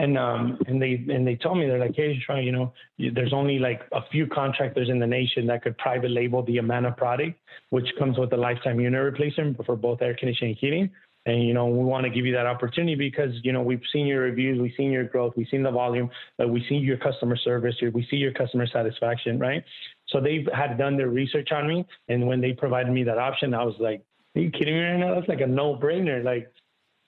and 0.02 0.18
um 0.18 0.58
and 0.66 0.82
they 0.82 1.04
and 1.08 1.26
they 1.26 1.36
told 1.36 1.56
me 1.56 1.66
they're 1.66 1.78
like 1.78 1.94
hey 1.94 2.20
Sean, 2.26 2.42
you 2.42 2.52
know 2.52 2.72
there's 3.14 3.32
only 3.32 3.58
like 3.58 3.82
a 3.92 4.00
few 4.10 4.26
contractors 4.26 4.90
in 4.90 4.98
the 4.98 5.06
nation 5.06 5.46
that 5.46 5.62
could 5.62 5.78
private 5.78 6.10
label 6.10 6.42
the 6.42 6.58
amana 6.58 6.92
product 6.92 7.38
which 7.70 7.86
comes 7.98 8.18
with 8.18 8.32
a 8.32 8.36
lifetime 8.36 8.80
unit 8.80 9.02
replacement 9.02 9.64
for 9.64 9.76
both 9.76 10.02
air 10.02 10.14
conditioning 10.14 10.50
and 10.50 10.58
heating. 10.58 10.90
And 11.24 11.44
you 11.46 11.54
know 11.54 11.66
we 11.68 11.84
want 11.84 12.02
to 12.02 12.10
give 12.10 12.26
you 12.26 12.32
that 12.32 12.46
opportunity 12.46 12.96
because 12.96 13.32
you 13.44 13.52
know 13.52 13.62
we've 13.62 13.86
seen 13.92 14.06
your 14.08 14.22
reviews 14.22 14.60
we've 14.60 14.74
seen 14.76 14.90
your 14.90 15.04
growth 15.04 15.34
we've 15.36 15.46
seen 15.48 15.62
the 15.62 15.70
volume 15.70 16.10
we 16.48 16.64
see 16.68 16.74
your 16.74 16.96
customer 16.96 17.36
service 17.36 17.76
we 17.94 18.04
see 18.10 18.16
your 18.16 18.32
customer 18.32 18.66
satisfaction 18.66 19.38
right? 19.38 19.62
So 20.08 20.20
they 20.20 20.44
had 20.52 20.78
done 20.78 20.96
their 20.96 21.10
research 21.10 21.52
on 21.52 21.68
me 21.68 21.86
and 22.08 22.26
when 22.26 22.40
they 22.40 22.52
provided 22.52 22.92
me 22.92 23.04
that 23.04 23.18
option 23.18 23.54
i 23.54 23.62
was 23.62 23.76
like 23.78 24.02
are 24.34 24.40
you 24.40 24.50
kidding 24.50 24.74
me 24.74 24.80
right 24.80 24.96
now? 24.96 25.14
That's 25.14 25.28
like 25.28 25.42
a 25.42 25.46
no-brainer 25.46 26.24
like 26.24 26.50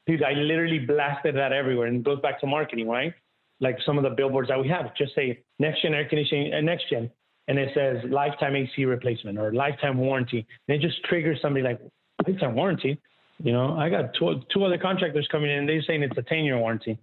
dude, 0.07 0.23
I 0.23 0.33
literally 0.33 0.79
blasted 0.79 1.37
that 1.37 1.53
everywhere. 1.53 1.87
And 1.87 1.99
it 1.99 2.05
goes 2.05 2.21
back 2.21 2.41
to 2.41 2.47
marketing, 2.47 2.89
right? 2.89 3.15
Like 3.61 3.79
some 3.87 3.99
of 3.99 4.05
the 4.05 4.11
billboards 4.11 4.49
that 4.49 4.61
we 4.61 4.69
have 4.69 4.95
just 4.97 5.15
say 5.15 5.43
next 5.59 5.83
gen 5.83 5.95
air 5.95 6.09
conditioning, 6.09 6.53
uh, 6.53 6.61
next 6.61 6.91
gen, 6.91 7.11
and 7.49 7.59
it 7.59 7.71
says 7.75 7.99
lifetime 8.11 8.57
AC 8.57 8.85
replacement 8.85 9.39
or 9.39 9.53
lifetime 9.53 9.99
warranty. 9.99 10.47
And 10.69 10.77
it 10.77 10.87
just 10.87 11.03
triggers 11.05 11.39
somebody 11.41 11.65
like 11.65 11.81
lifetime 12.27 12.55
warranty. 12.55 13.01
You 13.43 13.53
know, 13.53 13.77
I 13.77 13.89
got 13.89 14.15
two, 14.19 14.43
two 14.53 14.65
other 14.65 14.79
contractors 14.79 15.27
coming 15.31 15.51
in 15.51 15.59
and 15.59 15.69
they're 15.69 15.83
saying 15.83 16.03
it's 16.03 16.19
a 16.19 16.23
10 16.23 16.39
year 16.39 16.59
warranty. 16.59 16.99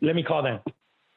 Let 0.00 0.14
me 0.14 0.22
call 0.22 0.42
them 0.42 0.60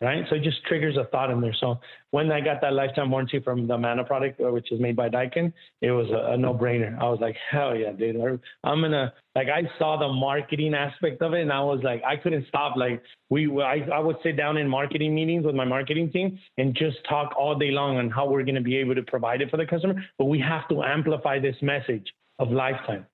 right? 0.03 0.25
So 0.29 0.35
it 0.35 0.43
just 0.43 0.63
triggers 0.65 0.97
a 0.97 1.05
thought 1.05 1.31
in 1.31 1.39
there. 1.39 1.55
So 1.59 1.79
when 2.11 2.31
I 2.31 2.41
got 2.41 2.59
that 2.61 2.73
lifetime 2.73 3.09
warranty 3.09 3.39
from 3.39 3.67
the 3.67 3.75
Amana 3.75 4.03
product, 4.03 4.41
uh, 4.41 4.51
which 4.51 4.71
is 4.71 4.79
made 4.79 4.95
by 4.95 5.09
Daikin, 5.09 5.53
it 5.81 5.91
was 5.91 6.09
a, 6.11 6.33
a 6.33 6.37
no-brainer. 6.37 6.99
I 6.99 7.09
was 7.09 7.19
like, 7.21 7.37
hell 7.49 7.75
yeah, 7.75 7.93
dude! 7.93 8.17
I'm 8.63 8.81
gonna 8.81 9.13
like. 9.35 9.47
I 9.47 9.63
saw 9.79 9.97
the 9.97 10.09
marketing 10.09 10.73
aspect 10.75 11.21
of 11.21 11.33
it, 11.33 11.41
and 11.41 11.51
I 11.51 11.61
was 11.61 11.79
like, 11.83 12.03
I 12.03 12.17
couldn't 12.17 12.45
stop. 12.49 12.75
Like 12.75 13.01
we, 13.29 13.49
I, 13.61 13.87
I 13.93 13.99
would 13.99 14.17
sit 14.23 14.35
down 14.35 14.57
in 14.57 14.67
marketing 14.67 15.15
meetings 15.15 15.45
with 15.45 15.55
my 15.55 15.65
marketing 15.65 16.11
team 16.11 16.37
and 16.57 16.75
just 16.75 16.97
talk 17.07 17.33
all 17.37 17.57
day 17.57 17.71
long 17.71 17.97
on 17.97 18.09
how 18.09 18.29
we're 18.29 18.43
gonna 18.43 18.61
be 18.61 18.77
able 18.77 18.95
to 18.95 19.03
provide 19.03 19.41
it 19.41 19.49
for 19.49 19.57
the 19.57 19.65
customer. 19.65 19.95
But 20.19 20.25
we 20.25 20.39
have 20.41 20.67
to 20.67 20.83
amplify 20.83 21.39
this 21.39 21.55
message 21.61 22.13
of 22.39 22.51
lifetime. 22.51 23.05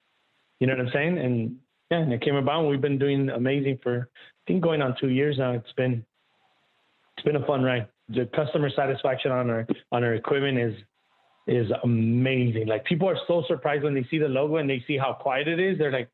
You 0.60 0.68
know 0.68 0.76
what 0.76 0.88
I'm 0.88 0.92
saying? 0.92 1.18
And 1.20 1.56
yeah, 1.92 2.00
and 2.00 2.12
it 2.12 2.22
came 2.22 2.36
about. 2.36 2.68
We've 2.68 2.82
been 2.82 3.00
doing 3.00 3.30
amazing 3.30 3.80
for 3.84 4.10
I 4.12 4.52
think 4.52 4.64
going 4.64 4.82
on 4.82 4.96
two 5.00 5.10
years 5.10 5.38
now. 5.38 5.54
It's 5.54 5.72
been 5.78 6.04
it's 7.20 7.26
been 7.26 7.36
a 7.36 7.46
fun 7.46 7.64
ride. 7.64 7.88
The 8.08 8.30
customer 8.34 8.70
satisfaction 8.74 9.32
on 9.32 9.50
our 9.50 9.68
on 9.92 10.04
our 10.04 10.14
equipment 10.14 10.58
is 10.58 10.74
is 11.48 11.70
amazing. 11.84 12.68
Like 12.68 12.86
people 12.86 13.10
are 13.10 13.18
so 13.28 13.44
surprised 13.48 13.84
when 13.84 13.94
they 13.94 14.06
see 14.10 14.20
the 14.20 14.28
logo 14.28 14.58
and 14.58 14.70
they 14.70 14.84
see 14.88 14.98
how 14.98 15.14
quiet 15.14 15.48
it 15.48 15.60
is. 15.60 15.78
They're 15.78 15.92
like, 15.92 16.10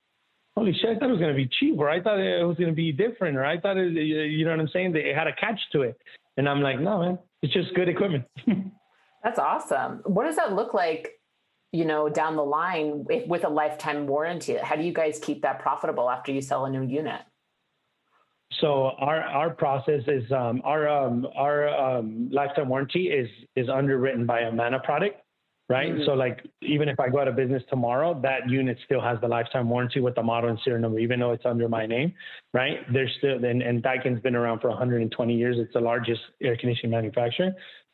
"Holy 0.56 0.74
shit! 0.74 0.90
I 0.90 1.00
thought 1.00 1.10
it 1.10 1.12
was 1.12 1.22
gonna 1.22 1.36
be 1.36 1.50
cheap, 1.60 1.78
or 1.78 1.90
I 1.90 2.02
thought 2.02 2.20
it 2.20 2.46
was 2.46 2.58
gonna 2.58 2.74
be 2.74 2.92
different, 2.92 3.38
or 3.38 3.46
I 3.46 3.60
thought 3.60 3.78
it, 3.78 3.94
you 3.94 4.46
know 4.46 4.52
what 4.52 4.60
I'm 4.60 4.68
saying? 4.70 4.94
They 4.94 5.14
had 5.14 5.28
a 5.28 5.36
catch 5.36 5.60
to 5.74 5.84
it." 5.84 5.98
And 6.38 6.50
I'm 6.50 6.62
like, 6.62 6.80
"No, 6.80 7.00
man, 7.00 7.20
it's 7.44 7.54
just 7.54 7.74
good 7.76 7.88
equipment." 7.88 8.26
That's 9.24 9.40
awesome. 9.40 10.02
What 10.06 10.26
does 10.26 10.36
that 10.38 10.54
look 10.54 10.74
like? 10.74 11.12
You 11.72 11.86
know, 11.86 12.10
down 12.10 12.36
the 12.36 12.44
line 12.44 13.06
with 13.06 13.44
a 13.44 13.50
lifetime 13.50 14.08
warranty. 14.08 14.56
How 14.56 14.76
do 14.76 14.84
you 14.84 14.94
guys 14.94 15.20
keep 15.22 15.42
that 15.42 15.60
profitable 15.60 16.10
after 16.10 16.32
you 16.32 16.42
sell 16.42 16.66
a 16.66 16.70
new 16.70 16.84
unit? 16.84 17.22
So 18.62 18.92
our 19.00 19.22
our 19.22 19.50
process 19.50 20.02
is 20.08 20.32
um, 20.32 20.62
our 20.64 20.88
um, 20.88 21.28
our 21.36 21.68
um, 21.68 22.30
lifetime 22.32 22.70
warranty 22.70 23.08
is 23.08 23.28
is 23.56 23.68
underwritten 23.70 24.26
by 24.26 24.42
Amana 24.42 24.80
product, 24.80 25.22
right? 25.68 25.92
Mm-hmm. 25.92 26.04
So 26.06 26.14
like 26.14 26.46
even 26.62 26.88
if 26.88 27.00
I 27.00 27.10
go 27.10 27.20
out 27.20 27.28
of 27.28 27.36
business 27.36 27.64
tomorrow, 27.70 28.20
that 28.22 28.50
unit 28.50 28.78
still 28.86 29.02
has 29.02 29.20
the 29.22 29.28
lifetime 29.28 29.70
warranty 29.70 30.00
with 30.00 30.16
the 30.16 30.24
model 30.24 30.50
and 30.50 30.60
serial 30.64 30.82
number, 30.82 31.00
even 31.00 31.20
though 31.20 31.32
it's 31.32 31.46
under 31.46 31.68
my 31.68 31.86
name, 31.86 32.14
right? 32.54 32.78
There's 32.94 33.12
still 33.18 33.44
and, 33.44 33.62
and 33.62 33.84
Daikin's 33.84 34.22
been 34.22 34.36
around 34.36 34.60
for 34.60 34.70
120 34.70 35.36
years. 35.36 35.58
It's 35.60 35.74
the 35.74 35.82
largest 35.82 36.22
air 36.42 36.56
conditioning 36.56 36.92
manufacturer, 36.92 37.52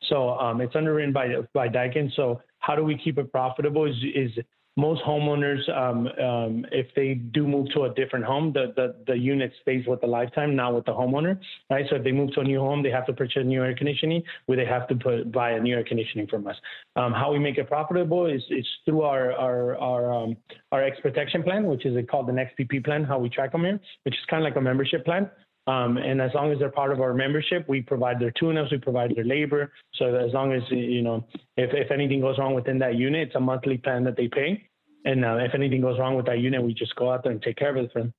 so 0.08 0.30
um, 0.30 0.60
it's 0.60 0.76
underwritten 0.76 1.12
by 1.12 1.28
by 1.54 1.68
Daikin. 1.68 2.14
So 2.14 2.40
how 2.58 2.76
do 2.76 2.84
we 2.84 2.96
keep 2.96 3.18
it 3.18 3.32
profitable? 3.32 3.86
Is 3.86 3.96
is 4.14 4.44
most 4.76 5.02
homeowners, 5.02 5.68
um, 5.76 6.06
um, 6.06 6.66
if 6.72 6.86
they 6.96 7.14
do 7.14 7.46
move 7.46 7.66
to 7.74 7.82
a 7.82 7.94
different 7.94 8.24
home, 8.24 8.52
the, 8.52 8.72
the, 8.74 8.94
the 9.06 9.16
unit 9.16 9.52
stays 9.60 9.86
with 9.86 10.00
the 10.00 10.06
lifetime, 10.06 10.56
not 10.56 10.74
with 10.74 10.86
the 10.86 10.92
homeowner, 10.92 11.38
right? 11.68 11.84
So 11.90 11.96
if 11.96 12.04
they 12.04 12.12
move 12.12 12.32
to 12.34 12.40
a 12.40 12.44
new 12.44 12.58
home, 12.58 12.82
they 12.82 12.90
have 12.90 13.06
to 13.06 13.12
purchase 13.12 13.42
new 13.44 13.62
air 13.62 13.74
conditioning, 13.74 14.22
where 14.46 14.56
they 14.56 14.64
have 14.64 14.88
to 14.88 14.94
put 14.94 15.30
buy 15.30 15.52
a 15.52 15.60
new 15.60 15.76
air 15.76 15.84
conditioning 15.84 16.26
from 16.26 16.46
us. 16.46 16.56
Um, 16.96 17.12
how 17.12 17.32
we 17.32 17.38
make 17.38 17.58
it 17.58 17.68
profitable 17.68 18.26
is, 18.26 18.42
is 18.50 18.66
through 18.86 19.02
our 19.02 19.32
our 19.32 19.76
our 19.76 20.12
um, 20.12 20.36
our 20.72 20.82
X 20.82 20.98
protection 21.00 21.42
plan, 21.42 21.66
which 21.66 21.84
is 21.84 21.94
called 22.10 22.28
the 22.28 22.32
NextPP 22.32 22.84
plan. 22.84 23.04
How 23.04 23.18
we 23.18 23.28
track 23.28 23.52
them 23.52 23.62
here, 23.62 23.78
which 24.04 24.14
is 24.14 24.20
kind 24.30 24.42
of 24.42 24.44
like 24.44 24.56
a 24.56 24.60
membership 24.60 25.04
plan. 25.04 25.30
Um, 25.66 25.96
and 25.96 26.20
as 26.20 26.32
long 26.34 26.50
as 26.50 26.58
they're 26.58 26.70
part 26.70 26.92
of 26.92 27.00
our 27.00 27.14
membership, 27.14 27.68
we 27.68 27.82
provide 27.82 28.18
their 28.18 28.32
tune-ups, 28.32 28.72
we 28.72 28.78
provide 28.78 29.14
their 29.14 29.24
labor. 29.24 29.72
So 29.94 30.14
as 30.16 30.32
long 30.32 30.52
as 30.52 30.62
you 30.70 31.02
know, 31.02 31.24
if 31.56 31.72
if 31.72 31.90
anything 31.90 32.20
goes 32.20 32.36
wrong 32.38 32.54
within 32.54 32.78
that 32.80 32.96
unit, 32.96 33.28
it's 33.28 33.36
a 33.36 33.40
monthly 33.40 33.78
plan 33.78 34.02
that 34.04 34.16
they 34.16 34.28
pay. 34.28 34.68
And 35.04 35.24
uh, 35.24 35.36
if 35.36 35.54
anything 35.54 35.80
goes 35.80 35.98
wrong 35.98 36.14
with 36.16 36.26
that 36.26 36.40
unit, 36.40 36.62
we 36.62 36.74
just 36.74 36.94
go 36.96 37.12
out 37.12 37.22
there 37.22 37.32
and 37.32 37.42
take 37.42 37.56
care 37.56 37.70
of 37.70 37.76
it 37.76 37.92
for 37.92 38.00
them. 38.00 38.14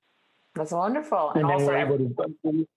That's 0.55 0.71
wonderful. 0.71 1.31
And, 1.31 1.41
and 1.41 1.59
then 1.59 1.67
we're 1.67 1.77
able 1.77 1.97
to 1.97 2.67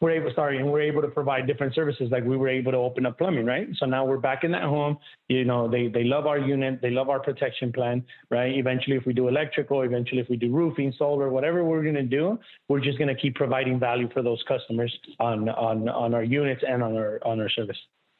we're 0.00 0.10
able 0.10 0.30
sorry 0.34 0.58
and 0.58 0.70
we're 0.70 0.80
able 0.80 1.00
to 1.00 1.08
provide 1.08 1.46
different 1.46 1.74
services 1.74 2.10
like 2.10 2.24
we 2.24 2.36
were 2.36 2.48
able 2.48 2.72
to 2.72 2.78
open 2.78 3.06
up 3.06 3.18
plumbing 3.18 3.46
right? 3.46 3.68
So 3.76 3.86
now 3.86 4.04
we're 4.04 4.18
back 4.18 4.44
in 4.44 4.50
that 4.52 4.62
home 4.62 4.98
you 5.28 5.44
know 5.44 5.68
they 5.68 5.88
they 5.88 6.04
love 6.04 6.26
our 6.26 6.38
unit 6.38 6.80
they 6.82 6.90
love 6.90 7.08
our 7.08 7.20
protection 7.20 7.72
plan 7.72 8.04
right? 8.30 8.54
Eventually 8.56 8.96
if 8.96 9.06
we 9.06 9.14
do 9.14 9.28
electrical 9.28 9.82
eventually 9.82 10.20
if 10.20 10.28
we 10.28 10.36
do 10.36 10.52
roofing 10.52 10.92
solar 10.98 11.30
whatever 11.30 11.64
we're 11.64 11.82
going 11.82 11.94
to 11.94 12.02
do 12.02 12.38
we're 12.68 12.80
just 12.80 12.98
going 12.98 13.08
to 13.08 13.20
keep 13.20 13.34
providing 13.34 13.78
value 13.78 14.08
for 14.12 14.22
those 14.22 14.42
customers 14.46 14.94
on 15.18 15.48
on 15.48 15.88
on 15.88 16.14
our 16.14 16.24
units 16.24 16.62
and 16.66 16.82
on 16.82 16.96
our 16.96 17.20
on 17.24 17.40
our 17.40 17.48
service. 17.48 17.78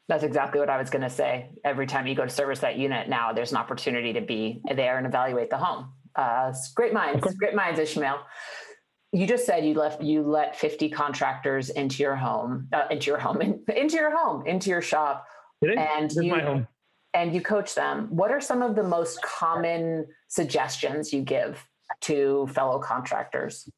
That's 0.09 0.23
exactly 0.23 0.61
what 0.61 0.71
I 0.71 0.79
was 0.79 0.89
going 0.89 1.03
to 1.03 1.11
say. 1.11 1.51
Every 1.65 1.87
time 1.87 2.07
you 2.07 2.15
go 2.15 2.23
to 2.23 2.31
service 2.31 2.61
that 2.61 2.79
unit 2.79 3.09
now, 3.09 3.33
there's 3.33 3.51
an 3.51 3.59
opportunity 3.59 4.13
to 4.13 4.21
be 4.21 4.63
there 4.73 4.99
and 4.99 5.07
evaluate 5.07 5.51
the 5.51 5.59
home. 5.59 5.91
Uh, 6.15 6.55
great 6.77 6.93
minds, 6.95 7.27
great 7.35 7.57
minds, 7.57 7.81
Ishmael 7.81 8.21
you 9.13 9.27
just 9.27 9.47
said 9.47 9.65
you 9.65 9.75
left 9.75 10.03
you 10.03 10.23
let 10.23 10.57
50 10.59 10.91
contractors 10.91 11.71
into 11.71 12.03
your 12.03 12.17
home 12.17 12.69
uh, 12.73 12.87
into 12.91 13.07
your 13.07 13.19
home 13.19 13.41
in, 13.41 13.63
into 13.77 13.97
your 13.97 14.17
home 14.17 14.47
into 14.47 14.71
your 14.71 14.83
shop 14.83 15.27
and 15.63 16.13
you, 16.13 16.31
my 16.31 16.41
home. 16.41 16.69
and 17.15 17.35
you 17.35 17.41
coach 17.41 17.75
them. 17.75 18.09
What 18.11 18.31
are 18.31 18.41
some 18.41 18.63
of 18.63 18.77
the 18.77 18.83
most 18.83 19.23
common 19.23 20.07
suggestions 20.29 21.13
you 21.13 21.23
give 21.23 21.67
to 22.03 22.49
fellow 22.53 22.79
contractors 22.79 23.69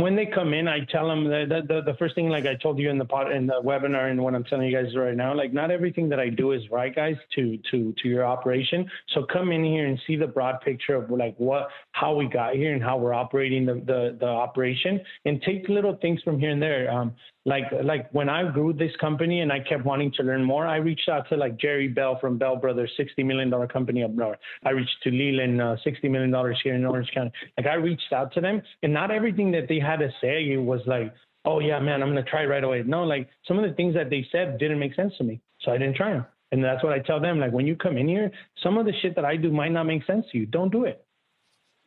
when 0.00 0.14
they 0.14 0.26
come 0.26 0.54
in, 0.54 0.68
I 0.68 0.84
tell 0.92 1.08
them 1.08 1.24
that 1.24 1.64
the, 1.66 1.82
the, 1.84 1.94
first 1.98 2.14
thing, 2.14 2.28
like 2.28 2.46
I 2.46 2.54
told 2.54 2.78
you 2.78 2.88
in 2.88 2.98
the 2.98 3.04
pod, 3.04 3.32
in 3.32 3.48
the 3.48 3.60
webinar, 3.64 4.12
and 4.12 4.22
what 4.22 4.32
I'm 4.32 4.44
telling 4.44 4.68
you 4.68 4.72
guys 4.72 4.94
right 4.94 5.16
now, 5.16 5.34
like 5.34 5.52
not 5.52 5.72
everything 5.72 6.08
that 6.10 6.20
I 6.20 6.28
do 6.28 6.52
is 6.52 6.62
right, 6.70 6.94
guys, 6.94 7.16
to 7.34 7.58
to 7.72 7.92
to 8.00 8.08
your 8.08 8.24
operation. 8.24 8.88
So 9.12 9.24
come 9.24 9.50
in 9.50 9.64
here 9.64 9.86
and 9.86 9.98
see 10.06 10.14
the 10.14 10.28
broad 10.28 10.60
picture 10.60 10.94
of 10.94 11.10
like 11.10 11.34
what, 11.38 11.68
how 11.92 12.14
we 12.14 12.28
got 12.28 12.54
here 12.54 12.74
and 12.74 12.82
how 12.82 12.96
we're 12.96 13.12
operating 13.12 13.66
the 13.66 13.74
the, 13.74 14.16
the 14.20 14.26
operation, 14.26 15.00
and 15.24 15.42
take 15.42 15.68
little 15.68 15.96
things 15.96 16.22
from 16.22 16.38
here 16.38 16.50
and 16.50 16.62
there. 16.62 16.88
Um, 16.92 17.16
like 17.48 17.64
like 17.82 18.10
when 18.12 18.28
I 18.28 18.50
grew 18.50 18.74
this 18.74 18.94
company 19.00 19.40
and 19.40 19.50
I 19.50 19.60
kept 19.60 19.84
wanting 19.84 20.12
to 20.18 20.22
learn 20.22 20.44
more, 20.44 20.66
I 20.66 20.76
reached 20.76 21.08
out 21.08 21.26
to 21.30 21.36
like 21.36 21.56
Jerry 21.58 21.88
Bell 21.88 22.18
from 22.20 22.36
Bell 22.36 22.56
Brothers, 22.56 22.92
sixty 22.96 23.22
million 23.22 23.48
dollar 23.48 23.66
company 23.66 24.02
up 24.04 24.10
north. 24.10 24.38
I 24.64 24.70
reached 24.70 24.98
to 25.04 25.10
Leland, 25.10 25.60
uh, 25.60 25.76
sixty 25.82 26.08
million 26.10 26.30
dollars 26.30 26.60
here 26.62 26.74
in 26.74 26.84
Orange 26.84 27.10
County. 27.14 27.32
Like 27.56 27.66
I 27.66 27.74
reached 27.74 28.12
out 28.12 28.34
to 28.34 28.42
them, 28.42 28.60
and 28.82 28.92
not 28.92 29.10
everything 29.10 29.50
that 29.52 29.66
they 29.66 29.78
had 29.78 29.96
to 30.00 30.10
say 30.20 30.56
was 30.58 30.82
like, 30.86 31.14
oh 31.46 31.60
yeah, 31.60 31.78
man, 31.80 32.02
I'm 32.02 32.10
gonna 32.10 32.22
try 32.22 32.44
right 32.44 32.62
away. 32.62 32.82
No, 32.86 33.04
like 33.04 33.30
some 33.46 33.58
of 33.58 33.68
the 33.68 33.74
things 33.74 33.94
that 33.94 34.10
they 34.10 34.26
said 34.30 34.58
didn't 34.58 34.78
make 34.78 34.94
sense 34.94 35.14
to 35.16 35.24
me, 35.24 35.40
so 35.62 35.72
I 35.72 35.78
didn't 35.78 35.96
try 35.96 36.12
them. 36.12 36.26
And 36.52 36.62
that's 36.62 36.84
what 36.84 36.92
I 36.92 36.98
tell 36.98 37.18
them. 37.18 37.40
Like 37.40 37.52
when 37.52 37.66
you 37.66 37.76
come 37.76 37.96
in 37.96 38.08
here, 38.08 38.30
some 38.62 38.76
of 38.76 38.84
the 38.84 38.92
shit 39.00 39.14
that 39.16 39.24
I 39.24 39.36
do 39.36 39.50
might 39.50 39.72
not 39.72 39.84
make 39.84 40.04
sense 40.04 40.26
to 40.32 40.38
you. 40.38 40.44
Don't 40.44 40.70
do 40.70 40.84
it. 40.84 41.02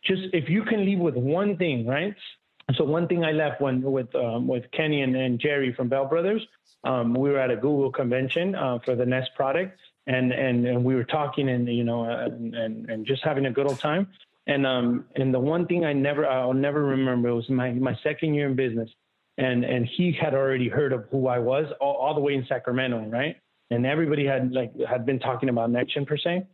Just 0.04 0.24
if 0.34 0.50
you 0.50 0.64
can 0.64 0.86
leave 0.86 0.98
with 0.98 1.16
one 1.16 1.56
thing, 1.58 1.86
right? 1.86 2.16
So 2.76 2.84
one 2.84 3.08
thing 3.08 3.24
I 3.24 3.32
left 3.32 3.62
when 3.62 3.82
with 3.82 4.14
um, 4.16 4.48
with 4.48 4.70
Kenny 4.72 5.02
and, 5.02 5.16
and, 5.16 5.40
Jerry 5.40 5.74
from 5.74 5.90
Bell 5.90 6.06
Brothers, 6.06 6.46
um, 6.84 7.14
we 7.14 7.30
were 7.30 7.40
at 7.40 7.52
a 7.52 7.56
Google 7.56 7.92
convention 7.92 8.56
uh, 8.56 8.80
for 8.84 8.96
the 8.96 9.06
Nest 9.06 9.32
product, 9.36 9.80
and, 10.08 10.32
and 10.32 10.66
and 10.66 10.84
we 10.84 10.96
were 10.96 11.04
talking 11.04 11.50
and 11.50 11.68
you 11.68 11.84
know 11.84 12.04
and, 12.04 12.56
and, 12.56 12.90
and 12.90 13.06
just 13.06 13.24
having 13.24 13.46
a 13.46 13.52
good 13.52 13.68
old 13.68 13.80
time. 13.80 14.08
And 14.48 14.66
um 14.66 15.06
and 15.16 15.34
the 15.34 15.40
one 15.40 15.68
thing 15.68 15.86
I 15.86 15.94
never 15.94 16.26
I'll 16.26 16.54
never 16.54 16.84
remember 16.84 17.30
it 17.30 17.36
was 17.36 17.50
my 17.50 17.72
my 17.72 17.96
second 18.04 18.34
year 18.34 18.48
in 18.48 18.56
business, 18.56 18.90
and 19.38 19.64
and 19.64 19.86
he 19.86 20.12
had 20.12 20.34
already 20.34 20.68
heard 20.68 20.94
of 20.94 21.06
who 21.12 21.28
I 21.28 21.40
was 21.40 21.72
all, 21.80 21.94
all 21.94 22.14
the 22.16 22.22
way 22.22 22.34
in 22.34 22.46
Sacramento, 22.48 23.06
right? 23.08 23.38
And 23.70 23.86
everybody 23.86 24.26
had 24.26 24.52
like 24.52 24.72
had 24.90 25.06
been 25.06 25.20
talking 25.20 25.50
about 25.50 25.70
NexGen 25.70 26.08
per 26.08 26.18
se. 26.18 26.48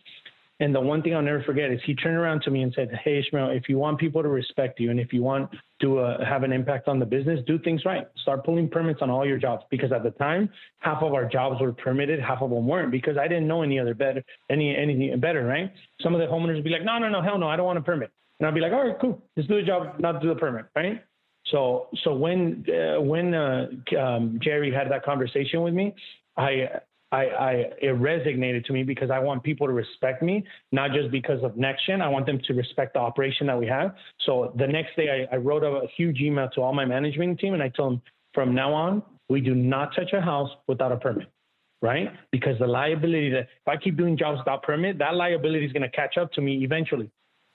And 0.59 0.73
the 0.73 0.81
one 0.81 1.03
thing 1.03 1.15
I'll 1.15 1.21
never 1.21 1.43
forget 1.43 1.71
is 1.71 1.79
he 1.85 1.93
turned 1.93 2.17
around 2.17 2.41
to 2.41 2.51
me 2.51 2.63
and 2.63 2.73
said, 2.75 2.89
Hey, 3.03 3.19
Ishmael, 3.19 3.51
if 3.51 3.69
you 3.69 3.77
want 3.77 3.99
people 3.99 4.23
to 4.23 4.29
respect 4.29 4.79
you 4.79 4.89
and 4.89 4.99
if 4.99 5.13
you 5.13 5.21
want 5.21 5.51
to 5.81 5.99
uh, 5.99 6.25
have 6.25 6.41
an 6.41 6.51
impact 6.51 6.87
on 6.87 6.97
the 6.97 7.05
business, 7.05 7.39
do 7.45 7.59
things 7.59 7.85
right. 7.85 8.07
Start 8.23 8.43
pulling 8.43 8.67
permits 8.67 9.01
on 9.03 9.11
all 9.11 9.25
your 9.25 9.37
jobs. 9.37 9.63
Because 9.69 9.91
at 9.91 10.01
the 10.01 10.09
time, 10.11 10.49
half 10.79 11.03
of 11.03 11.13
our 11.13 11.25
jobs 11.25 11.61
were 11.61 11.73
permitted, 11.73 12.19
half 12.19 12.41
of 12.41 12.49
them 12.49 12.67
weren't 12.67 12.91
because 12.91 13.17
I 13.17 13.27
didn't 13.27 13.47
know 13.47 13.61
any 13.61 13.79
other 13.79 13.93
better, 13.93 14.23
any, 14.49 14.75
anything 14.75 15.19
better, 15.19 15.45
right? 15.45 15.71
Some 16.01 16.15
of 16.15 16.21
the 16.21 16.25
homeowners 16.25 16.55
would 16.55 16.63
be 16.63 16.71
like, 16.71 16.83
No, 16.83 16.97
no, 16.97 17.09
no, 17.09 17.21
hell 17.21 17.37
no, 17.37 17.47
I 17.47 17.55
don't 17.55 17.67
want 17.67 17.77
a 17.77 17.83
permit. 17.83 18.11
And 18.39 18.47
I'd 18.47 18.55
be 18.55 18.61
like, 18.61 18.73
All 18.73 18.87
right, 18.87 18.97
cool. 18.99 19.21
Just 19.37 19.49
do 19.49 19.61
the 19.61 19.67
job, 19.67 19.99
not 19.99 20.21
do 20.21 20.29
the 20.29 20.35
permit, 20.35 20.65
right? 20.75 21.03
So, 21.51 21.87
so 22.03 22.13
when 22.13 22.65
uh, 22.67 22.99
when 22.99 23.33
uh, 23.33 23.67
um, 23.97 24.39
Jerry 24.41 24.73
had 24.73 24.91
that 24.91 25.05
conversation 25.05 25.61
with 25.61 25.73
me, 25.73 25.93
I 26.35 26.67
I, 27.11 27.25
I, 27.25 27.51
it 27.81 27.95
resonated 27.99 28.65
to 28.65 28.73
me 28.73 28.83
because 28.83 29.09
I 29.09 29.19
want 29.19 29.41
people 29.41 29.65
to 29.67 29.73
respect 29.73 30.21
me, 30.21 30.43
not 30.71 30.91
just 30.91 31.09
because 31.09 31.41
of 31.41 31.53
NexGen. 31.53 32.01
I 32.01 32.09
want 32.09 32.25
them 32.25 32.39
to 32.45 32.53
respect 32.53 32.93
the 32.93 32.99
operation 32.99 33.47
that 33.47 33.57
we 33.57 33.65
have. 33.67 33.95
So 34.25 34.53
the 34.57 34.67
next 34.67 34.95
day, 34.97 35.27
I, 35.31 35.35
I 35.35 35.37
wrote 35.37 35.63
a, 35.63 35.67
a, 35.67 35.87
huge 35.95 36.19
email 36.19 36.49
to 36.55 36.61
all 36.61 36.73
my 36.73 36.83
management 36.83 37.39
team, 37.39 37.53
and 37.53 37.63
I 37.63 37.69
told 37.69 37.93
them 37.93 38.01
from 38.33 38.53
now 38.53 38.73
on, 38.73 39.03
we 39.29 39.39
do 39.39 39.55
not 39.55 39.95
touch 39.95 40.11
a 40.13 40.21
house 40.21 40.49
without 40.67 40.91
a 40.91 40.97
permit, 40.97 41.29
right? 41.81 42.09
Because 42.31 42.59
the 42.59 42.67
liability 42.67 43.29
that 43.31 43.41
if 43.41 43.67
I 43.67 43.77
keep 43.77 43.95
doing 43.95 44.17
jobs 44.17 44.39
without 44.39 44.63
permit, 44.63 44.97
that 44.99 45.15
liability 45.15 45.65
is 45.65 45.71
going 45.71 45.83
to 45.83 45.89
catch 45.89 46.17
up 46.17 46.31
to 46.33 46.41
me 46.41 46.63
eventually. 46.63 47.09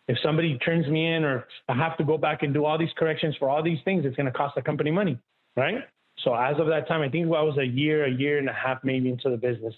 If 0.08 0.16
somebody 0.22 0.58
turns 0.58 0.86
me 0.88 1.12
in, 1.14 1.24
or 1.24 1.46
I 1.68 1.74
have 1.74 1.96
to 1.98 2.04
go 2.04 2.16
back 2.18 2.42
and 2.42 2.52
do 2.54 2.64
all 2.64 2.78
these 2.78 2.92
corrections 2.96 3.36
for 3.38 3.48
all 3.48 3.62
these 3.62 3.78
things, 3.84 4.04
it's 4.04 4.16
going 4.16 4.26
to 4.26 4.32
cost 4.32 4.54
the 4.54 4.62
company 4.62 4.90
money, 4.90 5.18
right? 5.56 5.84
So 6.24 6.34
as 6.34 6.58
of 6.58 6.66
that 6.68 6.88
time, 6.88 7.02
I 7.02 7.08
think 7.08 7.26
I 7.26 7.42
was 7.42 7.58
a 7.58 7.64
year, 7.64 8.04
a 8.04 8.10
year 8.10 8.38
and 8.38 8.48
a 8.48 8.52
half 8.52 8.78
maybe 8.84 9.08
into 9.08 9.30
the 9.30 9.36
business. 9.36 9.74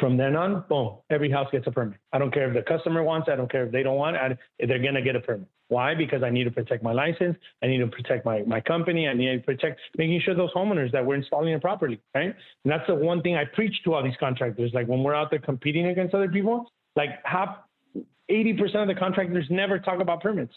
From 0.00 0.16
then 0.16 0.36
on, 0.36 0.64
boom, 0.68 0.98
every 1.10 1.30
house 1.30 1.48
gets 1.50 1.66
a 1.66 1.72
permit. 1.72 1.98
I 2.12 2.18
don't 2.18 2.32
care 2.32 2.48
if 2.48 2.54
the 2.54 2.62
customer 2.62 3.02
wants 3.02 3.28
it. 3.28 3.32
I 3.32 3.36
don't 3.36 3.50
care 3.50 3.66
if 3.66 3.72
they 3.72 3.82
don't 3.82 3.96
want 3.96 4.16
it. 4.16 4.20
I, 4.22 4.66
they're 4.66 4.78
going 4.78 4.94
to 4.94 5.02
get 5.02 5.16
a 5.16 5.20
permit. 5.20 5.48
Why? 5.68 5.94
Because 5.94 6.22
I 6.22 6.30
need 6.30 6.44
to 6.44 6.50
protect 6.50 6.82
my 6.82 6.92
license. 6.92 7.36
I 7.62 7.66
need 7.66 7.78
to 7.78 7.88
protect 7.88 8.24
my, 8.24 8.42
my 8.42 8.60
company. 8.60 9.08
I 9.08 9.12
need 9.12 9.32
to 9.32 9.38
protect 9.40 9.80
making 9.98 10.20
sure 10.24 10.34
those 10.34 10.52
homeowners 10.54 10.92
that 10.92 11.04
we're 11.04 11.16
installing 11.16 11.52
it 11.52 11.60
properly, 11.60 12.00
right? 12.14 12.34
And 12.64 12.72
that's 12.72 12.86
the 12.86 12.94
one 12.94 13.22
thing 13.22 13.36
I 13.36 13.44
preach 13.44 13.74
to 13.84 13.94
all 13.94 14.02
these 14.02 14.16
contractors. 14.18 14.70
Like 14.72 14.86
when 14.86 15.02
we're 15.02 15.14
out 15.14 15.30
there 15.30 15.40
competing 15.40 15.86
against 15.86 16.14
other 16.14 16.28
people, 16.28 16.72
like 16.96 17.10
half, 17.24 17.56
80% 18.30 18.76
of 18.76 18.88
the 18.88 18.94
contractors 18.94 19.46
never 19.50 19.78
talk 19.78 20.00
about 20.00 20.22
permits. 20.22 20.54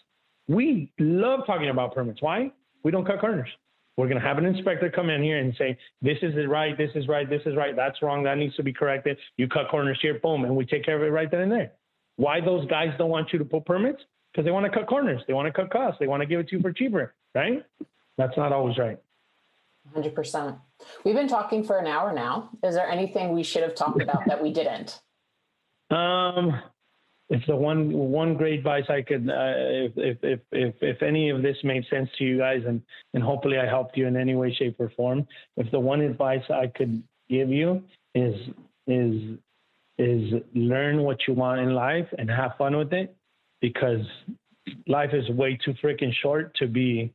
We 0.48 0.92
love 1.00 1.42
talking 1.46 1.70
about 1.70 1.94
permits. 1.94 2.22
Why? 2.22 2.52
We 2.84 2.92
don't 2.92 3.06
cut 3.06 3.20
corners. 3.20 3.50
We're 3.98 4.08
going 4.08 4.20
to 4.20 4.26
have 4.26 4.38
an 4.38 4.46
inspector 4.46 4.89
come 4.89 5.10
in 5.10 5.22
here 5.22 5.38
and 5.38 5.54
say, 5.58 5.78
this 6.02 6.18
is 6.22 6.34
right, 6.48 6.78
this 6.78 6.92
is 6.96 7.08
right, 7.08 7.30
this 7.30 7.42
is 7.46 7.56
right, 7.56 7.76
that's 7.76 8.02
wrong, 8.02 8.24
that 8.24 8.38
needs 8.38 8.56
to 8.56 8.64
be 8.64 8.74
corrected. 8.74 9.18
You 9.38 9.48
cut 9.48 9.70
corners 9.70 10.00
here, 10.02 10.20
boom, 10.20 10.46
and 10.46 10.56
we 10.56 10.66
take 10.66 10.86
care 10.86 10.96
of 10.96 11.04
it 11.04 11.12
right 11.12 11.30
then 11.30 11.42
and 11.42 11.52
there. 11.52 11.74
Why 12.16 12.39
those 12.39 12.66
guys 12.68 12.94
don't 12.98 13.10
want 13.10 13.34
you 13.34 13.39
to 13.39 13.46
pull 13.46 13.62
permits? 13.62 14.02
Because 14.32 14.46
they 14.46 14.52
want 14.52 14.66
to 14.66 14.72
cut 14.72 14.88
corners, 14.88 15.22
they 15.28 15.34
want 15.34 15.48
to 15.48 15.52
cut 15.52 15.72
costs, 15.72 16.00
they 16.00 16.08
want 16.08 16.22
to 16.22 16.26
give 16.26 16.39
it 16.39 16.48
to 16.50 16.56
you 16.56 16.62
for 16.62 16.72
cheaper, 16.72 17.14
right? 17.36 17.66
That's 18.18 18.38
not 18.38 18.54
always 18.54 18.78
right. 18.78 18.98
100%. 19.96 20.58
We've 21.04 21.16
been 21.16 21.28
talking 21.28 21.64
for 21.64 21.78
an 21.78 21.88
hour 21.88 22.14
now. 22.14 22.50
Is 22.64 22.76
there 22.76 22.88
anything 22.88 23.34
we 23.34 23.44
should 23.44 23.64
have 23.64 23.76
talked 23.76 24.02
about 24.02 24.26
that 24.28 24.42
we 24.42 24.54
didn't? 24.54 25.02
Um, 25.89 26.62
if 27.32 27.42
the 27.48 27.56
one 27.56 27.94
one 27.94 28.36
great 28.36 28.60
advice 28.60 28.84
I 28.90 29.02
could, 29.02 29.30
uh, 29.30 29.56
if, 29.88 29.94
if, 29.96 30.18
if 30.22 30.40
if 30.52 30.76
if 30.82 31.02
any 31.02 31.30
of 31.30 31.42
this 31.42 31.56
made 31.64 31.86
sense 31.90 32.10
to 32.18 32.26
you 32.26 32.38
guys, 32.38 32.62
and 32.68 32.82
and 33.14 33.24
hopefully 33.24 33.58
I 33.58 33.66
helped 33.66 33.96
you 33.96 34.06
in 34.06 34.18
any 34.18 34.36
way, 34.36 34.54
shape, 34.54 34.76
or 34.80 34.92
form. 34.98 35.26
If 35.56 35.72
the 35.72 35.80
one 35.80 36.02
advice 36.02 36.44
I 36.50 36.68
could 36.68 37.02
give 37.30 37.50
you 37.50 37.82
is 38.14 38.36
is 38.86 39.38
is 39.98 40.42
learn 40.54 41.04
what 41.04 41.20
you 41.26 41.34
want 41.34 41.62
in 41.62 41.74
life 41.74 42.08
and 42.18 42.30
have 42.30 42.52
fun 42.58 42.76
with 42.76 42.92
it, 42.92 43.16
because 43.62 44.06
life 44.88 45.12
is 45.14 45.30
way 45.30 45.58
too 45.64 45.74
freaking 45.82 46.14
short 46.22 46.54
to 46.56 46.68
be 46.68 47.14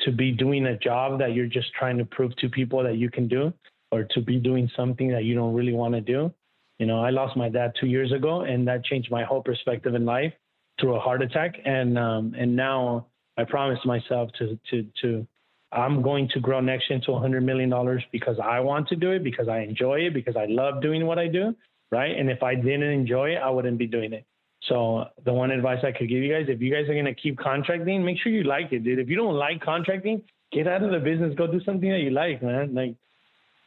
to 0.00 0.10
be 0.10 0.32
doing 0.32 0.66
a 0.66 0.76
job 0.76 1.20
that 1.20 1.32
you're 1.32 1.46
just 1.46 1.72
trying 1.78 1.96
to 1.98 2.04
prove 2.04 2.34
to 2.36 2.48
people 2.48 2.82
that 2.82 2.96
you 2.96 3.08
can 3.08 3.28
do, 3.28 3.52
or 3.92 4.02
to 4.02 4.20
be 4.20 4.36
doing 4.36 4.68
something 4.76 5.08
that 5.12 5.22
you 5.22 5.36
don't 5.36 5.54
really 5.54 5.74
want 5.74 5.94
to 5.94 6.00
do 6.00 6.34
you 6.78 6.86
know, 6.86 7.02
I 7.02 7.10
lost 7.10 7.36
my 7.36 7.48
dad 7.48 7.72
two 7.80 7.86
years 7.86 8.12
ago, 8.12 8.42
and 8.42 8.66
that 8.68 8.84
changed 8.84 9.10
my 9.10 9.24
whole 9.24 9.42
perspective 9.42 9.94
in 9.94 10.04
life 10.04 10.32
through 10.80 10.96
a 10.96 11.00
heart 11.00 11.22
attack. 11.22 11.54
And 11.64 11.98
um, 11.98 12.34
and 12.36 12.56
now 12.56 13.06
I 13.36 13.44
promised 13.44 13.86
myself 13.86 14.30
to 14.38 14.58
to 14.70 14.86
to 15.02 15.26
I'm 15.72 16.02
going 16.02 16.28
to 16.34 16.40
grow 16.40 16.60
NexGen 16.60 17.02
to 17.04 17.12
100 17.12 17.42
million 17.42 17.68
dollars 17.68 18.02
because 18.12 18.36
I 18.42 18.60
want 18.60 18.88
to 18.88 18.96
do 18.96 19.10
it, 19.10 19.24
because 19.24 19.48
I 19.48 19.60
enjoy 19.60 20.00
it, 20.00 20.14
because 20.14 20.36
I 20.36 20.46
love 20.46 20.80
doing 20.80 21.06
what 21.06 21.18
I 21.18 21.26
do, 21.26 21.54
right? 21.90 22.16
And 22.16 22.30
if 22.30 22.42
I 22.42 22.54
didn't 22.54 22.82
enjoy 22.82 23.30
it, 23.30 23.38
I 23.38 23.50
wouldn't 23.50 23.78
be 23.78 23.86
doing 23.86 24.12
it. 24.12 24.24
So 24.68 25.04
the 25.24 25.32
one 25.32 25.50
advice 25.50 25.78
I 25.84 25.92
could 25.92 26.08
give 26.08 26.22
you 26.22 26.32
guys, 26.32 26.46
if 26.48 26.60
you 26.60 26.72
guys 26.72 26.88
are 26.88 26.94
gonna 26.94 27.14
keep 27.14 27.38
contracting, 27.38 28.04
make 28.04 28.18
sure 28.18 28.32
you 28.32 28.44
like 28.44 28.72
it, 28.72 28.84
dude. 28.84 28.98
If 28.98 29.08
you 29.08 29.16
don't 29.16 29.34
like 29.34 29.60
contracting, 29.60 30.22
get 30.52 30.66
out 30.66 30.82
of 30.82 30.90
the 30.90 30.98
business. 30.98 31.34
Go 31.36 31.46
do 31.46 31.62
something 31.64 31.90
that 31.90 32.00
you 32.00 32.10
like, 32.10 32.42
man. 32.42 32.74
Like 32.74 32.94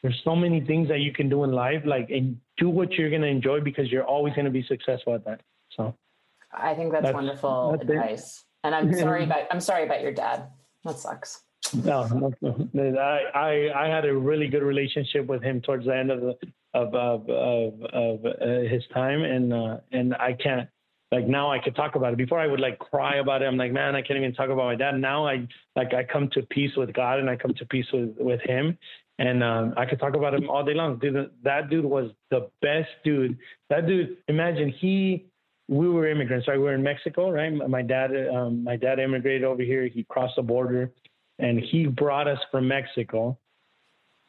there's 0.02 0.20
so 0.24 0.36
many 0.36 0.62
things 0.62 0.88
that 0.90 1.00
you 1.00 1.12
can 1.12 1.30
do 1.30 1.44
in 1.44 1.52
life, 1.52 1.82
like 1.86 2.10
and 2.10 2.38
do 2.58 2.70
what 2.70 2.92
you're 2.94 3.10
gonna 3.10 3.28
enjoy 3.28 3.62
because 3.62 3.92
you're 3.92 4.06
always 4.06 4.34
gonna 4.34 4.50
be 4.50 4.64
successful 4.64 5.16
at 5.16 5.26
that. 5.26 5.42
So 5.76 5.96
I 6.52 6.74
think 6.76 6.92
that's, 6.92 7.04
that's 7.04 7.16
wonderful 7.16 7.72
that's 7.72 7.90
advice. 7.90 8.38
It. 8.38 8.68
And 8.68 8.76
I'm 8.76 8.94
sorry 9.00 9.24
about 9.24 9.44
I'm 9.52 9.62
sorry 9.62 9.84
about 9.84 10.02
your 10.02 10.14
dad. 10.14 10.50
That 10.84 10.98
sucks. 10.98 11.42
No, 11.74 12.32
no, 12.42 12.98
I, 12.98 13.24
I 13.34 13.86
I 13.86 13.88
had 13.88 14.06
a 14.06 14.16
really 14.16 14.48
good 14.48 14.64
relationship 14.64 15.26
with 15.26 15.42
him 15.42 15.62
towards 15.62 15.86
the 15.86 15.96
end 15.96 16.12
of 16.12 16.22
the 16.22 16.38
of 16.74 16.96
of 16.96 17.30
of, 17.30 17.82
of 17.94 18.26
uh, 18.26 18.70
his 18.70 18.84
time, 18.94 19.24
and 19.24 19.54
uh, 19.54 19.78
and 19.92 20.16
I 20.16 20.34
can't 20.34 20.70
like 21.12 21.28
now 21.28 21.52
I 21.52 21.60
could 21.60 21.76
talk 21.76 21.96
about 21.96 22.14
it. 22.14 22.18
Before 22.18 22.40
I 22.40 22.48
would 22.48 22.60
like 22.60 22.80
cry 22.80 23.18
about 23.18 23.42
it. 23.42 23.46
I'm 23.46 23.58
like, 23.58 23.72
man, 23.72 23.96
I 23.96 24.02
can't 24.02 24.18
even 24.18 24.34
talk 24.34 24.50
about 24.50 24.66
my 24.66 24.76
dad. 24.76 25.00
Now 25.00 25.28
I 25.28 25.48
like 25.76 25.94
I 25.94 26.04
come 26.04 26.30
to 26.34 26.42
peace 26.44 26.76
with 26.76 26.94
God 26.94 27.20
and 27.20 27.30
I 27.30 27.36
come 27.36 27.54
to 27.56 27.66
peace 27.66 27.88
with 27.92 28.16
with 28.18 28.42
him, 28.42 28.78
and 29.20 29.44
um, 29.44 29.74
I 29.78 29.86
could 29.86 30.00
talk 30.00 30.16
about 30.16 30.34
him 30.34 30.50
all 30.50 30.64
day 30.64 30.74
long. 30.74 31.00
Dude, 31.00 31.32
that 31.44 31.70
dude 31.70 31.86
was 31.86 32.12
the 32.30 32.50
best 32.62 32.90
dude. 33.04 33.38
That 33.70 33.88
dude, 33.88 34.18
imagine 34.28 34.70
he. 34.70 35.26
We 35.70 35.90
were 35.90 36.08
immigrants, 36.08 36.48
right? 36.48 36.58
We 36.58 36.64
were 36.64 36.76
in 36.76 36.84
Mexico, 36.84 37.30
right? 37.30 37.52
My 37.52 37.82
dad, 37.82 38.12
um, 38.34 38.64
my 38.64 38.78
dad 38.78 39.00
immigrated 39.00 39.44
over 39.44 39.62
here. 39.62 39.88
He 39.88 40.06
crossed 40.06 40.38
the 40.38 40.42
border, 40.42 40.92
and 41.40 41.60
he 41.60 41.88
brought 41.88 42.28
us 42.28 42.40
from 42.52 42.68
Mexico 42.68 43.38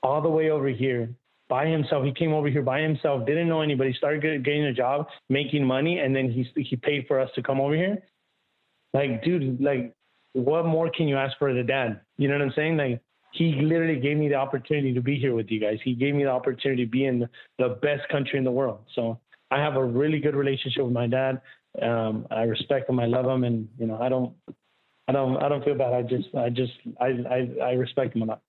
all 0.03 0.21
the 0.21 0.29
way 0.29 0.51
over 0.51 0.69
here 0.69 1.11
by 1.49 1.67
himself. 1.67 2.05
He 2.05 2.13
came 2.13 2.33
over 2.33 2.49
here 2.49 2.63
by 2.63 2.81
himself, 2.81 3.27
didn't 3.27 3.49
know 3.49 3.61
anybody, 3.61 3.93
started 3.93 4.45
getting 4.45 4.65
a 4.65 4.73
job, 4.73 5.07
making 5.29 5.65
money, 5.65 5.99
and 6.01 6.15
then 6.15 6.31
he 6.31 6.49
he 6.61 6.77
paid 6.77 7.07
for 7.07 7.21
us 7.21 7.31
to 7.35 7.43
come 7.43 7.61
over 7.61 7.75
here. 7.75 8.03
Like, 8.95 9.23
dude, 9.23 9.61
like, 9.61 9.95
what 10.33 10.67
more 10.67 10.91
can 10.91 11.09
you 11.09 11.17
ask 11.17 11.37
for 11.39 11.53
the 11.53 11.63
dad? 11.63 12.01
You 12.17 12.29
know 12.29 12.35
what 12.35 12.43
I'm 12.43 12.53
saying? 12.57 12.77
Like, 12.77 13.03
he 13.33 13.53
literally 13.61 14.01
gave 14.01 14.17
me 14.17 14.29
the 14.29 14.35
opportunity 14.35 14.95
to 14.95 15.01
be 15.01 15.19
here 15.19 15.35
with 15.35 15.51
you 15.51 15.61
guys. 15.61 15.79
He 15.85 15.95
gave 15.95 16.15
me 16.15 16.25
the 16.25 16.31
opportunity 16.31 16.85
to 16.85 16.91
be 16.91 17.05
in 17.07 17.29
the, 17.59 17.69
best 17.83 18.09
country 18.09 18.39
in 18.39 18.45
the 18.45 18.51
world. 18.51 18.81
So 18.95 19.19
I 19.51 19.61
have 19.61 19.77
a 19.77 19.85
really 19.85 20.19
good 20.19 20.35
relationship 20.35 20.85
with 20.85 20.93
my 20.93 21.07
dad. 21.07 21.41
Um, 21.81 22.27
I 22.31 22.43
respect 22.43 22.89
him. 22.89 22.99
I 22.99 23.07
love 23.07 23.27
him, 23.27 23.45
and 23.45 23.69
you 23.79 23.87
know, 23.87 23.99
I 24.01 24.09
don't, 24.09 24.33
I 25.07 25.13
don't, 25.13 25.37
I 25.37 25.49
don't 25.49 25.65
feel 25.65 25.75
bad. 25.75 25.93
I 25.93 26.03
just, 26.03 26.35
I 26.35 26.49
just, 26.49 26.73
I, 27.01 27.07
I, 27.31 27.49
I 27.63 27.73
respect 27.73 28.17
him 28.17 28.23
a 28.23 28.27
lot. 28.27 28.43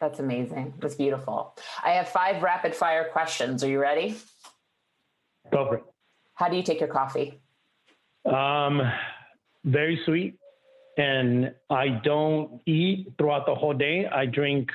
That's 0.00 0.18
amazing. 0.18 0.74
That's 0.80 0.96
beautiful. 0.96 1.56
I 1.84 1.92
have 1.92 2.08
five 2.08 2.42
rapid 2.42 2.74
fire 2.74 3.08
questions. 3.12 3.62
Are 3.62 3.68
you 3.68 3.78
ready? 3.78 4.16
Go 5.52 5.68
for 5.68 5.76
it. 5.76 5.84
How 6.34 6.48
do 6.48 6.56
you 6.56 6.62
take 6.62 6.80
your 6.80 6.88
coffee? 6.88 7.40
Um, 8.24 8.82
very 9.64 10.00
sweet. 10.04 10.38
And 10.98 11.54
I 11.70 12.00
don't 12.04 12.60
eat 12.66 13.12
throughout 13.18 13.46
the 13.46 13.54
whole 13.54 13.74
day. 13.74 14.06
I 14.06 14.26
drink 14.26 14.68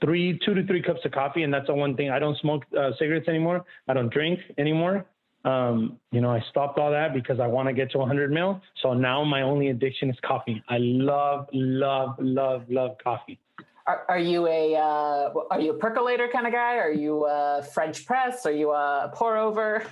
three, 0.00 0.38
two 0.44 0.54
to 0.54 0.66
three 0.66 0.82
cups 0.82 1.00
of 1.04 1.12
coffee. 1.12 1.42
And 1.42 1.52
that's 1.52 1.66
the 1.66 1.74
one 1.74 1.96
thing 1.96 2.10
I 2.10 2.18
don't 2.18 2.38
smoke 2.38 2.64
uh, 2.78 2.90
cigarettes 2.98 3.28
anymore. 3.28 3.64
I 3.88 3.94
don't 3.94 4.12
drink 4.12 4.40
anymore. 4.58 5.06
Um, 5.44 5.98
you 6.10 6.20
know, 6.20 6.30
I 6.30 6.42
stopped 6.50 6.78
all 6.78 6.90
that 6.90 7.12
because 7.12 7.38
I 7.38 7.46
want 7.46 7.68
to 7.68 7.74
get 7.74 7.90
to 7.92 7.98
100 7.98 8.30
mil. 8.30 8.60
So 8.82 8.94
now 8.94 9.24
my 9.24 9.42
only 9.42 9.68
addiction 9.68 10.08
is 10.10 10.16
coffee. 10.24 10.62
I 10.68 10.78
love, 10.78 11.48
love, 11.52 12.16
love, 12.18 12.64
love 12.68 12.96
coffee. 13.02 13.38
Are, 13.86 14.06
are 14.08 14.18
you 14.18 14.46
a 14.46 14.74
uh, 14.76 15.30
are 15.50 15.60
you 15.60 15.72
a 15.72 15.78
percolator 15.78 16.26
kind 16.32 16.46
of 16.46 16.54
guy? 16.54 16.76
Are 16.76 16.90
you 16.90 17.26
a 17.26 17.62
French 17.74 18.06
press? 18.06 18.46
Are 18.46 18.52
you 18.52 18.70
a 18.70 19.12
pour 19.14 19.36
over? 19.36 19.84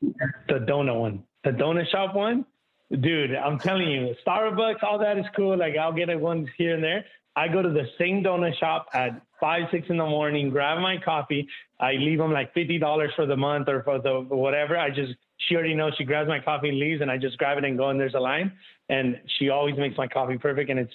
The 0.00 0.54
donut 0.54 1.00
one, 1.00 1.24
the 1.42 1.50
donut 1.50 1.90
shop 1.90 2.14
one, 2.14 2.44
dude. 3.00 3.34
I'm 3.34 3.58
telling 3.58 3.90
you, 3.90 4.14
Starbucks, 4.26 4.82
all 4.82 4.98
that 4.98 5.18
is 5.18 5.24
cool. 5.34 5.56
Like 5.56 5.76
I'll 5.76 5.92
get 5.92 6.08
it 6.08 6.20
once 6.20 6.48
here 6.56 6.74
and 6.74 6.82
there. 6.82 7.04
I 7.34 7.48
go 7.48 7.62
to 7.62 7.70
the 7.70 7.86
same 7.98 8.22
donut 8.22 8.58
shop 8.58 8.88
at 8.92 9.22
five, 9.40 9.62
six 9.70 9.88
in 9.88 9.96
the 9.96 10.06
morning, 10.06 10.50
grab 10.50 10.78
my 10.80 10.96
coffee. 11.02 11.48
I 11.80 11.92
leave 11.92 12.18
them 12.18 12.32
like 12.32 12.52
fifty 12.52 12.78
dollars 12.78 13.10
for 13.16 13.26
the 13.26 13.36
month 13.36 13.68
or 13.68 13.82
for 13.82 14.00
the 14.00 14.20
whatever. 14.20 14.76
I 14.78 14.90
just 14.90 15.14
she 15.48 15.54
already 15.54 15.74
knows 15.74 15.94
she 15.96 16.04
grabs 16.04 16.28
my 16.28 16.40
coffee 16.40 16.68
and 16.68 16.78
leaves, 16.78 17.00
and 17.00 17.10
I 17.10 17.16
just 17.16 17.38
grab 17.38 17.58
it 17.58 17.64
and 17.64 17.78
go. 17.78 17.88
And 17.88 17.98
there's 17.98 18.14
a 18.14 18.20
line, 18.20 18.52
and 18.88 19.18
she 19.38 19.48
always 19.48 19.76
makes 19.76 19.96
my 19.96 20.06
coffee 20.06 20.38
perfect, 20.38 20.70
and 20.70 20.78
it's 20.78 20.92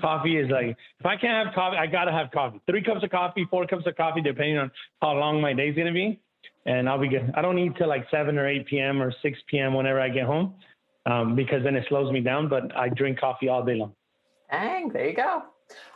coffee 0.00 0.36
is 0.36 0.50
like 0.50 0.76
if 0.98 1.06
I 1.06 1.16
can't 1.16 1.46
have 1.46 1.54
coffee, 1.54 1.76
I 1.76 1.86
gotta 1.86 2.12
have 2.12 2.30
coffee. 2.32 2.60
Three 2.66 2.82
cups 2.82 3.04
of 3.04 3.10
coffee, 3.10 3.46
four 3.48 3.66
cups 3.66 3.86
of 3.86 3.96
coffee, 3.96 4.20
depending 4.20 4.58
on 4.58 4.70
how 5.00 5.12
long 5.12 5.40
my 5.40 5.52
day's 5.52 5.76
gonna 5.76 5.92
be, 5.92 6.20
and 6.66 6.88
I'll 6.88 6.98
be 6.98 7.08
good. 7.08 7.32
I 7.36 7.42
don't 7.42 7.58
eat 7.58 7.76
till 7.78 7.88
like 7.88 8.06
seven 8.10 8.38
or 8.38 8.48
eight 8.48 8.66
p.m. 8.66 9.00
or 9.00 9.14
six 9.22 9.38
p.m. 9.48 9.74
whenever 9.74 10.00
I 10.00 10.08
get 10.08 10.24
home, 10.24 10.54
um, 11.06 11.34
because 11.34 11.62
then 11.62 11.76
it 11.76 11.84
slows 11.88 12.12
me 12.12 12.20
down. 12.20 12.48
But 12.48 12.76
I 12.76 12.88
drink 12.88 13.18
coffee 13.18 13.48
all 13.48 13.64
day 13.64 13.76
long. 13.76 13.94
Dang, 14.50 14.88
there 14.90 15.08
you 15.08 15.16
go. 15.16 15.42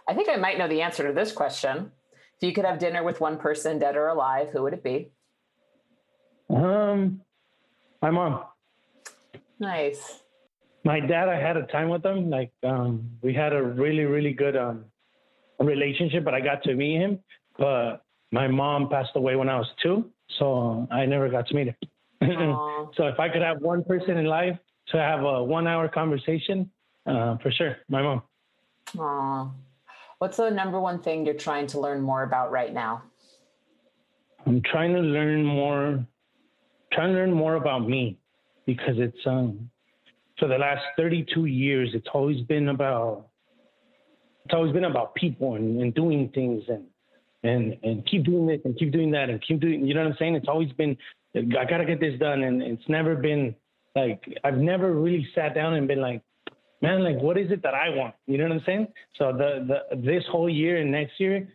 I 0.09 0.15
think 0.15 0.29
I 0.29 0.37
might 0.37 0.59
know 0.59 0.69
the 0.69 0.81
answer 0.81 1.07
to 1.07 1.13
this 1.13 1.33
question. 1.33 1.93
If 2.41 2.47
you 2.47 2.53
could 2.53 2.65
have 2.65 2.79
dinner 2.79 3.03
with 3.03 3.21
one 3.21 3.37
person, 3.37 3.79
dead 3.79 3.97
or 3.97 4.09
alive, 4.09 4.49
who 4.53 4.63
would 4.63 4.73
it 4.73 4.83
be? 4.83 5.11
Um, 6.49 7.21
my 8.01 8.11
mom. 8.11 8.45
Nice 9.59 10.21
my 10.89 11.01
dad, 11.01 11.29
I 11.29 11.39
had 11.39 11.57
a 11.57 11.67
time 11.67 11.91
with 11.91 12.05
him. 12.05 12.31
Like 12.31 12.51
um, 12.63 13.11
we 13.23 13.35
had 13.35 13.53
a 13.53 13.63
really, 13.63 14.05
really 14.05 14.33
good 14.33 14.57
um, 14.57 14.87
relationship, 15.59 16.25
but 16.25 16.35
I 16.35 16.41
got 16.41 16.63
to 16.65 16.75
meet 16.75 16.97
him. 16.97 17.19
But 17.59 18.03
my 18.33 18.49
mom 18.49 18.89
passed 18.89 19.11
away 19.15 19.37
when 19.37 19.49
I 19.51 19.57
was 19.59 19.69
two, 19.83 20.11
so 20.39 20.87
I 20.91 21.05
never 21.07 21.29
got 21.29 21.47
to 21.49 21.55
meet 21.55 21.69
her. 21.69 21.77
so 22.97 23.07
if 23.07 23.21
I 23.21 23.29
could 23.29 23.43
have 23.43 23.59
one 23.61 23.85
person 23.85 24.17
in 24.17 24.25
life 24.25 24.59
to 24.91 24.99
have 24.99 25.23
a 25.23 25.43
one-hour 25.43 25.89
conversation, 25.89 26.71
uh, 27.07 27.37
for 27.39 27.51
sure, 27.51 27.77
my 27.89 28.03
mom. 28.03 28.23
Aww. 28.97 29.51
What's 30.19 30.37
the 30.37 30.51
number 30.51 30.81
one 30.81 31.01
thing 31.01 31.25
you're 31.25 31.35
trying 31.35 31.67
to 31.69 31.81
learn 31.81 32.01
more 32.01 32.23
about 32.25 32.51
right 32.51 32.73
now? 32.73 33.03
I'm 34.47 34.63
trying 34.63 34.95
to 34.95 35.01
learn 35.01 35.45
more, 35.45 36.05
trying 36.93 37.13
to 37.13 37.15
learn 37.15 37.33
more 37.33 37.55
about 37.55 37.89
me 37.89 38.19
because 38.67 38.97
it's 38.99 39.27
um 39.27 39.71
for 40.39 40.49
the 40.49 40.57
last 40.57 40.83
32 40.97 41.47
years, 41.47 41.91
it's 41.95 42.07
always 42.15 42.41
been 42.43 42.69
about 42.69 43.29
it's 44.45 44.55
always 44.55 44.73
been 44.73 44.85
about 44.85 45.15
people 45.15 45.57
and, 45.57 45.83
and 45.83 45.95
doing 45.95 46.31
things 46.35 46.63
and 46.69 46.85
and 47.45 47.77
and 47.83 48.07
keep 48.07 48.25
doing 48.25 48.47
this 48.47 48.61
and 48.65 48.77
keep 48.79 48.91
doing 48.91 49.11
that 49.13 49.31
and 49.31 49.43
keep 49.47 49.61
doing. 49.61 49.87
You 49.87 49.95
know 49.95 50.03
what 50.03 50.13
I'm 50.13 50.17
saying? 50.19 50.35
It's 50.37 50.49
always 50.49 50.73
been 50.73 50.97
I 51.37 51.65
gotta 51.65 51.85
get 51.85 52.01
this 52.01 52.19
done, 52.19 52.43
and 52.43 52.63
it's 52.63 52.89
never 52.89 53.15
been 53.15 53.55
like 53.99 54.39
I've 54.45 54.59
never 54.59 54.93
really 54.95 55.27
sat 55.35 55.55
down 55.55 55.75
and 55.75 55.89
been 55.89 56.01
like, 56.01 56.23
man, 56.83 57.03
like 57.05 57.21
what 57.21 57.39
is 57.39 57.51
it 57.51 57.63
that 57.63 57.75
I 57.75 57.91
want? 57.91 58.15
You 58.27 58.39
know 58.39 58.45
what 58.45 58.53
I'm 58.53 58.63
saying? 58.65 58.89
So 59.17 59.33
the 59.33 59.85
the 59.91 59.97
this 59.97 60.25
whole 60.31 60.49
year 60.49 60.79
and 60.79 60.91
next 60.91 61.19
year, 61.19 61.49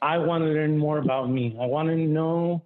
I 0.00 0.18
want 0.18 0.44
to 0.44 0.48
learn 0.48 0.78
more 0.78 0.98
about 0.98 1.30
me. 1.30 1.56
I 1.60 1.66
want 1.66 1.88
to 1.88 1.96
know 1.96 2.62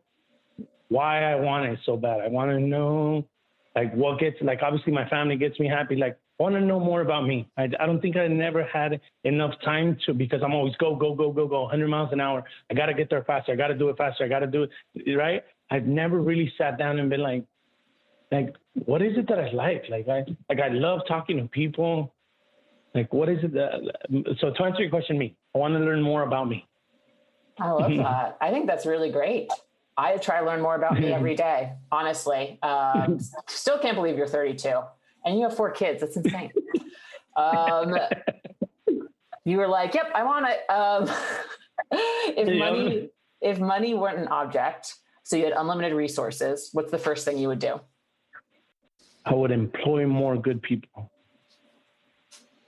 why 0.88 1.32
I 1.32 1.36
want 1.36 1.64
it 1.66 1.78
so 1.86 1.96
bad. 1.96 2.20
I 2.20 2.28
want 2.28 2.50
to 2.50 2.60
know 2.60 3.26
like 3.74 3.94
what 3.94 4.18
gets 4.20 4.36
like 4.42 4.60
obviously 4.62 4.92
my 4.92 5.08
family 5.08 5.36
gets 5.36 5.58
me 5.58 5.66
happy 5.66 5.96
like 5.96 6.18
I 6.38 6.42
want 6.42 6.54
to 6.56 6.60
know 6.60 6.80
more 6.80 7.02
about 7.02 7.26
me. 7.26 7.48
I, 7.56 7.68
I 7.78 7.86
don't 7.86 8.00
think 8.00 8.16
I 8.16 8.26
never 8.26 8.64
had 8.64 9.00
enough 9.22 9.52
time 9.64 9.96
to 10.06 10.14
because 10.14 10.40
I'm 10.42 10.54
always 10.54 10.74
go 10.76 10.96
go 10.96 11.14
go 11.14 11.30
go 11.30 11.46
go 11.46 11.62
100 11.62 11.86
miles 11.88 12.08
an 12.12 12.20
hour. 12.20 12.42
I 12.70 12.74
got 12.74 12.86
to 12.86 12.94
get 12.94 13.10
there 13.10 13.22
faster. 13.22 13.52
I 13.52 13.54
got 13.54 13.68
to 13.68 13.76
do 13.76 13.90
it 13.90 13.96
faster. 13.96 14.24
I 14.24 14.28
got 14.28 14.40
to 14.40 14.46
do 14.48 14.66
it 14.94 15.12
right. 15.12 15.44
I've 15.70 15.86
never 15.86 16.20
really 16.20 16.52
sat 16.58 16.78
down 16.78 16.98
and 16.98 17.08
been 17.08 17.22
like, 17.22 17.44
like 18.32 18.56
what 18.86 19.02
is 19.02 19.16
it 19.16 19.28
that 19.28 19.38
I 19.38 19.50
like? 19.52 19.84
Like 19.88 20.08
I 20.08 20.24
like 20.48 20.60
I 20.60 20.68
love 20.68 21.00
talking 21.06 21.36
to 21.36 21.44
people. 21.44 22.14
Like 22.94 23.12
what 23.12 23.28
is 23.28 23.38
it 23.44 23.52
that? 23.52 24.36
So 24.40 24.50
to 24.50 24.64
answer 24.64 24.82
your 24.82 24.90
question, 24.90 25.18
me, 25.18 25.36
I 25.54 25.58
want 25.58 25.74
to 25.74 25.80
learn 25.80 26.02
more 26.02 26.22
about 26.22 26.48
me. 26.48 26.66
I 27.60 27.70
love 27.70 27.90
that. 27.96 28.38
I 28.40 28.50
think 28.50 28.66
that's 28.66 28.86
really 28.86 29.10
great. 29.10 29.50
I 29.96 30.16
try 30.16 30.40
to 30.40 30.46
learn 30.46 30.62
more 30.62 30.74
about 30.74 30.98
me 30.98 31.12
every 31.12 31.36
day, 31.36 31.74
honestly. 31.92 32.58
Um, 32.62 33.20
still 33.46 33.78
can't 33.78 33.94
believe 33.94 34.16
you're 34.16 34.26
32 34.26 34.80
and 35.26 35.36
you 35.36 35.42
have 35.42 35.54
four 35.54 35.70
kids. 35.70 36.00
That's 36.00 36.16
insane. 36.16 36.50
Um, 37.36 37.94
you 39.44 39.58
were 39.58 39.68
like, 39.68 39.94
yep, 39.94 40.10
I 40.14 40.24
want 40.24 40.46
it. 40.48 40.70
Um, 40.70 41.10
if 41.92 42.48
yeah. 42.48 42.58
money, 42.58 43.10
if 43.42 43.58
money 43.58 43.92
weren't 43.92 44.18
an 44.18 44.28
object, 44.28 44.94
so 45.24 45.36
you 45.36 45.44
had 45.44 45.52
unlimited 45.52 45.92
resources, 45.92 46.70
what's 46.72 46.90
the 46.90 46.98
first 46.98 47.24
thing 47.24 47.38
you 47.38 47.48
would 47.48 47.58
do? 47.58 47.80
I 49.24 49.34
would 49.34 49.50
employ 49.50 50.06
more 50.06 50.36
good 50.36 50.62
people. 50.62 51.10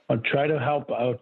I'll 0.09 0.21
try 0.31 0.47
to 0.47 0.59
help 0.59 0.89
out. 0.91 1.19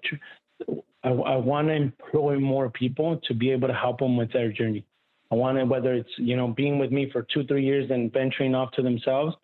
I, 1.04 1.10
I 1.10 1.36
want 1.38 1.68
to 1.70 1.74
employ 1.74 2.40
more 2.40 2.70
people 2.70 3.20
to 3.28 3.34
be 3.34 3.52
able 3.52 3.68
to 3.68 3.74
help 3.74 4.00
them 4.00 4.18
with 4.18 4.32
their 4.32 4.52
journey. 4.52 4.86
I 5.32 5.36
wanted 5.36 5.68
whether 5.68 5.94
it's 5.94 6.12
you 6.18 6.36
know 6.38 6.50
being 6.50 6.78
with 6.78 6.92
me 6.92 7.10
for 7.12 7.26
two 7.34 7.44
three 7.46 7.66
years 7.66 7.90
and 7.90 8.12
venturing 8.14 8.54
off 8.54 8.72
to 8.74 8.82
themselves. 8.82 9.36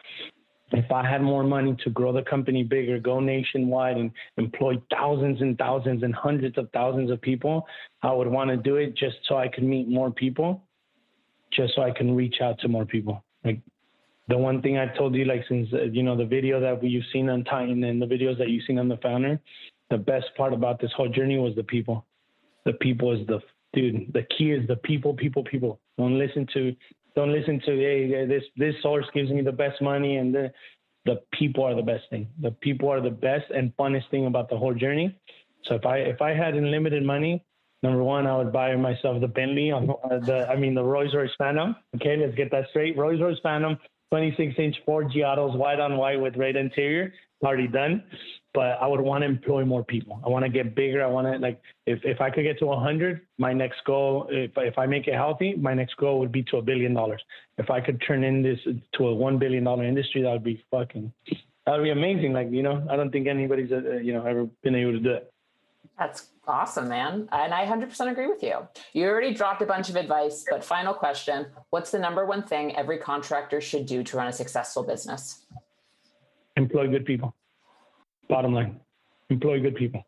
If 0.71 0.91
I 0.91 1.09
had 1.09 1.23
more 1.23 1.43
money 1.43 1.75
to 1.83 1.89
grow 1.89 2.13
the 2.13 2.21
company 2.21 2.63
bigger, 2.63 2.99
go 2.99 3.19
nationwide, 3.19 3.97
and 3.97 4.11
employ 4.37 4.75
thousands 4.91 5.41
and 5.41 5.57
thousands 5.57 6.03
and 6.03 6.13
hundreds 6.13 6.59
of 6.59 6.69
thousands 6.73 7.09
of 7.09 7.19
people, 7.21 7.65
I 8.03 8.11
would 8.11 8.27
want 8.27 8.51
to 8.51 8.57
do 8.57 8.75
it 8.75 8.95
just 8.95 9.15
so 9.27 9.37
I 9.37 9.47
could 9.47 9.63
meet 9.63 9.87
more 9.87 10.11
people, 10.11 10.61
just 11.51 11.73
so 11.75 11.81
I 11.81 11.89
can 11.89 12.15
reach 12.15 12.35
out 12.39 12.59
to 12.59 12.67
more 12.67 12.85
people. 12.85 13.23
Like 13.43 13.61
the 14.29 14.37
one 14.37 14.61
thing 14.61 14.77
I 14.77 14.85
told 14.95 15.15
you, 15.15 15.25
like 15.25 15.43
since 15.49 15.67
uh, 15.73 15.83
you 15.83 16.03
know 16.03 16.15
the 16.15 16.25
video 16.25 16.59
that 16.59 16.83
you've 16.83 17.03
seen 17.11 17.29
on 17.29 17.43
Titan 17.43 17.83
and 17.83 18.01
the 18.01 18.05
videos 18.05 18.37
that 18.37 18.49
you've 18.49 18.63
seen 18.65 18.77
on 18.77 18.87
the 18.87 18.97
founder, 18.97 19.39
the 19.89 19.97
best 19.97 20.27
part 20.37 20.53
about 20.53 20.79
this 20.79 20.91
whole 20.95 21.09
journey 21.09 21.37
was 21.37 21.55
the 21.55 21.63
people. 21.63 22.05
The 22.65 22.73
people 22.73 23.11
is 23.19 23.25
the 23.25 23.39
dude. 23.73 24.13
The 24.13 24.25
key 24.37 24.51
is 24.51 24.67
the 24.67 24.75
people, 24.75 25.15
people, 25.15 25.43
people. 25.43 25.79
Don't 25.97 26.17
listen 26.17 26.47
to, 26.53 26.75
don't 27.15 27.31
listen 27.31 27.59
to 27.65 27.71
hey 27.71 28.25
this 28.27 28.43
this 28.55 28.75
source 28.83 29.05
gives 29.13 29.31
me 29.31 29.41
the 29.41 29.51
best 29.51 29.81
money 29.81 30.17
and 30.17 30.33
the 30.33 30.51
the 31.05 31.21
people 31.33 31.63
are 31.63 31.75
the 31.75 31.81
best 31.81 32.03
thing. 32.11 32.27
The 32.39 32.51
people 32.51 32.89
are 32.89 33.01
the 33.01 33.09
best 33.09 33.49
and 33.49 33.75
funnest 33.77 34.09
thing 34.11 34.27
about 34.27 34.49
the 34.49 34.57
whole 34.57 34.75
journey. 34.75 35.17
So 35.63 35.75
if 35.75 35.85
I 35.85 35.97
if 35.97 36.21
I 36.21 36.35
had 36.35 36.53
unlimited 36.53 37.03
money, 37.03 37.43
number 37.81 38.03
one, 38.03 38.27
I 38.27 38.37
would 38.37 38.53
buy 38.53 38.75
myself 38.75 39.19
the 39.21 39.27
Bentley 39.27 39.71
on 39.71 39.87
the 39.87 40.47
I 40.47 40.55
mean 40.55 40.75
the 40.75 40.83
Rolls 40.83 41.15
Royce 41.15 41.31
Phantom. 41.39 41.75
Okay, 41.95 42.15
let's 42.15 42.35
get 42.35 42.51
that 42.51 42.65
straight. 42.69 42.95
Rolls 42.95 43.19
Royce 43.19 43.39
Phantom 43.41 43.75
26 44.11 44.55
inch 44.57 44.75
Forgiatos, 44.87 45.55
white 45.55 45.79
on 45.79 45.97
white 45.97 46.19
with 46.19 46.35
red 46.35 46.55
interior, 46.55 47.13
already 47.43 47.67
done. 47.67 48.03
But 48.53 48.81
I 48.81 48.87
would 48.87 48.99
want 48.99 49.21
to 49.21 49.27
employ 49.27 49.63
more 49.63 49.83
people. 49.83 50.19
I 50.25 50.29
want 50.29 50.43
to 50.43 50.49
get 50.49 50.75
bigger. 50.75 51.03
I 51.03 51.07
want 51.07 51.27
to 51.27 51.37
like 51.37 51.61
if, 51.85 51.99
if 52.03 52.19
I 52.19 52.31
could 52.31 52.43
get 52.43 52.57
to 52.59 52.65
100, 52.65 53.21
my 53.37 53.53
next 53.53 53.77
goal, 53.85 54.27
if 54.31 54.51
if 54.57 54.77
I 54.77 54.87
make 54.87 55.07
it 55.07 55.13
healthy, 55.13 55.55
my 55.55 55.75
next 55.75 55.95
goal 55.97 56.19
would 56.19 56.31
be 56.31 56.41
to 56.43 56.57
a 56.57 56.61
billion 56.61 56.95
dollars. 56.95 57.21
If 57.59 57.69
I 57.69 57.79
could 57.79 58.01
turn 58.07 58.23
in 58.23 58.41
this 58.41 58.57
to 58.93 59.07
a 59.07 59.13
one 59.13 59.37
billion 59.37 59.63
dollar 59.63 59.83
industry, 59.83 60.23
that 60.23 60.31
would 60.31 60.43
be 60.43 60.63
fucking, 60.71 61.13
that 61.65 61.77
would 61.77 61.83
be 61.83 61.91
amazing. 61.91 62.33
Like 62.33 62.47
you 62.49 62.63
know, 62.63 62.85
I 62.89 62.95
don't 62.95 63.11
think 63.11 63.27
anybody's 63.27 63.71
uh, 63.71 63.97
you 63.97 64.13
know 64.13 64.25
ever 64.25 64.47
been 64.63 64.73
able 64.73 64.93
to 64.93 64.99
do 64.99 65.11
it. 65.11 65.31
That's 65.99 66.29
awesome, 66.47 66.87
man. 66.87 67.27
And 67.33 67.53
I 67.53 67.65
100% 67.65 68.09
agree 68.09 68.27
with 68.27 68.41
you. 68.41 68.67
You 68.93 69.05
already 69.07 69.33
dropped 69.33 69.61
a 69.61 69.65
bunch 69.65 69.89
of 69.89 69.97
advice, 69.97 70.45
but 70.49 70.63
final 70.63 70.93
question 70.93 71.47
What's 71.71 71.91
the 71.91 71.99
number 71.99 72.25
one 72.25 72.43
thing 72.43 72.75
every 72.77 72.97
contractor 72.97 73.59
should 73.59 73.85
do 73.85 74.01
to 74.03 74.17
run 74.17 74.27
a 74.27 74.33
successful 74.33 74.83
business? 74.83 75.45
Employ 76.55 76.87
good 76.87 77.05
people. 77.05 77.35
Bottom 78.29 78.53
line, 78.53 78.79
employ 79.29 79.59
good 79.59 79.75
people. 79.75 80.03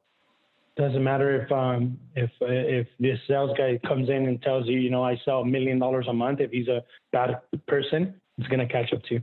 Doesn't 0.77 1.03
matter 1.03 1.43
if 1.43 1.51
um 1.51 1.99
if 2.15 2.31
if 2.39 2.87
this 2.99 3.19
sales 3.27 3.51
guy 3.57 3.79
comes 3.85 4.09
in 4.09 4.27
and 4.27 4.41
tells 4.41 4.67
you, 4.67 4.79
you 4.79 4.89
know, 4.89 5.03
I 5.03 5.19
sell 5.25 5.41
a 5.41 5.45
million 5.45 5.77
dollars 5.77 6.05
a 6.07 6.13
month. 6.13 6.39
If 6.39 6.51
he's 6.51 6.69
a 6.69 6.83
bad 7.11 7.41
person, 7.67 8.15
it's 8.37 8.47
gonna 8.47 8.67
catch 8.67 8.93
up 8.93 9.03
to 9.03 9.15
you. 9.15 9.21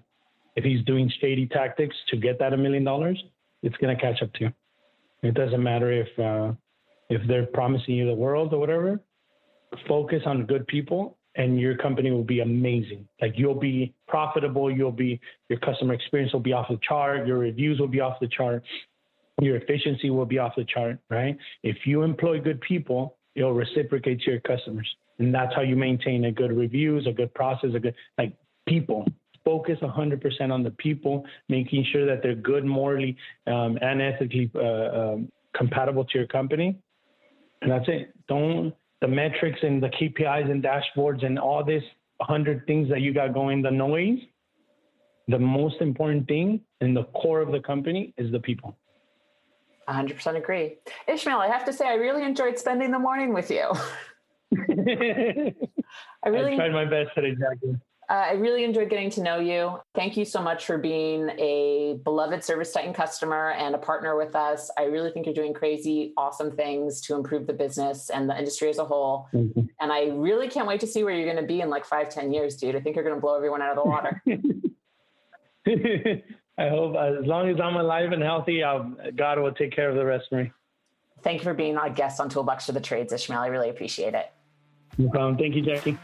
If 0.56 0.64
he's 0.64 0.84
doing 0.84 1.10
shady 1.20 1.46
tactics 1.46 1.96
to 2.10 2.16
get 2.16 2.38
that 2.40 2.52
a 2.52 2.56
million 2.56 2.84
dollars, 2.84 3.22
it's 3.62 3.76
gonna 3.78 3.98
catch 3.98 4.20
up 4.22 4.32
to 4.34 4.44
you. 4.44 4.52
It 5.22 5.34
doesn't 5.34 5.62
matter 5.62 5.90
if 5.92 6.18
uh, 6.18 6.52
if 7.10 7.26
they're 7.26 7.46
promising 7.46 7.94
you 7.94 8.06
the 8.06 8.14
world 8.14 8.52
or 8.52 8.58
whatever. 8.58 9.00
Focus 9.86 10.22
on 10.26 10.46
good 10.46 10.66
people, 10.66 11.18
and 11.34 11.60
your 11.60 11.76
company 11.76 12.10
will 12.10 12.24
be 12.24 12.40
amazing. 12.40 13.06
Like 13.20 13.34
you'll 13.36 13.58
be 13.58 13.94
profitable. 14.06 14.70
You'll 14.70 14.92
be 14.92 15.20
your 15.48 15.58
customer 15.60 15.94
experience 15.94 16.32
will 16.32 16.40
be 16.40 16.52
off 16.52 16.66
the 16.68 16.78
chart. 16.86 17.26
Your 17.26 17.38
reviews 17.38 17.78
will 17.80 17.88
be 17.88 18.00
off 18.00 18.18
the 18.20 18.28
chart. 18.28 18.62
Your 19.40 19.56
efficiency 19.56 20.10
will 20.10 20.26
be 20.26 20.38
off 20.38 20.54
the 20.56 20.64
chart. 20.64 20.98
Right? 21.10 21.36
If 21.62 21.78
you 21.84 22.02
employ 22.02 22.40
good 22.40 22.60
people, 22.60 23.16
it'll 23.34 23.54
reciprocate 23.54 24.20
to 24.22 24.30
your 24.32 24.40
customers, 24.40 24.88
and 25.18 25.34
that's 25.34 25.54
how 25.54 25.62
you 25.62 25.76
maintain 25.76 26.26
a 26.26 26.32
good 26.32 26.52
reviews, 26.52 27.06
a 27.06 27.12
good 27.12 27.32
process, 27.34 27.70
a 27.74 27.80
good 27.80 27.94
like 28.16 28.34
people 28.66 29.06
focus 29.48 29.78
100% 29.80 30.52
on 30.52 30.62
the 30.62 30.70
people, 30.72 31.24
making 31.48 31.82
sure 31.90 32.04
that 32.04 32.22
they're 32.22 32.34
good 32.34 32.66
morally 32.66 33.16
um, 33.46 33.78
and 33.80 34.02
ethically 34.02 34.50
uh, 34.54 34.60
um, 35.00 35.32
compatible 35.56 36.04
to 36.04 36.18
your 36.18 36.26
company. 36.26 36.78
And 37.62 37.70
that's 37.72 37.88
it. 37.88 38.12
Don't 38.28 38.74
the 39.00 39.08
metrics 39.08 39.58
and 39.62 39.82
the 39.82 39.88
KPIs 39.88 40.50
and 40.50 40.62
dashboards 40.62 41.24
and 41.24 41.38
all 41.38 41.64
this 41.64 41.82
100 42.18 42.66
things 42.66 42.90
that 42.90 43.00
you 43.00 43.14
got 43.14 43.32
going, 43.32 43.62
the 43.62 43.70
noise. 43.70 44.18
The 45.28 45.38
most 45.38 45.80
important 45.80 46.26
thing 46.28 46.60
in 46.82 46.92
the 46.92 47.04
core 47.20 47.40
of 47.40 47.50
the 47.50 47.60
company 47.60 48.12
is 48.18 48.30
the 48.30 48.40
people. 48.40 48.76
100% 49.88 50.36
agree. 50.36 50.76
Ishmael, 51.06 51.38
I 51.38 51.48
have 51.48 51.64
to 51.64 51.72
say, 51.72 51.86
I 51.88 51.94
really 51.94 52.22
enjoyed 52.22 52.58
spending 52.58 52.90
the 52.90 52.98
morning 52.98 53.32
with 53.32 53.50
you. 53.50 53.72
I 56.24 56.28
really 56.28 56.52
I 56.52 56.56
tried 56.56 56.72
my 56.72 56.84
best 56.84 57.14
today, 57.14 57.34
Jackie. 57.34 57.78
Uh, 58.10 58.28
I 58.28 58.32
really 58.32 58.64
enjoyed 58.64 58.88
getting 58.88 59.10
to 59.10 59.22
know 59.22 59.38
you. 59.38 59.78
Thank 59.94 60.16
you 60.16 60.24
so 60.24 60.40
much 60.40 60.64
for 60.64 60.78
being 60.78 61.28
a 61.38 62.00
beloved 62.04 62.40
ServiceTitan 62.40 62.94
customer 62.94 63.50
and 63.50 63.74
a 63.74 63.78
partner 63.78 64.16
with 64.16 64.34
us. 64.34 64.70
I 64.78 64.84
really 64.84 65.10
think 65.10 65.26
you're 65.26 65.34
doing 65.34 65.52
crazy, 65.52 66.14
awesome 66.16 66.50
things 66.50 67.02
to 67.02 67.14
improve 67.14 67.46
the 67.46 67.52
business 67.52 68.08
and 68.08 68.28
the 68.28 68.38
industry 68.38 68.70
as 68.70 68.78
a 68.78 68.84
whole. 68.84 69.28
Mm-hmm. 69.34 69.60
And 69.80 69.92
I 69.92 70.06
really 70.14 70.48
can't 70.48 70.66
wait 70.66 70.80
to 70.80 70.86
see 70.86 71.04
where 71.04 71.14
you're 71.14 71.30
going 71.30 71.42
to 71.42 71.46
be 71.46 71.60
in 71.60 71.68
like 71.68 71.84
five, 71.84 72.08
ten 72.08 72.32
years, 72.32 72.56
dude. 72.56 72.74
I 72.76 72.80
think 72.80 72.96
you're 72.96 73.04
going 73.04 73.16
to 73.16 73.20
blow 73.20 73.36
everyone 73.36 73.60
out 73.60 73.76
of 73.76 73.84
the 73.84 73.88
water. 73.88 74.22
I 76.58 76.68
hope 76.70 76.96
as 76.96 77.26
long 77.26 77.50
as 77.50 77.60
I'm 77.60 77.76
alive 77.76 78.12
and 78.12 78.22
healthy, 78.22 78.64
I'll, 78.64 78.94
God 79.14 79.38
will 79.38 79.52
take 79.52 79.72
care 79.72 79.90
of 79.90 79.96
the 79.96 80.04
rest 80.04 80.28
of 80.32 80.38
me. 80.38 80.50
Thank 81.22 81.40
you 81.40 81.44
for 81.44 81.54
being 81.54 81.76
our 81.76 81.90
guest 81.90 82.20
on 82.20 82.30
Toolbox 82.30 82.66
for 82.66 82.72
the 82.72 82.80
Trades, 82.80 83.12
Ishmael. 83.12 83.40
I 83.40 83.48
really 83.48 83.68
appreciate 83.68 84.14
it. 84.14 84.32
No 84.96 85.10
problem. 85.10 85.36
Thank 85.36 85.54
you, 85.54 85.62
Jackie. 85.62 85.98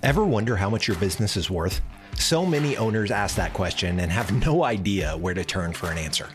Ever 0.00 0.24
wonder 0.24 0.54
how 0.54 0.70
much 0.70 0.86
your 0.86 0.96
business 0.98 1.36
is 1.36 1.50
worth? 1.50 1.80
So 2.14 2.46
many 2.46 2.76
owners 2.76 3.10
ask 3.10 3.34
that 3.34 3.52
question 3.52 3.98
and 3.98 4.12
have 4.12 4.46
no 4.46 4.62
idea 4.74 5.16
where 5.16 5.34
to 5.34 5.44
turn 5.44 5.72
for 5.72 5.90
an 5.90 5.98
answer. 5.98 6.28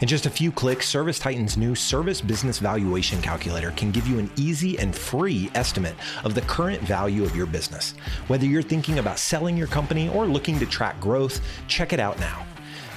In 0.00 0.06
just 0.06 0.26
a 0.26 0.30
few 0.30 0.52
clicks, 0.52 0.92
ServiceTitan's 0.92 1.56
new 1.56 1.74
Service 1.74 2.20
Business 2.20 2.60
Valuation 2.60 3.20
Calculator 3.20 3.72
can 3.72 3.90
give 3.90 4.06
you 4.06 4.20
an 4.20 4.30
easy 4.36 4.78
and 4.78 4.94
free 4.94 5.50
estimate 5.56 5.96
of 6.22 6.34
the 6.36 6.42
current 6.42 6.80
value 6.82 7.24
of 7.24 7.34
your 7.34 7.46
business. 7.46 7.92
Whether 8.28 8.46
you're 8.46 8.62
thinking 8.62 9.00
about 9.00 9.18
selling 9.18 9.56
your 9.56 9.66
company 9.66 10.08
or 10.10 10.26
looking 10.26 10.60
to 10.60 10.66
track 10.66 11.00
growth, 11.00 11.40
check 11.66 11.92
it 11.92 11.98
out 11.98 12.20
now. 12.20 12.46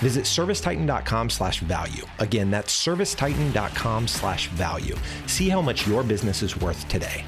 Visit 0.01 0.25
servicetitan.com 0.25 1.31
slash 1.31 1.61
value. 1.61 2.05
Again, 2.19 2.51
that's 2.51 2.75
servicetitan.com 2.75 4.07
slash 4.07 4.49
value. 4.49 4.95
See 5.25 5.49
how 5.49 5.61
much 5.63 5.87
your 5.87 6.03
business 6.03 6.43
is 6.43 6.57
worth 6.57 6.87
today. 6.89 7.23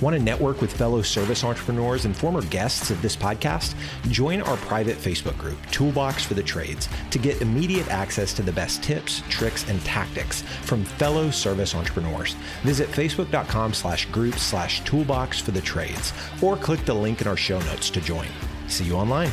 Want 0.00 0.16
to 0.16 0.22
network 0.22 0.62
with 0.62 0.72
fellow 0.72 1.02
service 1.02 1.44
entrepreneurs 1.44 2.06
and 2.06 2.16
former 2.16 2.40
guests 2.42 2.90
of 2.90 3.02
this 3.02 3.14
podcast? 3.14 3.74
Join 4.10 4.40
our 4.40 4.56
private 4.58 4.96
Facebook 4.96 5.36
group, 5.36 5.58
Toolbox 5.70 6.24
for 6.24 6.34
the 6.34 6.42
Trades, 6.42 6.88
to 7.10 7.18
get 7.18 7.42
immediate 7.42 7.88
access 7.88 8.32
to 8.34 8.42
the 8.42 8.52
best 8.52 8.82
tips, 8.82 9.22
tricks, 9.28 9.68
and 9.68 9.78
tactics 9.84 10.42
from 10.62 10.84
fellow 10.84 11.30
service 11.30 11.74
entrepreneurs. 11.74 12.34
Visit 12.62 12.88
facebook.com 12.88 13.74
slash 13.74 14.06
group 14.06 14.36
slash 14.36 14.82
toolbox 14.84 15.38
for 15.38 15.50
the 15.50 15.60
trades 15.60 16.14
or 16.40 16.56
click 16.56 16.82
the 16.86 16.94
link 16.94 17.20
in 17.20 17.28
our 17.28 17.36
show 17.36 17.60
notes 17.60 17.90
to 17.90 18.00
join. 18.00 18.28
See 18.68 18.84
you 18.84 18.94
online. 18.94 19.30